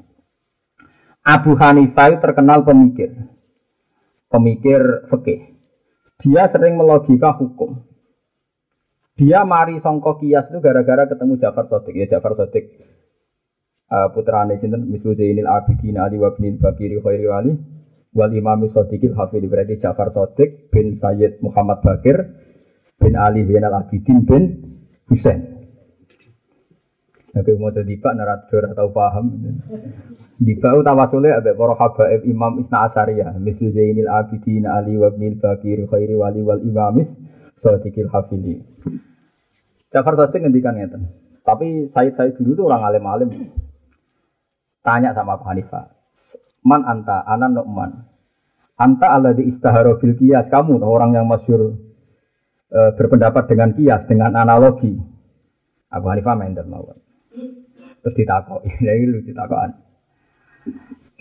Abu 1.22 1.52
Hanifah 1.54 2.18
terkenal 2.18 2.64
pemikir, 2.64 3.12
pemikir 4.32 5.06
fikih. 5.12 5.52
Dia 6.24 6.48
sering 6.48 6.80
melogika 6.80 7.36
hukum. 7.36 7.84
Dia 9.20 9.44
mari 9.44 9.78
songko 9.78 10.18
kias 10.18 10.48
itu 10.48 10.58
gara-gara 10.58 11.04
ketemu 11.06 11.36
Jafar 11.36 11.68
Sotik. 11.68 11.94
Ya 11.94 12.06
Jafar 12.08 12.34
Sotik 12.34 12.81
uh, 13.92 14.08
putra 14.16 14.48
sinten 14.56 14.88
mislu 14.88 15.12
Zainil 15.12 15.44
Abidin 15.44 16.00
Ali 16.00 16.16
wa 16.16 16.32
bin 16.32 16.56
Bakiri 16.56 16.96
Khairi 17.04 17.28
Wali 17.28 17.52
wal 18.16 18.32
Imam 18.32 18.64
Sodikil 18.72 19.12
Hafidh 19.12 19.44
berarti 19.44 19.76
Jafar 19.76 20.16
Sotik 20.16 20.72
bin 20.72 20.96
Sayyid 20.96 21.44
Muhammad 21.44 21.84
Bakir 21.84 22.16
bin 22.96 23.12
Ali 23.20 23.44
Zainal 23.44 23.84
Abidin 23.84 24.24
bin 24.24 24.42
Husain. 25.12 25.52
Tapi 27.32 27.56
mau 27.56 27.72
jadi 27.72 27.96
pak 27.96 28.12
narator 28.12 28.76
atau 28.76 28.92
paham. 28.92 29.32
Di 30.36 30.52
bau 30.60 30.84
tawasule 30.84 31.32
abe 31.32 31.56
para 31.56 31.72
habaib 31.80 32.28
Imam 32.28 32.60
Isna 32.60 32.92
Asyariyah, 32.92 33.40
mislu 33.40 33.72
Zainil 33.72 34.08
Abidin 34.08 34.68
Ali 34.68 35.00
wa 35.00 35.08
Ibnil 35.08 35.40
Khairi 35.40 36.12
Wali 36.12 36.40
wal 36.44 36.60
Imamis 36.60 37.08
Sadiqil 37.64 38.12
Hafili. 38.12 38.60
Jafar 39.88 40.12
Sadiq 40.20 40.44
ngendikan 40.44 40.76
ngeten. 40.76 41.08
Tapi 41.40 41.88
Said 41.96 42.14
Said 42.20 42.36
dulu 42.36 42.52
tuh 42.58 42.64
orang 42.68 42.84
alim-alim. 42.84 43.30
Tanya 44.82 45.14
sama 45.14 45.38
Abu 45.38 45.46
Hanifah. 45.46 45.94
Man 46.66 46.82
anta, 46.82 47.22
anan 47.22 47.54
Nu'man. 47.54 47.90
Anta 48.78 49.14
ala 49.14 49.30
di 49.30 49.46
istahara 49.46 49.94
kias. 49.98 50.50
Kamu 50.50 50.82
orang 50.82 51.14
yang 51.14 51.30
masyur 51.30 51.78
e, 52.66 52.80
berpendapat 52.98 53.46
dengan 53.46 53.70
kias, 53.78 54.10
dengan 54.10 54.34
analogi. 54.34 54.98
Abu 55.86 56.06
Hanifah 56.10 56.34
main 56.34 56.58
mawon. 56.66 56.98
Terus 58.02 58.14
ditakok, 58.18 58.66
ini 58.82 59.06
lucu 59.06 59.30
takokan. 59.30 59.78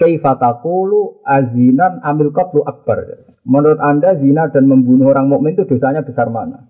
Kaifatakulu 0.02 1.22
azinan 1.22 2.02
amil 2.02 2.34
qatlu 2.34 2.66
akbar. 2.66 3.30
Menurut 3.46 3.78
Anda 3.78 4.18
zina 4.18 4.50
dan 4.50 4.66
membunuh 4.66 5.14
orang 5.14 5.30
mukmin 5.30 5.54
itu 5.54 5.70
dosanya 5.70 6.02
besar 6.02 6.34
mana? 6.34 6.66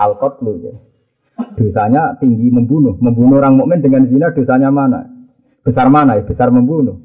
Al 0.00 0.16
qatlu 0.16 0.52
ya. 0.64 0.72
Dosanya 1.60 2.16
tinggi 2.16 2.48
membunuh. 2.48 2.96
Membunuh 2.96 3.44
orang 3.44 3.60
mukmin 3.60 3.84
dengan 3.84 4.08
zina 4.08 4.32
dosanya 4.32 4.72
mana? 4.72 5.11
Besar 5.62 5.86
mana 5.88 6.18
ya? 6.18 6.26
Besar 6.26 6.50
membunuh. 6.50 6.98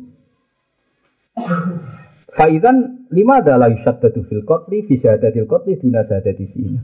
Faizan 2.33 3.07
lima 3.13 3.41
adalah 3.41 3.69
yushaddadu 3.69 4.25
fil 4.25 4.45
qatli 4.45 4.85
fi 4.89 4.97
syahadatil 5.01 5.45
qatli 5.49 5.77
duna 5.81 6.05
syahadati 6.05 6.45
zina. 6.53 6.81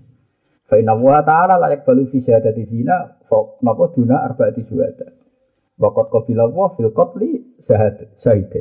Fa 0.70 0.78
inna 0.82 0.94
wa 0.98 1.22
ta'ala 1.22 1.58
layak 1.62 1.86
balu 1.86 2.10
fi 2.10 2.22
syahadati 2.22 2.70
zina 2.70 3.22
fa 3.30 3.38
napa 3.62 3.94
duna 3.94 4.22
arba'ati 4.26 4.62
syuhada. 4.70 5.14
Wakot 5.78 6.10
qabila 6.14 6.50
wa 6.50 6.74
fil 6.78 6.94
qatli 6.94 7.42
syahid. 8.22 8.54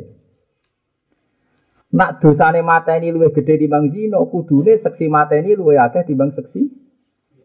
Nak 1.93 2.25
dosane 2.25 2.65
mateni 2.65 3.13
luwih 3.13 3.29
gedhe 3.29 3.61
timbang 3.61 3.93
zina, 3.93 4.17
kudune 4.25 4.81
seksi 4.81 5.05
mateni 5.09 5.53
luwih 5.53 5.77
akeh 5.77 6.09
timbang 6.09 6.33
seksi 6.33 6.65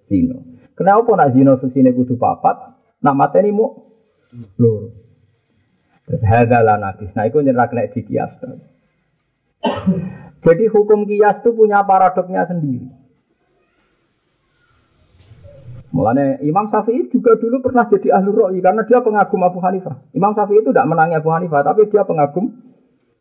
zina. 0.09 0.41
Kenapa 0.73 1.13
nak 1.17 1.37
zina 1.37 1.61
seksine 1.61 1.93
kudu 1.93 2.17
papat, 2.17 2.57
nak 3.05 3.15
mateni 3.17 3.53
mu 3.53 3.77
loro. 4.57 5.08
Terus 6.09 6.25
hadza 6.25 6.65
la. 6.65 6.81
Nah 6.81 7.25
iku 7.29 7.45
nyerah 7.45 7.69
kena 7.69 7.93
dikias. 7.93 8.33
Jadi 10.41 10.65
hukum 10.73 11.05
kias 11.05 11.45
itu 11.45 11.53
punya 11.53 11.85
paradoknya 11.85 12.49
sendiri. 12.49 12.89
Mulanya 15.89 16.41
Imam 16.45 16.69
Syafi'i 16.69 17.09
juga 17.09 17.37
dulu 17.41 17.65
pernah 17.65 17.89
jadi 17.89 18.13
ahli 18.13 18.29
ro'i 18.29 18.61
karena 18.61 18.85
dia 18.85 19.01
pengagum 19.01 19.41
Abu 19.41 19.59
Hanifah. 19.65 20.13
Imam 20.13 20.37
Syafi'i 20.37 20.61
itu 20.61 20.71
tidak 20.73 20.85
menangi 20.85 21.17
Abu 21.17 21.33
Hanifah, 21.33 21.65
tapi 21.65 21.89
dia 21.89 22.05
pengagum 22.05 22.53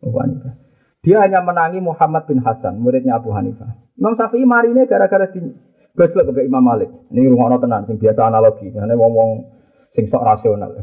Abu 0.03 0.17
Hanifah. 0.19 0.53
Dia 0.99 1.23
hanya 1.23 1.39
menangi 1.47 1.79
Muhammad 1.79 2.27
bin 2.27 2.43
Hasan, 2.43 2.83
muridnya 2.83 3.23
Abu 3.23 3.31
Hanifah. 3.31 3.71
Imam 3.95 4.19
Syafi'i 4.19 4.43
mari 4.43 4.75
ini 4.75 4.83
gara-gara 4.83 5.31
di 5.31 5.39
gojlok 5.95 6.35
ke 6.35 6.43
Imam 6.43 6.59
Malik. 6.59 6.91
Ini 7.07 7.31
rumah 7.31 7.55
tenan, 7.55 7.87
sing 7.87 7.97
biasa 8.03 8.29
analogi. 8.29 8.67
Ini 8.67 8.93
ngomong 8.93 9.29
sing 9.95 10.11
sok 10.11 10.23
rasional. 10.27 10.75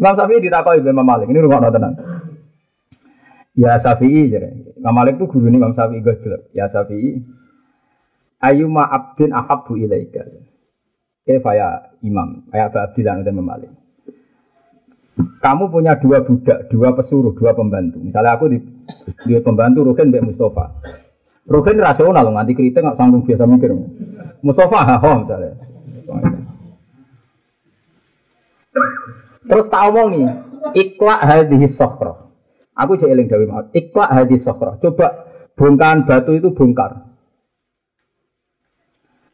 Imam 0.00 0.16
Syafi'i 0.16 0.40
ditakoi 0.40 0.80
Imam 0.80 1.04
Malik. 1.04 1.28
Ini 1.28 1.44
rumah 1.44 1.68
tenan. 1.68 1.92
Ya 3.52 3.76
Syafi'i, 3.84 4.32
jadi. 4.32 4.80
Imam 4.80 4.96
Malik 4.96 5.20
itu 5.20 5.28
guru 5.28 5.52
Imam 5.52 5.76
Syafi'i 5.76 6.00
gojlok. 6.00 6.48
Ya 6.56 6.72
Syafi'i, 6.72 7.20
Ayuma 8.40 8.88
abdin 8.88 9.36
ahabbu 9.36 9.76
ilaika. 9.76 10.24
Kefaya 11.28 11.92
imam, 12.00 12.48
kayak 12.48 12.72
Abu 12.72 12.78
Abdillah 12.80 13.20
itu 13.20 13.32
memalik. 13.36 13.70
Kamu 15.44 15.68
punya 15.68 16.00
dua 16.00 16.24
budak, 16.24 16.72
dua 16.72 16.96
pesuruh, 16.96 17.36
dua 17.36 17.52
pembantu. 17.52 18.00
Misalnya 18.00 18.40
aku 18.40 18.48
di, 18.48 18.58
di 19.28 19.36
pembantu 19.44 19.84
Rukin 19.84 20.08
Mbak 20.08 20.32
Mustafa. 20.32 20.80
Rukin 21.44 21.76
rasional, 21.76 22.24
nganti 22.32 22.56
kritik 22.56 22.80
nggak 22.80 22.96
sanggup 22.96 23.28
biasa 23.28 23.44
mikir. 23.44 23.76
Mustafa 24.40 24.78
haho 24.80 25.10
misalnya. 25.20 25.52
Terus 29.40 29.66
tak 29.72 29.88
omongi, 29.88 30.24
ikwa 30.76 31.14
hadis 31.16 31.72
sokro. 31.76 32.32
Aku 32.76 32.96
jadi 32.96 33.16
eling 33.16 33.28
dawi 33.28 33.48
mau. 33.48 33.64
Ikwa 33.72 34.04
hadis 34.08 34.44
sokro. 34.44 34.76
Coba 34.80 35.28
bongkaran 35.56 36.04
batu 36.04 36.36
itu 36.36 36.52
bongkar. 36.52 37.08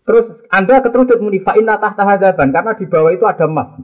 Terus 0.06 0.26
Anda 0.54 0.78
keteruduk 0.78 1.18
muni 1.18 1.42
fa'inna 1.42 1.82
tahta 1.82 2.06
hadaban 2.06 2.54
karena 2.54 2.78
di 2.78 2.86
bawah 2.86 3.10
itu 3.10 3.26
ada 3.26 3.50
emas. 3.50 3.74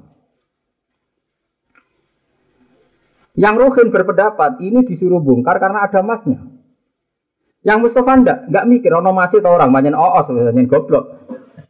Yang 3.35 3.55
Ruhin 3.59 3.89
berpendapat 3.91 4.63
ini 4.63 4.87
disuruh 4.87 5.19
bongkar 5.19 5.59
karena 5.59 5.83
ada 5.83 5.99
emasnya. 5.99 6.39
Yang 7.63 7.79
Mustafa 7.87 8.13
ndak, 8.19 8.39
nggak 8.51 8.67
mikir 8.67 8.91
ono 8.91 9.11
masih 9.15 9.39
tau 9.39 9.55
orang 9.55 9.71
banyak 9.71 9.95
oos 9.95 10.27
sebenarnya 10.27 10.67
goblok. 10.67 11.05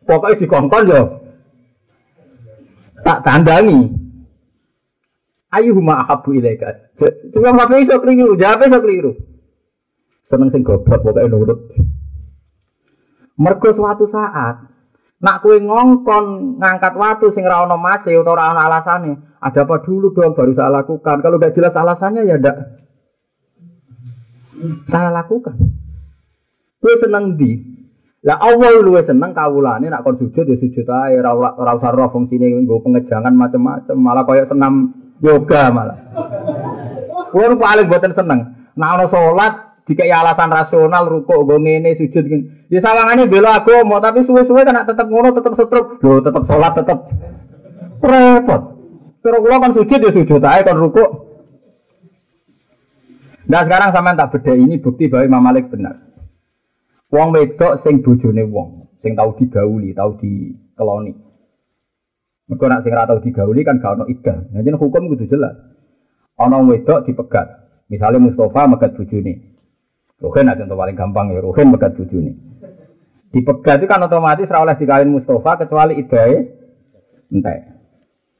Pokoknya 0.08 0.40
dikongkon 0.40 0.88
yo. 0.88 1.02
Tak 3.04 3.24
tandangi. 3.24 4.01
Ayuhuma 5.52 6.08
ahabu 6.08 6.32
ilaika. 6.32 6.96
Cuma 7.36 7.52
apa 7.52 7.76
iso 7.76 8.00
keliru, 8.00 8.40
jawab 8.40 8.64
iso 8.64 8.80
keliru. 8.80 9.12
Seneng 10.24 10.48
sing 10.48 10.64
goblok 10.64 11.04
pokoknya 11.04 11.28
nurut. 11.28 11.60
Mergo 13.36 13.68
suatu 13.76 14.08
saat 14.08 14.72
nak 15.22 15.38
kue 15.44 15.60
ngongkon 15.60 16.56
ngangkat 16.58 16.94
waktu 16.96 17.26
sing 17.36 17.44
ra 17.44 17.68
ono 17.68 17.76
mase 17.76 18.16
utawa 18.16 18.36
ra 18.40 18.50
ono 18.56 18.60
alasane, 18.64 19.12
ada 19.38 19.60
apa 19.62 19.84
dulu 19.84 20.16
dong 20.16 20.32
baru 20.32 20.56
saya 20.56 20.82
lakukan. 20.82 21.20
Kalau 21.20 21.36
gak 21.36 21.52
jelas 21.52 21.76
alasannya 21.76 22.26
ya 22.26 22.40
ndak 22.40 22.56
saya 24.88 25.12
lakukan. 25.12 25.54
Kue 26.80 26.94
seneng 26.96 27.36
di. 27.36 27.52
Lah 28.22 28.38
Allah 28.38 28.78
luwe 28.78 29.02
seneng 29.02 29.34
kawulane 29.34 29.90
nak 29.90 30.06
kon 30.06 30.16
sujud 30.16 30.46
ya 30.46 30.56
sujud 30.56 30.86
ae 30.86 31.18
ora 31.18 31.34
ora 31.34 31.74
usah 31.74 31.90
roh 31.90 32.08
fungsine 32.08 32.46
nggo 32.46 32.78
pengejangan 32.80 33.34
macam-macam, 33.34 33.96
malah 33.98 34.22
koyo 34.22 34.46
senam 34.46 34.94
yoga 35.22 35.62
malah. 35.70 35.98
Kuwi 37.30 37.56
paling 37.56 37.86
boten 37.88 38.12
seneng. 38.12 38.40
Nak 38.76 38.90
ono 38.98 39.06
salat 39.08 39.54
jika 39.86 40.04
alasan 40.06 40.50
rasional 40.50 41.08
rukuk 41.10 41.42
gue 41.48 41.58
ngene 41.58 41.98
sujud 41.98 42.22
gini 42.22 42.44
ya 42.70 42.78
sawangannya 42.78 43.26
bela 43.26 43.58
mau 43.82 43.98
tapi 43.98 44.22
suwe-suwe 44.22 44.62
kan 44.62 44.86
tetap 44.86 45.10
ngono 45.10 45.34
tetap 45.34 45.58
setruk 45.58 45.98
lo 46.02 46.22
tetap 46.22 46.42
sholat 46.46 46.72
tetap 46.78 46.98
repot. 48.02 48.62
Terus 49.22 49.42
lo 49.42 49.56
kan 49.58 49.72
sujud 49.74 49.98
ya 50.02 50.10
sujud 50.10 50.40
aja 50.42 50.62
kan 50.66 50.76
rukuk 50.78 51.10
nah 53.42 53.66
sekarang 53.66 53.90
sama 53.90 54.14
tak 54.14 54.38
beda 54.38 54.54
ini 54.54 54.78
bukti 54.78 55.10
bahwa 55.10 55.26
Imam 55.26 55.42
Malik 55.42 55.66
benar. 55.66 55.98
Wong 57.10 57.34
wedok 57.34 57.82
sing 57.84 58.00
bojone 58.00 58.46
wong 58.48 58.86
sing 59.02 59.18
tahu 59.18 59.34
digauli 59.36 59.92
tahu 59.92 60.16
dikeloni 60.22 61.12
mereka 62.50 62.64
nak 62.70 62.80
sing 62.82 62.92
tahu 62.94 63.18
digauli 63.22 63.62
kan 63.62 63.78
gak 63.78 63.94
ono 64.00 64.04
idah 64.10 64.38
jadi 64.50 64.74
hukum 64.74 65.12
itu 65.14 65.30
jelas 65.30 65.54
ono 66.40 66.66
wedok 66.66 67.06
dipegat 67.06 67.46
misalnya 67.86 68.18
Mustafa 68.18 68.66
megat 68.66 68.94
bojone 68.98 69.52
Ruhin 70.22 70.46
aja 70.46 70.62
contoh 70.62 70.78
paling 70.78 70.94
gampang 70.94 71.34
ya, 71.34 71.42
Ruhin 71.42 71.74
megat 71.74 71.98
ini. 71.98 72.32
Dipegat 73.34 73.82
itu 73.82 73.90
kan 73.90 74.06
otomatis 74.06 74.46
ora 74.46 74.62
oleh 74.62 74.76
dikawin 74.78 75.10
Mustafa 75.10 75.66
kecuali 75.66 75.98
idae 75.98 76.46
entek. 77.34 77.58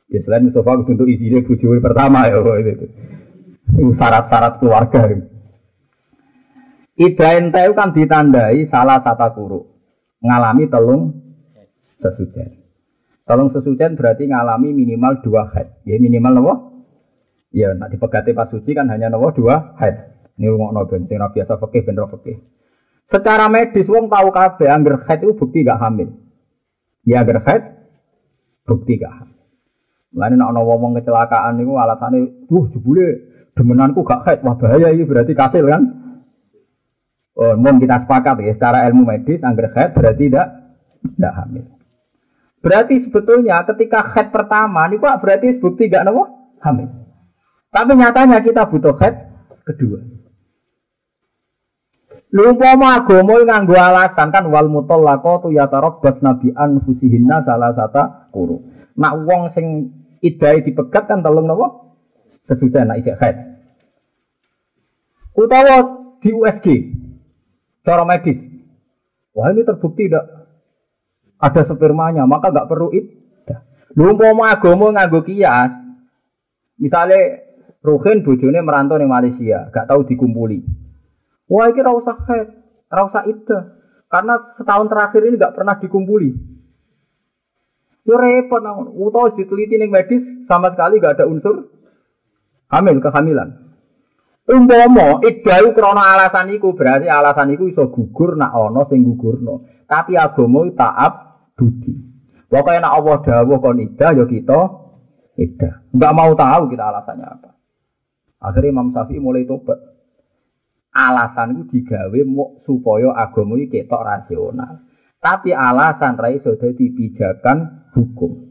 Ya 0.06 0.20
selain 0.22 0.46
Mustafa 0.46 0.78
untuk 0.78 1.10
isinya 1.10 1.42
bujur 1.42 1.82
pertama 1.82 2.30
ya 2.30 2.38
itu. 2.38 2.86
syarat-syarat 3.72 4.62
keluarga. 4.62 5.10
Ida 6.92 7.28
ente 7.40 7.62
kan 7.74 7.90
ditandai 7.96 8.68
salah 8.70 9.02
satu 9.02 9.28
kuru 9.34 9.60
ngalami 10.22 10.70
telung 10.70 11.18
sesujen. 11.98 12.61
Telung 13.22 13.54
sesujen 13.54 13.94
berarti 13.94 14.26
ngalami 14.26 14.74
minimal 14.74 15.22
dua 15.22 15.46
head. 15.54 15.78
Ya 15.86 15.94
minimal 16.02 16.32
nopo? 16.34 16.54
Ya 17.54 17.70
nak 17.76 17.94
dipegati 17.94 18.34
pas 18.34 18.50
suci 18.50 18.74
kan 18.74 18.90
hanya 18.90 19.12
nopo 19.12 19.30
dua 19.30 19.78
head. 19.78 20.26
Ini 20.34 20.50
rumah 20.50 20.74
nopo 20.74 20.98
sing 20.98 21.06
biasa 21.06 21.54
fakih 21.62 21.86
ben 21.86 22.02
fakih. 22.02 22.36
Secara 23.06 23.46
medis 23.50 23.86
wong 23.90 24.10
tahu 24.10 24.28
kabeh 24.32 24.68
angger 24.70 25.06
head 25.06 25.20
itu 25.22 25.34
bukti 25.36 25.66
gak 25.66 25.78
hamil. 25.78 26.10
Ya 27.06 27.22
angger 27.22 27.42
head 27.46 27.62
bukti 28.66 28.98
gak 28.98 29.12
hamil. 29.12 29.38
Lain 30.12 30.36
nak 30.36 30.52
ono 30.52 30.60
wong 30.64 30.92
kecelakaan 31.00 31.56
niku 31.56 31.80
alasane, 31.80 32.44
"Duh, 32.44 32.68
jebule 32.68 33.06
demenanku 33.56 34.04
gak 34.04 34.28
head." 34.28 34.38
Wah, 34.44 34.56
bahaya 34.60 34.92
ini 34.92 35.08
berarti 35.08 35.32
kasil 35.32 35.64
kan? 35.64 35.82
Oh, 37.32 37.56
mau 37.56 37.72
kita 37.80 38.04
sepakat 38.04 38.44
ya, 38.44 38.52
secara 38.52 38.84
ilmu 38.92 39.08
medis 39.08 39.40
angger 39.40 39.72
head 39.72 39.96
berarti 39.96 40.28
tidak 40.28 40.46
tidak 41.16 41.32
hamil. 41.32 41.64
Berarti 42.62 43.02
sebetulnya 43.02 43.66
ketika 43.66 44.14
head 44.14 44.30
pertama 44.30 44.86
ini 44.86 45.02
kok 45.02 45.18
berarti 45.18 45.58
bukti 45.58 45.90
gak 45.90 46.06
nopo 46.06 46.54
hamil. 46.62 46.88
Tapi 47.74 47.92
nyatanya 47.98 48.38
kita 48.38 48.70
butuh 48.70 48.94
head 49.02 49.14
kedua. 49.66 49.98
Lu 52.32 52.48
umpama 52.48 52.96
agama 52.96 53.44
nganggo 53.44 53.76
alasan 53.76 54.32
kan 54.32 54.48
wal 54.48 54.70
mutallaqatu 54.70 55.52
yatarabbas 55.52 56.22
nabi 56.24 56.54
anfusihinna 56.54 57.44
salah 57.44 57.76
sata 57.76 58.32
kuru. 58.32 58.62
Nak 58.96 59.12
wong 59.26 59.52
sing 59.52 59.66
idai 60.24 60.64
dipegat 60.64 61.10
kan 61.10 61.20
telung 61.20 61.50
napa? 61.50 61.92
Sesudah 62.48 62.88
nak 62.88 63.04
isek 63.04 63.18
haid. 63.20 63.36
Utawa 65.36 65.76
di 66.22 66.30
USG 66.32 66.66
cara 67.84 68.06
medis. 68.06 68.38
Wah 69.36 69.52
ini 69.52 69.64
terbukti 69.64 70.08
tidak 70.08 70.41
ada 71.42 71.62
spermanya, 71.66 72.22
maka 72.30 72.54
nggak 72.54 72.70
perlu 72.70 72.94
itu. 72.94 73.18
Lu 73.98 74.14
umpama 74.14 74.54
agama 74.54 74.94
nganggo 74.94 75.20
kias. 75.26 75.68
Misalnya 76.80 77.52
Ruhin 77.82 78.22
bojone 78.22 78.62
merantau 78.62 78.94
di 78.94 79.10
Malaysia, 79.10 79.66
gak 79.74 79.90
tahu 79.90 80.06
dikumpuli. 80.06 80.62
Wah, 81.50 81.66
ini 81.66 81.82
rasa 81.82 82.14
head, 82.30 82.48
rasa 82.86 83.26
ida. 83.26 83.58
Karena 84.06 84.54
setahun 84.54 84.86
terakhir 84.86 85.20
ini 85.26 85.34
nggak 85.34 85.54
pernah 85.58 85.74
dikumpuli. 85.82 86.30
Yo 88.06 88.14
repot 88.14 88.62
namun, 88.62 88.94
utau 88.94 89.34
diteliti 89.34 89.78
nih 89.82 89.90
medis 89.90 90.22
sama 90.46 90.70
sekali 90.70 91.02
nggak 91.02 91.18
ada 91.18 91.24
unsur 91.26 91.74
hamil 92.70 93.02
kehamilan. 93.02 93.50
Umpomo 94.42 95.22
idau 95.22 95.70
krono 95.70 96.02
alasan 96.02 96.50
iku 96.50 96.74
berarti 96.74 97.06
alasan 97.06 97.54
iku 97.54 97.70
iso 97.70 97.88
gugur 97.94 98.34
nak 98.34 98.52
ono 98.52 98.84
sing 98.90 99.06
gugurno. 99.06 99.86
Tapi 99.86 100.18
agama 100.18 100.66
taat 100.74 101.31
budi. 101.62 101.94
Pokoknya 102.50 102.82
nak 102.82 102.94
Allah 102.98 103.16
dawuh 103.22 103.58
kon 103.62 103.78
ida 103.78 104.10
yo 104.18 104.26
kita 104.26 104.60
ida. 105.38 105.86
Enggak 105.94 106.12
mau 106.18 106.34
tahu 106.34 106.62
kita 106.74 106.82
alasannya 106.90 107.26
apa. 107.30 107.50
Akhirnya 108.42 108.74
Imam 108.74 108.90
Syafi'i 108.90 109.22
mulai 109.22 109.46
tobat 109.46 109.78
alasan 110.92 111.56
itu 111.56 111.62
digawe 111.78 112.20
supaya 112.66 113.14
agama 113.14 113.54
iki 113.62 113.86
ketok 113.86 114.02
rasional. 114.02 114.82
Tapi 115.22 115.54
alasan 115.54 116.18
ra 116.18 116.34
iso 116.34 116.58
dadi 116.58 116.90
pijakan 116.90 117.88
hukum. 117.94 118.50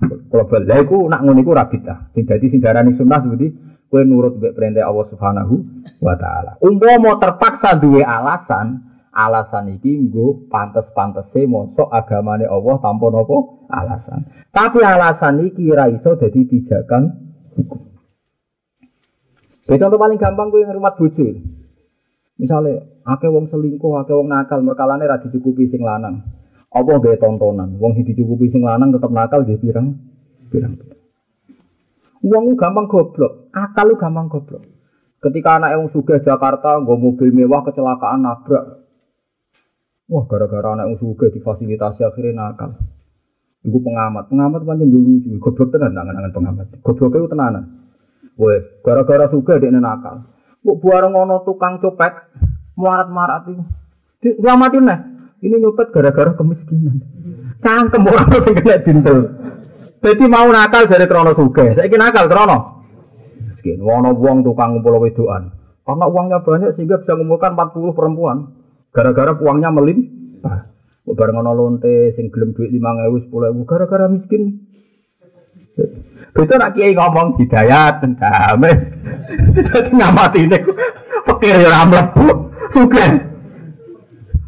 Kalau 0.00 0.44
balik 0.48 0.84
iku 0.84 1.08
nak 1.08 1.24
ngono 1.24 1.40
iku 1.40 1.56
ra 1.56 1.64
bidah. 1.64 2.12
Sing 2.12 2.28
dadi 2.28 2.52
sing 2.52 2.60
darani 2.60 2.92
sunnah 2.94 3.24
seperti 3.24 3.48
kowe 3.88 4.04
nurut 4.04 4.36
mbek 4.38 4.52
perintah 4.54 4.86
Allah 4.86 5.06
Subhanahu 5.08 5.54
wa 5.98 6.14
taala. 6.20 6.52
Umpama 6.60 7.16
terpaksa 7.16 7.80
duwe 7.80 8.04
alasan, 8.04 8.84
alasan 9.10 9.74
iki 9.74 9.90
nggo 10.06 10.46
pantes-pantese 10.46 11.46
mosok 11.50 11.90
agamane 11.90 12.46
Allah 12.46 12.78
tanpa 12.78 13.10
napa 13.10 13.38
alasan. 13.66 14.26
Tapi 14.54 14.80
alasan 14.82 15.42
iki 15.50 15.66
ra 15.70 15.90
iso 15.90 16.14
dadi 16.14 16.46
pijakan 16.46 17.02
hukum. 17.58 17.90
Contoh 19.70 19.98
paling 20.02 20.18
gampang 20.18 20.50
gue 20.50 20.66
ngrumat 20.66 20.98
bojo. 20.98 21.26
Misalnya, 22.40 22.82
akeh 23.06 23.30
wong 23.30 23.46
selingkuh, 23.52 24.02
akeh 24.02 24.16
wong 24.16 24.26
nakal, 24.26 24.64
merkalane 24.66 25.06
ra 25.06 25.22
dicukupi 25.22 25.70
sing 25.70 25.84
lanang. 25.86 26.26
Apa 26.74 26.98
gaya 26.98 27.20
tontonan? 27.20 27.78
Wong 27.78 27.94
sing 27.94 28.02
dicukupi 28.02 28.50
sing 28.50 28.66
lanang 28.66 28.90
tetap 28.90 29.14
nakal 29.14 29.46
dia 29.46 29.60
pirang? 29.60 29.94
Pirang. 30.50 30.74
Wong 32.26 32.58
gampang 32.58 32.90
goblok, 32.90 33.52
akal 33.54 33.92
lu 33.92 33.94
gampang 33.94 34.26
goblok. 34.26 34.66
Ketika 35.20 35.60
anak 35.60 35.70
yang 35.76 35.84
suga 35.92 36.16
Jakarta, 36.24 36.80
gue 36.80 36.96
mobil 36.96 37.28
mewah 37.28 37.60
kecelakaan 37.60 38.24
nabrak. 38.24 38.79
Wah, 40.10 40.26
gara-gara 40.26 40.74
anak 40.74 40.90
yang 40.90 40.98
suga 40.98 41.30
difasilitasi 41.30 42.02
akhirnya 42.02 42.34
nakal. 42.34 42.74
Iku 43.62 43.78
pengamat, 43.78 44.26
pengamat 44.26 44.66
panjang 44.66 44.90
dulu 44.90 45.22
lucu, 45.22 45.30
goblok 45.38 45.70
tenan 45.70 45.94
nangan-nangan 45.94 46.32
pengamat. 46.34 46.66
Goblok 46.82 47.14
itu 47.14 47.30
tenanan. 47.30 47.64
Weh, 48.34 48.82
gara-gara 48.82 49.30
suga 49.30 49.62
dia 49.62 49.70
nakal. 49.70 50.26
Kok 50.66 50.76
buareng 50.82 51.14
ono 51.14 51.46
tukang 51.46 51.78
copet 51.78 52.10
marat-marat 52.74 53.54
itu. 53.54 53.62
Selamatin 54.42 54.84
nah. 54.84 55.00
Ini 55.40 55.56
nyopet 55.56 55.88
gara-gara 55.94 56.36
kemiskinan. 56.36 57.00
Cangkem 57.64 58.04
orang 58.04 58.28
sing 58.44 58.52
kena 58.52 58.76
dintel. 58.84 59.18
Jadi 60.00 60.24
mau 60.28 60.48
nakal 60.52 60.84
dari 60.84 61.08
krono 61.08 61.32
suge. 61.32 61.76
Saya 61.76 61.96
nakal 61.96 62.28
krono. 62.28 62.58
Miskin. 63.48 63.80
Wono 63.80 64.12
buang 64.16 64.44
tukang 64.44 64.76
ngumpul 64.76 65.00
wedoan. 65.00 65.48
Karena 65.84 66.04
uangnya 66.04 66.44
banyak 66.44 66.76
sehingga 66.76 67.00
bisa 67.00 67.16
mengumpulkan 67.16 67.56
40 67.56 67.96
perempuan. 67.96 68.36
Gara-gara 68.90 69.32
uangnya 69.38 69.70
melim. 69.70 69.98
Bareng 71.10 71.42
ono 71.42 71.52
lonte 71.54 72.14
sing 72.14 72.30
gelem 72.30 72.54
duit 72.54 72.70
5000 72.70 73.34
10000 73.34 73.66
gara-gara 73.66 74.06
miskin. 74.06 74.62
Itu 76.30 76.54
nak 76.54 76.78
kiai 76.78 76.94
ngomong 76.94 77.34
hidayat 77.42 78.02
damai. 78.14 78.74
Dadi 79.50 79.90
ngamati 79.90 80.40
ini 80.46 80.58
pikir 81.26 81.66
ya 81.66 81.66
ora 81.66 81.82
mlebu. 81.86 82.26
Sugih. 82.70 83.10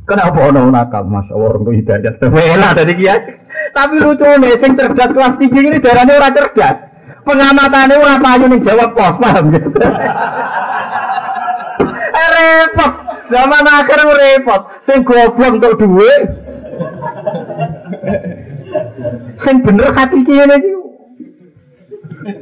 Kenapa 0.07 0.39
ono 0.39 0.71
nakal 0.71 1.11
Allah 1.11 1.35
orang 1.35 1.75
hidayat. 1.75 2.23
Wela 2.23 2.69
dari 2.79 2.95
kiai. 2.95 3.21
Tapi 3.73 3.97
lucu 4.05 4.29
nih, 4.29 4.61
sing 4.61 4.77
cerdas 4.77 5.17
kelas 5.17 5.41
tinggi 5.41 5.65
ini 5.65 5.81
darahnya 5.81 6.21
orang 6.21 6.37
cerdas. 6.37 6.77
Pengamatannya 7.25 7.97
orang 7.97 8.21
payu 8.21 8.45
nih 8.53 8.61
jawab 8.61 8.93
pos, 8.93 9.17
paham 9.17 9.49
gitu. 9.49 9.71
repot, 12.33 12.93
zaman 13.33 13.65
akhir 13.65 14.01
repot. 14.05 14.61
Sing 14.85 15.01
goblok 15.01 15.57
untuk 15.57 15.81
duit. 15.81 16.23
Sing 19.41 19.57
bener 19.65 19.89
hati 19.97 20.21
kiai 20.23 20.45
ini 20.45 20.71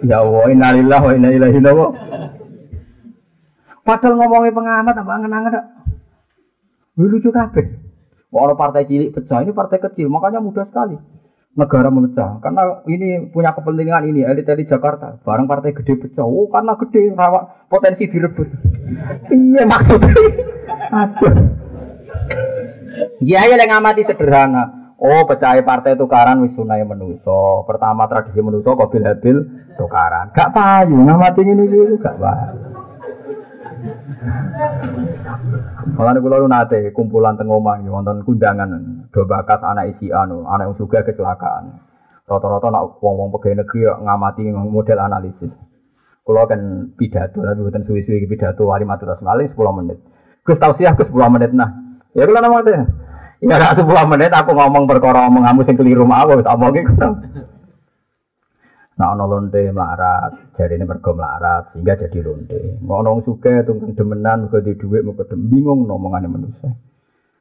Ya 0.05 0.21
Allah, 0.21 0.45
innalillah 0.53 1.01
wa 1.01 1.13
inna 1.17 1.31
ilaihi 1.33 1.61
Padahal 3.81 4.15
ngomongin 4.21 4.53
pengamat 4.53 4.93
apa 4.93 5.11
angen-angen 5.17 5.57
tak? 5.57 5.65
Lucu 7.01 7.33
kabeh. 7.33 7.81
Orang 8.31 8.61
partai 8.61 8.85
cilik 8.85 9.17
pecah 9.17 9.41
ini 9.41 9.57
partai 9.57 9.81
kecil, 9.81 10.13
makanya 10.13 10.39
mudah 10.39 10.69
sekali 10.69 11.01
negara 11.55 11.89
memecah. 11.91 12.39
Karena 12.39 12.83
ini 12.87 13.31
punya 13.31 13.51
kepentingan 13.55 14.07
ini 14.07 14.23
elit-elit 14.23 14.71
Jakarta. 14.71 15.19
Barang 15.23 15.51
partai 15.51 15.75
gede 15.75 15.99
pecah. 15.99 16.27
Oh, 16.27 16.47
karena 16.51 16.79
gede 16.79 17.11
rawa 17.15 17.67
potensi 17.67 18.07
direbut. 18.07 18.49
iya 19.35 19.63
maksudnya. 19.67 20.15
Aduh. 20.91 21.35
Ya, 23.23 23.47
ya 23.47 23.55
yang 23.59 23.71
ngamati 23.71 24.03
sederhana. 24.07 24.95
Oh, 25.01 25.25
pecah 25.25 25.57
partai 25.65 25.97
tukaran 25.97 26.45
wis 26.45 26.53
sunai 26.53 26.85
menuso. 26.85 27.65
Pertama 27.65 28.05
tradisi 28.05 28.39
menuso 28.45 28.77
bil 28.77 29.05
habil 29.09 29.37
tukaran. 29.81 30.29
Gak 30.37 30.53
payu 30.53 30.93
ngamati 30.93 31.41
ini 31.41 31.65
iki 31.67 31.97
gak 32.05 32.21
payu. 32.21 32.70
Malah 35.97 36.21
kula 36.21 36.45
nate 36.45 36.93
kumpulan 36.93 37.41
teng 37.41 37.49
omah 37.49 37.81
wonten 37.89 38.21
kundangan 38.21 38.69
do 39.09 39.25
bakas 39.25 39.65
anak 39.65 39.97
isi 39.97 40.13
anu, 40.13 40.45
anak 40.45 40.73
yang 40.73 40.77
juga 40.77 41.01
kecelakaan. 41.01 41.81
Rata-rata 42.29 42.69
nak 42.69 43.01
wong-wong 43.01 43.33
pegawai 43.33 43.65
negeri 43.65 43.89
ngamati 43.89 44.45
model 44.53 44.99
analisis. 45.01 45.53
Kulo 46.21 46.45
kan 46.45 46.93
pidato 47.01 47.41
tapi 47.41 47.65
bukan 47.65 47.83
suwi-suwi 47.89 48.29
pidato 48.29 48.69
wali 48.69 48.85
matu 48.85 49.09
tas 49.09 49.25
malih 49.25 49.49
10 49.51 49.57
menit. 49.83 49.99
Gus 50.45 50.61
tausiah 50.61 50.93
Gus 50.93 51.09
10 51.09 51.17
menit 51.33 51.51
nah. 51.57 51.73
Ya 52.13 52.29
kula 52.29 52.45
namanya 52.45 52.87
Ya 53.41 53.57
ora 53.57 53.73
10 53.73 53.89
menit 53.89 54.31
aku 54.37 54.53
ngomong 54.53 54.85
perkara 54.85 55.33
omong 55.33 55.49
kamu 55.49 55.65
sing 55.65 55.81
keliru 55.81 56.05
mau 56.05 56.29
tak 56.29 56.55
omongin 56.61 56.85
ngono. 56.93 57.09
Nah 59.01 59.17
ono 59.17 59.25
lonte 59.25 59.73
melarat, 59.73 60.53
jadi 60.61 60.77
ini 60.77 60.85
mergo 60.85 61.17
melarat 61.17 61.73
sehingga 61.73 61.97
jadi 61.97 62.21
lonte. 62.21 62.77
Mau 62.85 63.01
ono 63.01 63.25
suka 63.25 63.65
tunggu 63.65 63.97
demenan, 63.97 64.45
mergo 64.45 64.61
di 64.61 64.77
duit, 64.77 65.01
mergo 65.01 65.25
dem 65.25 65.49
bingung 65.49 65.89
ngomongane 65.89 66.29
manusia. 66.29 66.69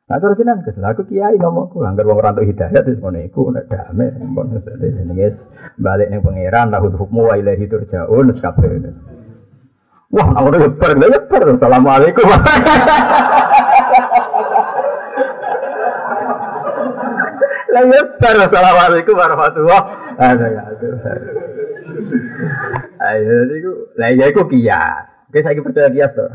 Nah 0.08 0.18
terus 0.24 0.40
jenengan 0.40 0.64
kesel 0.64 0.88
aku 0.88 1.04
kiai 1.12 1.36
ngomongku 1.36 1.84
anggar 1.84 2.08
wong 2.08 2.18
ora 2.18 2.32
hidayah 2.32 2.82
terus 2.82 2.98
ngono 3.04 3.20
iku 3.22 3.52
nek 3.52 3.70
damai 3.70 4.10
pun 4.34 4.58
jenenge 4.80 5.38
balik 5.78 6.10
ning 6.10 6.24
pangeran 6.24 6.72
tahu 6.72 6.96
hukmu 6.96 7.28
wa 7.28 7.36
ilahi 7.36 7.68
turjaun 7.68 8.32
kabeh. 8.40 8.96
Wah, 10.16 10.28
nak 10.32 10.40
ngono 10.40 10.64
ya 10.64 10.70
bar, 10.80 10.96
ya 10.96 11.20
bar. 11.28 11.44
Assalamualaikum. 11.44 12.26
Lah 17.70 17.84
ya 17.84 18.02
bar. 18.18 18.38
Assalamualaikum 18.48 19.14
warahmatullahi 19.14 19.99
wabarakatuh. 20.20 20.92
Ayo 23.00 23.36
niku, 23.48 23.72
lah 23.96 24.12
ya 24.12 24.26
iku 24.28 24.44
kias. 24.52 25.32
Oke, 25.32 25.40
saya 25.40 25.64
percaya 25.64 25.88
kias 25.88 26.12
to. 26.12 26.28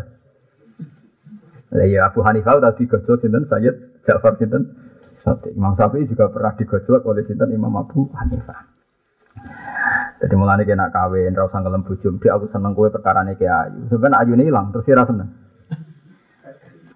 Lah 1.77 1.87
ya 1.87 2.09
Abu 2.09 2.25
Hanifah 2.25 2.63
tadi 2.65 2.89
digojlok 2.89 3.21
sinten 3.21 3.45
Sayyid 3.45 4.01
Ja'far 4.09 4.41
sinten 4.41 4.73
Sati. 5.15 5.53
Imam 5.53 5.77
Syafi'i 5.77 6.09
juga 6.09 6.33
pernah 6.33 6.57
digojlok 6.57 7.05
oleh 7.05 7.29
sinten 7.29 7.53
Imam 7.53 7.75
Abu 7.77 8.09
Hanifah. 8.17 8.73
Jadi 10.25 10.35
mulane 10.41 10.65
kena 10.65 10.89
kawin, 10.89 11.37
ra 11.37 11.45
usah 11.45 11.61
ngelem 11.61 11.85
bojo, 11.85 12.17
dia 12.17 12.33
aku 12.33 12.49
seneng 12.49 12.73
kowe 12.73 12.89
perkarane 12.89 13.37
ki 13.37 13.45
ayu. 13.45 13.91
Sampeyan 13.93 14.17
ayune 14.17 14.49
ilang 14.49 14.73
terus 14.73 14.89
ora 14.89 15.05
seneng. 15.05 15.29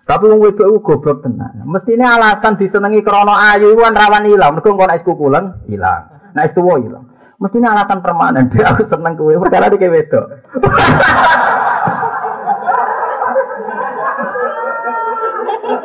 Tapi 0.09 0.25
wong 0.25 0.41
wedok 0.41 0.65
iku 0.73 0.79
goblok 0.81 1.21
tenan. 1.21 1.69
Mestine 1.69 2.09
alasan 2.09 2.57
disenengi 2.57 3.05
krana 3.05 3.53
ayu 3.53 3.77
kan 3.77 3.93
rawan 3.93 4.25
ilang, 4.25 4.57
mergo 4.57 4.73
engko 4.73 4.89
nek 4.89 5.05
kukulen 5.05 5.45
ilang. 5.69 6.18
Nek 6.39 6.55
tuwa 6.55 6.79
ilang. 6.79 7.03
Mestine 7.43 7.67
alasan 7.67 7.99
permanen 7.99 8.47
dia 8.51 8.67
aku 8.71 8.87
seneng 8.87 9.19
kowe 9.19 9.35
perkara 9.43 9.67
iki 9.75 9.91
wedok. 9.91 10.27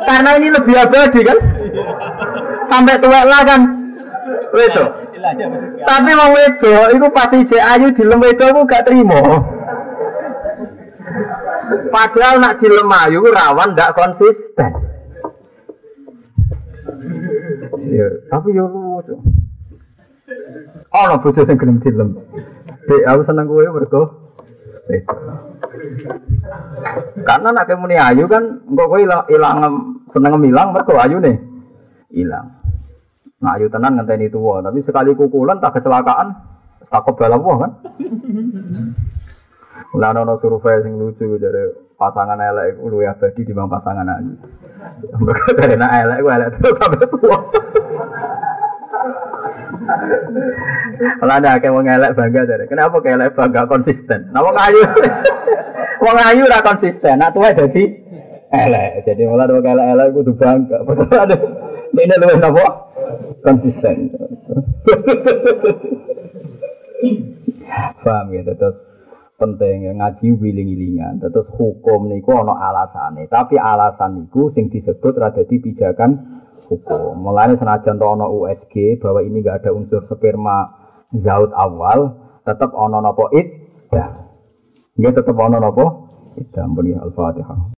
Karena 0.04 0.30
ini 0.38 0.46
lebih 0.54 0.78
abadi 0.78 1.20
kan? 1.26 1.38
Sampai 2.70 3.02
tua 3.02 3.26
lah 3.26 3.42
kan? 3.42 3.60
Wedok. 4.54 4.90
Tapi 5.82 6.10
mau 6.14 6.30
wedok, 6.30 6.86
itu 6.94 7.06
pasti 7.10 7.36
ije 7.42 7.58
ayu 7.58 7.90
di 7.90 8.02
lem 8.06 8.22
wedok 8.22 8.54
aku 8.54 8.62
gak 8.68 8.86
terima. 8.86 9.18
Padahal 11.90 12.38
nak 12.38 12.62
di 12.62 12.70
ayu 12.70 13.18
rawan 13.26 13.74
gak 13.74 13.94
konsisten. 13.98 14.70
Ya, 17.84 18.06
tapi 18.30 18.54
yo 18.54 18.64
lucu. 18.70 19.18
No 20.94 21.16
bojo 21.20 21.40
sing 21.46 21.56
gelem 21.58 21.78
dilem. 21.82 22.10
Dek, 22.84 23.02
aku 23.08 23.22
seneng 23.26 23.48
kowe 23.48 23.64
mergo 23.64 24.02
wedok. 24.90 25.18
Karena 27.24 27.48
nak 27.50 27.70
muni 27.80 27.96
ayu 27.96 28.28
kan 28.28 28.62
engko 28.68 28.84
kowe 28.86 29.00
ilang 29.00 29.24
ilang 29.32 29.56
seneng 30.12 30.36
milang 30.38 30.76
mergo 30.76 30.94
ayune 31.00 31.32
ilang. 32.12 32.46
Nah 33.40 33.56
ayu 33.56 33.68
tenan 33.68 33.96
ngenteni 33.96 34.32
tuwa, 34.32 34.60
tapi 34.64 34.84
sekali 34.84 35.12
kukulan 35.16 35.60
tak 35.60 35.80
kecelakaan 35.80 36.36
takut 36.88 37.16
balap 37.16 37.40
kan. 37.40 37.72
Lah 39.94 40.10
ono 40.10 40.36
survei 40.42 40.82
sing 40.82 40.98
lucu 40.98 41.38
dari 41.38 41.70
pasangan 41.94 42.38
elek 42.38 42.74
iku 42.74 42.90
luwih 42.90 43.08
abadi 43.08 43.46
dibanding 43.46 43.72
pasangan 43.72 44.06
ayu. 44.08 44.32
Mergo 45.20 45.50
dari 45.58 45.76
elek 45.78 46.18
ku 46.20 46.28
elek 46.28 46.48
terus 46.60 46.76
sampai 46.78 47.06
tua. 47.08 47.38
Kalau 51.20 51.34
ada 51.34 51.58
kayak 51.58 51.74
wong 51.74 51.86
elek 51.86 52.14
bangga 52.14 52.42
dari, 52.46 52.64
kenapa 52.70 52.96
kayak 53.02 53.34
bangga 53.34 53.66
konsisten? 53.66 54.30
Nah 54.30 54.40
wong 54.42 54.56
ayu, 54.56 54.82
wong 56.02 56.16
ora 56.18 56.58
konsisten, 56.62 57.18
nak 57.18 57.34
tua 57.34 57.50
jadi 57.54 57.82
elek. 58.50 59.06
Jadi 59.06 59.22
malah 59.26 59.50
wong 59.50 59.66
elek 59.66 59.86
elek 59.94 60.06
kudu 60.14 60.32
bangga. 60.38 60.82
Padahal 60.82 61.24
ada 61.30 61.36
ini 61.94 62.14
luwih 62.18 62.38
napa? 62.42 62.66
Konsisten. 63.44 63.96
Paham 68.04 68.26
ya, 68.34 68.42
terus 68.44 68.76
penting 69.34 69.90
ya 69.90 69.92
ngaji 69.94 70.26
wiling-wilingan. 70.38 71.18
Terus 71.22 71.46
hukum 71.54 72.06
niku 72.10 72.34
ana 72.34 72.54
alasane, 72.54 73.26
tapi 73.30 73.58
alasan 73.58 74.24
niku 74.24 74.50
sing 74.54 74.70
disebut 74.70 75.14
rada 75.18 75.42
pijakan 75.46 76.33
hukum. 76.68 77.16
Mulanya 77.18 77.56
senajan 77.56 77.96
ana 78.00 78.26
USG 78.28 79.00
bahwa 79.00 79.20
ini 79.24 79.40
enggak 79.40 79.64
ada 79.64 79.70
unsur 79.72 80.04
sperma 80.06 80.72
zaut 81.14 81.52
awal, 81.54 82.18
tetap 82.44 82.74
ana 82.74 83.00
napa 83.00 83.30
id 83.32 83.48
ya. 83.92 84.06
Nggih 84.98 85.12
tetep 85.14 85.36
ana 85.38 85.58
napa? 85.60 85.84
Iddah 86.34 86.66
Al-Fatihah. 86.98 87.70